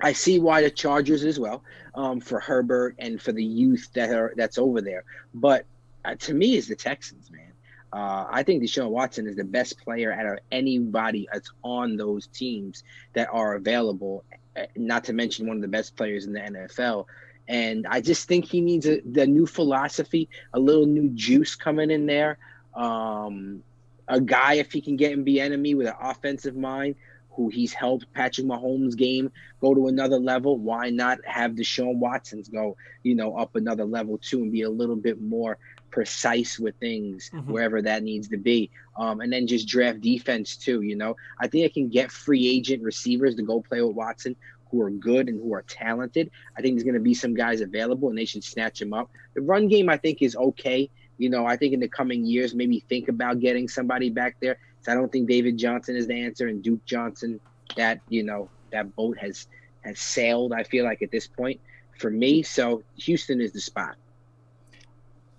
I 0.00 0.12
see 0.12 0.38
why 0.40 0.62
the 0.62 0.70
Chargers 0.70 1.24
as 1.24 1.38
well 1.38 1.62
um, 1.94 2.20
for 2.20 2.40
Herbert 2.40 2.96
and 2.98 3.20
for 3.20 3.32
the 3.32 3.44
youth 3.44 3.88
that 3.94 4.10
are 4.10 4.32
that's 4.36 4.58
over 4.58 4.80
there. 4.80 5.04
But 5.32 5.64
uh, 6.04 6.16
to 6.16 6.34
me, 6.34 6.56
is 6.56 6.68
the 6.68 6.76
Texans, 6.76 7.30
man. 7.30 7.52
Uh, 7.92 8.26
I 8.28 8.42
think 8.42 8.62
Deshaun 8.62 8.90
Watson 8.90 9.26
is 9.26 9.36
the 9.36 9.44
best 9.44 9.78
player 9.82 10.12
out 10.12 10.26
of 10.26 10.38
anybody 10.52 11.26
that's 11.32 11.50
on 11.62 11.96
those 11.96 12.26
teams 12.26 12.82
that 13.14 13.28
are 13.32 13.54
available. 13.54 14.24
uh, 14.56 14.64
Not 14.76 15.04
to 15.04 15.12
mention 15.12 15.46
one 15.46 15.56
of 15.56 15.62
the 15.62 15.68
best 15.68 15.96
players 15.96 16.26
in 16.26 16.32
the 16.32 16.40
NFL. 16.40 17.06
And 17.48 17.86
I 17.86 18.00
just 18.00 18.28
think 18.28 18.44
he 18.44 18.60
needs 18.60 18.86
a 18.86 19.00
the 19.00 19.26
new 19.26 19.46
philosophy, 19.46 20.28
a 20.52 20.60
little 20.60 20.86
new 20.86 21.08
juice 21.10 21.56
coming 21.56 21.90
in 21.90 22.06
there. 22.06 22.38
Um, 22.74 23.62
a 24.06 24.20
guy, 24.20 24.54
if 24.54 24.72
he 24.72 24.80
can 24.80 24.96
get 24.96 25.12
and 25.12 25.26
Bieniemy 25.26 25.76
with 25.76 25.86
an 25.88 25.94
offensive 26.00 26.56
mind, 26.56 26.96
who 27.30 27.48
he's 27.48 27.72
helped 27.72 28.12
Patrick 28.12 28.46
Mahomes' 28.46 28.96
game 28.96 29.30
go 29.60 29.74
to 29.74 29.86
another 29.86 30.18
level. 30.18 30.58
Why 30.58 30.90
not 30.90 31.18
have 31.24 31.52
Deshaun 31.52 31.96
Watson's 31.96 32.48
go, 32.48 32.76
you 33.04 33.14
know, 33.14 33.36
up 33.36 33.54
another 33.54 33.84
level 33.84 34.18
too 34.18 34.42
and 34.42 34.52
be 34.52 34.62
a 34.62 34.70
little 34.70 34.96
bit 34.96 35.20
more 35.20 35.58
precise 35.90 36.58
with 36.58 36.74
things 36.80 37.30
Mhm. 37.32 37.46
wherever 37.46 37.80
that 37.82 38.02
needs 38.02 38.28
to 38.28 38.36
be. 38.36 38.70
Um, 38.96 39.20
and 39.20 39.32
then 39.32 39.46
just 39.46 39.68
draft 39.68 40.00
defense 40.00 40.56
too. 40.56 40.82
You 40.82 40.96
know, 40.96 41.16
I 41.40 41.46
think 41.46 41.64
I 41.64 41.72
can 41.72 41.88
get 41.88 42.10
free 42.10 42.48
agent 42.48 42.82
receivers 42.82 43.36
to 43.36 43.42
go 43.42 43.60
play 43.60 43.80
with 43.80 43.94
Watson 43.94 44.36
who 44.70 44.82
are 44.82 44.90
good 44.90 45.28
and 45.28 45.40
who 45.40 45.54
are 45.54 45.62
talented. 45.62 46.30
I 46.56 46.62
think 46.62 46.74
there's 46.74 46.84
going 46.84 46.94
to 46.94 47.00
be 47.00 47.14
some 47.14 47.34
guys 47.34 47.60
available 47.60 48.08
and 48.08 48.18
they 48.18 48.24
should 48.24 48.44
snatch 48.44 48.78
them 48.78 48.92
up. 48.92 49.10
The 49.34 49.40
run 49.40 49.68
game 49.68 49.88
I 49.88 49.96
think 49.96 50.22
is 50.22 50.36
okay. 50.36 50.90
You 51.18 51.30
know, 51.30 51.46
I 51.46 51.56
think 51.56 51.74
in 51.74 51.80
the 51.80 51.88
coming 51.88 52.24
years 52.24 52.54
maybe 52.54 52.84
think 52.88 53.08
about 53.08 53.40
getting 53.40 53.68
somebody 53.68 54.10
back 54.10 54.36
there. 54.40 54.58
So 54.82 54.92
I 54.92 54.94
don't 54.94 55.10
think 55.10 55.28
David 55.28 55.56
Johnson 55.58 55.96
is 55.96 56.06
the 56.06 56.20
answer 56.20 56.46
and 56.48 56.62
Duke 56.62 56.84
Johnson. 56.84 57.40
That 57.76 58.00
you 58.08 58.22
know 58.22 58.48
that 58.70 58.94
boat 58.96 59.18
has 59.18 59.46
has 59.82 59.98
sailed. 59.98 60.52
I 60.52 60.62
feel 60.62 60.84
like 60.84 61.02
at 61.02 61.10
this 61.10 61.26
point 61.26 61.60
for 61.98 62.10
me. 62.10 62.42
So 62.42 62.82
Houston 62.96 63.40
is 63.40 63.52
the 63.52 63.60
spot. 63.60 63.96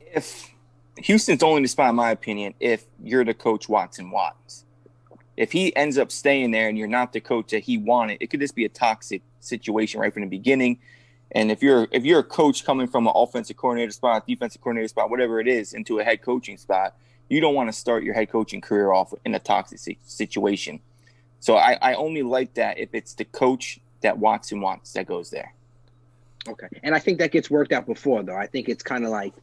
if 0.01 0.51
Houston's 0.97 1.43
only 1.43 1.61
the 1.61 1.67
spot, 1.67 1.91
in 1.91 1.95
my 1.95 2.11
opinion, 2.11 2.53
if 2.59 2.85
you're 3.01 3.25
the 3.25 3.33
coach 3.33 3.69
Watson 3.69 4.11
Watts. 4.11 4.65
If 5.39 5.53
he 5.53 5.73
ends 5.73 5.97
up 5.97 6.11
staying 6.11 6.51
there 6.51 6.67
and 6.67 6.77
you're 6.77 6.89
not 6.89 7.13
the 7.13 7.21
coach 7.21 7.51
that 7.51 7.63
he 7.63 7.77
wanted, 7.77 8.17
it 8.19 8.29
could 8.29 8.41
just 8.41 8.55
be 8.55 8.65
a 8.65 8.69
toxic 8.69 9.21
situation 9.39 10.01
right 10.01 10.13
from 10.13 10.23
the 10.23 10.27
beginning. 10.27 10.79
And 11.31 11.49
if 11.49 11.63
you're 11.63 11.87
if 11.91 12.03
you're 12.03 12.19
a 12.19 12.25
coach 12.25 12.65
coming 12.65 12.87
from 12.87 13.07
an 13.07 13.13
offensive 13.15 13.55
coordinator 13.55 13.93
spot, 13.93 14.27
defensive 14.27 14.59
coordinator 14.59 14.89
spot, 14.89 15.09
whatever 15.09 15.39
it 15.39 15.47
is, 15.47 15.71
into 15.71 15.99
a 15.99 16.03
head 16.03 16.21
coaching 16.21 16.57
spot, 16.57 16.93
you 17.29 17.39
don't 17.39 17.55
want 17.55 17.69
to 17.69 17.73
start 17.73 18.03
your 18.03 18.15
head 18.15 18.29
coaching 18.29 18.59
career 18.59 18.91
off 18.91 19.13
in 19.23 19.33
a 19.33 19.39
toxic 19.39 19.97
situation. 20.03 20.81
So 21.39 21.55
I, 21.55 21.77
I 21.81 21.93
only 21.93 22.21
like 22.21 22.55
that 22.55 22.77
if 22.77 22.89
it's 22.93 23.13
the 23.13 23.23
coach 23.23 23.79
that 24.01 24.17
Watson 24.17 24.59
wants 24.59 24.91
that 24.91 25.05
goes 25.05 25.29
there. 25.29 25.53
Okay, 26.49 26.67
and 26.83 26.93
I 26.93 26.99
think 26.99 27.19
that 27.19 27.31
gets 27.31 27.49
worked 27.49 27.71
out 27.71 27.85
before 27.85 28.23
though. 28.23 28.35
I 28.35 28.47
think 28.47 28.67
it's 28.67 28.83
kind 28.83 29.05
of 29.05 29.11
like, 29.11 29.33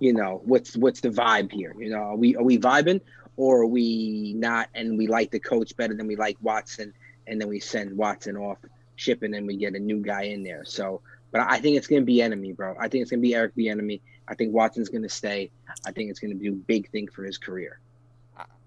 you 0.00 0.12
know, 0.12 0.42
what's 0.44 0.76
what's 0.76 1.00
the 1.00 1.08
vibe 1.08 1.50
here? 1.50 1.74
You 1.78 1.88
know, 1.88 2.02
are 2.02 2.16
we 2.16 2.36
are 2.36 2.42
we 2.42 2.58
vibing 2.58 3.00
or 3.36 3.62
are 3.62 3.66
we 3.66 4.34
not? 4.36 4.68
And 4.74 4.96
we 4.98 5.06
like 5.06 5.30
the 5.30 5.40
coach 5.40 5.76
better 5.76 5.94
than 5.94 6.06
we 6.06 6.16
like 6.16 6.36
Watson, 6.40 6.92
and 7.26 7.40
then 7.40 7.48
we 7.48 7.60
send 7.60 7.96
Watson 7.96 8.36
off 8.36 8.58
shipping, 8.96 9.34
and 9.34 9.46
we 9.46 9.56
get 9.56 9.74
a 9.74 9.78
new 9.78 9.98
guy 10.00 10.22
in 10.24 10.42
there. 10.42 10.64
So, 10.64 11.00
but 11.32 11.40
I 11.42 11.58
think 11.58 11.76
it's 11.76 11.86
gonna 11.86 12.02
be 12.02 12.22
enemy, 12.22 12.52
bro. 12.52 12.74
I 12.80 12.88
think 12.88 13.02
it's 13.02 13.10
gonna 13.10 13.22
be 13.22 13.34
Eric 13.34 13.54
Bieniemy. 13.56 14.00
I 14.28 14.34
think 14.34 14.52
Watson's 14.54 14.88
gonna 14.88 15.08
stay. 15.08 15.50
I 15.86 15.92
think 15.92 16.10
it's 16.10 16.18
gonna 16.20 16.34
be 16.34 16.48
a 16.48 16.52
big 16.52 16.90
thing 16.90 17.08
for 17.08 17.24
his 17.24 17.38
career. 17.38 17.78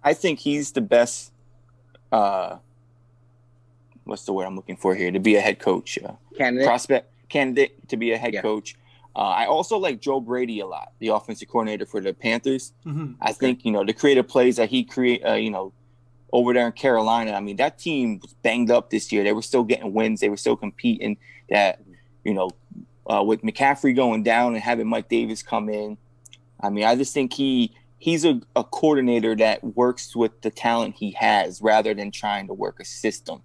I 0.04 0.14
think 0.14 0.40
he's 0.40 0.72
the 0.72 0.82
best. 0.82 1.32
Uh, 2.12 2.58
what's 4.06 4.24
the 4.26 4.34
word 4.34 4.46
I'm 4.46 4.56
looking 4.56 4.78
for 4.78 4.96
here? 4.96 5.12
To 5.12 5.20
be 5.20 5.36
a 5.36 5.42
head 5.42 5.60
coach, 5.60 6.00
uh, 6.04 6.14
Candidate. 6.38 6.66
prospect 6.66 7.12
candidate 7.30 7.88
to 7.90 7.98
be 7.98 8.12
a 8.12 8.18
head 8.18 8.34
Yeah. 8.34 8.42
coach. 8.42 8.76
Uh, 9.16 9.20
I 9.20 9.46
also 9.48 9.78
like 9.78 10.00
Joe 10.00 10.20
Brady 10.20 10.60
a 10.60 10.68
lot, 10.68 10.94
the 11.00 11.08
offensive 11.10 11.50
coordinator 11.50 11.86
for 11.86 12.00
the 12.00 12.14
Panthers. 12.14 12.74
Mhm. 12.86 13.16
I 13.22 13.34
think 13.34 13.66
you 13.66 13.72
know 13.72 13.84
the 13.84 13.94
creative 13.94 14.28
plays 14.28 14.58
that 14.58 14.70
he 14.70 14.84
create, 14.84 15.26
uh, 15.26 15.34
you 15.34 15.50
know, 15.50 15.74
over 16.32 16.54
there 16.54 16.68
in 16.68 16.72
Carolina. 16.74 17.34
I 17.34 17.40
mean, 17.40 17.58
that 17.58 17.80
team 17.80 18.20
was 18.22 18.34
banged 18.36 18.72
up 18.72 18.90
this 18.90 19.12
year. 19.12 19.24
They 19.24 19.34
were 19.34 19.42
still 19.42 19.64
getting 19.64 19.94
wins. 19.94 20.20
They 20.20 20.30
were 20.30 20.38
still 20.38 20.56
competing. 20.56 21.18
That 21.50 21.82
you 22.24 22.34
know, 22.34 22.52
uh, 23.08 23.24
with 23.24 23.42
McCaffrey 23.42 23.96
going 23.96 24.24
down 24.24 24.54
and 24.54 24.64
having 24.64 24.88
Mike 24.88 25.10
Davis 25.10 25.42
come 25.42 25.70
in. 25.70 25.98
I 26.62 26.70
mean, 26.70 26.86
I 26.86 26.96
just 26.96 27.14
think 27.14 27.34
he 27.34 27.74
he's 27.98 28.24
a, 28.26 28.42
a 28.56 28.64
coordinator 28.64 29.36
that 29.36 29.64
works 29.64 30.16
with 30.16 30.42
the 30.42 30.50
talent 30.50 30.96
he 30.96 31.12
has 31.12 31.62
rather 31.62 31.94
than 31.94 32.12
trying 32.12 32.48
to 32.48 32.54
work 32.54 32.80
a 32.80 32.86
system. 32.86 33.42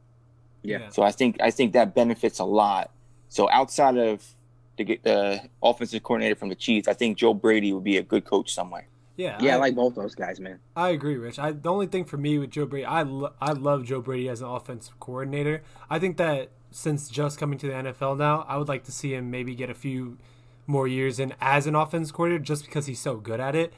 Yeah. 0.63 0.89
So 0.91 1.03
I 1.03 1.11
think 1.11 1.37
I 1.41 1.51
think 1.51 1.73
that 1.73 1.95
benefits 1.95 2.39
a 2.39 2.45
lot. 2.45 2.91
So 3.29 3.51
outside 3.51 3.97
of 3.97 4.35
the, 4.77 5.01
the 5.03 5.41
offensive 5.63 6.03
coordinator 6.03 6.35
from 6.35 6.49
the 6.49 6.55
Chiefs, 6.55 6.89
I 6.89 6.95
think 6.95 7.19
Joe 7.19 7.35
Brady 7.35 7.73
would 7.73 7.85
be 7.85 7.97
a 7.97 8.03
good 8.03 8.25
coach 8.25 8.53
somewhere. 8.53 8.89
Yeah, 9.17 9.39
Yeah, 9.41 9.53
I 9.53 9.55
I, 9.55 9.61
like 9.61 9.75
both 9.77 9.95
those 9.95 10.15
guys, 10.15 10.41
man. 10.41 10.59
I 10.75 10.91
agree, 10.91 11.17
Rich. 11.17 11.39
I, 11.39 11.53
the 11.53 11.71
only 11.71 11.87
thing 11.87 12.05
for 12.05 12.17
me 12.17 12.39
with 12.39 12.51
Joe 12.51 12.67
Brady, 12.67 12.85
I, 12.85 13.03
lo- 13.03 13.33
I 13.41 13.53
love 13.53 13.85
Joe 13.85 14.01
Brady 14.01 14.29
as 14.29 14.41
an 14.41 14.49
offensive 14.49 14.99
coordinator. 14.99 15.63
I 15.89 15.99
think 15.99 16.17
that 16.17 16.51
since 16.73 17.09
just 17.09 17.39
coming 17.39 17.59
to 17.61 17.69
the 17.69 17.73
NFL 17.73 18.19
now, 18.19 18.45
I 18.49 18.57
would 18.57 18.69
like 18.69 18.83
to 18.85 18.93
see 18.93 19.15
him 19.15 19.31
maybe 19.31 19.55
get 19.55 19.71
a 19.71 19.75
few 19.75 20.19
more 20.67 20.89
years 20.89 21.21
in 21.21 21.35
as 21.41 21.67
an 21.67 21.77
offense 21.77 22.11
coordinator, 22.11 22.43
just 22.43 22.65
because 22.65 22.87
he's 22.87 22.99
so 22.99 23.17
good 23.17 23.39
at 23.39 23.55
it. 23.55 23.73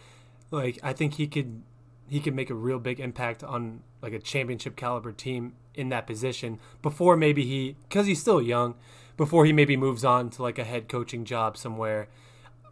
Like 0.51 0.79
I 0.83 0.93
think 0.93 1.15
he 1.15 1.27
could 1.27 1.63
he 2.09 2.21
could 2.21 2.35
make 2.35 2.51
a 2.51 2.55
real 2.55 2.79
big 2.79 3.01
impact 3.01 3.43
on 3.43 3.83
like 4.01 4.13
a 4.13 4.19
championship 4.19 4.77
caliber 4.77 5.13
team 5.13 5.55
in 5.75 5.89
that 5.91 6.07
position 6.07 6.59
before 6.81 7.17
maybe 7.17 7.45
he 7.45 7.77
because 7.89 8.07
he's 8.07 8.21
still 8.21 8.41
young 8.41 8.75
before 9.17 9.45
he 9.47 9.53
maybe 9.53 9.77
moves 9.77 10.05
on 10.05 10.31
to 10.31 10.43
like 10.43 10.59
a 10.59 10.65
head 10.65 10.89
coaching 10.89 11.25
job 11.25 11.57
somewhere 11.57 12.09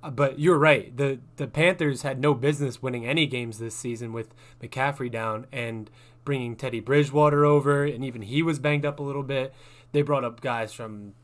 Uh, 0.03 0.11
but 0.11 0.39
you're 0.39 0.59
right. 0.59 0.95
The 0.97 1.19
the 1.37 1.47
Panthers 1.47 2.03
had 2.03 2.21
no 2.21 2.35
business 2.35 2.83
winning 2.83 3.07
any 3.07 3.27
games 3.27 3.59
this 3.59 3.75
season 3.75 4.13
with 4.13 4.35
McCaffrey 4.63 5.11
down 5.11 5.47
and 5.53 5.91
bringing 6.25 6.57
Teddy 6.57 6.81
Bridgewater 6.81 7.45
over, 7.47 7.85
and 7.85 8.05
even 8.05 8.23
he 8.23 8.43
was 8.43 8.59
banged 8.59 8.85
up 8.87 8.99
a 8.99 9.03
little 9.03 9.23
bit. 9.23 9.55
They 9.93 10.03
brought 10.03 10.25
up 10.25 10.41
guys 10.43 10.73
from 10.75 11.15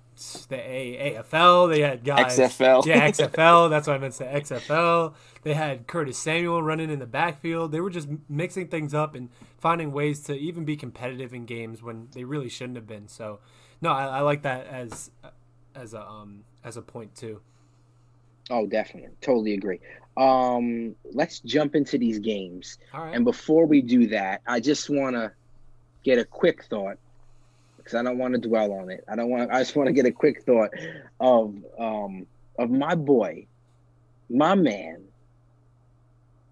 the 0.48 0.56
A- 0.56 1.14
AFL. 1.22 1.70
They 1.70 1.80
had 1.80 2.04
guys 2.04 2.38
XFL. 2.38 2.84
yeah, 2.86 3.08
XFL. 3.10 3.68
That's 3.70 3.86
what 3.86 3.96
I 3.96 3.98
meant 3.98 4.12
to 4.14 4.18
say. 4.18 4.40
XFL. 4.40 5.14
They 5.42 5.54
had 5.54 5.86
Curtis 5.86 6.18
Samuel 6.18 6.62
running 6.62 6.90
in 6.90 6.98
the 6.98 7.06
backfield. 7.06 7.72
They 7.72 7.80
were 7.80 7.90
just 7.90 8.08
mixing 8.28 8.68
things 8.68 8.92
up 8.94 9.14
and 9.14 9.28
finding 9.58 9.92
ways 9.92 10.20
to 10.24 10.34
even 10.34 10.64
be 10.64 10.76
competitive 10.76 11.32
in 11.34 11.44
games 11.46 11.82
when 11.82 12.08
they 12.12 12.24
really 12.24 12.48
shouldn't 12.50 12.76
have 12.76 12.86
been. 12.86 13.08
So, 13.08 13.40
no, 13.80 13.90
I, 13.90 14.06
I 14.06 14.20
like 14.20 14.42
that 14.42 14.66
as 14.66 15.10
as 15.74 15.94
a 15.94 16.06
um 16.06 16.44
as 16.64 16.76
a 16.76 16.82
point 16.82 17.14
too. 17.14 17.40
Oh, 18.50 18.66
definitely, 18.66 19.10
totally 19.20 19.54
agree. 19.54 19.78
Um, 20.16 20.96
let's 21.12 21.40
jump 21.40 21.76
into 21.76 21.98
these 21.98 22.18
games. 22.18 22.78
All 22.92 23.04
right. 23.04 23.14
And 23.14 23.24
before 23.24 23.64
we 23.64 23.80
do 23.80 24.08
that, 24.08 24.42
I 24.46 24.58
just 24.58 24.90
want 24.90 25.14
to 25.14 25.32
get 26.02 26.18
a 26.18 26.24
quick 26.24 26.64
thought 26.64 26.98
because 27.76 27.94
I 27.94 28.02
don't 28.02 28.18
want 28.18 28.34
to 28.34 28.40
dwell 28.40 28.72
on 28.72 28.90
it. 28.90 29.04
I 29.08 29.16
don't 29.16 29.30
want. 29.30 29.50
I 29.52 29.60
just 29.60 29.76
want 29.76 29.86
to 29.86 29.92
get 29.92 30.06
a 30.06 30.12
quick 30.12 30.42
thought 30.42 30.70
of 31.20 31.54
um 31.78 32.26
of 32.58 32.70
my 32.70 32.94
boy, 32.94 33.46
my 34.28 34.54
man, 34.54 35.04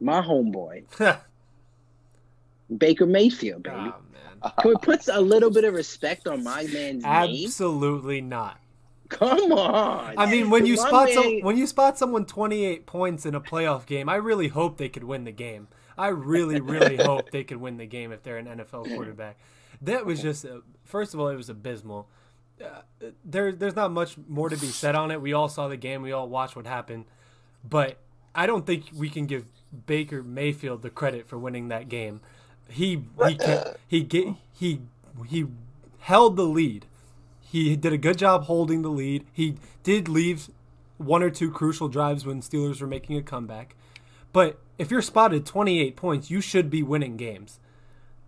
my 0.00 0.22
homeboy, 0.22 0.84
Baker 2.78 3.06
Mayfield, 3.06 3.64
baby. 3.64 3.76
oh, 3.76 3.82
man. 3.82 3.92
Can 4.60 4.70
we 4.70 4.76
put 4.76 5.08
a 5.08 5.20
little 5.20 5.50
bit 5.50 5.64
of 5.64 5.74
respect 5.74 6.26
on 6.28 6.42
my 6.44 6.62
man's 6.64 7.02
name? 7.02 7.44
Absolutely 7.46 8.20
not. 8.20 8.60
Come 9.08 9.52
on. 9.52 10.14
I 10.18 10.30
mean, 10.30 10.50
when 10.50 10.66
you 10.66 10.76
My 10.76 10.88
spot 10.88 11.04
man- 11.06 11.14
some, 11.14 11.40
when 11.40 11.56
you 11.56 11.66
spot 11.66 11.98
someone 11.98 12.26
28 12.26 12.86
points 12.86 13.24
in 13.24 13.34
a 13.34 13.40
playoff 13.40 13.86
game, 13.86 14.08
I 14.08 14.16
really 14.16 14.48
hope 14.48 14.76
they 14.76 14.88
could 14.88 15.04
win 15.04 15.24
the 15.24 15.32
game. 15.32 15.68
I 15.96 16.08
really, 16.08 16.60
really 16.60 16.96
hope 17.02 17.30
they 17.30 17.42
could 17.44 17.56
win 17.56 17.78
the 17.78 17.86
game 17.86 18.12
if 18.12 18.22
they're 18.22 18.36
an 18.36 18.46
NFL 18.46 18.94
quarterback. 18.94 19.38
That 19.80 20.04
was 20.04 20.20
just, 20.20 20.44
uh, 20.44 20.60
first 20.84 21.14
of 21.14 21.20
all, 21.20 21.28
it 21.28 21.36
was 21.36 21.48
abysmal. 21.48 22.08
Uh, 22.62 22.80
there, 23.24 23.52
there's 23.52 23.76
not 23.76 23.92
much 23.92 24.16
more 24.28 24.48
to 24.48 24.56
be 24.56 24.66
said 24.66 24.94
on 24.94 25.10
it. 25.10 25.20
We 25.22 25.32
all 25.32 25.48
saw 25.48 25.68
the 25.68 25.76
game. 25.76 26.02
We 26.02 26.12
all 26.12 26.28
watched 26.28 26.56
what 26.56 26.66
happened, 26.66 27.04
but 27.68 27.98
I 28.34 28.46
don't 28.46 28.66
think 28.66 28.86
we 28.94 29.08
can 29.08 29.26
give 29.26 29.44
Baker 29.86 30.22
Mayfield 30.22 30.82
the 30.82 30.90
credit 30.90 31.28
for 31.28 31.38
winning 31.38 31.68
that 31.68 31.88
game. 31.88 32.20
He 32.68 33.04
he 33.26 33.34
ca- 33.36 33.74
he 33.86 34.02
ga- 34.02 34.36
he 34.52 34.80
he 35.26 35.46
held 36.00 36.36
the 36.36 36.44
lead. 36.44 36.86
He 37.40 37.76
did 37.76 37.92
a 37.92 37.98
good 37.98 38.18
job 38.18 38.44
holding 38.44 38.82
the 38.82 38.90
lead. 38.90 39.24
He 39.32 39.56
did 39.82 40.08
leave 40.08 40.50
one 40.98 41.22
or 41.22 41.30
two 41.30 41.50
crucial 41.50 41.88
drives 41.88 42.26
when 42.26 42.40
Steelers 42.42 42.80
were 42.80 42.86
making 42.86 43.16
a 43.16 43.22
comeback. 43.22 43.74
But 44.32 44.58
if 44.76 44.90
you're 44.90 45.00
spotted 45.02 45.46
28 45.46 45.96
points, 45.96 46.30
you 46.30 46.40
should 46.40 46.68
be 46.68 46.82
winning 46.82 47.16
games. 47.16 47.58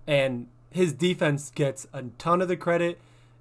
And 0.07 0.49
his 0.71 0.93
defense 0.93 1.51
gets 1.51 1.87
a 1.93 2.03
ton 2.19 2.41
of 2.41 2.49
the 2.49 2.57
credit, 2.57 2.99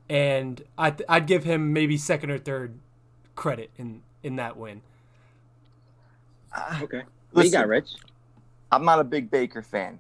and 0.10 0.62
I 0.78 0.92
th- 0.92 1.08
I'd 1.08 1.26
give 1.28 1.44
him 1.46 1.72
maybe 1.72 1.98
second 1.98 2.32
or 2.32 2.38
third 2.38 2.78
credit 3.36 3.72
in 3.78 4.02
in 4.22 4.36
that 4.36 4.58
win. 4.58 4.82
Uh, 6.56 6.80
okay. 6.84 7.04
What 7.32 7.46
you 7.46 7.52
got, 7.52 7.68
Rich? 7.68 7.92
I'm 8.72 8.84
not 8.84 9.00
a 9.00 9.04
big 9.04 9.32
Baker 9.32 9.62
fan. 9.62 10.00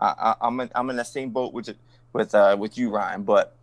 I, 0.00 0.06
I, 0.06 0.34
I'm 0.40 0.60
in, 0.60 0.70
I'm 0.74 0.90
in 0.90 0.96
the 0.96 1.04
same 1.04 1.30
boat 1.30 1.52
with 1.52 1.74
with 2.12 2.34
uh, 2.34 2.56
with 2.58 2.78
you, 2.78 2.90
Ryan. 2.90 3.22
But 3.22 3.56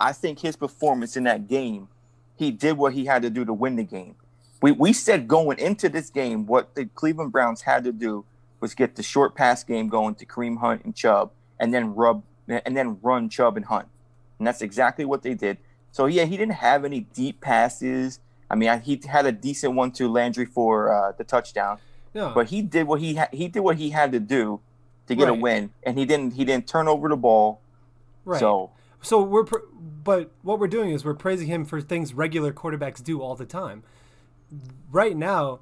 I 0.00 0.12
think 0.12 0.40
his 0.40 0.56
performance 0.56 1.16
in 1.16 1.24
that 1.24 1.48
game, 1.48 1.88
he 2.36 2.50
did 2.50 2.76
what 2.76 2.92
he 2.94 3.06
had 3.06 3.22
to 3.22 3.30
do 3.30 3.44
to 3.44 3.52
win 3.52 3.76
the 3.76 3.84
game. 3.84 4.16
We 4.60 4.72
we 4.72 4.92
said 4.92 5.28
going 5.28 5.58
into 5.58 5.88
this 5.88 6.10
game, 6.10 6.46
what 6.46 6.74
the 6.74 6.86
Cleveland 6.86 7.32
Browns 7.32 7.62
had 7.62 7.84
to 7.84 7.92
do 7.92 8.24
was 8.60 8.74
get 8.74 8.96
the 8.96 9.02
short 9.02 9.34
pass 9.34 9.62
game 9.62 9.88
going 9.88 10.16
to 10.16 10.26
Kareem 10.26 10.58
Hunt 10.58 10.84
and 10.84 10.94
Chubb, 10.94 11.30
and 11.60 11.72
then 11.72 11.94
rub 11.94 12.22
and 12.48 12.76
then 12.76 12.98
run 13.02 13.28
Chubb 13.28 13.56
and 13.56 13.66
Hunt, 13.66 13.88
and 14.38 14.46
that's 14.46 14.62
exactly 14.62 15.04
what 15.04 15.22
they 15.22 15.34
did. 15.34 15.58
So 15.92 16.06
yeah, 16.06 16.24
he 16.24 16.36
didn't 16.36 16.54
have 16.54 16.84
any 16.84 17.00
deep 17.00 17.40
passes. 17.40 18.20
I 18.50 18.54
mean, 18.54 18.68
I, 18.68 18.78
he 18.78 19.00
had 19.06 19.26
a 19.26 19.32
decent 19.32 19.74
one 19.74 19.92
to 19.92 20.08
Landry 20.08 20.46
for 20.46 20.92
uh, 20.92 21.12
the 21.12 21.24
touchdown 21.24 21.78
No, 22.14 22.32
but 22.34 22.48
he 22.48 22.62
did 22.62 22.86
what 22.86 23.00
he 23.00 23.16
ha- 23.16 23.28
he 23.32 23.48
did 23.48 23.60
what 23.60 23.76
he 23.76 23.90
had 23.90 24.12
to 24.12 24.20
do 24.20 24.60
to 25.08 25.14
get 25.14 25.28
a 25.28 25.34
win, 25.34 25.70
and 25.82 25.98
he 25.98 26.04
didn't 26.04 26.34
he 26.34 26.44
didn't 26.44 26.66
turn 26.66 26.88
over 26.88 27.08
the 27.08 27.16
ball. 27.16 27.60
right. 28.24 28.40
So 28.40 28.70
So 29.02 29.22
we're, 29.22 29.44
pr- 29.44 29.66
but 29.72 30.30
what 30.42 30.58
we're 30.58 30.68
doing 30.68 30.90
is 30.90 31.04
we're 31.04 31.14
praising 31.14 31.46
him 31.48 31.64
for 31.64 31.80
things 31.80 32.14
regular 32.14 32.52
quarterbacks 32.52 33.02
do 33.02 33.20
all 33.20 33.34
the 33.34 33.46
time. 33.46 33.82
Right 34.90 35.16
now, 35.16 35.60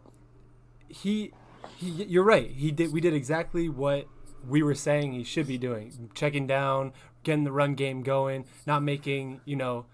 he, 0.89 1.33
he, 1.77 1.89
you're 2.05 2.25
right. 2.25 2.51
He 2.51 2.71
did. 2.71 2.93
We 2.93 3.01
did 3.01 3.15
exactly 3.15 3.69
what 3.69 4.07
we 4.47 4.63
were 4.63 4.75
saying 4.75 5.13
he 5.13 5.25
should 5.25 5.47
be 5.49 5.59
doing: 5.59 6.11
checking 6.15 6.47
down, 6.47 6.93
getting 7.25 7.45
the 7.45 7.53
run 7.53 7.75
game 7.75 8.03
going, 8.03 8.45
not 8.67 8.83
making 8.83 9.41
you 9.45 9.57
know. 9.57 9.87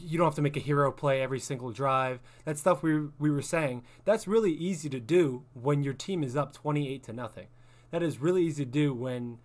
You 0.00 0.16
don't 0.16 0.28
have 0.28 0.36
to 0.36 0.42
make 0.42 0.56
a 0.56 0.60
hero 0.60 0.92
play 0.92 1.20
every 1.20 1.40
single 1.40 1.72
drive. 1.72 2.20
That 2.44 2.56
stuff 2.56 2.82
we 2.84 3.08
we 3.18 3.30
were 3.30 3.42
saying. 3.42 3.82
That's 4.04 4.28
really 4.28 4.52
easy 4.52 4.88
to 4.90 5.00
do 5.00 5.42
when 5.54 5.82
your 5.82 5.92
team 5.92 6.22
is 6.22 6.36
up 6.36 6.52
twenty 6.52 6.88
eight 6.88 7.02
to 7.04 7.12
nothing. 7.12 7.48
That 7.90 8.02
is 8.02 8.18
really 8.18 8.44
easy 8.44 8.64
to 8.64 8.70
do 8.70 8.92
when 8.92 9.38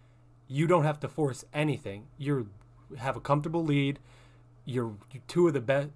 you 0.47 0.67
don't 0.67 0.83
have 0.83 0.99
to 1.01 1.07
force 1.07 1.45
anything. 1.53 2.07
You 2.17 2.49
have 2.97 3.15
a 3.15 3.21
comfortable 3.21 3.63
lead. 3.63 3.99
You're 4.65 4.95
two 5.27 5.47
of 5.47 5.53
the 5.53 5.61
best, 5.61 5.89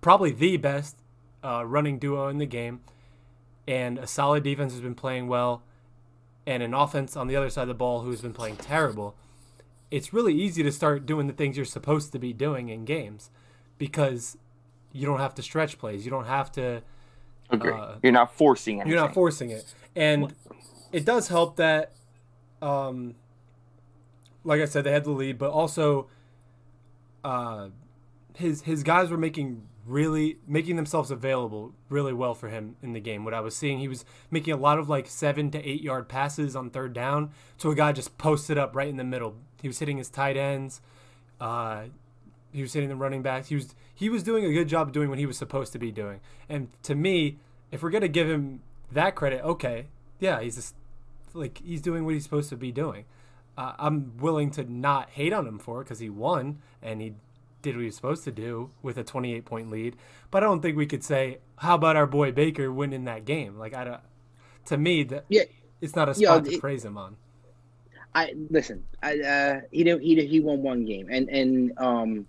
probably 0.00 0.30
the 0.30 0.56
best 0.56 0.96
uh, 1.42 1.64
running 1.64 1.98
duo 1.98 2.28
in 2.28 2.38
the 2.38 2.46
game, 2.46 2.80
and 3.66 3.98
a 3.98 4.06
solid 4.06 4.42
defense 4.42 4.72
has 4.72 4.80
been 4.80 4.94
playing 4.94 5.28
well, 5.28 5.62
and 6.46 6.62
an 6.62 6.74
offense 6.74 7.16
on 7.16 7.26
the 7.26 7.36
other 7.36 7.50
side 7.50 7.62
of 7.62 7.68
the 7.68 7.74
ball 7.74 8.02
who's 8.02 8.20
been 8.20 8.32
playing 8.32 8.56
terrible. 8.56 9.16
It's 9.90 10.12
really 10.12 10.34
easy 10.34 10.62
to 10.62 10.72
start 10.72 11.06
doing 11.06 11.26
the 11.26 11.32
things 11.32 11.56
you're 11.56 11.64
supposed 11.64 12.12
to 12.12 12.18
be 12.18 12.32
doing 12.32 12.68
in 12.68 12.84
games 12.84 13.30
because 13.78 14.36
you 14.92 15.06
don't 15.06 15.20
have 15.20 15.34
to 15.36 15.42
stretch 15.42 15.78
plays. 15.78 16.04
You 16.04 16.10
don't 16.10 16.26
have 16.26 16.50
to. 16.52 16.82
Agree. 17.50 17.72
Uh, 17.72 17.94
you're 18.02 18.12
not 18.12 18.34
forcing 18.34 18.80
anything. 18.80 18.92
You're 18.92 19.00
not 19.00 19.14
forcing 19.14 19.50
it, 19.50 19.72
and 19.94 20.34
it 20.92 21.04
does 21.04 21.28
help 21.28 21.56
that 21.56 21.92
um, 22.62 23.14
like 24.46 24.60
I 24.60 24.64
said, 24.64 24.84
they 24.84 24.92
had 24.92 25.04
the 25.04 25.10
lead, 25.10 25.38
but 25.38 25.50
also 25.50 26.08
uh, 27.24 27.68
his 28.34 28.62
his 28.62 28.82
guys 28.82 29.10
were 29.10 29.18
making 29.18 29.62
really 29.84 30.38
making 30.46 30.76
themselves 30.76 31.10
available 31.10 31.72
really 31.88 32.12
well 32.12 32.34
for 32.34 32.48
him 32.48 32.76
in 32.82 32.92
the 32.92 33.00
game. 33.00 33.24
What 33.24 33.34
I 33.34 33.40
was 33.40 33.54
seeing, 33.54 33.78
he 33.80 33.88
was 33.88 34.04
making 34.30 34.54
a 34.54 34.56
lot 34.56 34.78
of 34.78 34.88
like 34.88 35.08
seven 35.08 35.50
to 35.50 35.68
eight 35.68 35.82
yard 35.82 36.08
passes 36.08 36.56
on 36.56 36.70
third 36.70 36.92
down 36.92 37.30
to 37.58 37.70
a 37.70 37.74
guy 37.74 37.92
just 37.92 38.16
posted 38.18 38.56
up 38.56 38.74
right 38.74 38.88
in 38.88 38.96
the 38.96 39.04
middle. 39.04 39.34
He 39.60 39.68
was 39.68 39.78
hitting 39.78 39.98
his 39.98 40.08
tight 40.08 40.36
ends. 40.36 40.80
Uh, 41.40 41.84
he 42.52 42.62
was 42.62 42.72
hitting 42.72 42.88
the 42.88 42.96
running 42.96 43.22
backs. 43.22 43.48
He 43.48 43.56
was 43.56 43.74
he 43.94 44.08
was 44.08 44.22
doing 44.22 44.44
a 44.44 44.52
good 44.52 44.68
job 44.68 44.92
doing 44.92 45.10
what 45.10 45.18
he 45.18 45.26
was 45.26 45.36
supposed 45.36 45.72
to 45.72 45.78
be 45.78 45.90
doing. 45.90 46.20
And 46.48 46.68
to 46.84 46.94
me, 46.94 47.38
if 47.72 47.82
we're 47.82 47.90
gonna 47.90 48.08
give 48.08 48.28
him 48.30 48.60
that 48.92 49.16
credit, 49.16 49.42
okay, 49.42 49.86
yeah, 50.20 50.40
he's 50.40 50.56
just 50.56 50.74
like 51.34 51.60
he's 51.64 51.80
doing 51.80 52.04
what 52.04 52.14
he's 52.14 52.24
supposed 52.24 52.48
to 52.50 52.56
be 52.56 52.72
doing 52.72 53.04
uh, 53.56 53.72
I'm 53.78 54.16
willing 54.18 54.50
to 54.52 54.70
not 54.70 55.10
hate 55.10 55.32
on 55.32 55.46
him 55.46 55.58
for 55.58 55.80
it 55.80 55.84
because 55.84 55.98
he 55.98 56.10
won 56.10 56.58
and 56.82 57.00
he 57.00 57.14
did 57.62 57.74
what 57.74 57.80
he 57.80 57.86
was 57.86 57.96
supposed 57.96 58.24
to 58.24 58.32
do 58.32 58.70
with 58.82 58.98
a 58.98 59.04
28 59.04 59.44
point 59.44 59.70
lead. 59.70 59.96
But 60.30 60.42
I 60.42 60.46
don't 60.46 60.60
think 60.60 60.76
we 60.76 60.86
could 60.86 61.02
say, 61.02 61.38
"How 61.56 61.74
about 61.76 61.96
our 61.96 62.06
boy 62.06 62.32
Baker 62.32 62.70
winning 62.70 63.04
that 63.04 63.24
game?" 63.24 63.58
Like 63.58 63.74
I 63.74 63.84
don't. 63.84 64.00
To 64.66 64.76
me, 64.76 65.04
that 65.04 65.24
yeah, 65.28 65.44
it's 65.80 65.96
not 65.96 66.08
a 66.08 66.14
spot 66.14 66.44
to 66.44 66.54
it, 66.54 66.60
praise 66.60 66.84
him 66.84 66.98
on. 66.98 67.16
I 68.14 68.34
listen. 68.50 68.84
I 69.02 69.20
uh, 69.20 69.60
he 69.70 69.84
did, 69.84 70.02
he 70.02 70.14
did, 70.14 70.28
he 70.28 70.40
won 70.40 70.62
one 70.62 70.84
game 70.84 71.08
and 71.10 71.28
and 71.28 71.72
um, 71.78 72.26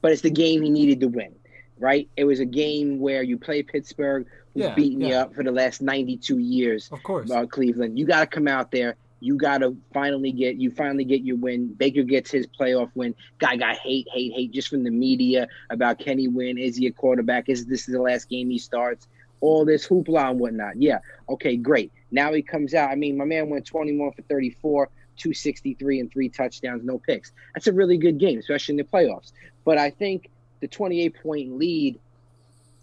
but 0.00 0.12
it's 0.12 0.22
the 0.22 0.30
game 0.30 0.62
he 0.62 0.70
needed 0.70 1.00
to 1.00 1.08
win, 1.08 1.34
right? 1.78 2.08
It 2.16 2.24
was 2.24 2.40
a 2.40 2.44
game 2.44 2.98
where 2.98 3.22
you 3.22 3.38
play 3.38 3.62
Pittsburgh, 3.62 4.26
who's 4.54 4.64
yeah, 4.64 4.74
beating 4.74 5.00
yeah. 5.00 5.08
you 5.08 5.14
up 5.14 5.34
for 5.34 5.42
the 5.42 5.52
last 5.52 5.82
92 5.82 6.38
years. 6.38 6.88
Of 6.92 7.02
course, 7.02 7.30
about 7.30 7.50
Cleveland. 7.50 7.98
You 7.98 8.06
got 8.06 8.20
to 8.20 8.26
come 8.26 8.48
out 8.48 8.70
there 8.70 8.96
you 9.24 9.36
got 9.36 9.58
to 9.58 9.74
finally 9.94 10.32
get 10.32 10.56
you 10.56 10.70
finally 10.70 11.04
get 11.04 11.22
your 11.22 11.36
win. 11.36 11.72
Baker 11.72 12.02
gets 12.02 12.30
his 12.30 12.46
playoff 12.46 12.90
win. 12.94 13.14
Guy 13.38 13.56
got 13.56 13.76
hate, 13.76 14.06
hate, 14.12 14.34
hate 14.34 14.52
just 14.52 14.68
from 14.68 14.84
the 14.84 14.90
media 14.90 15.48
about 15.70 15.98
can 15.98 16.18
he 16.18 16.28
win? 16.28 16.58
Is 16.58 16.76
he 16.76 16.86
a 16.88 16.92
quarterback? 16.92 17.48
Is 17.48 17.64
this 17.64 17.86
the 17.86 18.00
last 18.00 18.28
game 18.28 18.50
he 18.50 18.58
starts? 18.58 19.08
All 19.40 19.64
this 19.64 19.88
hoopla 19.88 20.30
and 20.30 20.40
whatnot. 20.40 20.76
Yeah, 20.76 20.98
okay, 21.30 21.56
great. 21.56 21.90
Now 22.10 22.34
he 22.34 22.42
comes 22.42 22.74
out. 22.74 22.90
I 22.90 22.96
mean, 22.96 23.16
my 23.16 23.24
man 23.24 23.48
went 23.48 23.64
21 23.64 24.12
for 24.12 24.20
34, 24.22 24.90
263, 25.16 26.00
and 26.00 26.12
three 26.12 26.28
touchdowns, 26.28 26.84
no 26.84 26.98
picks. 26.98 27.32
That's 27.54 27.66
a 27.66 27.72
really 27.72 27.96
good 27.96 28.18
game, 28.18 28.38
especially 28.38 28.74
in 28.74 28.76
the 28.76 28.84
playoffs. 28.84 29.32
But 29.64 29.78
I 29.78 29.88
think 29.88 30.28
the 30.64 30.68
28 30.68 31.22
point 31.22 31.58
lead 31.58 32.00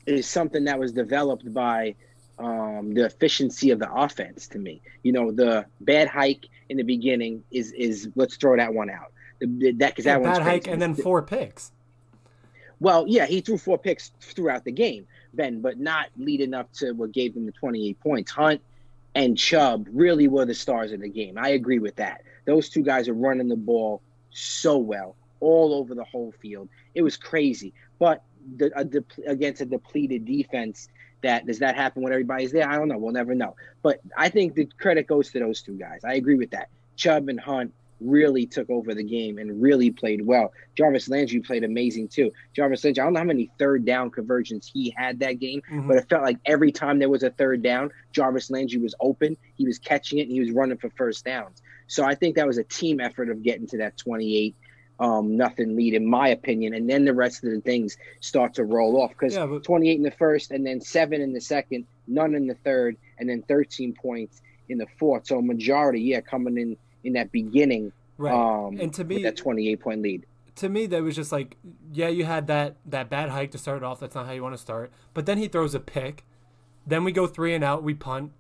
is 0.06 0.28
something 0.28 0.66
that 0.66 0.78
was 0.78 0.92
developed 0.92 1.52
by 1.52 1.96
um, 2.38 2.94
the 2.94 3.06
efficiency 3.06 3.72
of 3.72 3.80
the 3.80 3.92
offense 3.92 4.48
to 4.50 4.60
me. 4.60 4.82
You 5.02 5.14
know, 5.14 5.32
the 5.32 5.66
bad 5.80 6.08
hike 6.08 6.46
in 6.70 6.78
the 6.78 6.84
beginning 6.84 7.44
is 7.50 7.72
is 7.72 8.08
let's 8.16 8.36
throw 8.36 8.56
that 8.56 8.76
one 8.76 8.92
out. 8.92 9.12
The, 9.40 9.72
that 9.72 9.96
because 9.96 10.06
yeah, 10.06 10.20
that 10.20 10.24
bad 10.24 10.42
hike 10.44 10.68
and 10.68 10.80
then 10.80 10.94
four 10.94 11.24
picks. 11.24 11.72
Well, 12.80 13.06
yeah, 13.08 13.26
he 13.26 13.42
threw 13.42 13.58
four 13.58 13.80
picks 13.80 14.12
throughout 14.22 14.64
the 14.64 14.72
game, 14.72 15.08
Ben, 15.34 15.62
but 15.62 15.80
not 15.80 16.10
leading 16.18 16.54
up 16.54 16.72
to 16.74 16.92
what 16.92 17.12
gave 17.12 17.34
them 17.34 17.48
the 17.48 17.52
28 17.52 18.00
points. 18.00 18.32
Hunt 18.32 18.62
and 19.16 19.36
Chubb 19.36 19.88
really 19.92 20.28
were 20.28 20.46
the 20.46 20.54
stars 20.54 20.92
of 20.92 21.02
the 21.02 21.10
game. 21.10 21.36
I 21.36 21.50
agree 21.50 21.80
with 21.80 21.96
that. 21.96 22.22
Those 22.46 22.70
two 22.70 22.84
guys 22.84 23.10
are 23.10 23.16
running 23.16 23.48
the 23.48 23.56
ball 23.56 24.04
so 24.30 24.78
well 24.78 25.16
all 25.42 25.74
over 25.74 25.94
the 25.94 26.06
whole 26.06 26.34
field. 26.42 26.70
It 26.96 27.02
was 27.02 27.18
crazy. 27.18 27.74
But 28.00 28.24
the, 28.56 28.72
a 28.76 28.86
de- 28.86 29.04
against 29.28 29.62
a 29.62 29.66
depleted 29.66 30.26
defense 30.26 30.88
that 31.22 31.46
does 31.46 31.60
that 31.60 31.76
happen 31.76 32.02
when 32.02 32.14
everybody's 32.14 32.52
there? 32.52 32.68
I 32.68 32.78
don't 32.78 32.88
know. 32.88 32.98
We'll 32.98 33.14
never 33.14 33.36
know. 33.36 33.56
But 33.82 34.00
I 34.18 34.30
think 34.30 34.56
the 34.56 34.66
credit 34.80 35.08
goes 35.08 35.32
to 35.32 35.40
those 35.40 35.62
two 35.62 35.78
guys. 35.78 36.02
I 36.04 36.14
agree 36.14 36.36
with 36.36 36.52
that. 36.52 36.70
Chubb 36.96 37.30
and 37.30 37.40
Hunt 37.40 37.74
really 38.02 38.46
took 38.46 38.70
over 38.70 38.94
the 38.96 39.04
game 39.04 39.38
and 39.38 39.62
really 39.62 39.92
played 39.92 40.26
well. 40.26 40.52
Jarvis 40.76 41.08
Landry 41.08 41.40
played 41.40 41.64
amazing 41.64 42.08
too. 42.08 42.32
Jarvis 42.56 42.84
Landry, 42.84 43.02
I 43.02 43.06
don't 43.06 43.14
know 43.14 43.20
how 43.20 43.26
many 43.26 43.52
third 43.60 43.86
down 43.86 44.10
conversions 44.10 44.70
he 44.72 44.94
had 44.98 45.20
that 45.20 45.40
game, 45.40 45.62
mm-hmm. 45.62 45.88
but 45.88 45.98
it 45.98 46.10
felt 46.10 46.24
like 46.24 46.40
every 46.46 46.72
time 46.72 47.00
there 47.00 47.10
was 47.10 47.24
a 47.24 47.30
third 47.30 47.62
down, 47.62 47.92
Jarvis 48.12 48.50
Landry 48.50 48.80
was 48.80 48.96
open, 49.00 49.38
he 49.56 49.66
was 49.66 49.78
catching 49.78 50.18
it, 50.18 50.24
and 50.24 50.32
he 50.32 50.40
was 50.40 50.52
running 50.52 50.78
for 50.78 50.90
first 50.92 51.26
downs. 51.26 51.62
So 51.88 52.04
I 52.04 52.16
think 52.16 52.36
that 52.36 52.48
was 52.48 52.58
a 52.58 52.64
team 52.64 53.00
effort 53.00 53.30
of 53.30 53.44
getting 53.44 53.68
to 53.68 53.78
that 53.78 53.98
28 53.98 54.56
um, 55.02 55.36
nothing 55.36 55.76
lead, 55.76 55.96
in 55.96 56.06
my 56.06 56.30
opinion. 56.30 56.76
And 56.76 56.88
then 56.88 57.04
the 57.04 57.14
rest 57.14 57.44
of 57.44 57.50
the 57.50 57.60
things 57.60 57.98
start 58.20 58.54
to 58.54 58.64
roll 58.64 59.02
off 59.02 59.10
because 59.10 59.34
yeah, 59.34 59.48
but- 59.48 59.64
28 59.64 59.96
in 59.98 60.04
the 60.04 60.12
first, 60.12 60.52
and 60.52 60.66
then 60.66 60.80
seven 60.80 61.20
in 61.22 61.34
the 61.34 61.42
second, 61.42 61.86
none 62.08 62.36
in 62.36 62.48
the 62.48 62.54
third, 62.64 62.96
and 63.18 63.28
then 63.28 63.42
13 63.48 63.94
points 63.94 64.42
in 64.70 64.78
the 64.78 64.86
fourth. 65.00 65.26
So 65.26 65.42
majority, 65.42 66.02
yeah, 66.02 66.22
coming 66.22 66.58
in 66.58 66.78
in 67.04 67.14
that 67.14 67.32
beginning, 67.32 67.92
right? 68.20 68.32
Um, 68.34 68.80
and 68.80 68.94
to 68.94 69.04
me, 69.04 69.24
that 69.24 69.36
28 69.36 69.80
point 69.82 70.02
lead. 70.04 70.26
To 70.58 70.70
me, 70.70 70.86
that 70.86 71.02
was 71.02 71.16
just 71.16 71.32
like, 71.32 71.58
yeah, 71.92 72.10
you 72.10 72.24
had 72.24 72.46
that 72.48 72.76
that 72.86 73.10
bad 73.10 73.30
hike 73.30 73.52
to 73.52 73.58
start 73.58 73.82
off. 73.84 74.00
That's 74.00 74.14
not 74.14 74.28
how 74.28 74.34
you 74.34 74.44
want 74.44 74.54
to 74.54 74.62
start. 74.62 74.92
But 75.16 75.26
then 75.26 75.40
he 75.40 75.48
throws 75.48 75.74
a 75.74 75.80
pick. 75.80 76.24
Then 76.86 77.04
we 77.04 77.12
go 77.12 77.26
three 77.26 77.56
and 77.56 77.64
out. 77.64 77.82
We 77.84 77.96
punt, 77.96 78.34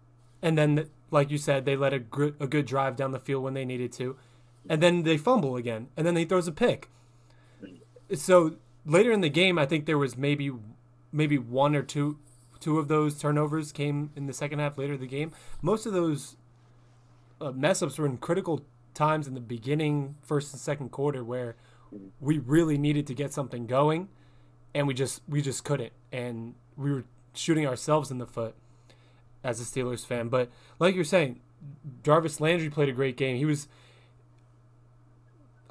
and 0.43 0.57
then, 0.57 0.89
like 1.09 1.31
you 1.31 1.39
said, 1.39 1.65
they 1.65 1.75
let 1.75 1.93
a, 1.93 1.99
gr- 1.99 2.35
a 2.39 2.45
good 2.45 2.65
drive 2.67 2.95
down 2.95 3.11
the 3.11 3.19
field 3.19 3.43
when 3.43 3.55
they 3.55 3.65
needed 3.65 3.91
to 3.93 4.15
and 4.69 4.81
then 4.81 5.03
they 5.03 5.17
fumble 5.17 5.55
again, 5.55 5.87
and 5.97 6.05
then 6.05 6.15
he 6.15 6.25
throws 6.25 6.47
a 6.47 6.51
pick. 6.51 6.89
So 8.13 8.55
later 8.85 9.11
in 9.11 9.21
the 9.21 9.29
game, 9.29 9.57
I 9.57 9.65
think 9.65 9.85
there 9.85 9.97
was 9.97 10.17
maybe 10.17 10.51
maybe 11.11 11.37
one 11.37 11.75
or 11.75 11.83
two 11.83 12.17
two 12.59 12.77
of 12.77 12.87
those 12.87 13.19
turnovers 13.19 13.71
came 13.71 14.11
in 14.15 14.27
the 14.27 14.33
second 14.33 14.59
half 14.59 14.77
later 14.77 14.93
in 14.93 14.99
the 14.99 15.07
game. 15.07 15.31
Most 15.61 15.85
of 15.85 15.93
those 15.93 16.37
uh, 17.41 17.51
mess 17.51 17.81
ups 17.81 17.97
were 17.97 18.05
in 18.05 18.17
critical 18.17 18.63
times 18.93 19.27
in 19.27 19.33
the 19.33 19.41
beginning, 19.41 20.15
first 20.21 20.53
and 20.53 20.61
second 20.61 20.89
quarter, 20.89 21.23
where 21.23 21.55
we 22.19 22.37
really 22.37 22.77
needed 22.77 23.07
to 23.07 23.13
get 23.13 23.33
something 23.33 23.65
going, 23.65 24.09
and 24.73 24.87
we 24.87 24.93
just 24.93 25.21
we 25.27 25.41
just 25.41 25.63
couldn't, 25.63 25.93
and 26.11 26.53
we 26.77 26.91
were 26.91 27.03
shooting 27.33 27.65
ourselves 27.65 28.11
in 28.11 28.17
the 28.17 28.27
foot 28.27 28.55
as 29.43 29.59
a 29.59 29.63
Steelers 29.63 30.05
fan. 30.05 30.29
But 30.29 30.49
like 30.79 30.95
you're 30.95 31.03
saying, 31.03 31.39
Jarvis 32.03 32.39
Landry 32.39 32.69
played 32.69 32.89
a 32.89 32.93
great 32.93 33.17
game. 33.17 33.37
He 33.37 33.45
was 33.45 33.67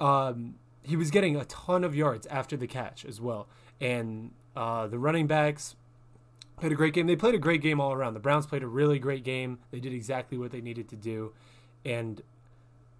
um, 0.01 0.55
he 0.83 0.97
was 0.97 1.11
getting 1.11 1.37
a 1.37 1.45
ton 1.45 1.85
of 1.85 1.95
yards 1.95 2.27
after 2.27 2.57
the 2.57 2.67
catch 2.67 3.05
as 3.05 3.21
well. 3.21 3.49
And 3.81 4.33
uh, 4.57 4.87
the 4.87 4.99
running 4.99 5.27
backs 5.27 5.77
played 6.57 6.73
a 6.73 6.75
great 6.75 6.95
game. 6.95 7.07
They 7.07 7.17
played 7.17 7.35
a 7.35 7.39
great 7.39 7.63
game 7.63 7.81
all 7.81 7.93
around. 7.93 8.15
The 8.15 8.21
Browns 8.21 8.47
played 8.47 8.63
a 8.63 8.67
really 8.67 8.99
great 8.99 9.25
game. 9.25 9.59
They 9.71 9.81
did 9.81 9.93
exactly 9.93 10.39
what 10.39 10.51
they 10.51 10.61
needed 10.61 10.89
to 10.89 10.97
do. 10.97 11.33
And 11.85 12.23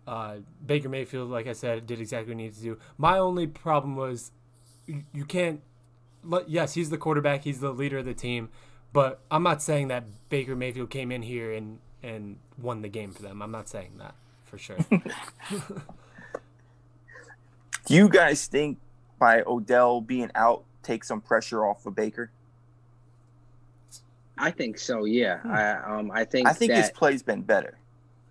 uh, 0.07 0.37
Baker 0.65 0.89
Mayfield, 0.89 1.31
like 1.31 1.47
I 1.47 1.53
said, 1.53 1.87
did 1.87 2.01
exactly 2.01 2.35
what 2.35 2.39
he 2.39 2.45
needed 2.45 2.57
to 2.59 2.63
do. 2.63 2.79
My 2.99 3.19
only 3.19 3.47
problem 3.47 3.97
was 3.97 4.33
you, 4.87 5.25
can't. 5.25 5.61
Yes, 6.47 6.75
he's 6.75 6.91
the 6.91 6.99
quarterback. 6.99 7.45
He's 7.45 7.61
the 7.61 7.73
leader 7.73 7.99
of 7.99 8.05
the 8.05 8.15
team. 8.15 8.49
But 8.93 9.21
I'm 9.31 9.43
not 9.43 9.63
saying 9.63 9.89
that 9.89 10.05
Baker 10.29 10.57
Mayfield 10.57 10.91
came 10.91 11.13
in 11.13 11.23
here 11.23 11.53
and, 11.53 11.79
and 12.03 12.39
won 12.61 12.83
the 12.83 12.89
game 12.89 13.13
for 13.13 13.23
them. 13.23 13.41
I'm 13.41 13.53
not 13.53 13.69
saying 13.69 13.93
that 13.99 14.15
for 14.43 14.59
sure. 14.59 14.79
Do 17.91 17.97
you 17.97 18.09
guys 18.09 18.47
think 18.47 18.79
by 19.19 19.43
Odell 19.45 20.01
being 20.01 20.31
out 20.37 20.63
take 20.85 21.03
some 21.03 21.21
pressure 21.21 21.65
off 21.65 21.85
of 21.87 21.97
Baker? 21.97 22.31
I 24.39 24.53
think 24.53 24.79
so. 24.79 25.07
Yeah. 25.07 25.39
Hmm. 25.39 25.51
I 25.51 25.99
um 25.99 26.11
I 26.15 26.25
think 26.25 26.47
I 26.47 26.53
think 26.53 26.71
that, 26.71 26.83
his 26.83 26.91
play's 26.93 27.25
been 27.25 27.43
better. 27.43 27.77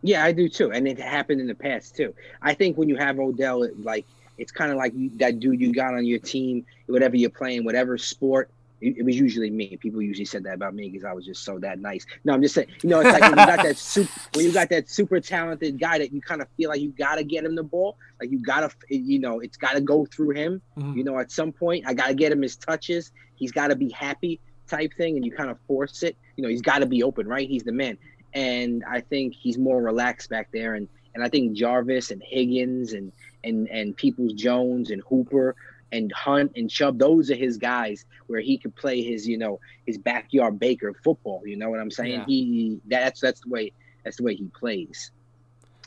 Yeah, 0.01 0.24
I 0.24 0.32
do 0.32 0.47
too, 0.47 0.72
and 0.72 0.88
it 0.88 0.97
happened 0.97 1.41
in 1.41 1.47
the 1.47 1.55
past 1.55 1.93
too. 1.93 2.16
I 2.41 2.53
think 2.53 2.78
when 2.78 2.88
you 2.88 2.95
have 2.95 3.20
Odell, 3.20 3.68
like 3.84 4.05
it's 4.38 4.53
kind 4.53 4.72
of 4.72 4.78
like 4.78 4.93
you, 4.95 5.12
that 5.18 5.41
dude 5.41 5.60
you 5.60 5.74
got 5.74 5.93
on 5.93 6.05
your 6.05 6.20
team, 6.20 6.66
whatever 6.86 7.18
you're 7.18 7.30
playing, 7.30 7.66
whatever 7.66 7.97
sport. 7.97 8.49
It, 8.82 8.98
it 8.98 9.04
was 9.04 9.18
usually 9.20 9.50
me. 9.50 9.78
People 9.78 10.02
usually 10.02 10.26
said 10.26 10.44
that 10.46 10.54
about 10.54 10.74
me 10.74 10.90
because 10.90 11.04
I 11.04 11.14
was 11.14 11.26
just 11.26 11.44
so 11.44 11.60
that 11.60 11.80
nice. 11.80 12.06
No, 12.24 12.34
I'm 12.34 12.42
just 12.42 12.56
saying. 12.56 12.70
You 12.82 12.90
know, 12.90 13.00
it's 13.02 13.12
like 13.12 13.22
when 13.22 13.32
you 13.32 13.46
got 13.46 13.64
that 13.64 13.78
super, 13.96 14.12
when 14.34 14.46
you 14.46 14.52
got 14.52 14.70
that 14.70 14.90
super 14.90 15.20
talented 15.20 15.80
guy 15.80 15.98
that 15.98 16.12
you 16.14 16.22
kind 16.22 16.42
of 16.42 16.48
feel 16.58 16.70
like 16.70 16.82
you 16.82 16.90
gotta 16.98 17.24
get 17.24 17.44
him 17.44 17.56
the 17.56 17.64
ball, 17.64 17.98
like 18.20 18.32
you 18.32 18.40
gotta, 18.40 18.72
you 18.90 19.20
know, 19.20 19.40
it's 19.40 19.58
gotta 19.58 19.82
go 19.82 20.06
through 20.06 20.32
him. 20.32 20.62
Mhm. 20.78 20.96
You 20.96 21.04
know, 21.04 21.18
at 21.20 21.32
some 21.32 21.52
point, 21.52 21.86
I 21.88 21.94
gotta 21.94 22.14
get 22.14 22.32
him 22.32 22.42
his 22.42 22.56
touches. 22.56 23.12
He's 23.36 23.52
got 23.52 23.68
to 23.68 23.76
be 23.76 23.90
happy, 23.90 24.40
type 24.68 24.92
thing, 24.98 25.16
and 25.16 25.26
you 25.26 25.32
kind 25.32 25.50
of 25.50 25.58
force 25.66 26.04
it. 26.04 26.18
You 26.36 26.44
know, 26.44 26.50
he's 26.50 26.62
got 26.62 26.80
to 26.80 26.86
be 26.86 27.04
open, 27.04 27.26
right? 27.28 27.48
He's 27.48 27.64
the 27.64 27.72
man, 27.72 27.98
and 28.34 28.84
I 28.88 29.00
think 29.02 29.34
he's 29.34 29.58
more 29.58 29.82
relaxed 29.82 30.30
back 30.30 30.50
there, 30.52 30.76
and 30.76 30.88
and 31.16 31.24
I 31.24 31.30
think 31.30 31.54
Jarvis 31.54 32.12
and 32.12 32.22
Higgins 32.22 32.94
and 32.94 33.12
and 33.44 33.68
and 33.70 33.96
Peoples 33.96 34.34
Jones 34.34 34.92
and 34.92 35.02
Hooper 35.08 35.56
and 35.92 36.12
Hunt 36.12 36.52
and 36.56 36.70
Chubb, 36.70 37.00
those 37.00 37.32
are 37.32 37.36
his 37.36 37.58
guys 37.58 38.06
where 38.28 38.40
he 38.42 38.58
could 38.58 38.76
play 38.76 39.02
his, 39.02 39.28
you 39.28 39.38
know, 39.38 39.60
his 39.86 39.98
backyard 39.98 40.60
Baker 40.60 40.94
football. 41.04 41.42
You 41.46 41.58
know 41.58 41.70
what 41.70 41.80
I'm 41.80 41.92
saying? 41.92 42.20
Yeah. 42.22 42.26
He 42.28 42.80
that's 42.88 43.20
that's 43.22 43.42
the 43.42 43.50
way 43.50 43.72
that's 44.04 44.18
the 44.18 44.24
way 44.24 44.36
he 44.36 44.46
plays. 44.58 45.12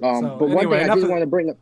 Um, 0.03 0.20
So, 0.22 0.36
but 0.38 0.48
one 0.48 0.68
thing 0.70 0.90
I 0.90 0.94
did 0.94 1.05
of- 1.05 1.11
want 1.11 1.20
to 1.20 1.26
bring 1.26 1.50
up, 1.50 1.57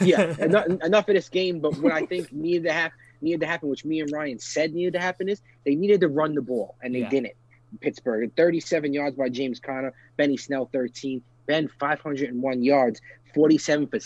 yeah, 0.00 0.34
enough, 0.44 0.66
enough 0.84 1.08
of 1.08 1.14
this 1.14 1.28
game. 1.28 1.60
But 1.60 1.76
what 1.78 1.92
I 1.92 2.06
think 2.06 2.32
needed 2.32 2.64
to 2.64 2.72
happen, 2.72 2.98
needed 3.22 3.40
to 3.40 3.46
happen, 3.46 3.68
which 3.68 3.84
me 3.84 4.00
and 4.00 4.10
Ryan 4.12 4.38
said 4.38 4.72
needed 4.74 4.92
to 4.94 5.00
happen, 5.00 5.28
is 5.28 5.40
they 5.64 5.74
needed 5.74 6.00
to 6.02 6.08
run 6.08 6.34
the 6.34 6.42
ball, 6.42 6.76
and 6.82 6.94
they 6.94 7.00
Yeah. 7.00 7.08
didn't. 7.10 7.32
Pittsburgh, 7.80 8.30
37 8.36 8.92
yards 8.92 9.16
by 9.16 9.28
James 9.28 9.60
Conner, 9.60 9.92
Benny 10.16 10.36
Snell, 10.36 10.68
13, 10.72 11.22
Ben 11.46 11.68
501 11.78 12.62
yards, 12.64 13.00
47 13.34 13.86
for 13.86 14.00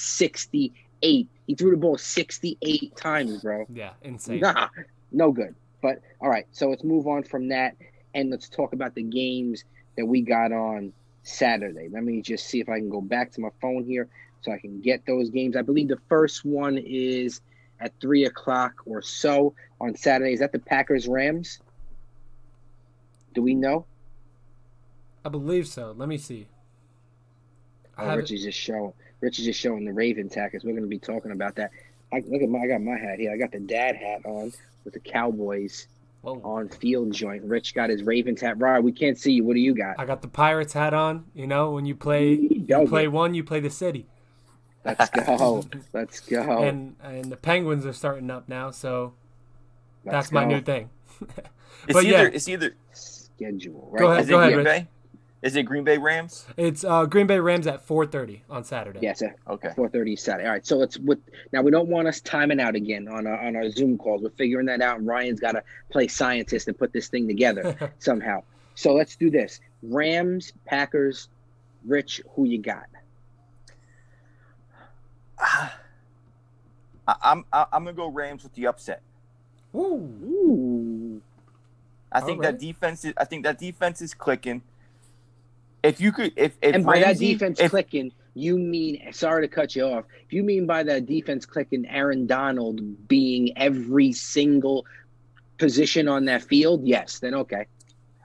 68. 1.05 1.29
He 1.47 1.55
threw 1.55 1.71
the 1.73 1.77
ball 1.77 1.99
68 1.99 2.97
times, 2.97 3.43
bro. 3.43 3.67
Yeah, 3.69 3.91
insane. 4.03 4.41
Nah, 4.41 4.69
no 5.13 5.31
good. 5.33 5.55
But 5.83 6.01
all 6.21 6.31
right, 6.31 6.47
so 6.53 6.71
let's 6.71 6.83
move 6.85 7.07
on 7.07 7.23
from 7.25 7.49
that 7.49 7.77
and 8.15 8.31
let's 8.31 8.49
talk 8.49 8.73
about 8.73 8.95
the 8.95 9.03
games 9.03 9.65
that 9.97 10.07
we 10.07 10.23
got 10.23 10.53
on 10.53 10.93
Saturday. 11.23 11.89
Let 11.91 12.05
me 12.05 12.23
just 12.23 12.47
see 12.47 12.61
if 12.61 12.69
I 12.69 12.79
can 12.79 12.89
go 12.89 13.01
back 13.03 13.33
to 13.33 13.41
my 13.43 13.51
phone 13.61 13.85
here 13.85 14.09
so 14.41 14.53
I 14.53 14.59
can 14.59 14.81
get 14.81 15.05
those 15.07 15.29
games. 15.31 15.57
I 15.57 15.63
believe 15.63 15.89
the 15.89 15.99
first 16.09 16.45
one 16.45 16.79
is 16.79 17.41
at 17.81 17.93
three 18.01 18.25
o'clock 18.25 18.73
or 18.87 19.03
so 19.03 19.55
on 19.81 19.95
Saturday. 19.97 20.33
Is 20.33 20.41
that 20.41 20.53
the 20.53 20.59
Packers 20.59 21.07
Rams? 21.07 21.59
Do 23.35 23.43
we 23.43 23.55
know? 23.55 23.85
I 25.25 25.29
believe 25.29 25.67
so. 25.67 25.95
Let 25.97 26.09
me 26.09 26.17
see. 26.17 26.49
I 27.97 28.05
Oh, 28.05 28.09
have 28.09 28.19
Rich 28.19 28.33
it- 28.33 28.39
just 28.39 28.59
showing. 28.59 28.93
Rich 29.25 29.39
is 29.39 29.47
just 29.47 29.59
showing 29.59 29.87
the 29.87 29.93
Raven 29.93 30.29
tackers. 30.29 30.65
We're 30.65 30.73
going 30.73 30.83
to 30.83 30.89
be 30.89 30.99
talking 30.99 31.33
about 31.33 31.55
that. 31.55 31.71
I, 32.13 32.23
look 32.29 32.43
at 32.43 32.49
my. 32.51 32.59
I 32.59 32.67
got 32.69 32.83
my 32.83 32.99
hat 32.99 33.19
here. 33.19 33.33
I 33.33 33.39
got 33.39 33.53
the 33.53 33.59
dad 33.59 33.97
hat 33.97 34.21
on 34.27 34.53
with 34.85 34.93
the 34.93 35.01
Cowboys 35.01 35.89
Whoa. 36.21 36.43
on 36.45 36.69
field 36.69 37.11
joint. 37.13 37.43
Rich 37.43 37.75
got 37.75 37.89
his 37.89 38.03
Ravens 38.03 38.43
hat. 38.43 38.61
Rod, 38.61 38.85
we 38.85 38.93
can't 38.93 39.19
see 39.19 39.33
you. 39.33 39.45
What 39.45 39.55
do 39.55 39.61
you 39.61 39.75
got? 39.75 39.99
I 39.99 40.05
got 40.05 40.21
the 40.21 40.29
Pirates 40.29 40.75
hat 40.75 40.93
on. 40.93 41.25
You 41.33 41.47
know, 41.47 41.71
when 41.71 41.87
you 41.87 41.95
play, 41.95 42.35
you 42.35 42.61
Dog 42.61 42.91
play 42.91 43.09
one, 43.09 43.33
you 43.33 43.43
play 43.43 43.61
the 43.61 43.71
city. 43.71 44.07
Let's 44.85 45.09
go. 45.09 45.65
Let's 45.95 46.21
go. 46.21 46.63
And 46.63 46.97
and 47.03 47.33
the 47.33 47.39
Penguins 47.39 47.87
are 47.87 47.95
starting 47.95 48.31
up 48.31 48.47
now, 48.47 48.73
so 48.73 49.15
Let's 50.05 50.17
that's 50.17 50.33
my 50.33 50.45
new 50.45 50.61
thing. 50.61 50.91
It's 51.87 51.93
But 51.93 52.05
either 52.07 52.23
yeah. 52.23 52.31
it's 52.33 52.49
either 52.49 52.75
schedule. 52.95 53.91
Right? 53.93 54.01
Go 54.01 54.11
ahead, 54.11 54.23
is 54.23 54.31
go 54.31 54.41
ahead, 54.41 54.57
Rich. 54.57 54.87
Bay? 55.45 55.49
Is 55.49 55.57
it 55.57 55.63
Green 55.65 55.85
Bay 55.85 55.99
Rams? 55.99 56.47
It's 56.57 56.85
uh, 56.85 57.05
Green 57.05 57.27
Bay 57.27 57.39
Rams 57.39 57.67
at 57.67 57.87
4:30 57.87 58.41
on 58.49 58.65
Saturday. 58.65 59.01
Yes, 59.03 59.19
sir. 59.19 59.35
Okay. 59.49 59.71
Four 59.77 59.89
thirty 59.89 60.17
Saturday. 60.17 60.47
All 60.47 60.53
right. 60.53 60.67
So 60.67 60.77
let's. 60.77 60.99
With, 60.99 61.19
now 61.53 61.63
we 61.63 61.71
don't 61.71 61.89
want 61.89 62.09
us 62.09 62.21
timing 62.21 62.61
out 62.61 62.75
again 62.75 63.09
on 63.09 63.27
our 63.27 63.47
on 63.47 63.57
our 63.57 63.71
Zoom 63.71 63.99
calls. 63.99 64.23
We're 64.23 64.31
figuring 64.31 64.67
that 64.67 64.81
out. 64.81 65.05
Ryan's 65.05 65.41
got 65.41 65.53
to 65.53 65.63
play 65.91 66.09
scientist 66.09 66.69
and 66.69 66.79
put 66.79 66.93
this 66.93 67.09
thing 67.09 67.29
together 67.29 67.93
somehow. 67.99 68.43
So 68.75 68.95
let's 68.95 69.17
do 69.17 69.31
this. 69.31 69.61
Rams, 69.83 70.53
Packers. 70.65 71.29
Rich, 71.87 72.23
who 72.35 72.45
you 72.45 72.59
got? 72.59 72.87
I, 75.39 75.71
I'm 77.07 77.45
I, 77.53 77.67
I'm 77.73 77.85
gonna 77.85 77.93
go 77.93 78.09
Rams 78.09 78.43
with 78.43 78.55
the 78.55 78.67
upset. 78.67 79.03
Ooh. 79.75 79.79
Ooh. 80.25 81.23
I 82.11 82.21
think 82.21 82.39
Alright. 82.39 82.59
that 82.59 82.65
defense 82.65 83.05
is 83.05 83.13
I 83.19 83.25
think 83.25 83.45
that 83.45 83.59
defense 83.59 84.01
is 84.01 84.15
clicking. 84.15 84.63
If 85.85 86.01
you 86.01 86.11
could 86.13 86.33
if 86.37 86.57
if 86.63 86.75
and 86.75 86.85
by 86.85 86.99
that 87.01 87.19
defense 87.19 87.61
if- 87.61 87.71
clicking, 87.71 88.11
you 88.35 88.59
mean 88.59 89.13
sorry 89.13 89.47
to 89.47 89.55
cut 89.55 89.77
you 89.77 89.85
off. 89.85 90.05
If 90.27 90.33
you 90.33 90.43
mean 90.43 90.67
by 90.67 90.83
that 90.83 91.07
defense 91.07 91.47
clicking, 91.47 91.87
Aaron 91.87 92.27
Donald 92.27 93.07
being 93.07 93.57
every 93.57 94.13
single 94.13 94.87
position 95.59 96.09
on 96.09 96.25
that 96.25 96.43
field, 96.43 96.85
yes, 96.87 97.19
then 97.21 97.35
okay. 97.35 97.67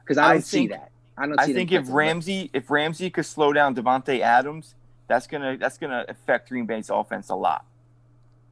Because 0.01 0.17
I 0.17 0.29
I 0.29 0.33
don't 0.33 0.41
see 0.41 0.57
think- 0.59 0.71
that. 0.71 0.91
I 1.17 1.27
don't. 1.27 1.39
See 1.41 1.51
I 1.51 1.53
think 1.53 1.71
if 1.73 1.85
Ramsey 1.89 2.49
if 2.53 2.71
Ramsey 2.71 3.09
could 3.09 3.25
slow 3.25 3.51
down 3.53 3.75
Davante 3.75 4.21
Adams, 4.21 4.73
that's 5.07 5.27
gonna 5.27 5.57
that's 5.57 5.77
gonna 5.77 6.05
affect 6.07 6.49
Green 6.49 6.65
Bay's 6.65 6.89
offense 6.89 7.29
a 7.29 7.35
lot. 7.35 7.65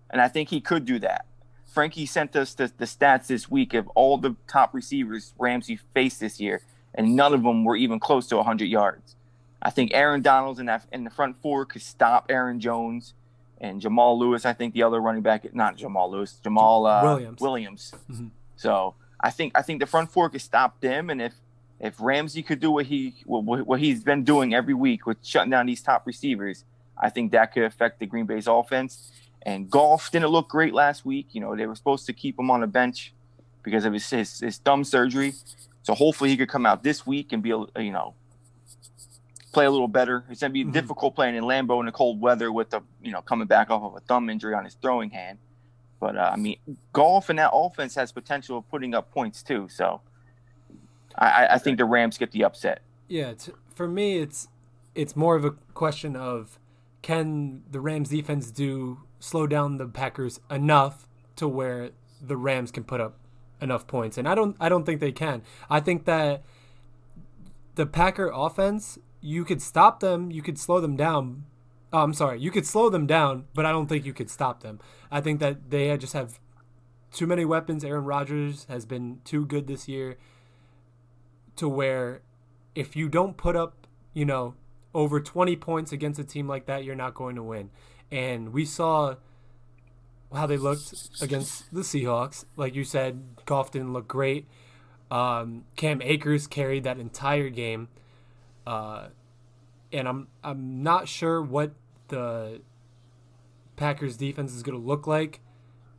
And 0.09 0.21
I 0.21 0.27
think 0.27 0.49
he 0.49 0.59
could 0.61 0.85
do 0.85 0.99
that. 0.99 1.25
Frankie 1.65 2.05
sent 2.05 2.35
us 2.35 2.53
the, 2.53 2.71
the 2.77 2.85
stats 2.85 3.27
this 3.27 3.49
week 3.49 3.73
of 3.73 3.87
all 3.89 4.17
the 4.17 4.35
top 4.47 4.73
receivers 4.73 5.33
Ramsey 5.37 5.79
faced 5.93 6.19
this 6.19 6.39
year, 6.39 6.61
and 6.95 7.15
none 7.15 7.33
of 7.33 7.43
them 7.43 7.63
were 7.63 7.75
even 7.75 7.99
close 7.99 8.27
to 8.27 8.35
100 8.37 8.65
yards. 8.65 9.15
I 9.61 9.69
think 9.69 9.91
Aaron 9.93 10.21
Donald's 10.21 10.59
in 10.59 10.67
that 10.67 10.85
in 10.91 11.03
the 11.03 11.09
front 11.09 11.41
four 11.41 11.65
could 11.65 11.81
stop 11.81 12.27
Aaron 12.29 12.59
Jones 12.59 13.13
and 13.59 13.81
Jamal 13.81 14.17
Lewis. 14.19 14.45
I 14.45 14.53
think 14.53 14.73
the 14.73 14.83
other 14.83 14.99
running 14.99 15.23
back, 15.23 15.53
not 15.53 15.75
Jamal 15.77 16.11
Lewis, 16.11 16.39
Jamal 16.43 16.85
uh, 16.85 17.03
Williams. 17.03 17.41
Williams. 17.41 17.93
Mhm. 18.11 18.29
So 18.55 18.95
I 19.19 19.31
think 19.31 19.57
I 19.57 19.61
think 19.61 19.79
the 19.79 19.85
front 19.87 20.11
four 20.11 20.29
could 20.29 20.41
stop 20.41 20.79
them, 20.79 21.09
and 21.09 21.21
if 21.21 21.33
if 21.79 21.95
Ramsey 21.99 22.43
could 22.43 22.59
do 22.59 22.71
what 22.71 22.85
he 22.85 23.15
what, 23.25 23.65
what 23.65 23.79
he's 23.79 24.03
been 24.03 24.23
doing 24.23 24.53
every 24.53 24.73
week 24.73 25.05
with 25.05 25.17
shutting 25.23 25.51
down 25.51 25.65
these 25.65 25.81
top 25.81 26.05
receivers, 26.05 26.63
I 26.97 27.09
think 27.09 27.31
that 27.31 27.51
could 27.53 27.63
affect 27.63 27.99
the 27.99 28.05
Green 28.05 28.25
Bay's 28.25 28.47
offense. 28.47 29.11
And 29.43 29.69
Goff 29.69 30.11
didn't 30.11 30.29
look 30.29 30.49
great 30.49 30.73
last 30.73 31.05
week. 31.05 31.27
You 31.31 31.41
know 31.41 31.55
they 31.55 31.65
were 31.65 31.75
supposed 31.75 32.05
to 32.07 32.13
keep 32.13 32.37
him 32.37 32.51
on 32.51 32.61
the 32.61 32.67
bench 32.67 33.13
because 33.63 33.85
of 33.85 33.93
his 33.93 34.07
his, 34.09 34.39
his 34.39 34.57
thumb 34.57 34.83
surgery. 34.83 35.33
So 35.87 35.93
hopefully 35.95 36.29
he 36.29 36.35
could 36.35 36.49
come 36.49 36.65
out 36.65 36.83
this 36.83 37.07
week 37.07 37.31
and 37.31 37.41
be 37.41 37.51
a- 37.51 37.81
you 37.81 37.93
know 37.93 38.13
play 39.53 39.65
a 39.65 39.71
little 39.71 39.87
better. 39.87 40.25
It's 40.29 40.41
gonna 40.41 40.51
be 40.51 40.65
Mhm. 40.65 40.73
difficult 40.73 41.15
playing 41.15 41.35
in 41.35 41.45
Lambeau 41.45 41.79
in 41.79 41.85
the 41.85 41.93
cold 41.93 42.19
weather 42.19 42.51
with 42.51 42.71
the 42.71 42.81
you 43.01 43.13
know 43.13 43.21
coming 43.21 43.47
back 43.47 43.69
off 43.69 43.81
of 43.83 43.95
a 43.95 44.01
thumb 44.01 44.29
injury 44.29 44.53
on 44.53 44.65
his 44.65 44.73
throwing 44.73 45.11
hand. 45.11 45.39
But 46.01 46.17
uh, 46.17 46.31
I 46.33 46.35
mean, 46.35 46.57
Goff 46.91 47.29
and 47.29 47.39
that 47.39 47.51
offense 47.53 47.95
has 47.95 48.11
potential 48.11 48.57
of 48.57 48.67
putting 48.69 48.93
up 48.93 49.11
points 49.11 49.41
too. 49.41 49.69
So 49.69 50.01
I, 51.17 51.27
I- 51.45 51.53
I 51.53 51.57
think 51.57 51.77
the 51.77 51.85
Rams 51.85 52.17
get 52.17 52.31
the 52.31 52.43
upset. 52.43 52.81
Yeah, 53.07 53.29
it's, 53.29 53.49
for 53.73 53.87
me, 53.87 54.17
it's 54.17 54.49
it's 54.93 55.15
more 55.15 55.37
of 55.37 55.45
a 55.45 55.51
question 55.73 56.17
of 56.17 56.59
can 57.01 57.63
the 57.71 57.79
Rams 57.79 58.09
defense 58.09 58.51
do 58.51 58.97
slow 59.21 59.47
down 59.47 59.77
the 59.77 59.87
Packers 59.87 60.41
enough 60.51 61.07
to 61.37 61.47
where 61.47 61.91
the 62.21 62.35
Rams 62.35 62.71
can 62.71 62.83
put 62.83 62.99
up 62.99 63.19
enough 63.61 63.87
points, 63.87 64.17
and 64.17 64.27
I 64.27 64.35
don't 64.35 64.55
I 64.59 64.69
don't 64.69 64.85
think 64.85 64.99
they 64.99 65.11
can. 65.11 65.41
I 65.69 65.79
think 65.79 66.05
that 66.05 66.43
the 67.75 67.85
Packer 67.85 68.31
offense, 68.33 68.97
you 69.21 69.45
could 69.45 69.61
stop 69.61 69.99
them, 69.99 70.31
you 70.31 70.41
could 70.41 70.57
slow 70.57 70.79
them 70.79 70.95
down. 70.95 71.45
Oh, 71.93 71.99
I'm 71.99 72.13
sorry, 72.13 72.39
you 72.39 72.51
could 72.51 72.65
slow 72.65 72.89
them 72.89 73.07
down, 73.07 73.45
but 73.53 73.65
I 73.65 73.71
don't 73.71 73.87
think 73.87 74.05
you 74.05 74.13
could 74.13 74.29
stop 74.29 74.61
them. 74.61 74.79
I 75.09 75.21
think 75.21 75.39
that 75.39 75.69
they 75.69 75.95
just 75.97 76.13
have 76.13 76.39
too 77.11 77.27
many 77.27 77.45
weapons. 77.45 77.83
Aaron 77.83 78.03
Rodgers 78.03 78.65
has 78.69 78.85
been 78.85 79.19
too 79.23 79.45
good 79.45 79.67
this 79.67 79.87
year 79.87 80.17
to 81.55 81.67
where 81.69 82.21
if 82.75 82.95
you 82.95 83.09
don't 83.09 83.37
put 83.37 83.55
up, 83.55 83.87
you 84.13 84.25
know, 84.25 84.55
over 84.93 85.19
20 85.19 85.55
points 85.55 85.91
against 85.91 86.19
a 86.19 86.23
team 86.23 86.47
like 86.47 86.65
that, 86.65 86.83
you're 86.83 86.95
not 86.95 87.13
going 87.13 87.35
to 87.35 87.43
win. 87.43 87.69
And 88.11 88.53
we 88.53 88.65
saw 88.65 89.15
how 90.33 90.45
they 90.45 90.57
looked 90.57 90.93
against 91.21 91.73
the 91.73 91.81
Seahawks. 91.81 92.45
Like 92.55 92.75
you 92.75 92.83
said, 92.83 93.23
Goff 93.45 93.71
didn't 93.71 93.93
look 93.93 94.07
great. 94.07 94.47
Um, 95.09 95.63
Cam 95.75 96.01
Akers 96.01 96.47
carried 96.47 96.83
that 96.83 96.99
entire 96.99 97.49
game. 97.49 97.87
Uh, 98.65 99.07
and 99.93 100.07
I'm 100.07 100.27
I'm 100.43 100.83
not 100.83 101.07
sure 101.07 101.41
what 101.41 101.71
the 102.09 102.61
Packers 103.75 104.17
defense 104.17 104.53
is 104.53 104.63
going 104.63 104.79
to 104.79 104.85
look 104.85 105.07
like 105.07 105.39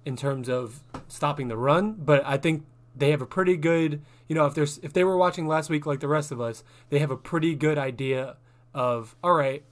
in 0.05 0.17
terms 0.17 0.49
of 0.49 0.83
stopping 1.07 1.49
the 1.49 1.57
run, 1.57 1.95
but 1.95 2.25
I 2.27 2.37
think 2.37 2.65
they 2.95 3.11
have 3.11 3.23
a 3.23 3.27
pretty 3.27 3.57
good, 3.57 4.03
you 4.27 4.35
know, 4.35 4.47
if 4.47 4.55
there's 4.55 4.79
if 4.79 4.93
they 4.93 5.05
were 5.05 5.17
watching 5.17 5.47
last 5.47 5.71
week 5.71 5.87
like 5.87 6.01
the 6.01 6.09
rest 6.09 6.33
of 6.33 6.41
us, 6.41 6.65
they 6.91 6.99
have 6.99 7.11
a 7.11 7.17
pretty 7.17 7.55
good 7.55 7.79
idea 7.79 8.37
of 8.75 9.17
all 9.23 9.35
right, 9.35 9.65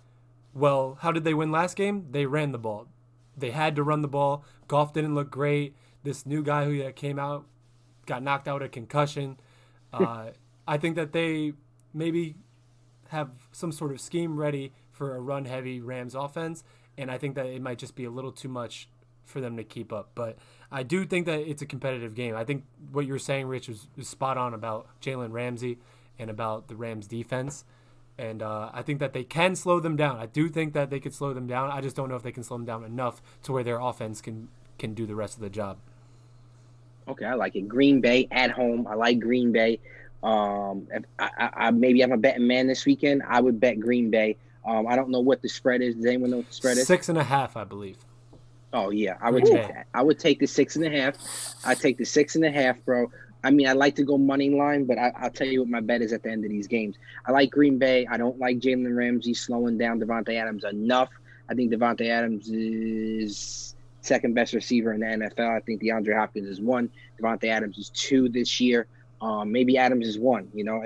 well, 0.55 0.99
how 1.01 1.13
did 1.13 1.25
they 1.25 1.35
win 1.35 1.51
last 1.51 1.77
game? 1.77 2.07
They 2.11 2.27
ran 2.27 2.53
the 2.53 2.59
ball. 2.59 2.87
They 3.37 3.51
had 3.51 3.77
to 3.77 3.83
run 3.83 4.03
the 4.03 4.09
ball. 4.09 4.45
Goff 4.69 4.93
didn't 4.93 5.15
look 5.15 5.31
great. 5.31 5.77
This 6.03 6.25
new 6.25 6.43
guy 6.43 6.65
who 6.65 6.93
came 6.93 7.19
out 7.19 7.47
got 8.07 8.23
knocked 8.23 8.49
out 8.49 8.61
with 8.61 8.69
a 8.69 8.73
concussion. 8.73 9.39
Uh, 9.93 10.31
I 10.67 10.79
think 10.79 10.97
that 10.97 11.13
they 11.13 11.53
maybe 11.93 12.37
have 13.09 13.31
some 13.53 13.73
sort 13.73 13.93
of 13.93 14.01
scheme 14.01 14.37
ready 14.37 14.73
for 14.91 15.17
a 15.17 15.21
run 15.21 15.45
heavy 15.45 15.81
Rams 15.81 16.15
offense, 16.15 16.65
and 16.97 17.11
I 17.11 17.19
think 17.19 17.35
that 17.35 17.47
it 17.47 17.61
might 17.61 17.79
just 17.79 17.95
be 17.95 18.05
a 18.05 18.11
little 18.11 18.33
too 18.33 18.49
much 18.49 18.89
for 19.25 19.41
them 19.41 19.57
to 19.57 19.65
keep 19.65 19.93
up. 19.93 20.11
But 20.15 20.39
I 20.71 20.83
do 20.83 21.05
think 21.05 21.27
that 21.27 21.41
it's 21.41 21.63
a 21.63 21.67
competitive 21.67 22.15
game. 22.15 22.37
I 22.37 22.45
think 22.45 22.65
what 22.93 23.07
you're 23.07 23.19
saying, 23.19 23.47
Rich, 23.47 23.69
is, 23.69 23.89
is 23.97 24.09
spot 24.09 24.39
on 24.39 24.55
about 24.55 24.89
Jalen 25.01 25.33
Ramsey 25.33 25.79
and 26.19 26.31
about 26.31 26.69
the 26.69 26.77
Rams 26.77 27.07
defense. 27.07 27.65
And 28.19 28.43
uh, 28.43 28.71
I 28.73 28.83
think 28.83 29.01
that 29.01 29.13
they 29.13 29.25
can 29.25 29.55
slow 29.57 29.79
them 29.79 29.95
down. 29.97 30.19
I 30.19 30.27
do 30.27 30.49
think 30.49 30.73
that 30.73 30.89
they 30.89 31.01
could 31.01 31.13
slow 31.13 31.35
them 31.35 31.47
down. 31.47 31.71
I 31.71 31.81
just 31.83 31.95
don't 31.97 32.09
know 32.09 32.17
if 32.17 32.23
they 32.23 32.33
can 32.33 32.43
slow 32.43 32.57
them 32.57 32.65
down 32.67 32.85
enough 32.85 33.21
to 33.43 33.53
where 33.53 33.63
their 33.63 33.79
offense 33.79 34.21
can 34.21 34.49
can 34.79 34.95
do 34.95 35.07
the 35.07 35.15
rest 35.15 35.37
of 35.37 35.43
the 35.43 35.51
job. 35.51 35.79
Okay, 37.09 37.25
I 37.25 37.35
like 37.35 37.57
it. 37.57 37.69
Green 37.69 38.01
Bay 38.01 38.27
at 38.31 38.51
home. 38.51 38.87
I 38.87 38.95
like 38.95 39.21
Green 39.21 39.53
Bay. 39.53 39.81
Um, 40.23 40.89
I, 41.19 41.31
I, 41.39 41.51
I 41.67 41.71
maybe 41.71 42.03
I'm 42.03 42.13
a 42.13 42.17
betting 42.17 42.47
man 42.47 42.67
this 42.67 42.85
weekend. 42.87 43.23
I 43.27 43.41
would 43.41 43.61
bet 43.61 43.79
Green 43.79 44.11
Bay. 44.11 44.37
Um, 44.67 44.87
I 44.87 44.97
don't 44.97 45.11
know 45.11 45.21
what 45.21 45.43
the 45.43 45.49
spread 45.49 45.83
is. 45.83 45.95
Does 45.95 46.07
anyone 46.07 46.31
know 46.31 46.39
what 46.39 46.49
the 46.49 46.55
spread 46.55 46.79
is? 46.79 46.87
Six 46.87 47.09
and 47.09 47.19
a 47.19 47.23
half, 47.25 47.57
I 47.57 47.65
believe. 47.65 47.99
Oh 48.73 48.91
yeah, 48.91 49.17
I 49.21 49.31
would 49.31 49.45
Green 49.45 49.57
take 49.57 49.67
Bay. 49.69 49.73
that. 49.75 49.87
I 49.95 50.03
would 50.03 50.19
take 50.19 50.41
the 50.41 50.47
six 50.47 50.75
and 50.77 50.85
a 50.85 50.91
half. 50.91 51.15
I 51.65 51.75
take 51.75 51.99
the 51.99 52.05
six 52.05 52.35
and 52.35 52.45
a 52.45 52.51
half, 52.51 52.85
bro. 52.85 53.11
I 53.45 53.51
mean, 53.51 53.69
I 53.69 53.73
like 53.73 53.95
to 53.97 54.03
go 54.03 54.19
money 54.19 54.51
line, 54.51 54.85
but 54.85 54.99
I, 54.99 55.13
I'll 55.17 55.31
tell 55.31 55.47
you 55.47 55.61
what 55.61 55.69
my 55.69 55.81
bet 55.81 56.03
is 56.03 56.13
at 56.13 56.23
the 56.23 56.31
end 56.31 56.45
of 56.45 56.51
these 56.51 56.67
games. 56.67 56.97
I 57.27 57.33
like 57.33 57.51
Green 57.51 57.79
Bay. 57.79 58.07
I 58.11 58.17
don't 58.17 58.39
like 58.39 58.59
Jalen 58.59 58.97
Ramsey 58.97 59.35
slowing 59.35 59.79
down 59.79 60.01
Davante 60.01 60.35
Adams 60.35 60.65
enough. 60.65 61.11
I 61.49 61.55
think 61.55 61.73
Davante 61.73 62.09
Adams 62.09 62.49
is 62.49 63.77
second 64.01 64.35
best 64.35 64.55
receiver 64.55 64.93
in 64.93 65.01
the 65.01 65.07
NFL. 65.07 65.57
I 65.57 65.61
think 65.61 65.83
DeAndre 65.83 66.17
Hopkins 66.17 66.49
is 66.49 66.61
one. 66.61 66.91
Devontae 67.21 67.49
Adams 67.49 67.79
is 67.79 67.91
two 67.91 68.29
this 68.29 68.61
year. 68.61 68.87
Um, 69.21 69.53
maybe 69.53 69.79
Adams 69.79 70.07
is 70.07 70.19
one. 70.19 70.49
You 70.55 70.65
know, 70.65 70.83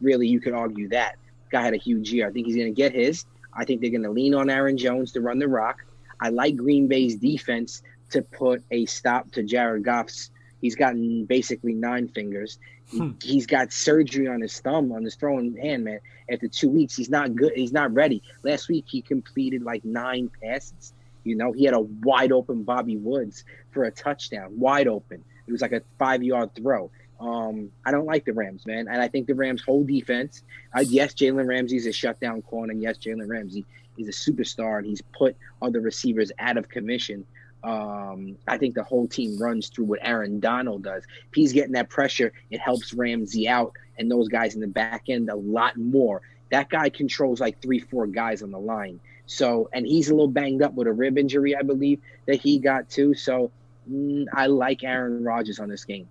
really, 0.00 0.28
you 0.28 0.40
could 0.40 0.54
argue 0.54 0.88
that 0.88 1.16
guy 1.50 1.62
had 1.62 1.74
a 1.74 1.78
huge 1.78 2.12
year. 2.12 2.28
I 2.28 2.32
think 2.32 2.46
he's 2.46 2.56
going 2.56 2.72
to 2.72 2.76
get 2.76 2.92
his. 2.92 3.24
I 3.52 3.64
think 3.64 3.80
they're 3.80 3.90
going 3.90 4.02
to 4.04 4.10
lean 4.10 4.34
on 4.34 4.48
Aaron 4.48 4.78
Jones 4.78 5.12
to 5.12 5.20
run 5.20 5.38
the 5.38 5.48
rock. 5.48 5.84
I 6.20 6.28
like 6.28 6.56
Green 6.56 6.86
Bay's 6.86 7.16
defense 7.16 7.82
to 8.10 8.22
put 8.22 8.62
a 8.70 8.86
stop 8.86 9.30
to 9.32 9.42
Jared 9.42 9.82
Goff's. 9.84 10.30
He's 10.60 10.76
gotten 10.76 11.24
basically 11.24 11.74
nine 11.74 12.08
fingers. 12.08 12.58
He, 12.86 12.98
Hmm. 12.98 13.10
He's 13.22 13.46
got 13.46 13.72
surgery 13.72 14.26
on 14.26 14.40
his 14.40 14.58
thumb, 14.60 14.90
on 14.92 15.04
his 15.04 15.14
throwing 15.14 15.56
hand, 15.56 15.84
man. 15.84 16.00
After 16.30 16.48
two 16.48 16.68
weeks, 16.68 16.96
he's 16.96 17.08
not 17.10 17.34
good. 17.36 17.52
He's 17.54 17.72
not 17.72 17.92
ready. 17.94 18.22
Last 18.42 18.68
week, 18.68 18.86
he 18.88 19.00
completed 19.00 19.62
like 19.62 19.84
nine 19.84 20.30
passes. 20.42 20.92
You 21.22 21.36
know, 21.36 21.52
he 21.52 21.64
had 21.64 21.74
a 21.74 21.80
wide 21.80 22.32
open 22.32 22.62
Bobby 22.64 22.96
Woods 22.96 23.44
for 23.70 23.84
a 23.84 23.90
touchdown, 23.90 24.58
wide 24.58 24.88
open. 24.88 25.22
It 25.46 25.52
was 25.52 25.60
like 25.60 25.72
a 25.72 25.82
five 25.98 26.22
yard 26.22 26.54
throw. 26.54 26.90
Um, 27.20 27.70
I 27.84 27.90
don't 27.90 28.06
like 28.06 28.24
the 28.24 28.32
Rams, 28.32 28.66
man, 28.66 28.88
and 28.88 29.00
I 29.02 29.08
think 29.08 29.26
the 29.26 29.34
Rams' 29.34 29.62
whole 29.62 29.84
defense. 29.84 30.42
Uh, 30.74 30.80
yes, 30.80 31.12
Jalen 31.12 31.46
Ramsey's 31.46 31.86
a 31.86 31.92
shutdown 31.92 32.40
corner, 32.42 32.72
and 32.72 32.82
yes, 32.82 32.96
Jalen 32.96 33.28
Ramsey 33.28 33.66
is 33.98 34.08
a 34.08 34.12
superstar, 34.12 34.78
and 34.78 34.86
he's 34.86 35.02
put 35.02 35.36
other 35.60 35.80
receivers 35.80 36.32
out 36.38 36.56
of 36.56 36.68
commission. 36.70 37.26
Um, 37.62 38.36
I 38.48 38.56
think 38.58 38.74
the 38.74 38.82
whole 38.82 39.06
team 39.06 39.38
runs 39.38 39.68
through 39.68 39.84
what 39.86 39.98
Aaron 40.02 40.40
Donald 40.40 40.82
does. 40.82 41.04
If 41.04 41.34
he's 41.34 41.52
getting 41.52 41.72
that 41.72 41.90
pressure, 41.90 42.32
it 42.50 42.60
helps 42.60 42.94
Ramsey 42.94 43.48
out 43.48 43.72
and 43.98 44.10
those 44.10 44.28
guys 44.28 44.54
in 44.54 44.60
the 44.60 44.66
back 44.66 45.04
end 45.08 45.28
a 45.28 45.36
lot 45.36 45.76
more. 45.76 46.22
That 46.50 46.70
guy 46.70 46.88
controls 46.88 47.40
like 47.40 47.60
three, 47.60 47.78
four 47.78 48.06
guys 48.06 48.42
on 48.42 48.50
the 48.50 48.58
line. 48.58 48.98
So, 49.26 49.68
and 49.72 49.86
he's 49.86 50.08
a 50.08 50.14
little 50.14 50.26
banged 50.28 50.62
up 50.62 50.74
with 50.74 50.88
a 50.88 50.92
rib 50.92 51.16
injury, 51.16 51.54
I 51.54 51.62
believe, 51.62 52.00
that 52.26 52.40
he 52.40 52.58
got 52.58 52.88
too. 52.88 53.14
So, 53.14 53.52
mm, 53.90 54.26
I 54.32 54.46
like 54.46 54.82
Aaron 54.82 55.22
Rodgers 55.22 55.60
on 55.60 55.68
this 55.68 55.84
game. 55.84 56.08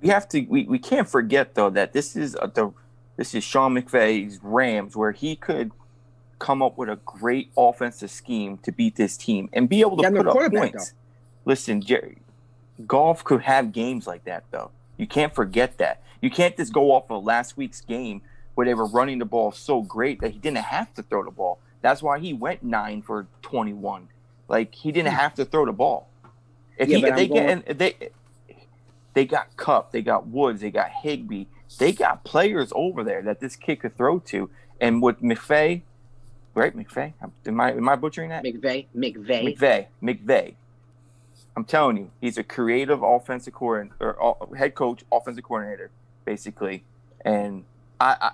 we 0.00 0.08
have 0.08 0.28
to 0.28 0.42
we, 0.42 0.64
we 0.64 0.78
can't 0.78 1.08
forget 1.08 1.54
though 1.54 1.70
that 1.70 1.92
this 1.92 2.14
is 2.16 2.36
a, 2.40 2.50
the 2.54 2.72
this 3.16 3.34
is 3.34 3.42
Sean 3.44 3.74
McVay's 3.74 4.38
Rams 4.42 4.96
where 4.96 5.12
he 5.12 5.36
could 5.36 5.72
come 6.40 6.60
up 6.62 6.76
with 6.76 6.88
a 6.88 6.96
great 7.04 7.52
offensive 7.56 8.10
scheme 8.10 8.58
to 8.58 8.72
beat 8.72 8.96
this 8.96 9.16
team 9.16 9.48
and 9.52 9.68
be 9.68 9.80
able 9.82 9.96
to 9.98 10.02
had 10.02 10.12
no 10.12 10.24
put 10.24 10.44
up 10.46 10.52
points. 10.52 10.94
Listen, 11.44 11.80
Jerry, 11.80 12.18
Goff 12.86 13.22
could 13.22 13.42
have 13.42 13.70
games 13.72 14.08
like 14.08 14.24
that 14.24 14.42
though. 14.50 14.72
You 14.96 15.06
can't 15.06 15.32
forget 15.34 15.78
that. 15.78 16.02
You 16.20 16.30
can't 16.30 16.56
just 16.56 16.72
go 16.72 16.90
off 16.90 17.10
of 17.10 17.22
last 17.24 17.56
week's 17.56 17.80
game 17.80 18.22
where 18.54 18.66
they 18.66 18.74
were 18.74 18.86
running 18.86 19.18
the 19.20 19.24
ball 19.24 19.52
so 19.52 19.82
great 19.82 20.20
that 20.20 20.32
he 20.32 20.38
didn't 20.38 20.58
have 20.58 20.92
to 20.94 21.02
throw 21.02 21.24
the 21.24 21.30
ball. 21.30 21.60
That's 21.82 22.02
why 22.02 22.18
he 22.18 22.32
went 22.32 22.62
nine 22.62 23.02
for 23.02 23.26
twenty-one. 23.42 24.08
Like 24.48 24.74
he 24.74 24.90
didn't 24.90 25.12
have 25.12 25.34
to 25.34 25.44
throw 25.44 25.64
the 25.64 25.72
ball. 25.72 26.08
If. 26.76 26.88
Yeah, 26.88 26.96
he, 26.98 27.06
if 27.06 27.16
they 27.16 27.28
going- 27.28 27.60
get 27.60 27.78
they 27.78 28.10
they 29.14 29.24
got 29.24 29.56
Kupp, 29.56 29.92
they 29.92 30.02
got 30.02 30.26
Woods, 30.26 30.60
they 30.60 30.70
got 30.70 30.90
Higbee, 30.90 31.46
they 31.78 31.92
got 31.92 32.24
players 32.24 32.72
over 32.74 33.02
there 33.02 33.22
that 33.22 33.40
this 33.40 33.56
kid 33.56 33.76
could 33.80 33.96
throw 33.96 34.18
to. 34.20 34.50
And 34.80 35.02
with 35.02 35.20
McVay, 35.20 35.82
right? 36.60 36.76
McVay, 36.76 37.14
am 37.46 37.60
I 37.60 37.72
am 37.72 37.88
I 37.88 37.96
butchering 37.96 38.28
that? 38.30 38.44
McVay, 38.44 38.86
McVay. 38.94 39.56
McVay, 39.56 39.86
McVay. 40.02 40.54
I'm 41.56 41.64
telling 41.64 41.96
you, 41.96 42.10
he's 42.20 42.38
a 42.38 42.44
creative 42.44 43.02
offensive 43.02 43.54
coordinator 43.54 44.12
or 44.12 44.36
uh, 44.42 44.54
head 44.54 44.74
coach, 44.74 45.02
offensive 45.10 45.42
coordinator, 45.42 45.90
basically. 46.24 46.84
And 47.24 47.64
I, 47.98 48.16
I 48.20 48.30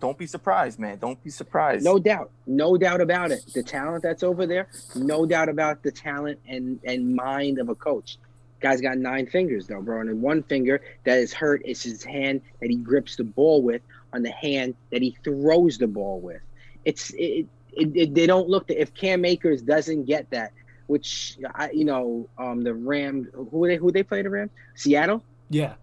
don't 0.00 0.16
be 0.16 0.26
surprised, 0.26 0.78
man. 0.78 0.98
Don't 0.98 1.22
be 1.22 1.30
surprised. 1.30 1.84
No 1.84 1.98
doubt, 1.98 2.30
no 2.46 2.76
doubt 2.76 3.00
about 3.00 3.32
it. 3.32 3.40
The 3.52 3.62
talent 3.62 4.02
that's 4.02 4.22
over 4.22 4.46
there, 4.46 4.68
no 4.94 5.26
doubt 5.26 5.48
about 5.48 5.82
the 5.82 5.90
talent 5.90 6.38
and 6.48 6.78
and 6.84 7.14
mind 7.14 7.58
of 7.58 7.68
a 7.68 7.74
coach. 7.74 8.18
Guy's 8.60 8.80
got 8.80 8.98
nine 8.98 9.26
fingers 9.26 9.66
though, 9.66 9.82
bro, 9.82 10.00
and 10.00 10.22
one 10.22 10.44
finger 10.44 10.80
that 11.04 11.18
is 11.18 11.32
hurt 11.32 11.62
is 11.64 11.82
his 11.82 12.04
hand 12.04 12.40
that 12.60 12.70
he 12.70 12.76
grips 12.76 13.16
the 13.16 13.24
ball 13.24 13.62
with 13.62 13.82
on 14.12 14.22
the 14.22 14.32
hand 14.32 14.74
that 14.90 15.02
he 15.02 15.16
throws 15.22 15.78
the 15.78 15.86
ball 15.86 16.20
with. 16.20 16.40
It's 16.88 17.10
it, 17.10 17.46
it, 17.72 17.96
it 18.02 18.14
they 18.14 18.26
don't 18.26 18.48
look 18.48 18.68
to, 18.68 18.74
if 18.80 18.94
Cam 18.94 19.24
Akers 19.24 19.60
doesn't 19.60 20.04
get 20.04 20.30
that, 20.30 20.52
which 20.86 21.36
I 21.54 21.70
you 21.70 21.84
know 21.84 22.28
um 22.38 22.62
the 22.62 22.74
Rams 22.74 23.28
who 23.50 23.66
they 23.68 23.76
who 23.76 23.92
they 23.92 24.02
play 24.02 24.22
the 24.22 24.30
Rams 24.30 24.50
Seattle. 24.74 25.22
Yeah. 25.50 25.74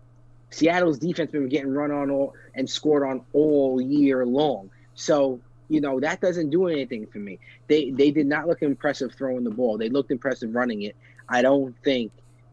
Seattle's 0.50 0.98
defense 0.98 1.32
been 1.32 1.48
getting 1.50 1.74
run 1.74 1.92
on 1.92 2.10
all 2.10 2.34
and 2.56 2.70
scored 2.70 3.04
on 3.08 3.22
all 3.34 3.80
year 3.80 4.26
long. 4.26 4.72
So 4.96 5.40
you 5.70 5.80
know 5.80 6.00
that 6.00 6.22
doesn't 6.22 6.50
do 6.50 6.68
anything 6.68 7.06
for 7.06 7.20
me. 7.20 7.40
They 7.68 7.92
they 7.92 8.10
did 8.10 8.26
not 8.26 8.48
look 8.48 8.64
impressive 8.64 9.14
throwing 9.14 9.44
the 9.44 9.52
ball. 9.52 9.78
They 9.78 9.90
looked 9.90 10.12
impressive 10.12 10.56
running 10.56 10.82
it. 10.84 10.96
I 11.30 11.42
don't 11.42 11.76
think 11.84 12.12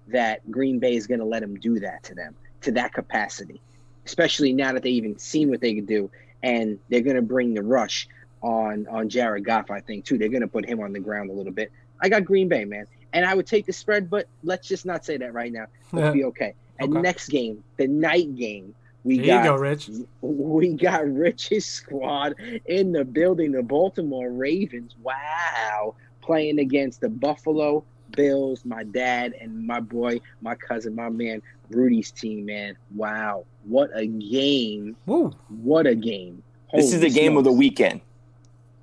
that 0.09 0.51
Green 0.51 0.79
Bay 0.79 0.95
is 0.97 1.07
going 1.07 1.21
to 1.21 1.27
let 1.27 1.41
them 1.41 1.55
do 1.59 1.81
that 1.81 2.03
to 2.05 2.15
them 2.15 2.35
to 2.63 2.73
that 2.73 2.93
capacity, 2.93 3.61
especially 4.05 4.53
now 4.53 4.73
that 4.73 4.83
they 4.83 4.91
even 4.91 5.19
seen 5.19 5.49
what 5.49 5.61
they 5.61 5.75
could 5.75 5.87
do, 5.87 6.11
and 6.43 6.79
they're 6.89 7.01
going 7.09 7.17
to 7.17 7.23
bring 7.23 7.55
the 7.55 7.63
rush 7.63 8.09
on 8.43 8.87
on 8.89 9.09
Jared 9.09 9.45
Goff. 9.45 9.71
I 9.71 9.81
think 9.81 10.05
too. 10.05 10.19
They're 10.19 10.29
going 10.29 10.43
to 10.43 10.49
put 10.49 10.65
him 10.69 10.81
on 10.81 10.93
the 10.93 11.01
ground 11.01 11.31
a 11.31 11.33
little 11.33 11.53
bit. 11.53 11.71
I 12.01 12.09
got 12.09 12.25
Green 12.25 12.49
Bay, 12.49 12.65
man, 12.65 12.87
and 13.13 13.25
I 13.25 13.35
would 13.35 13.47
take 13.47 13.67
the 13.67 13.73
spread, 13.73 14.11
but 14.11 14.27
let's 14.43 14.67
just 14.69 14.85
not 14.85 15.05
say 15.05 15.17
that 15.19 15.33
right 15.33 15.53
now. 15.53 15.67
Let's 15.93 16.15
be 16.15 16.25
okay. 16.25 16.55
And 16.79 16.93
Okay. 16.93 17.01
next 17.03 17.29
game, 17.29 17.63
the 17.77 17.87
night 17.87 18.35
game, 18.35 18.75
we 19.05 19.19
There 19.19 19.27
got 19.27 19.45
you 19.45 19.51
go, 19.51 19.57
Rich. 19.57 19.91
we 20.21 20.75
got 20.75 21.07
Rich's 21.09 21.65
squad 21.67 22.35
in 22.67 22.93
the 22.93 23.05
building, 23.05 23.53
the 23.53 23.63
Baltimore 23.63 24.31
Ravens. 24.31 24.97
Wow. 25.03 25.95
Playing 26.23 26.59
against 26.59 27.01
the 27.01 27.09
Buffalo 27.09 27.85
Bills, 28.17 28.65
my 28.65 28.85
dad 28.85 29.35
and 29.41 29.67
my 29.67 29.81
boy, 29.81 30.21
my 30.41 30.55
cousin, 30.55 30.95
my 30.95 31.09
man, 31.09 31.41
Rudy's 31.71 32.11
team, 32.11 32.47
man. 32.47 32.77
Wow. 32.95 33.45
What 33.65 33.91
a 33.95 34.07
game. 34.07 34.97
Woo. 35.07 35.33
What 35.49 35.87
a 35.87 35.95
game. 35.95 36.43
this 36.73 36.87
is 36.87 36.95
Holy 36.95 37.09
the 37.09 37.15
game 37.15 37.37
of 37.37 37.45
the 37.45 37.53
weekend, 37.53 38.01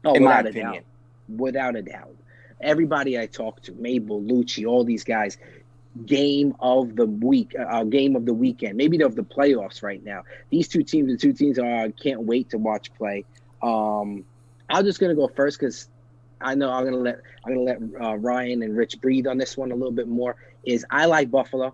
Oh, 0.06 0.14
in 0.14 0.24
my 0.24 0.42
without 0.42 0.46
a 0.46 0.50
opinion. 0.50 0.74
doubt. 0.74 1.40
Without 1.40 1.76
a 1.76 1.82
doubt. 1.82 2.16
Everybody 2.62 3.18
I 3.20 3.26
talked 3.26 3.66
to, 3.66 3.74
Mabel, 3.74 4.22
Lucci, 4.22 4.68
all 4.68 4.84
these 4.84 5.04
guys, 5.04 5.38
game 6.06 6.56
of 6.60 6.96
the 6.96 7.06
week, 7.06 7.56
uh, 7.58 7.84
game 7.84 8.16
of 8.16 8.26
the 8.26 8.34
weekend, 8.34 8.78
maybe 8.78 9.02
of 9.02 9.16
the 9.16 9.24
playoffs 9.24 9.82
right 9.82 10.04
now. 10.04 10.24
These 10.50 10.68
two 10.68 10.84
teams, 10.84 11.12
the 11.12 11.18
two 11.18 11.34
teams 11.34 11.58
are 11.60 11.66
I 11.86 11.92
can't 11.92 12.22
wait 12.24 12.50
to 12.52 12.58
watch 12.58 12.94
play. 12.96 13.26
Um, 13.62 14.26
I'm 14.70 14.86
just 14.86 15.00
gonna 15.00 15.16
go 15.16 15.28
first 15.28 15.60
because 15.60 15.90
I 16.42 16.56
know 16.56 16.72
I'm 16.72 16.86
gonna 16.86 16.98
let 16.98 17.22
I'm 17.46 17.54
gonna 17.54 17.66
let 17.66 18.02
uh, 18.02 18.16
Ryan 18.18 18.64
and 18.64 18.78
Rich 18.78 19.02
breathe 19.02 19.28
on 19.28 19.38
this 19.38 19.58
one 19.58 19.72
a 19.72 19.76
little 19.76 19.92
bit 19.92 20.08
more. 20.08 20.36
Is 20.64 20.86
I 20.90 21.06
like 21.06 21.32
Buffalo. 21.32 21.74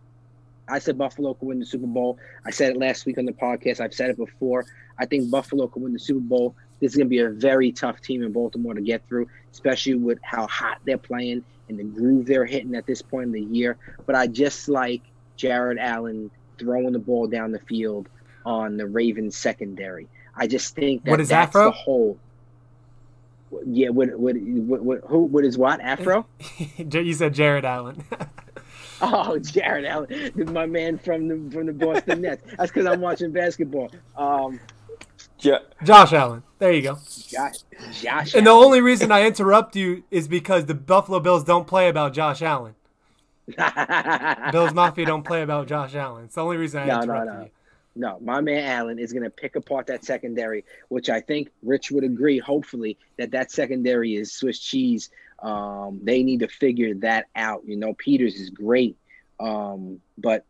I 0.67 0.80
said 0.80 0.97
Buffalo 0.97 1.34
could 1.36 1.47
win 1.47 1.59
the 1.59 1.65
Super 1.65 1.86
Bowl. 1.86 2.17
I 2.45 2.51
said 2.51 2.71
it 2.71 2.78
last 2.78 3.05
week 3.05 3.17
on 3.17 3.26
the 3.26 3.34
podcast. 3.34 3.80
I've 3.80 3.93
said 3.93 4.09
it 4.09 4.17
before. 4.17 4.65
I 4.97 5.05
think 5.05 5.30
Buffalo 5.30 5.67
could 5.67 5.84
win 5.84 5.93
the 5.93 5.99
Super 5.99 6.21
Bowl. 6.21 6.55
This 6.80 6.91
is 6.91 6.97
going 6.97 7.07
to 7.07 7.09
be 7.09 7.19
a 7.19 7.30
very 7.30 7.71
tough 7.71 8.01
team 8.01 8.23
in 8.23 8.32
Baltimore 8.32 8.73
to 8.73 8.82
get 8.82 9.07
through, 9.07 9.28
especially 9.51 9.95
with 9.95 10.19
how 10.21 10.47
hot 10.47 10.80
they're 10.86 10.97
playing 10.97 11.43
and 11.69 11.80
the 11.80 11.84
groove 11.84 12.26
they're 12.26 12.45
hitting 12.45 12.76
at 12.76 12.86
this 12.86 13.01
point 13.01 13.28
in 13.28 13.32
the 13.32 13.41
year. 13.41 13.78
But 14.05 14.15
I 14.15 14.28
just 14.28 14.67
like 14.69 15.01
Jared 15.38 15.78
Allen 15.80 16.30
throwing 16.57 16.91
the 16.91 16.99
ball 16.99 17.28
down 17.28 17.51
the 17.51 17.59
field 17.59 18.09
on 18.45 18.78
the 18.78 18.86
Ravens 18.88 19.36
secondary. 19.36 20.07
I 20.36 20.47
just 20.47 20.76
think 20.76 21.03
that 21.05 21.11
What 21.11 21.21
is 21.21 21.30
that's 21.30 21.49
Afro? 21.55 21.65
the 21.65 21.71
whole. 21.71 22.17
Yeah, 23.65 23.89
what, 23.89 24.09
what, 24.19 24.36
what, 24.38 24.82
what, 24.82 25.01
who, 25.07 25.19
what 25.19 25.45
is 25.45 25.57
what? 25.57 25.80
Afro? 25.80 26.26
you 26.78 27.13
said 27.13 27.34
Jared 27.34 27.65
Allen. 27.65 28.03
Oh, 29.01 29.38
Jared 29.39 29.84
Allen, 29.84 30.32
my 30.53 30.65
man 30.65 30.97
from 30.97 31.28
the 31.28 31.51
from 31.51 31.65
the 31.65 31.73
Boston 31.73 32.21
Nets. 32.21 32.41
That's 32.57 32.71
because 32.71 32.86
I'm 32.86 33.01
watching 33.01 33.32
basketball. 33.32 33.91
Um, 34.15 34.57
Ja- 35.46 35.60
Josh 35.84 36.14
Allen. 36.14 36.43
There 36.60 36.72
you 36.72 36.82
go. 36.82 36.96
Josh, 37.28 37.56
Josh 38.02 38.34
And 38.36 38.46
the 38.46 38.52
Allen. 38.52 38.66
only 38.66 38.82
reason 38.82 39.12
I 39.12 39.26
interrupt 39.26 39.76
you 39.76 40.04
is 40.12 40.28
because 40.28 40.66
the 40.66 40.74
Buffalo 40.74 41.20
Bills 41.20 41.43
don't 41.43 41.68
play 41.68 41.89
about 41.89 42.14
Josh 42.14 42.41
Allen. 42.41 42.76
Bills 44.52 44.74
Mafia 44.74 45.06
don't 45.06 45.24
play 45.24 45.41
about 45.43 45.68
Josh 45.68 45.96
Allen. 45.96 46.26
It's 46.26 46.36
the 46.36 46.43
only 46.43 46.58
reason 46.58 46.82
I 46.82 46.86
No, 46.88 47.00
no, 47.02 47.24
no. 47.24 47.41
you. 47.41 47.50
No, 47.98 48.18
my 48.20 48.41
man 48.41 48.64
Allen 48.66 49.00
is 49.00 49.14
going 49.14 49.24
to 49.24 49.30
pick 49.30 49.56
apart 49.56 49.88
that 49.88 50.04
secondary, 50.04 50.66
which 50.89 51.10
I 51.10 51.22
think 51.22 51.50
Rich 51.64 51.91
would 51.91 52.04
agree. 52.04 52.39
Hopefully, 52.39 52.98
that 53.18 53.32
that 53.32 53.52
secondary 53.52 54.16
is 54.16 54.34
Swiss 54.34 54.60
cheese. 54.60 55.10
Um, 55.41 56.00
they 56.04 56.22
need 56.24 56.41
to 56.41 56.48
figure 56.50 56.93
that 56.96 57.28
out. 57.38 57.62
You 57.66 57.78
know, 57.78 57.93
Peters 57.93 58.36
is 58.36 58.50
great, 58.50 58.98
um, 59.39 60.02
but 60.18 60.43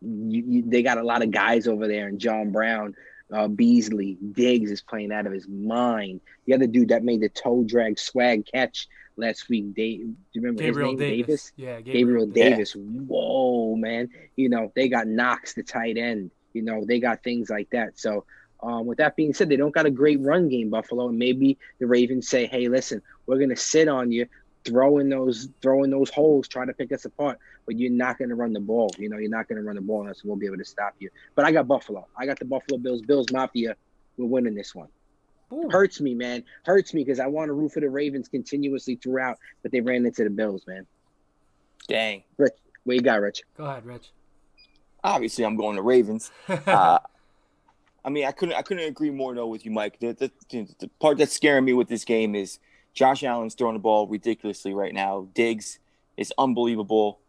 you, 0.00 0.44
you, 0.46 0.62
they 0.64 0.82
got 0.82 0.98
a 0.98 1.02
lot 1.02 1.22
of 1.22 1.32
guys 1.32 1.66
over 1.66 1.88
there, 1.88 2.06
and 2.06 2.20
John 2.20 2.52
Brown, 2.52 2.94
uh, 3.32 3.48
Beasley, 3.48 4.18
Diggs 4.32 4.70
is 4.70 4.82
playing 4.82 5.12
out 5.12 5.26
of 5.26 5.32
his 5.32 5.48
mind. 5.48 6.20
The 6.46 6.54
other 6.54 6.66
dude 6.66 6.88
that 6.88 7.04
made 7.04 7.20
the 7.20 7.28
toe 7.28 7.64
drag 7.64 7.98
swag 7.98 8.46
catch 8.46 8.88
last 9.16 9.48
week, 9.48 9.74
Dave, 9.74 10.00
do 10.00 10.14
you 10.32 10.40
remember 10.42 10.62
Gabriel 10.62 10.92
his 10.92 11.00
name? 11.00 11.16
Davis. 11.16 11.52
Yeah, 11.56 11.80
Gabriel 11.80 12.28
Yeah. 12.28 12.50
Davis. 12.50 12.74
Whoa, 12.74 13.76
man. 13.76 14.08
You 14.36 14.48
know, 14.48 14.72
they 14.74 14.88
got 14.88 15.06
Knox, 15.06 15.54
the 15.54 15.62
tight 15.62 15.96
end. 15.96 16.30
You 16.52 16.62
know, 16.62 16.84
they 16.84 16.98
got 17.00 17.22
things 17.22 17.48
like 17.50 17.70
that. 17.70 17.98
So, 17.98 18.24
um, 18.62 18.86
with 18.86 18.98
that 18.98 19.16
being 19.16 19.34
said, 19.34 19.48
they 19.48 19.56
don't 19.56 19.74
got 19.74 19.86
a 19.86 19.90
great 19.90 20.20
run 20.20 20.48
game, 20.48 20.70
Buffalo. 20.70 21.08
And 21.08 21.18
maybe 21.18 21.58
the 21.80 21.86
Ravens 21.86 22.28
say, 22.28 22.46
hey, 22.46 22.68
listen, 22.68 23.02
we're 23.26 23.38
going 23.38 23.48
to 23.48 23.56
sit 23.56 23.88
on 23.88 24.12
you, 24.12 24.26
throw 24.64 24.98
in 24.98 25.08
those, 25.08 25.48
throw 25.60 25.82
in 25.82 25.90
those 25.90 26.10
holes, 26.10 26.46
try 26.48 26.64
to 26.64 26.72
pick 26.72 26.92
us 26.92 27.04
apart, 27.04 27.38
but 27.66 27.78
you're 27.78 27.90
not 27.90 28.18
going 28.18 28.28
to 28.28 28.34
run 28.34 28.52
the 28.52 28.60
ball. 28.60 28.90
You 28.98 29.08
know, 29.08 29.18
you're 29.18 29.30
not 29.30 29.48
going 29.48 29.60
to 29.60 29.66
run 29.66 29.76
the 29.76 29.82
ball 29.82 30.02
unless 30.02 30.24
we'll 30.24 30.36
be 30.36 30.46
able 30.46 30.58
to 30.58 30.64
stop 30.64 30.94
you. 30.98 31.10
But 31.34 31.44
I 31.44 31.52
got 31.52 31.68
Buffalo. 31.68 32.06
I 32.16 32.26
got 32.26 32.38
the 32.38 32.44
Buffalo 32.44 32.78
Bills. 32.78 33.02
Bills 33.02 33.26
Mafia. 33.32 33.76
We're 34.16 34.26
winning 34.26 34.54
this 34.54 34.74
one. 34.74 34.88
Ooh. 35.52 35.68
Hurts 35.70 36.00
me, 36.00 36.14
man. 36.14 36.44
Hurts 36.64 36.94
me 36.94 37.04
because 37.04 37.20
I 37.20 37.26
want 37.26 37.48
to 37.48 37.52
root 37.52 37.72
for 37.72 37.80
the 37.80 37.90
Ravens 37.90 38.28
continuously 38.28 38.96
throughout, 38.96 39.38
but 39.62 39.70
they 39.70 39.80
ran 39.80 40.06
into 40.06 40.24
the 40.24 40.30
Bills, 40.30 40.66
man. 40.66 40.86
Dang. 41.88 42.22
Rich, 42.38 42.54
What 42.84 42.96
you 42.96 43.02
got, 43.02 43.20
Rich? 43.20 43.42
Go 43.56 43.64
ahead, 43.64 43.84
Rich. 43.84 44.12
Obviously, 45.04 45.44
I'm 45.44 45.56
going 45.56 45.76
to 45.76 45.82
Ravens. 45.82 46.30
Uh, 46.66 46.98
I 48.04 48.10
mean, 48.10 48.24
I 48.24 48.32
couldn't 48.32 48.56
I 48.56 48.62
couldn't 48.62 48.84
agree 48.84 49.10
more 49.10 49.34
though 49.34 49.46
with 49.46 49.64
you, 49.64 49.70
Mike. 49.70 50.00
The, 50.00 50.12
the, 50.50 50.66
the 50.80 50.88
part 50.98 51.18
that's 51.18 51.32
scaring 51.32 51.64
me 51.64 51.72
with 51.72 51.88
this 51.88 52.04
game 52.04 52.34
is 52.34 52.58
Josh 52.94 53.22
Allen's 53.22 53.54
throwing 53.54 53.74
the 53.74 53.80
ball 53.80 54.06
ridiculously 54.08 54.74
right 54.74 54.92
now. 54.92 55.28
Diggs 55.34 55.78
is 56.16 56.32
unbelievable. 56.36 57.20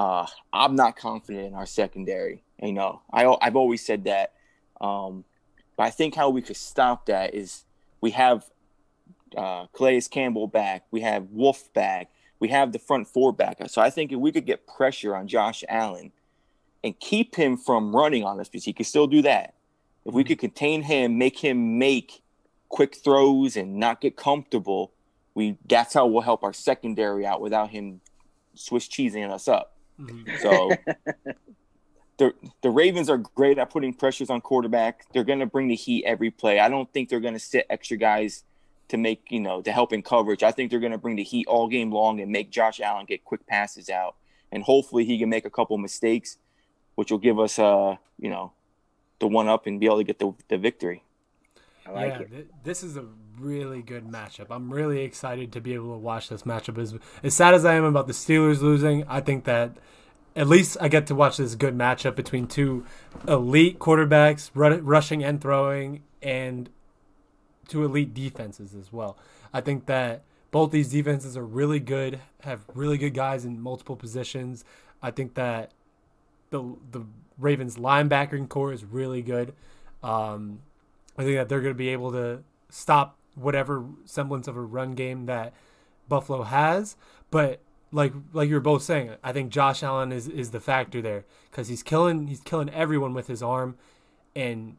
Uh, 0.00 0.26
I'm 0.50 0.76
not 0.76 0.96
confident 0.96 1.48
in 1.48 1.54
our 1.54 1.66
secondary. 1.66 2.42
You 2.62 2.72
know, 2.72 3.02
I 3.12 3.36
I've 3.42 3.54
always 3.54 3.84
said 3.84 4.04
that. 4.04 4.32
Um, 4.80 5.24
but 5.76 5.82
I 5.82 5.90
think 5.90 6.14
how 6.14 6.30
we 6.30 6.40
could 6.40 6.56
stop 6.56 7.04
that 7.06 7.34
is 7.34 7.64
we 8.00 8.12
have 8.12 8.46
uh, 9.36 9.66
Calais 9.74 10.00
Campbell 10.10 10.46
back, 10.46 10.86
we 10.90 11.02
have 11.02 11.24
Wolfe 11.30 11.70
back, 11.74 12.10
we 12.38 12.48
have 12.48 12.72
the 12.72 12.78
front 12.78 13.08
four 13.08 13.30
back. 13.30 13.58
So 13.68 13.82
I 13.82 13.90
think 13.90 14.10
if 14.10 14.18
we 14.18 14.32
could 14.32 14.46
get 14.46 14.66
pressure 14.66 15.14
on 15.14 15.28
Josh 15.28 15.64
Allen 15.68 16.12
and 16.82 16.98
keep 16.98 17.36
him 17.36 17.58
from 17.58 17.94
running 17.94 18.24
on 18.24 18.40
us, 18.40 18.48
because 18.48 18.64
he 18.64 18.72
can 18.72 18.86
still 18.86 19.06
do 19.06 19.20
that. 19.20 19.52
If 20.06 20.14
we 20.14 20.24
could 20.24 20.38
contain 20.38 20.80
him, 20.80 21.18
make 21.18 21.40
him 21.40 21.78
make 21.78 22.22
quick 22.70 22.96
throws 22.96 23.54
and 23.54 23.76
not 23.76 24.00
get 24.00 24.16
comfortable, 24.16 24.92
we 25.34 25.58
that's 25.68 25.92
how 25.92 26.06
we'll 26.06 26.22
help 26.22 26.42
our 26.42 26.54
secondary 26.54 27.26
out 27.26 27.42
without 27.42 27.68
him 27.68 28.00
Swiss 28.54 28.88
cheesing 28.88 29.30
us 29.30 29.46
up. 29.46 29.76
So 30.40 30.70
the 32.18 32.34
the 32.62 32.70
Ravens 32.70 33.08
are 33.10 33.18
great 33.18 33.58
at 33.58 33.70
putting 33.70 33.94
pressures 33.94 34.30
on 34.30 34.40
quarterback. 34.40 35.06
They're 35.12 35.24
going 35.24 35.40
to 35.40 35.46
bring 35.46 35.68
the 35.68 35.74
heat 35.74 36.04
every 36.04 36.30
play. 36.30 36.60
I 36.60 36.68
don't 36.68 36.90
think 36.92 37.08
they're 37.08 37.20
going 37.20 37.34
to 37.34 37.40
sit 37.40 37.66
extra 37.70 37.96
guys 37.96 38.44
to 38.88 38.96
make 38.96 39.30
you 39.30 39.40
know 39.40 39.62
to 39.62 39.72
help 39.72 39.92
in 39.92 40.02
coverage. 40.02 40.42
I 40.42 40.50
think 40.50 40.70
they're 40.70 40.80
going 40.80 40.92
to 40.92 40.98
bring 40.98 41.16
the 41.16 41.24
heat 41.24 41.46
all 41.46 41.68
game 41.68 41.90
long 41.90 42.20
and 42.20 42.30
make 42.30 42.50
Josh 42.50 42.80
Allen 42.80 43.06
get 43.06 43.24
quick 43.24 43.46
passes 43.46 43.88
out, 43.88 44.16
and 44.52 44.62
hopefully 44.62 45.04
he 45.04 45.18
can 45.18 45.28
make 45.28 45.44
a 45.44 45.50
couple 45.50 45.76
mistakes, 45.78 46.38
which 46.94 47.10
will 47.10 47.18
give 47.18 47.38
us 47.38 47.58
uh 47.58 47.96
you 48.18 48.30
know 48.30 48.52
the 49.18 49.26
one 49.26 49.48
up 49.48 49.66
and 49.66 49.80
be 49.80 49.86
able 49.86 49.98
to 49.98 50.04
get 50.04 50.18
the 50.18 50.32
the 50.48 50.58
victory. 50.58 51.02
I 51.86 51.90
like 51.92 52.06
yeah, 52.06 52.18
it. 52.20 52.30
th- 52.30 52.46
this 52.64 52.82
is 52.82 52.96
a 52.96 53.04
really 53.38 53.82
good 53.82 54.06
matchup. 54.06 54.46
I'm 54.50 54.72
really 54.72 55.02
excited 55.02 55.52
to 55.52 55.60
be 55.60 55.74
able 55.74 55.92
to 55.92 55.98
watch 55.98 56.28
this 56.28 56.42
matchup. 56.42 56.78
As 56.78 56.94
as 57.22 57.34
sad 57.34 57.54
as 57.54 57.64
I 57.64 57.74
am 57.74 57.84
about 57.84 58.06
the 58.06 58.12
Steelers 58.12 58.60
losing, 58.60 59.04
I 59.08 59.20
think 59.20 59.44
that 59.44 59.76
at 60.36 60.46
least 60.46 60.76
I 60.80 60.88
get 60.88 61.06
to 61.08 61.14
watch 61.14 61.38
this 61.38 61.54
good 61.54 61.76
matchup 61.76 62.14
between 62.16 62.46
two 62.46 62.84
elite 63.26 63.78
quarterbacks, 63.78 64.50
ru- 64.54 64.78
rushing 64.78 65.24
and 65.24 65.40
throwing, 65.40 66.02
and 66.22 66.68
two 67.68 67.84
elite 67.84 68.14
defenses 68.14 68.74
as 68.74 68.92
well. 68.92 69.16
I 69.52 69.60
think 69.60 69.86
that 69.86 70.22
both 70.50 70.70
these 70.70 70.90
defenses 70.90 71.36
are 71.36 71.44
really 71.44 71.80
good, 71.80 72.20
have 72.42 72.64
really 72.74 72.98
good 72.98 73.14
guys 73.14 73.44
in 73.44 73.60
multiple 73.60 73.96
positions. 73.96 74.64
I 75.02 75.10
think 75.10 75.34
that 75.34 75.72
the 76.50 76.76
the 76.90 77.04
Ravens 77.38 77.76
linebacking 77.76 78.48
corps 78.48 78.72
is 78.72 78.84
really 78.84 79.22
good. 79.22 79.54
Um, 80.02 80.60
I 81.20 81.24
think 81.24 81.36
that 81.36 81.50
they're 81.50 81.60
going 81.60 81.74
to 81.74 81.78
be 81.78 81.90
able 81.90 82.12
to 82.12 82.42
stop 82.70 83.18
whatever 83.34 83.84
semblance 84.06 84.48
of 84.48 84.56
a 84.56 84.60
run 84.62 84.92
game 84.92 85.26
that 85.26 85.52
Buffalo 86.08 86.44
has. 86.44 86.96
But 87.30 87.60
like 87.92 88.14
like 88.32 88.48
you 88.48 88.54
were 88.54 88.60
both 88.60 88.82
saying, 88.82 89.16
I 89.22 89.32
think 89.32 89.50
Josh 89.50 89.82
Allen 89.82 90.12
is, 90.12 90.28
is 90.28 90.50
the 90.50 90.60
factor 90.60 91.02
there 91.02 91.26
because 91.50 91.68
he's 91.68 91.82
killing 91.82 92.28
he's 92.28 92.40
killing 92.40 92.70
everyone 92.70 93.12
with 93.12 93.26
his 93.26 93.42
arm, 93.42 93.76
and 94.34 94.76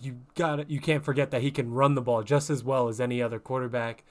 you 0.00 0.22
got 0.34 0.68
you 0.68 0.80
can't 0.80 1.04
forget 1.04 1.30
that 1.30 1.42
he 1.42 1.52
can 1.52 1.72
run 1.72 1.94
the 1.94 2.02
ball 2.02 2.24
just 2.24 2.50
as 2.50 2.64
well 2.64 2.88
as 2.88 3.00
any 3.00 3.22
other 3.22 3.38
quarterback. 3.38 4.02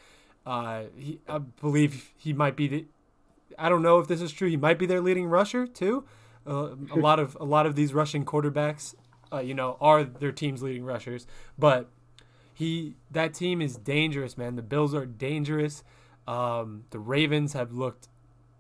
Uh, 0.46 0.84
he, 0.96 1.20
I 1.28 1.40
believe 1.40 2.14
he 2.16 2.32
might 2.32 2.56
be 2.56 2.68
the. 2.70 2.86
I 3.60 3.68
don't 3.68 3.82
know 3.82 4.00
if 4.00 4.08
this 4.08 4.22
is 4.22 4.32
true. 4.32 4.48
He 4.48 4.58
might 4.58 4.80
be 4.80 4.86
their 4.86 5.02
leading 5.02 5.26
rusher 5.26 5.68
too. 5.68 6.06
Uh, 6.48 6.76
a 6.92 6.98
lot 6.98 7.20
of 7.20 7.36
a 7.40 7.46
lot 7.46 7.66
of 7.66 7.76
these 7.76 7.94
rushing 7.94 8.24
quarterbacks, 8.24 8.96
uh, 9.34 9.40
you 9.40 9.54
know, 9.54 9.78
are 9.82 10.04
their 10.04 10.32
team's 10.32 10.62
leading 10.62 10.86
rushers. 10.86 11.26
But 11.58 11.90
he 12.54 12.96
that 13.12 13.34
team 13.34 13.62
is 13.62 13.76
dangerous, 13.76 14.38
man. 14.38 14.56
The 14.56 14.62
Bills 14.62 14.94
are 14.94 15.06
dangerous. 15.06 15.84
Um, 16.28 16.86
the 16.92 17.00
Ravens 17.00 17.54
have 17.54 17.74
looked 17.74 18.08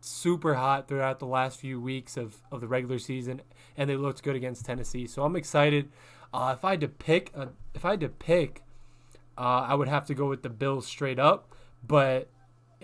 super 0.01 0.55
hot 0.55 0.87
throughout 0.87 1.19
the 1.19 1.25
last 1.25 1.59
few 1.59 1.79
weeks 1.79 2.17
of, 2.17 2.41
of 2.51 2.59
the 2.59 2.67
regular 2.67 2.99
season, 2.99 3.41
and 3.77 3.89
they 3.89 3.95
looked 3.95 4.23
good 4.23 4.35
against 4.35 4.65
Tennessee. 4.65 5.07
So 5.07 5.23
I'm 5.23 5.35
excited. 5.35 5.89
Uh, 6.33 6.55
if 6.57 6.65
I 6.65 6.71
had 6.71 6.81
to 6.81 6.87
pick, 6.87 7.31
uh, 7.35 7.47
if 7.73 7.85
I 7.85 7.91
had 7.91 8.01
to 8.01 8.09
pick, 8.09 8.63
uh, 9.37 9.65
I 9.67 9.75
would 9.75 9.87
have 9.87 10.05
to 10.07 10.13
go 10.13 10.27
with 10.27 10.41
the 10.41 10.49
Bills 10.49 10.85
straight 10.85 11.19
up. 11.19 11.53
But 11.85 12.29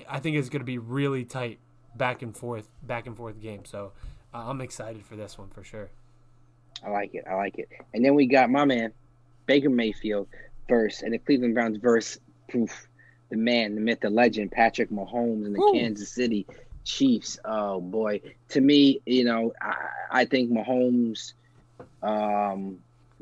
I 0.07 0.19
think 0.19 0.37
it's 0.37 0.49
going 0.49 0.61
to 0.61 0.65
be 0.65 0.77
really 0.77 1.25
tight, 1.25 1.59
back 1.95 2.21
and 2.21 2.35
forth, 2.35 2.69
back 2.83 3.07
and 3.07 3.17
forth 3.17 3.41
game. 3.41 3.65
So 3.65 3.91
uh, 4.33 4.45
I'm 4.47 4.61
excited 4.61 5.05
for 5.05 5.15
this 5.15 5.37
one 5.37 5.49
for 5.49 5.63
sure. 5.63 5.89
I 6.85 6.89
like 6.89 7.13
it. 7.15 7.25
I 7.29 7.35
like 7.35 7.57
it. 7.57 7.69
And 7.93 8.03
then 8.03 8.15
we 8.15 8.25
got 8.25 8.49
my 8.49 8.65
man, 8.65 8.91
Baker 9.45 9.69
Mayfield 9.69 10.27
verse, 10.67 11.01
and 11.01 11.13
the 11.13 11.17
Cleveland 11.17 11.55
Browns 11.55 11.77
verse, 11.77 12.17
poof, 12.51 12.87
the 13.29 13.37
man, 13.37 13.75
the 13.75 13.81
myth, 13.81 13.99
the 14.01 14.09
legend, 14.09 14.51
Patrick 14.51 14.89
Mahomes 14.89 15.45
and 15.45 15.55
the 15.55 15.59
Woo. 15.59 15.73
Kansas 15.73 16.09
City 16.11 16.45
Chiefs. 16.83 17.37
Oh 17.45 17.79
boy, 17.81 18.21
to 18.49 18.61
me, 18.61 19.01
you 19.05 19.23
know, 19.23 19.53
I, 19.61 19.75
I 20.11 20.25
think 20.25 20.51
Mahomes 20.51 21.33
um, 22.01 22.77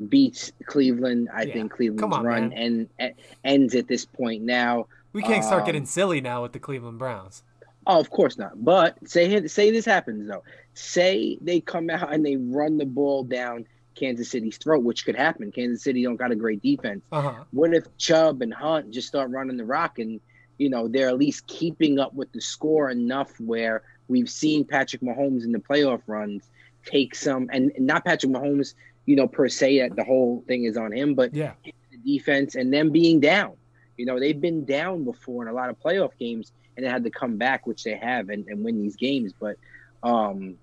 beats 0.08 0.52
Cleveland. 0.66 1.28
I 1.34 1.42
Yeah. 1.42 1.54
think 1.54 1.72
Cleveland's 1.72 2.16
on, 2.16 2.24
run 2.24 2.52
and, 2.52 2.88
and 2.98 3.14
ends 3.44 3.74
at 3.74 3.88
this 3.88 4.04
point 4.04 4.42
now. 4.42 4.86
We 5.12 5.22
can't 5.22 5.44
start 5.44 5.62
Um, 5.62 5.66
getting 5.66 5.86
silly 5.86 6.20
now 6.20 6.42
with 6.42 6.52
the 6.52 6.58
Cleveland 6.60 6.98
Browns. 6.98 7.42
Oh, 7.88 7.98
of 7.98 8.10
course 8.10 8.36
not. 8.38 8.62
But 8.62 8.96
say 9.08 9.46
say 9.46 9.70
this 9.70 9.86
happens 9.86 10.28
though. 10.28 10.44
Say 10.74 11.38
they 11.40 11.60
come 11.60 11.88
out 11.90 12.12
and 12.12 12.24
they 12.24 12.36
run 12.36 12.76
the 12.76 12.84
ball 12.86 13.24
down 13.24 13.64
Kansas 13.94 14.30
City's 14.30 14.58
throat, 14.58 14.84
which 14.84 15.04
could 15.04 15.16
happen. 15.16 15.50
Kansas 15.50 15.82
City 15.82 16.04
don't 16.04 16.16
got 16.16 16.30
a 16.30 16.36
great 16.36 16.62
defense. 16.62 17.02
Uh 17.10 17.22
huh. 17.22 17.44
What 17.50 17.72
if 17.74 17.84
Chubb 17.96 18.42
and 18.42 18.52
Hunt 18.54 18.90
just 18.90 19.08
start 19.08 19.30
running 19.30 19.56
the 19.56 19.64
rock 19.64 19.98
and 19.98 20.20
you 20.58 20.68
know 20.68 20.86
they're 20.86 21.08
at 21.08 21.18
least 21.18 21.46
keeping 21.46 21.98
up 21.98 22.12
with 22.14 22.30
the 22.32 22.40
score 22.40 22.90
enough 22.90 23.40
where 23.40 23.82
we've 24.08 24.28
seen 24.30 24.64
Patrick 24.64 25.02
Mahomes 25.02 25.44
in 25.44 25.52
the 25.52 25.58
playoff 25.58 26.02
runs 26.06 26.48
take 26.84 27.14
some 27.14 27.48
and 27.52 27.72
not 27.78 28.04
Patrick 28.04 28.32
Mahomes, 28.32 28.74
you 29.06 29.16
know, 29.16 29.26
per 29.26 29.48
se 29.48 29.78
that 29.80 29.96
the 29.96 30.04
whole 30.04 30.44
thing 30.46 30.64
is 30.64 30.76
on 30.76 30.92
him, 30.92 31.14
but 31.14 31.34
Yeah. 31.34 31.52
the 31.64 31.96
defense 32.04 32.54
and 32.54 32.72
them 32.72 32.90
being 32.90 33.18
down. 33.20 33.54
You 33.96 34.06
know, 34.06 34.20
they've 34.20 34.40
been 34.40 34.64
down 34.64 35.04
before 35.04 35.42
in 35.42 35.48
a 35.48 35.52
lot 35.52 35.70
of 35.70 35.80
playoff 35.80 36.12
games 36.18 36.52
and 36.78 36.86
they 36.86 36.90
had 36.90 37.02
to 37.02 37.10
come 37.10 37.36
back, 37.38 37.66
which 37.66 37.82
they 37.82 37.96
have, 37.96 38.28
and, 38.28 38.46
and 38.46 38.64
win 38.64 38.80
these 38.80 38.94
games. 38.94 39.32
But 39.38 39.56
um, 40.04 40.54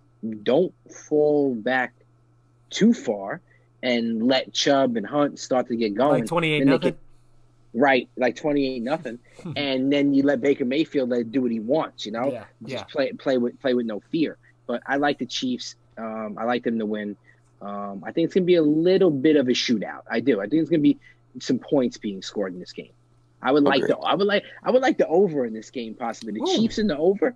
don't 0.43 0.73
fall 0.89 1.53
back 1.53 1.93
too 2.69 2.93
far 2.93 3.41
and 3.83 4.25
let 4.25 4.53
Chubb 4.53 4.95
and 4.95 5.05
Hunt 5.05 5.39
start 5.39 5.67
to 5.67 5.75
get 5.75 5.93
going. 5.93 6.21
Like 6.21 6.29
28 6.29 6.59
then 6.59 6.67
they 6.67 6.71
nothing. 6.71 6.91
can- 6.93 6.99
right, 7.81 8.07
like 8.15 8.37
28 8.37 8.81
nothing. 8.81 9.19
and 9.57 9.91
then 9.91 10.13
you 10.13 10.23
let 10.23 10.39
Baker 10.39 10.63
Mayfield 10.63 11.09
let 11.09 11.33
do 11.33 11.41
what 11.41 11.51
he 11.51 11.59
wants, 11.59 12.05
you 12.05 12.13
know? 12.13 12.31
Yeah. 12.31 12.45
Just 12.63 12.71
Yeah. 12.73 12.83
play 12.85 13.11
play 13.11 13.37
with 13.37 13.59
play 13.59 13.73
with 13.73 13.85
no 13.85 13.99
fear. 14.09 14.37
But 14.67 14.83
I 14.87 14.95
like 14.95 15.19
the 15.19 15.25
Chiefs. 15.25 15.75
Um, 15.97 16.37
I 16.39 16.45
like 16.45 16.63
them 16.63 16.79
to 16.79 16.85
win. 16.85 17.17
Um, 17.61 18.03
I 18.05 18.13
think 18.13 18.25
it's 18.25 18.33
gonna 18.33 18.45
be 18.45 18.55
a 18.55 18.63
little 18.63 19.11
bit 19.11 19.35
of 19.35 19.49
a 19.49 19.51
shootout. 19.51 20.03
I 20.09 20.21
do. 20.21 20.39
I 20.39 20.47
think 20.47 20.61
it's 20.61 20.69
gonna 20.69 20.81
be 20.81 20.97
some 21.41 21.59
points 21.59 21.97
being 21.97 22.21
scored 22.21 22.53
in 22.53 22.59
this 22.61 22.71
game. 22.71 22.91
I 23.45 23.51
would 23.51 23.63
like 23.63 23.83
Agree. 23.83 23.89
the 23.89 23.97
I 23.99 24.15
would 24.15 24.25
like 24.25 24.43
I 24.63 24.71
would 24.71 24.81
like 24.81 24.97
the 24.97 25.07
over 25.07 25.45
in 25.45 25.53
this 25.53 25.69
game 25.69 25.93
possibly. 25.93 26.33
The 26.33 26.41
Ooh. 26.41 26.57
Chiefs 26.57 26.79
in 26.79 26.87
the 26.87 26.97
over. 26.97 27.35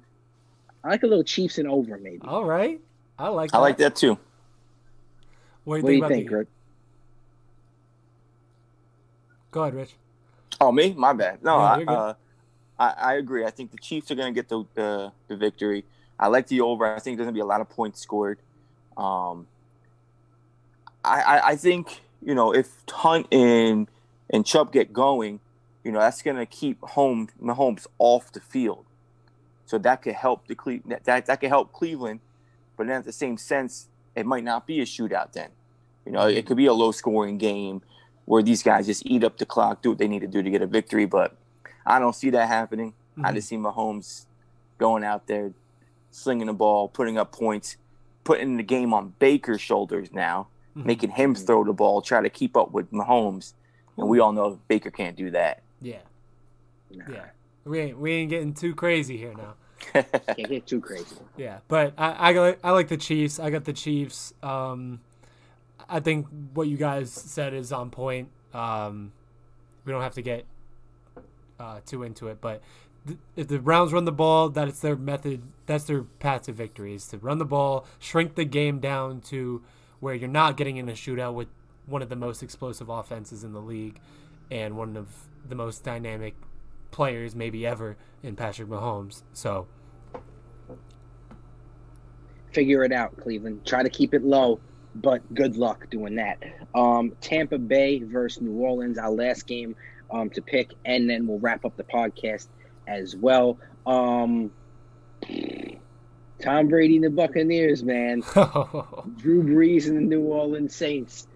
I 0.84 0.90
like 0.90 1.04
a 1.04 1.08
little 1.08 1.24
Chiefs 1.24 1.60
and 1.60 1.70
over 1.70 2.00
maybe. 2.00 2.22
All 2.24 2.46
right. 2.46 2.82
I 3.20 3.28
like 3.28 3.54
I 3.54 3.60
like 3.60 3.78
that 3.78 3.96
too. 3.96 4.18
What 5.66 5.86
do 5.86 5.92
you 5.92 6.02
what 6.02 6.08
do 6.08 6.16
think 6.16 6.24
you 6.24 6.30
think, 6.30 6.30
the 6.30 6.36
Rick? 6.36 6.48
Go 9.52 9.62
ahead, 9.62 9.76
Rich. 9.76 9.94
Oh, 10.62 10.72
me? 10.72 10.94
My 10.98 11.14
bad. 11.14 11.44
No, 11.44 11.58
No, 11.58 11.64
I, 11.64 11.84
uh, 11.84 12.14
I 12.80 12.90
I 12.90 13.14
agree. 13.16 13.46
I 13.46 13.52
think 13.52 13.70
the 13.70 13.78
Chiefs 13.78 14.10
are 14.10 14.16
going 14.16 14.34
to 14.34 14.38
get 14.38 14.50
the, 14.50 14.64
the 14.74 15.12
the 15.28 15.38
victory. 15.38 15.86
I 16.20 16.28
like 16.28 16.48
the 16.48 16.62
over. 16.62 16.88
I 16.88 17.00
think 17.00 17.18
there's 17.18 17.26
going 17.26 17.36
to 17.36 17.38
be 17.38 17.42
a 17.42 17.46
lot 17.46 17.62
of 17.62 17.70
points 17.70 18.02
scored. 18.02 18.40
Um, 18.98 19.48
I, 21.06 21.22
I 21.22 21.48
I 21.50 21.56
think 21.56 22.02
you 22.26 22.34
know 22.34 22.52
if 22.54 22.68
Hunt 22.90 23.28
and 23.32 23.88
and 24.32 24.44
Chubb 24.44 24.72
get 24.72 24.92
going, 24.92 25.40
you 25.90 25.94
know 25.94 26.02
that's 26.02 26.22
going 26.22 26.38
to 26.38 26.46
keep 26.46 26.80
home 26.84 27.30
Mahomes 27.42 27.88
off 27.98 28.32
the 28.32 28.40
field. 28.40 28.86
So 29.66 29.80
that 29.80 30.04
could 30.04 30.14
help 30.14 30.46
the 30.46 30.54
Cle- 30.54 30.82
that, 30.86 31.26
that 31.26 31.40
could 31.42 31.50
help 31.50 31.74
Cleveland, 31.74 32.20
but 32.78 32.86
then 32.86 32.98
at 32.98 33.06
the 33.06 33.12
same 33.12 33.38
sense, 33.38 33.88
it 34.16 34.28
might 34.28 34.44
not 34.44 34.68
be 34.68 34.82
a 34.82 34.86
shootout. 34.86 35.32
Then, 35.34 35.50
you 36.06 36.12
know, 36.12 36.28
it 36.28 36.46
could 36.46 36.58
be 36.58 36.68
a 36.68 36.74
low 36.74 36.92
scoring 36.92 37.40
game 37.40 37.82
where 38.26 38.44
these 38.44 38.62
guys 38.62 38.86
just 38.86 39.02
eat 39.08 39.24
up 39.24 39.40
the 39.40 39.48
clock, 39.48 39.82
do 39.82 39.90
what 39.90 39.98
they 39.98 40.08
need 40.08 40.20
to 40.20 40.28
do 40.28 40.44
to 40.44 40.50
get 40.52 40.62
a 40.62 40.68
victory. 40.68 41.06
But 41.08 41.36
I 41.88 41.98
don't 41.98 42.14
see 42.16 42.30
that 42.30 42.48
happening. 42.48 42.94
I 43.18 43.32
Mhm. 43.32 43.34
just 43.34 43.48
see 43.48 43.58
Mahomes 43.58 44.28
going 44.78 45.04
out 45.04 45.26
there, 45.26 45.54
slinging 46.12 46.46
the 46.46 46.54
ball, 46.54 46.88
putting 46.88 47.18
up 47.18 47.32
points, 47.32 47.78
putting 48.24 48.58
the 48.58 48.64
game 48.64 48.94
on 48.94 49.16
Baker's 49.18 49.60
shoulders 49.60 50.14
now, 50.14 50.50
Mhm. 50.76 50.86
making 50.86 51.10
him 51.10 51.34
throw 51.34 51.64
the 51.64 51.74
ball, 51.74 52.04
try 52.04 52.22
to 52.22 52.30
keep 52.30 52.56
up 52.56 52.72
with 52.74 52.92
Mahomes. 52.92 53.54
And 53.98 54.08
we 54.08 54.20
all 54.20 54.34
know 54.34 54.60
Baker 54.68 54.92
can't 54.92 55.16
do 55.18 55.32
that. 55.32 55.64
Yeah. 55.82 56.00
Nah, 56.92 57.06
Yeah. 57.12 57.26
We 57.66 57.80
ain't 57.80 58.00
we 58.00 58.12
ain't 58.14 58.30
getting 58.30 58.54
too 58.54 58.74
crazy 58.74 59.18
here 59.18 59.34
now. 59.36 59.54
Can't 59.94 60.50
get 60.50 60.66
too 60.68 60.82
crazy. 60.82 61.16
Yeah, 61.38 61.60
but 61.68 61.94
I 61.98 62.12
I, 62.12 62.32
like- 62.34 62.60
I 62.64 62.72
like 62.72 62.88
the 62.88 62.98
Chiefs. 62.98 63.40
I 63.40 63.50
got 63.50 63.64
the 63.66 63.74
Chiefs. 63.74 64.34
Um, 64.44 65.00
I 65.88 66.00
think 66.00 66.28
what 66.54 66.68
you 66.68 66.78
guys 66.78 67.12
said 67.12 67.54
is 67.54 67.72
on 67.72 67.90
point. 67.92 68.30
Um, 68.54 69.12
we 69.86 69.92
don't 69.92 70.02
have 70.02 70.16
to 70.16 70.22
get 70.22 70.46
uh, 71.60 71.80
too 71.86 72.04
into 72.04 72.28
it, 72.28 72.40
but 72.42 72.62
th- 73.08 73.20
if 73.36 73.48
the 73.48 73.60
Browns 73.60 73.94
run 73.94 74.06
the 74.06 74.12
ball, 74.12 74.50
that 74.50 74.68
is 74.68 74.80
their 74.82 74.96
method. 74.96 75.42
That's 75.66 75.84
their 75.86 76.04
path 76.04 76.44
to 76.44 76.54
victory 76.54 76.94
is 76.96 77.08
to 77.08 77.18
run 77.18 77.38
the 77.38 77.46
ball, 77.46 77.86
shrink 78.00 78.36
the 78.36 78.46
game 78.46 78.80
down 78.80 79.22
to 79.22 79.62
where 80.00 80.16
you're 80.16 80.30
not 80.30 80.58
getting 80.58 80.78
in 80.78 80.90
a 80.90 80.94
shootout 80.94 81.34
with 81.34 81.48
one 81.86 82.02
of 82.02 82.10
the 82.10 82.16
most 82.16 82.42
explosive 82.44 82.90
offenses 82.90 83.44
in 83.44 83.54
the 83.54 83.62
league 83.62 84.00
and 84.52 84.76
one 84.78 84.96
of 84.98 85.08
the 85.48 85.56
most 85.56 85.84
dynamic 85.84 86.36
players 86.92 87.36
maybe 87.36 87.66
ever 87.66 87.98
in 88.24 88.36
Patrick 88.36 88.70
Mahomes. 88.70 89.24
So 89.34 89.68
Figure 92.52 92.84
it 92.84 92.92
out, 92.92 93.16
Cleveland. 93.18 93.66
Try 93.66 93.84
to 93.84 93.90
keep 93.90 94.14
it 94.14 94.24
low, 94.24 94.60
but 94.96 95.22
good 95.36 95.56
luck 95.56 95.90
doing 95.90 96.16
that. 96.16 96.44
Um, 96.74 97.16
Tampa 97.22 97.60
Bay 97.60 98.02
versus 98.02 98.42
New 98.42 98.54
Orleans, 98.54 98.98
our 98.98 99.12
last 99.12 99.46
game 99.46 99.76
um, 100.10 100.30
to 100.32 100.42
pick, 100.42 100.74
and 100.84 101.08
then 101.10 101.28
we'll 101.28 101.40
wrap 101.40 101.64
up 101.64 101.78
the 101.78 101.84
podcast 101.84 102.48
as 102.88 103.16
well. 103.16 103.60
Um, 103.86 104.52
Tom 106.42 106.68
Brady 106.70 106.96
and 106.96 107.04
the 107.04 107.10
Buccaneers, 107.12 107.84
man. 107.84 108.22
Drew 109.18 109.44
Brees 109.44 109.88
and 109.88 109.98
the 109.98 110.02
New 110.02 110.22
Orleans 110.22 110.76
Saints. 110.76 111.28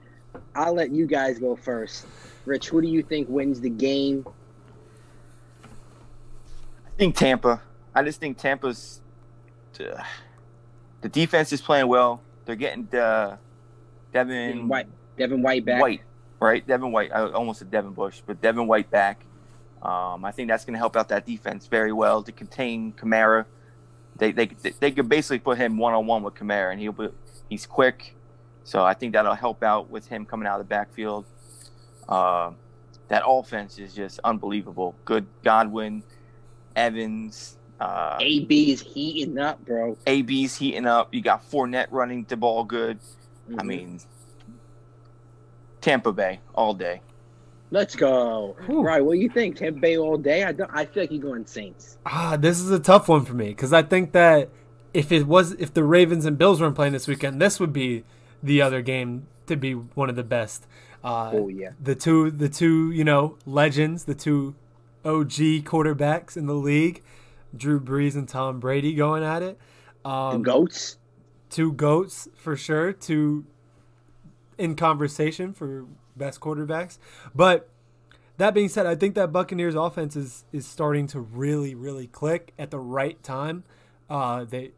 I'll 0.56 0.74
let 0.74 0.90
you 0.90 1.06
guys 1.06 1.38
go 1.38 1.56
first. 1.56 2.08
Rich, 2.46 2.70
who 2.70 2.82
do 2.82 2.88
you 2.88 3.02
think 3.04 3.30
wins 3.30 3.62
the 3.62 3.70
game? 3.70 4.26
I 5.64 6.90
think 6.98 7.16
Tampa. 7.16 7.62
I 7.96 8.04
just 8.04 8.20
think 8.20 8.38
Tampa's 8.38 9.02
uh, 9.80 10.04
the 11.02 11.10
defense 11.10 11.52
is 11.54 11.62
playing 11.62 11.88
well. 11.88 12.22
They're 12.46 12.56
getting 12.56 12.88
uh, 12.98 13.38
Devin 14.12 14.68
White, 14.68 14.88
Devin 15.18 15.42
White 15.42 15.66
back. 15.66 15.82
White, 15.82 16.02
right? 16.40 16.66
Devin 16.66 16.92
White. 16.92 17.12
I 17.14 17.32
almost 17.32 17.60
said 17.60 17.72
Devin 17.72 17.94
Bush, 17.94 18.22
but 18.26 18.42
Devin 18.42 18.68
White 18.68 18.90
back. 18.90 19.26
Um, 19.82 20.24
I 20.24 20.32
think 20.32 20.50
that's 20.50 20.64
going 20.64 20.74
to 20.74 20.80
help 20.80 20.96
out 20.96 21.10
that 21.10 21.26
defense 21.26 21.68
very 21.68 21.92
well 21.92 22.24
to 22.24 22.32
contain 22.32 22.94
Kamara. 22.94 23.46
They 24.18 24.32
they 24.32 24.48
they 24.80 24.92
could 24.92 25.10
basically 25.10 25.40
put 25.40 25.58
him 25.58 25.78
one 25.78 25.94
on 25.94 26.06
one 26.06 26.24
with 26.24 26.36
Kamara, 26.36 26.72
and 26.72 26.80
he'll 26.80 26.92
be 26.92 27.10
he's 27.50 27.66
quick. 27.66 28.16
So 28.64 28.84
I 28.84 28.94
think 28.94 29.14
that'll 29.14 29.34
help 29.36 29.64
out 29.64 29.90
with 29.90 30.08
him 30.08 30.26
coming 30.26 30.48
out 30.48 30.60
of 30.60 30.66
the 30.66 30.70
backfield. 30.70 31.26
Uh, 32.10 32.52
that 33.10 33.24
offense 33.26 33.78
is 33.80 33.94
just 33.94 34.20
unbelievable. 34.24 34.96
Good 35.06 35.26
Godwin, 35.44 36.04
Evans, 36.76 37.58
uh, 37.80 38.18
AB 38.20 38.72
is 38.72 38.82
heating 38.82 39.38
up, 39.38 39.64
bro. 39.66 39.98
AB's 40.08 40.56
heating 40.56 40.86
up. 40.86 41.14
You 41.14 41.22
got 41.22 41.50
Fournette 41.50 41.88
running 41.92 42.26
the 42.28 42.38
ball 42.38 42.64
good. 42.64 43.00
I 43.50 43.62
Mhm. 43.62 43.66
mean, 43.66 44.00
Tampa 45.82 46.12
Bay 46.12 46.40
all 46.56 46.74
day. 46.74 47.02
let's 47.72 47.96
go. 47.96 48.56
Whew. 48.68 48.84
Right, 48.84 49.04
what 49.04 49.14
do 49.14 49.20
you 49.20 49.30
think? 49.30 49.58
Tampa 49.58 49.80
Bay 49.80 49.98
all 49.98 50.16
day? 50.18 50.44
I 50.44 50.52
don't. 50.52 50.70
I 50.74 50.86
feel 50.86 51.04
like 51.04 51.12
you're 51.12 51.22
going 51.22 51.46
Saints. 51.48 51.98
Ah, 52.06 52.38
this 52.40 52.60
is 52.60 52.70
a 52.70 52.80
tough 52.80 53.08
one 53.10 53.26
for 53.26 53.34
me 53.34 53.48
because 53.50 53.74
I 53.74 53.82
think 53.82 54.12
that 54.12 54.50
if 54.94 55.12
it 55.12 55.26
was 55.28 55.54
if 55.54 55.74
the 55.74 55.84
Ravens 55.84 56.26
and 56.26 56.38
Bills 56.38 56.62
weren't 56.62 56.76
playing 56.76 56.94
this 56.94 57.08
weekend, 57.08 57.42
this 57.42 57.60
would 57.60 57.74
be 57.74 58.04
the 58.44 58.62
other 58.62 58.82
game 58.84 59.26
to 59.48 59.56
be 59.56 59.74
one 59.74 60.08
of 60.10 60.16
the 60.16 60.24
best. 60.24 60.68
Uh, 61.04 61.32
Oh 61.34 61.48
yeah. 61.50 61.72
the 61.82 61.96
two 61.96 62.32
the 62.32 62.48
two 62.50 62.92
you 62.92 63.04
know 63.04 63.38
legends, 63.46 64.06
the 64.06 64.16
two 64.16 64.56
OG 65.04 65.66
quarterbacks 65.66 66.38
in 66.38 66.46
the 66.48 66.54
league, 66.54 67.04
Drew 67.56 67.80
Brees 67.80 68.16
and 68.16 68.28
Tom 68.28 68.60
Brady 68.60 68.94
going 68.94 69.24
at 69.24 69.42
it. 69.44 69.58
Um, 70.06 70.44
goats. 70.44 70.98
two 71.50 71.74
goats 71.74 72.28
for 72.36 72.56
sure. 72.56 72.94
Two 72.94 73.46
in 74.58 74.76
conversation 74.76 75.54
for 75.54 75.86
best 76.16 76.40
quarterbacks. 76.40 76.98
But 77.36 77.70
that 78.38 78.54
being 78.54 78.70
said, 78.70 78.86
I 78.86 78.96
think 78.96 79.16
that 79.16 79.32
Buccaneers 79.32 79.76
offense 79.76 80.16
is 80.16 80.46
is 80.54 80.66
starting 80.66 81.08
to 81.08 81.20
really 81.20 81.76
really 81.76 82.08
click 82.08 82.54
at 82.58 82.72
the 82.72 82.80
right 82.80 83.22
time. 83.24 83.64
Uh, 84.10 84.44
they, 84.46 84.72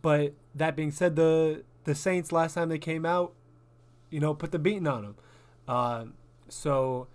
but 0.00 0.34
that 0.54 0.76
being 0.76 0.90
said, 0.92 1.16
the 1.16 1.62
the 1.84 1.94
Saints 1.94 2.32
last 2.32 2.54
time 2.54 2.68
they 2.68 2.78
came 2.78 3.04
out, 3.04 3.32
you 4.10 4.20
know, 4.20 4.34
put 4.34 4.52
the 4.52 4.58
beating 4.58 4.86
on 4.86 5.02
them. 5.02 5.16
Uh, 5.66 6.06
so 6.48 7.06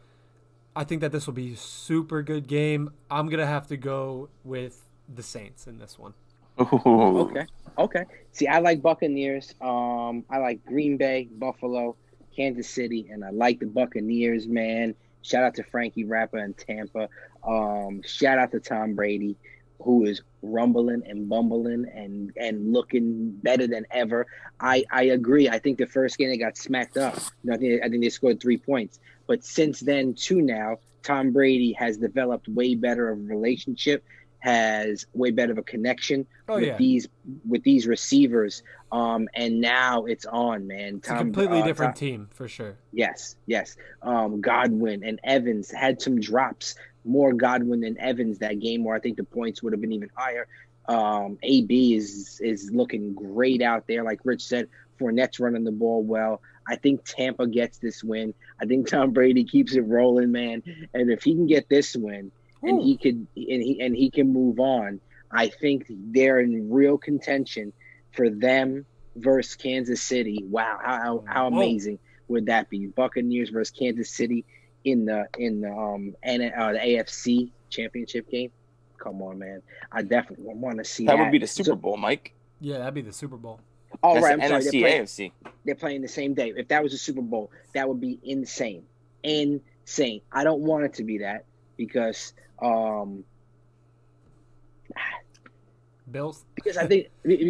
I 0.75 0.83
think 0.83 1.01
that 1.01 1.11
this 1.11 1.27
will 1.27 1.33
be 1.33 1.53
a 1.53 1.57
super 1.57 2.21
good 2.21 2.47
game. 2.47 2.91
I'm 3.09 3.29
gonna 3.29 3.45
have 3.45 3.67
to 3.67 3.77
go 3.77 4.29
with 4.43 4.81
the 5.13 5.23
Saints 5.23 5.67
in 5.67 5.79
this 5.79 5.97
one. 5.97 6.13
Okay. 6.59 7.45
Okay. 7.77 8.03
See, 8.31 8.47
I 8.47 8.59
like 8.59 8.81
Buccaneers. 8.81 9.53
Um, 9.61 10.25
I 10.29 10.39
like 10.39 10.65
Green 10.65 10.97
Bay, 10.97 11.29
Buffalo, 11.31 11.95
Kansas 12.35 12.67
City, 12.67 13.07
and 13.11 13.23
I 13.23 13.29
like 13.29 13.59
the 13.59 13.67
Buccaneers, 13.67 14.47
man. 14.47 14.95
Shout 15.21 15.43
out 15.43 15.55
to 15.55 15.63
Frankie 15.63 16.03
Rapper 16.03 16.39
in 16.39 16.53
Tampa. 16.53 17.09
Um, 17.43 18.01
shout 18.03 18.37
out 18.37 18.51
to 18.51 18.59
Tom 18.59 18.95
Brady, 18.95 19.35
who 19.81 20.05
is 20.05 20.21
rumbling 20.41 21.03
and 21.07 21.27
bumbling 21.27 21.85
and 21.93 22.31
and 22.37 22.71
looking 22.73 23.31
better 23.31 23.67
than 23.67 23.85
ever. 23.91 24.27
I 24.59 24.83
I 24.91 25.03
agree. 25.03 25.49
I 25.49 25.59
think 25.59 25.77
the 25.77 25.85
first 25.87 26.17
game 26.17 26.29
they 26.29 26.37
got 26.37 26.57
smacked 26.57 26.97
up. 26.97 27.15
You 27.43 27.49
know, 27.51 27.53
I 27.55 27.57
think 27.57 27.83
I 27.83 27.89
think 27.89 28.03
they 28.03 28.09
scored 28.09 28.39
three 28.41 28.57
points, 28.57 28.99
but 29.27 29.43
since 29.43 29.79
then 29.79 30.13
to 30.13 30.41
now, 30.41 30.77
Tom 31.03 31.31
Brady 31.31 31.73
has 31.73 31.97
developed 31.97 32.47
way 32.47 32.75
better 32.75 33.09
of 33.09 33.19
a 33.19 33.21
relationship, 33.21 34.03
has 34.39 35.05
way 35.13 35.31
better 35.31 35.51
of 35.51 35.57
a 35.57 35.63
connection 35.63 36.25
Oh 36.49 36.55
with 36.55 36.63
yeah, 36.65 36.77
these 36.77 37.07
with 37.47 37.63
these 37.63 37.87
receivers. 37.87 38.63
Um, 38.89 39.27
and 39.35 39.59
now 39.59 40.05
it's 40.05 40.25
on, 40.25 40.65
man. 40.65 40.97
it's 40.97 41.09
a 41.09 41.17
completely 41.17 41.61
uh, 41.61 41.65
different 41.65 41.95
Tom- 41.95 41.99
team 41.99 42.29
for 42.33 42.47
sure. 42.47 42.77
yes, 42.93 43.35
yes. 43.45 43.75
Um, 44.01 44.39
Godwin 44.39 45.03
and 45.03 45.19
Evans 45.25 45.69
had 45.69 46.01
some 46.01 46.21
drops, 46.21 46.75
more 47.07 47.33
Godwin 47.33 47.81
than 47.81 47.99
Evans 47.99 48.39
that 48.39 48.59
game, 48.59 48.83
where 48.83 48.95
I 48.95 48.99
think 48.99 49.17
the 49.17 49.23
points 49.23 49.63
would 49.63 49.73
have 49.73 49.81
been 49.81 49.91
even 49.91 50.09
higher. 50.15 50.47
Um, 50.87 51.37
AB 51.43 51.95
is 51.95 52.39
is 52.43 52.71
looking 52.71 53.13
great 53.13 53.61
out 53.61 53.87
there, 53.87 54.03
like 54.03 54.21
Rich 54.23 54.43
said. 54.43 54.69
Fournette's 54.99 55.39
running 55.39 55.63
the 55.63 55.71
ball 55.71 56.01
well. 56.01 56.41
I 56.67 56.75
think 56.75 57.03
Tampa 57.05 57.47
gets 57.47 57.77
this 57.77 58.03
win. 58.03 58.33
I 58.59 58.65
think 58.65 58.87
Tom 58.87 59.11
Brady 59.11 59.43
keeps 59.43 59.75
it 59.75 59.81
rolling, 59.81 60.31
man. 60.31 60.63
And 60.93 61.11
if 61.11 61.23
he 61.23 61.35
can 61.35 61.45
get 61.45 61.69
this 61.69 61.95
win, 61.95 62.31
and 62.63 62.79
Ooh. 62.79 62.83
he 62.83 62.97
could 62.97 63.27
and 63.35 63.63
he 63.63 63.79
and 63.81 63.95
he 63.95 64.09
can 64.09 64.31
move 64.31 64.59
on. 64.59 64.99
I 65.29 65.49
think 65.49 65.85
they're 65.89 66.39
in 66.39 66.71
real 66.71 66.97
contention 66.97 67.73
for 68.13 68.29
them 68.29 68.85
versus 69.15 69.55
Kansas 69.55 70.01
City. 70.01 70.43
Wow, 70.43 70.79
how 70.81 70.97
how, 70.97 71.23
how 71.27 71.49
Whoa. 71.49 71.57
amazing 71.57 71.99
would 72.27 72.47
that 72.47 72.69
be? 72.69 72.87
Buccaneers 72.87 73.49
versus 73.49 73.71
Kansas 73.77 74.09
City 74.09 74.45
in 74.83 75.05
the 75.05 75.27
in 75.37 75.61
the 75.61 75.71
um 75.71 76.15
and 76.23 76.41
uh, 76.43 76.73
the 76.73 76.79
AFC 76.79 77.49
championship 77.69 78.29
game. 78.29 78.51
Come 78.97 79.21
on, 79.21 79.39
man! 79.39 79.61
I 79.91 80.01
definitely 80.01 80.45
want 80.53 80.77
to 80.79 80.83
see 80.83 81.05
that. 81.05 81.15
That 81.17 81.23
would 81.23 81.31
be 81.31 81.39
the 81.39 81.47
So- 81.47 81.63
Super 81.63 81.75
Bowl, 81.75 81.97
Mike. 81.97 82.33
Yeah, 82.59 82.79
that'd 82.79 82.93
be 82.95 83.01
the 83.01 83.13
Super 83.13 83.37
Bowl. 83.37 83.59
oh, 84.01 84.15
That's 84.15 84.23
right, 84.23 84.33
I'm 84.33 84.39
the 84.39 84.47
sorry. 84.47 84.63
NFC, 84.63 84.71
They're 84.71 84.81
playing, 84.81 85.03
AFC. 85.03 85.31
they're 85.65 85.75
playing 85.75 86.01
the 86.01 86.07
same 86.07 86.33
day. 86.33 86.53
If 86.57 86.67
that 86.69 86.81
was 86.83 86.93
a 86.93 86.97
Super 86.97 87.21
Bowl, 87.21 87.51
that 87.73 87.87
would 87.87 88.01
be 88.01 88.19
insane. 88.23 88.83
Insane. 89.23 90.21
I 90.31 90.43
don't 90.43 90.61
want 90.61 90.85
it 90.85 90.93
to 90.95 91.03
be 91.03 91.19
that 91.19 91.45
because 91.77 92.33
um 92.61 93.23
Bills. 96.11 96.45
Because 96.55 96.77
I 96.77 96.87
think 96.87 97.07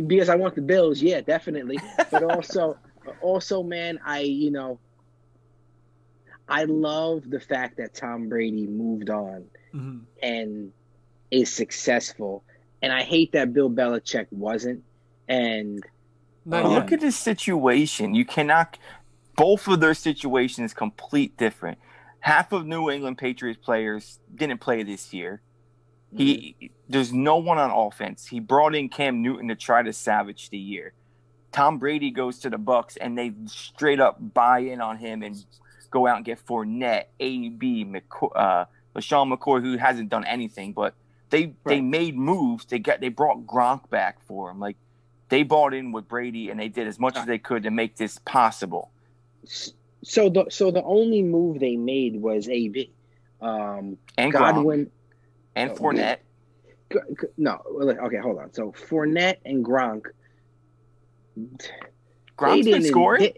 because 0.07 0.29
I 0.29 0.35
want 0.35 0.55
the 0.55 0.61
Bills, 0.61 1.01
yeah, 1.01 1.21
definitely. 1.21 1.79
But 2.11 2.23
also, 2.23 2.77
also, 3.21 3.61
man, 3.63 3.99
I 4.05 4.21
you 4.21 4.49
know, 4.51 4.79
I 6.49 6.63
love 6.65 7.29
the 7.29 7.39
fact 7.39 7.77
that 7.77 7.93
Tom 7.93 8.29
Brady 8.29 8.67
moved 8.67 9.09
on 9.09 9.45
Mm-hmm. 9.73 9.97
and 10.23 10.71
is 11.29 11.51
successful, 11.51 12.43
and 12.81 12.91
I 12.93 13.03
hate 13.03 13.33
that 13.33 13.53
Bill 13.53 13.69
Belichick 13.69 14.27
wasn't. 14.31 14.83
And 15.27 15.83
Not 16.45 16.63
But 16.63 16.69
yet. 16.69 16.75
look 16.75 16.91
at 16.93 17.01
his 17.01 17.17
situation. 17.17 18.15
You 18.15 18.23
cannot. 18.25 18.77
Both 19.35 19.67
of 19.67 19.81
their 19.81 19.93
situations 19.93 20.73
complete 20.73 21.35
different. 21.37 21.77
Half 22.21 22.53
of 22.53 22.65
New 22.65 22.89
England 22.89 23.17
Patriots 23.17 23.59
players 23.63 24.19
didn't 24.33 24.59
play 24.61 24.83
this 24.83 25.13
year. 25.13 25.41
He 26.15 26.71
there's 26.87 27.11
no 27.11 27.35
one 27.37 27.57
on 27.57 27.69
offense. 27.69 28.25
He 28.25 28.39
brought 28.39 28.73
in 28.73 28.87
Cam 28.89 29.21
Newton 29.21 29.49
to 29.49 29.55
try 29.55 29.83
to 29.83 29.91
savage 29.91 30.49
the 30.49 30.57
year. 30.57 30.93
Tom 31.51 31.77
Brady 31.77 32.09
goes 32.09 32.39
to 32.39 32.49
the 32.49 32.57
Bucks 32.57 32.95
and 32.97 33.17
they 33.17 33.33
straight 33.45 33.99
up 33.99 34.17
buy 34.33 34.59
in 34.59 34.79
on 34.79 34.97
him 34.97 35.21
and 35.21 35.35
go 35.91 36.07
out 36.07 36.17
and 36.17 36.25
get 36.25 36.45
Fournette, 36.45 37.05
AB, 37.19 37.85
McCoy, 37.85 38.31
uh, 38.35 38.65
LeSean 38.95 39.33
McCoy, 39.35 39.61
who 39.61 39.77
hasn't 39.77 40.09
done 40.09 40.25
anything, 40.25 40.73
but 40.73 40.93
they 41.29 41.53
they 41.65 41.81
made 41.81 42.15
moves. 42.15 42.65
They 42.65 42.79
got 42.79 43.01
they 43.01 43.09
brought 43.09 43.45
Gronk 43.45 43.89
back 43.89 44.21
for 44.25 44.49
him. 44.49 44.59
Like 44.59 44.77
they 45.29 45.43
bought 45.43 45.73
in 45.73 45.91
with 45.91 46.07
Brady 46.07 46.49
and 46.49 46.59
they 46.59 46.69
did 46.69 46.87
as 46.87 46.99
much 46.99 47.17
as 47.17 47.25
they 47.25 47.37
could 47.37 47.63
to 47.63 47.71
make 47.71 47.97
this 47.97 48.17
possible. 48.19 48.91
so 50.03 50.29
the 50.29 50.45
so 50.49 50.71
the 50.71 50.81
only 50.83 51.21
move 51.21 51.59
they 51.59 51.75
made 51.75 52.21
was 52.21 52.47
AB. 52.47 52.91
Um, 53.41 53.97
And 54.17 54.33
Gronk 54.33 54.39
Godwin. 54.55 54.91
and 55.55 55.71
Oh, 55.71 55.75
Fournette. 55.75 56.17
No, 57.37 57.61
okay, 58.05 58.17
hold 58.17 58.39
on. 58.39 58.53
So 58.53 58.71
Fournette 58.71 59.37
and 59.45 59.63
Gronk. 59.65 60.05
Gronk's 62.37 62.65
they 62.65 62.71
been 62.71 62.81
didn't- 62.81 62.85
scoring. 62.85 63.21
They, 63.21 63.33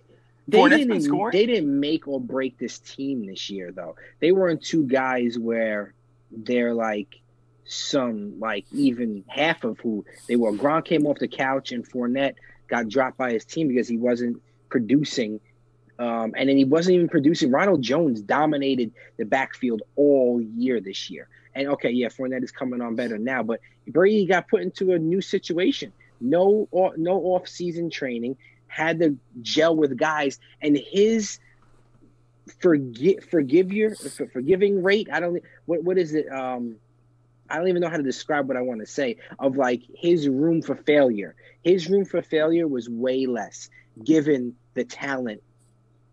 they 0.50 0.70
didn't. 0.70 1.32
They 1.32 1.46
didn't 1.46 1.80
make 1.80 2.08
or 2.08 2.20
break 2.20 2.58
this 2.58 2.80
team 2.80 3.26
this 3.26 3.50
year, 3.50 3.72
though. 3.72 3.96
They 4.20 4.32
weren't 4.32 4.64
two 4.64 4.86
guys 4.86 5.38
where 5.38 5.94
they're 6.32 6.74
like 6.74 7.20
some 7.66 8.40
like 8.40 8.66
even 8.72 9.24
half 9.28 9.64
of 9.64 9.80
who 9.80 10.06
they 10.28 10.36
were. 10.36 10.52
Gronk 10.52 10.86
came 10.86 11.06
off 11.06 11.20
the 11.20 11.28
couch, 11.28 11.72
and 11.72 11.88
Fournette 11.88 12.36
got 12.68 12.88
dropped 12.88 13.18
by 13.18 13.32
his 13.32 13.46
team 13.46 13.68
because 13.68 13.88
he 13.88 13.98
wasn't 13.98 14.42
producing. 14.70 15.40
Um, 15.98 16.34
and 16.38 16.48
then 16.48 16.58
he 16.58 16.66
wasn't 16.66 16.96
even 16.96 17.10
producing. 17.10 17.52
Ronald 17.52 17.82
Jones 17.82 18.22
dominated 18.22 18.94
the 19.18 19.26
backfield 19.26 19.82
all 19.96 20.42
year 20.42 20.80
this 20.80 21.10
year. 21.10 21.28
And 21.56 21.68
okay, 21.70 21.90
yeah, 21.90 22.08
Fournette 22.08 22.44
is 22.44 22.52
coming 22.52 22.80
on 22.80 22.96
better 22.96 23.18
now, 23.18 23.44
but 23.44 23.60
Brady 23.88 24.26
got 24.26 24.48
put 24.48 24.62
into 24.62 24.94
a 24.94 25.00
new 25.00 25.20
situation. 25.20 25.92
No, 26.22 26.68
no 26.98 27.18
off-season 27.18 27.90
training. 27.90 28.38
Had 28.70 29.00
to 29.00 29.18
gel 29.42 29.76
with 29.76 29.98
guys, 29.98 30.40
and 30.62 30.78
his 30.78 31.40
forgive 32.62 33.26
forgive 33.26 33.74
your 33.74 33.96
for, 33.96 34.28
forgiving 34.28 34.82
rate. 34.82 35.10
I 35.12 35.20
don't. 35.20 35.44
What 35.66 35.84
what 35.84 35.98
is 35.98 36.14
it? 36.14 36.32
Um, 36.32 36.78
I 37.50 37.58
don't 37.58 37.68
even 37.68 37.82
know 37.82 37.90
how 37.90 37.98
to 37.98 38.04
describe 38.04 38.48
what 38.48 38.56
I 38.56 38.62
want 38.62 38.80
to 38.80 38.86
say. 38.86 39.18
Of 39.38 39.58
like 39.58 39.82
his 39.94 40.30
room 40.30 40.62
for 40.62 40.76
failure. 40.76 41.36
His 41.64 41.90
room 41.90 42.06
for 42.06 42.22
failure 42.22 42.68
was 42.68 42.88
way 42.88 43.26
less, 43.26 43.70
given 44.04 44.56
the 44.76 44.86
talent 44.86 45.42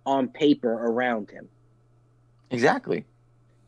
on 0.05 0.29
paper 0.29 0.73
around 0.73 1.31
him. 1.31 1.49
Exactly. 2.51 3.05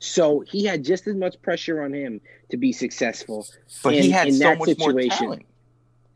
So 0.01 0.41
he 0.41 0.65
had 0.65 0.85
just 0.85 1.07
as 1.07 1.17
much 1.17 1.41
pressure 1.43 1.83
on 1.83 1.93
him 1.93 2.21
to 2.51 2.57
be 2.57 2.73
successful. 2.73 3.47
But 3.83 3.95
in- 3.95 4.05
he 4.05 4.11
had 4.11 4.29
in 4.29 4.35
so 4.35 4.45
that 4.45 4.59
much 4.59 4.79
more 4.79 4.91
situation. 4.91 5.27
talent. 5.27 5.47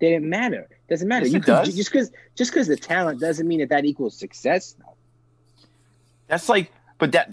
Didn't 0.01 0.29
matter. 0.29 0.69
Doesn't 0.93 1.09
matter. 1.09 1.25
Yes, 1.25 1.33
you 1.33 1.41
does. 1.41 1.75
just 1.75 1.91
because 1.91 2.11
just 2.35 2.53
because 2.53 2.67
the 2.67 2.77
talent 2.77 3.19
doesn't 3.19 3.49
mean 3.49 3.61
that 3.61 3.71
that 3.71 3.87
equals 3.87 4.15
success. 4.15 4.77
though. 4.79 4.95
That's 6.27 6.51
like, 6.51 6.71
but 6.99 7.13
that, 7.13 7.33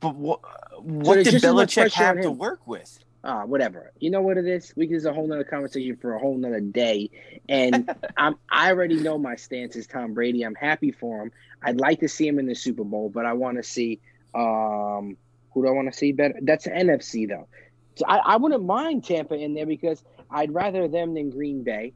but 0.00 0.16
what, 0.16 0.40
what 0.80 1.14
there's 1.14 1.26
did 1.26 1.42
Belichick 1.42 1.92
have 1.92 2.20
to 2.22 2.30
work 2.32 2.66
with? 2.66 2.98
Ah, 3.22 3.44
whatever. 3.44 3.92
You 4.00 4.10
know 4.10 4.20
what 4.20 4.36
it 4.36 4.48
is? 4.48 4.72
We 4.74 4.92
is 4.92 5.04
a 5.04 5.12
whole 5.12 5.28
nother 5.28 5.44
conversation 5.44 5.94
for 5.94 6.14
a 6.14 6.18
whole 6.18 6.36
nother 6.36 6.58
day. 6.58 7.10
And 7.48 7.88
I'm 8.16 8.34
I 8.50 8.70
already 8.70 8.96
know 8.96 9.16
my 9.16 9.36
stance 9.36 9.76
is 9.76 9.86
Tom 9.86 10.12
Brady. 10.12 10.42
I'm 10.42 10.56
happy 10.56 10.90
for 10.90 11.22
him. 11.22 11.30
I'd 11.62 11.78
like 11.78 12.00
to 12.00 12.08
see 12.08 12.26
him 12.26 12.40
in 12.40 12.46
the 12.46 12.56
Super 12.56 12.82
Bowl, 12.82 13.10
but 13.10 13.26
I 13.26 13.34
want 13.34 13.58
to 13.58 13.62
see 13.62 14.00
um 14.34 15.16
who 15.54 15.62
do 15.62 15.68
I 15.68 15.70
want 15.70 15.92
to 15.92 15.96
see 15.96 16.10
better? 16.10 16.34
That's 16.42 16.66
NFC 16.66 17.28
though. 17.28 17.46
So 17.94 18.06
I, 18.08 18.16
I 18.16 18.36
wouldn't 18.38 18.64
mind 18.64 19.04
Tampa 19.04 19.34
in 19.34 19.54
there 19.54 19.66
because 19.66 20.02
I'd 20.28 20.52
rather 20.52 20.88
them 20.88 21.14
than 21.14 21.30
Green 21.30 21.62
Bay, 21.62 21.92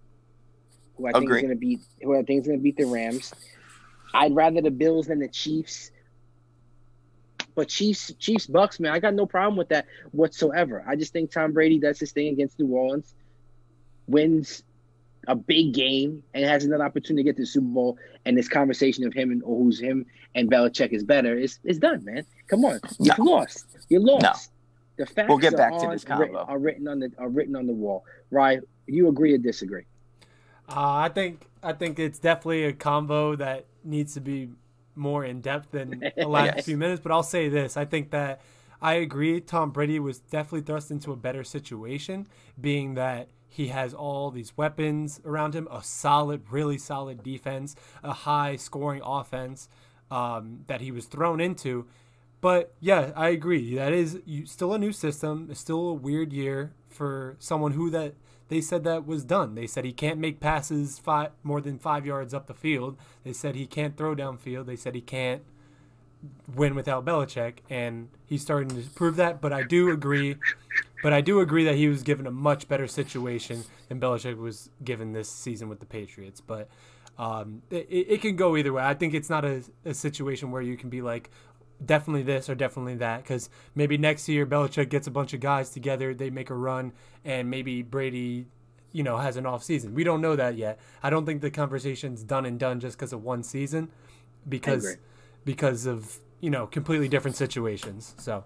who 1.01 1.09
I 1.09 1.13
think 1.13 1.31
is 1.31 1.43
gonna 1.43 1.57
beat 1.57 1.81
who 2.03 2.17
I 2.17 2.23
think 2.23 2.43
is 2.43 2.47
gonna 2.47 2.59
beat 2.59 2.77
the 2.77 2.87
Rams. 2.87 3.33
I'd 4.13 4.35
rather 4.35 4.61
the 4.61 4.71
Bills 4.71 5.07
than 5.07 5.21
the 5.21 5.29
Chiefs. 5.29 5.91
But 7.55 7.69
Chiefs, 7.69 8.13
Chiefs, 8.19 8.47
Bucks, 8.47 8.81
man, 8.81 8.93
I 8.93 9.01
got 9.01 9.15
no 9.15 9.27
problem 9.27 9.57
with 9.57 9.69
that 9.71 9.87
whatsoever. 10.13 10.85
I 10.87 10.97
just 10.97 11.13
think 11.13 11.33
Tom 11.33 11.53
Brady 11.53 11.79
does 11.79 11.99
his 11.99 12.13
thing 12.13 12.29
against 12.29 12.59
New 12.59 12.69
Orleans, 12.69 13.15
wins 14.07 14.63
a 15.27 15.35
big 15.35 15.75
game, 15.75 16.23
and 16.33 16.45
has 16.45 16.65
another 16.65 16.85
opportunity 16.85 17.25
to 17.25 17.29
get 17.29 17.37
to 17.37 17.43
the 17.43 17.47
Super 17.47 17.67
Bowl. 17.67 17.99
And 18.25 18.37
this 18.37 18.49
conversation 18.49 19.05
of 19.07 19.13
him 19.13 19.31
and 19.31 19.43
or 19.43 19.59
who's 19.59 19.81
him 19.81 20.07
and 20.35 20.51
Belichick 20.51 20.93
is 20.93 21.05
better 21.05 21.37
is 21.37 21.59
is 21.65 21.79
done, 21.79 22.05
man. 22.05 22.25
Come 22.49 22.65
on, 22.65 22.81
you've 22.99 23.19
lost. 23.19 23.67
You're 23.89 24.01
lost. 24.01 24.53
The 24.97 25.07
facts 25.07 25.29
We'll 25.29 25.39
get 25.39 25.55
are 25.55 25.57
back 25.57 25.79
to 25.81 25.89
this 25.89 26.05
combo. 26.05 26.45
Are 26.45 26.59
written 26.59 26.87
on 26.87 27.01
the 27.01 27.11
are 27.19 27.29
written 27.29 27.57
on 27.57 27.67
the 27.67 27.73
wall. 27.73 28.05
Right? 28.31 28.61
You 28.87 29.09
agree 29.09 29.33
or 29.35 29.39
disagree? 29.39 29.85
Uh, 30.71 30.95
I 30.95 31.09
think 31.09 31.47
I 31.63 31.73
think 31.73 31.99
it's 31.99 32.19
definitely 32.19 32.65
a 32.65 32.73
combo 32.73 33.37
that 33.37 33.67
needs 33.85 34.15
to 34.15 34.21
be 34.21 34.51
more 34.95 35.25
in 35.25 35.41
depth 35.41 35.73
than 35.73 36.13
the 36.17 36.29
last 36.29 36.57
Yes. 36.57 36.65
few 36.65 36.77
minutes. 36.77 37.01
But 37.03 37.13
I'll 37.13 37.23
say 37.23 37.49
this: 37.49 37.77
I 37.77 37.85
think 37.85 38.11
that 38.11 38.41
I 38.81 38.95
agree. 38.95 39.41
Tom 39.41 39.71
Brady 39.71 39.99
was 39.99 40.21
definitely 40.21 40.63
thrust 40.63 40.91
into 40.91 41.13
a 41.13 41.17
better 41.17 41.45
situation, 41.45 42.27
being 42.61 42.95
that 42.95 43.29
he 43.49 43.69
has 43.69 43.93
all 43.93 44.31
these 44.31 44.57
weapons 44.57 45.21
around 45.25 45.55
him, 45.55 45.67
a 45.73 45.83
solid, 45.83 46.43
really 46.51 46.79
solid 46.79 47.23
defense, 47.23 47.75
a 48.05 48.13
high 48.13 48.55
scoring 48.57 49.03
offense 49.05 49.69
um, 50.11 50.61
that 50.69 50.81
he 50.81 50.93
was 50.93 51.07
thrown 51.07 51.41
into. 51.41 51.87
But 52.41 52.73
yeah, 52.81 53.11
I 53.17 53.31
agree. 53.31 53.75
That 53.75 53.93
is 53.93 54.21
still 54.47 54.73
a 54.73 54.79
new 54.79 54.93
system. 54.93 55.49
It's 55.51 55.61
still 55.61 55.89
a 55.89 55.95
weird 55.95 56.33
year 56.33 56.73
for 56.89 57.37
someone 57.41 57.73
who 57.73 57.91
that 57.91 58.15
they 58.51 58.61
said 58.61 58.83
that 58.85 59.07
was 59.07 59.25
done. 59.25 59.55
They 59.55 59.69
said 59.69 59.85
he 59.85 59.93
can't 59.93 60.19
make 60.19 60.41
passes 60.41 60.99
five, 60.99 61.31
more 61.45 61.61
than 61.61 61.79
five 61.79 62.05
yards 62.05 62.35
up 62.35 62.49
the 62.49 62.55
field. 62.55 62.99
They 63.25 63.33
said 63.33 63.55
he 63.55 63.65
can't 63.65 63.97
throw 63.97 64.15
downfield. 64.15 64.67
They 64.67 64.77
said 64.77 64.97
he 64.97 65.01
can't 65.01 65.43
win 66.55 66.75
without 66.75 67.05
Belichick, 67.05 67.59
and 67.71 68.09
he's 68.27 68.43
starting 68.43 68.69
to 68.69 68.91
prove 68.91 69.15
that. 69.17 69.41
But 69.41 69.53
I 69.53 69.63
do 69.63 69.91
agree. 69.91 70.35
But 71.03 71.13
I 71.13 71.21
do 71.21 71.41
agree 71.41 71.65
that 71.65 71.77
he 71.77 71.89
was 71.89 72.03
given 72.03 72.27
a 72.27 72.31
much 72.31 72.69
better 72.69 72.89
situation 72.89 73.65
than 73.89 74.01
Belichick 74.01 74.37
was 74.37 74.69
given 74.85 75.13
this 75.13 75.31
season 75.31 75.69
with 75.69 75.79
the 75.79 75.87
Patriots. 75.87 76.41
But 76.41 76.69
um, 77.19 77.63
it, 77.71 77.87
it 77.89 78.21
can 78.21 78.35
go 78.35 78.57
either 78.57 78.73
way. 78.73 78.83
I 78.83 78.95
think 78.95 79.15
it's 79.15 79.31
not 79.31 79.45
a, 79.45 79.63
a 79.85 79.95
situation 79.95 80.51
where 80.51 80.61
you 80.61 80.77
can 80.77 80.91
be 80.91 81.03
like, 81.03 81.31
definitely 81.85 82.23
this 82.23 82.49
or 82.49 82.55
definitely 82.55 82.97
that 82.97 83.23
because 83.23 83.49
maybe 83.75 83.97
next 83.97 84.29
year 84.29 84.47
Belichick 84.47 84.89
gets 84.89 85.07
a 85.07 85.11
bunch 85.11 85.33
of 85.33 85.41
guys 85.41 85.71
together, 85.71 86.15
they 86.15 86.31
make 86.31 86.51
a 86.51 86.55
run, 86.55 86.93
and 87.25 87.51
maybe 87.51 87.83
Brady, 87.83 88.47
you 88.93 89.03
know, 89.03 89.17
has 89.19 89.37
an 89.37 89.47
off 89.47 89.63
season. 89.63 89.95
We 89.95 90.05
don't 90.05 90.21
know 90.21 90.37
that 90.37 90.57
yet. 90.57 90.79
I 91.03 91.11
don't 91.11 91.27
think 91.27 91.41
the 91.41 91.51
conversation's 91.51 92.23
done 92.23 92.47
and 92.47 92.59
done 92.59 92.81
just 92.81 92.99
because 92.99 93.13
of 93.13 93.23
one 93.23 93.43
season, 93.43 93.89
because 94.49 94.97
because 95.45 95.87
of 95.87 96.19
you 96.41 96.51
know 96.51 96.67
completely 96.67 97.09
different 97.09 97.37
situations. 97.37 98.15
So 98.19 98.45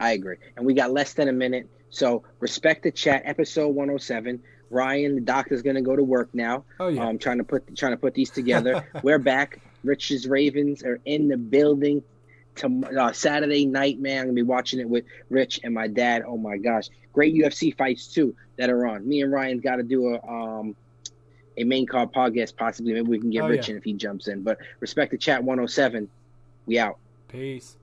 I 0.00 0.12
agree. 0.12 0.36
And 0.56 0.66
we 0.66 0.74
got 0.74 0.92
less 0.92 1.14
than 1.14 1.28
a 1.28 1.32
minute. 1.32 1.68
So 1.90 2.24
respect 2.40 2.82
the 2.82 2.90
chat. 2.90 3.22
Episode 3.24 3.68
107. 3.68 4.42
Ryan, 4.70 5.14
the 5.14 5.20
doctor's 5.20 5.60
gonna 5.62 5.82
go 5.82 5.94
to 5.94 6.02
work 6.02 6.30
now. 6.32 6.64
oh 6.80 6.88
yeah, 6.88 7.06
um, 7.06 7.18
trying 7.18 7.38
to 7.38 7.44
put 7.44 7.76
trying 7.76 7.92
to 7.92 7.98
put 7.98 8.14
these 8.14 8.30
together. 8.30 8.88
We're 9.02 9.18
back. 9.18 9.60
Rich's 9.84 10.26
Ravens 10.26 10.82
are 10.84 11.00
in 11.04 11.28
the 11.28 11.36
building. 11.36 12.02
To, 12.56 12.82
uh, 12.98 13.12
Saturday 13.12 13.64
night, 13.64 13.98
man, 13.98 14.18
I'm 14.20 14.24
gonna 14.26 14.34
be 14.34 14.42
watching 14.42 14.78
it 14.80 14.88
with 14.88 15.04
Rich 15.30 15.60
and 15.64 15.72
my 15.72 15.86
dad. 15.88 16.22
Oh 16.26 16.36
my 16.36 16.58
gosh, 16.58 16.88
great 17.14 17.34
UFC 17.34 17.74
fights 17.76 18.06
too 18.08 18.34
that 18.58 18.68
are 18.68 18.86
on. 18.86 19.08
Me 19.08 19.22
and 19.22 19.32
Ryan's 19.32 19.62
got 19.62 19.76
to 19.76 19.82
do 19.82 20.14
a 20.14 20.26
um 20.30 20.76
a 21.56 21.64
main 21.64 21.86
card 21.86 22.12
podcast 22.12 22.54
possibly. 22.56 22.92
Maybe 22.92 23.08
we 23.08 23.18
can 23.18 23.30
get 23.30 23.44
Oh, 23.44 23.48
Rich 23.48 23.68
yeah. 23.68 23.72
in 23.72 23.78
if 23.78 23.84
he 23.84 23.94
jumps 23.94 24.28
in. 24.28 24.42
But 24.42 24.58
respect 24.80 25.12
the 25.12 25.18
chat 25.18 25.42
107. 25.42 26.08
We 26.66 26.78
out. 26.78 26.98
peace. 27.28 27.76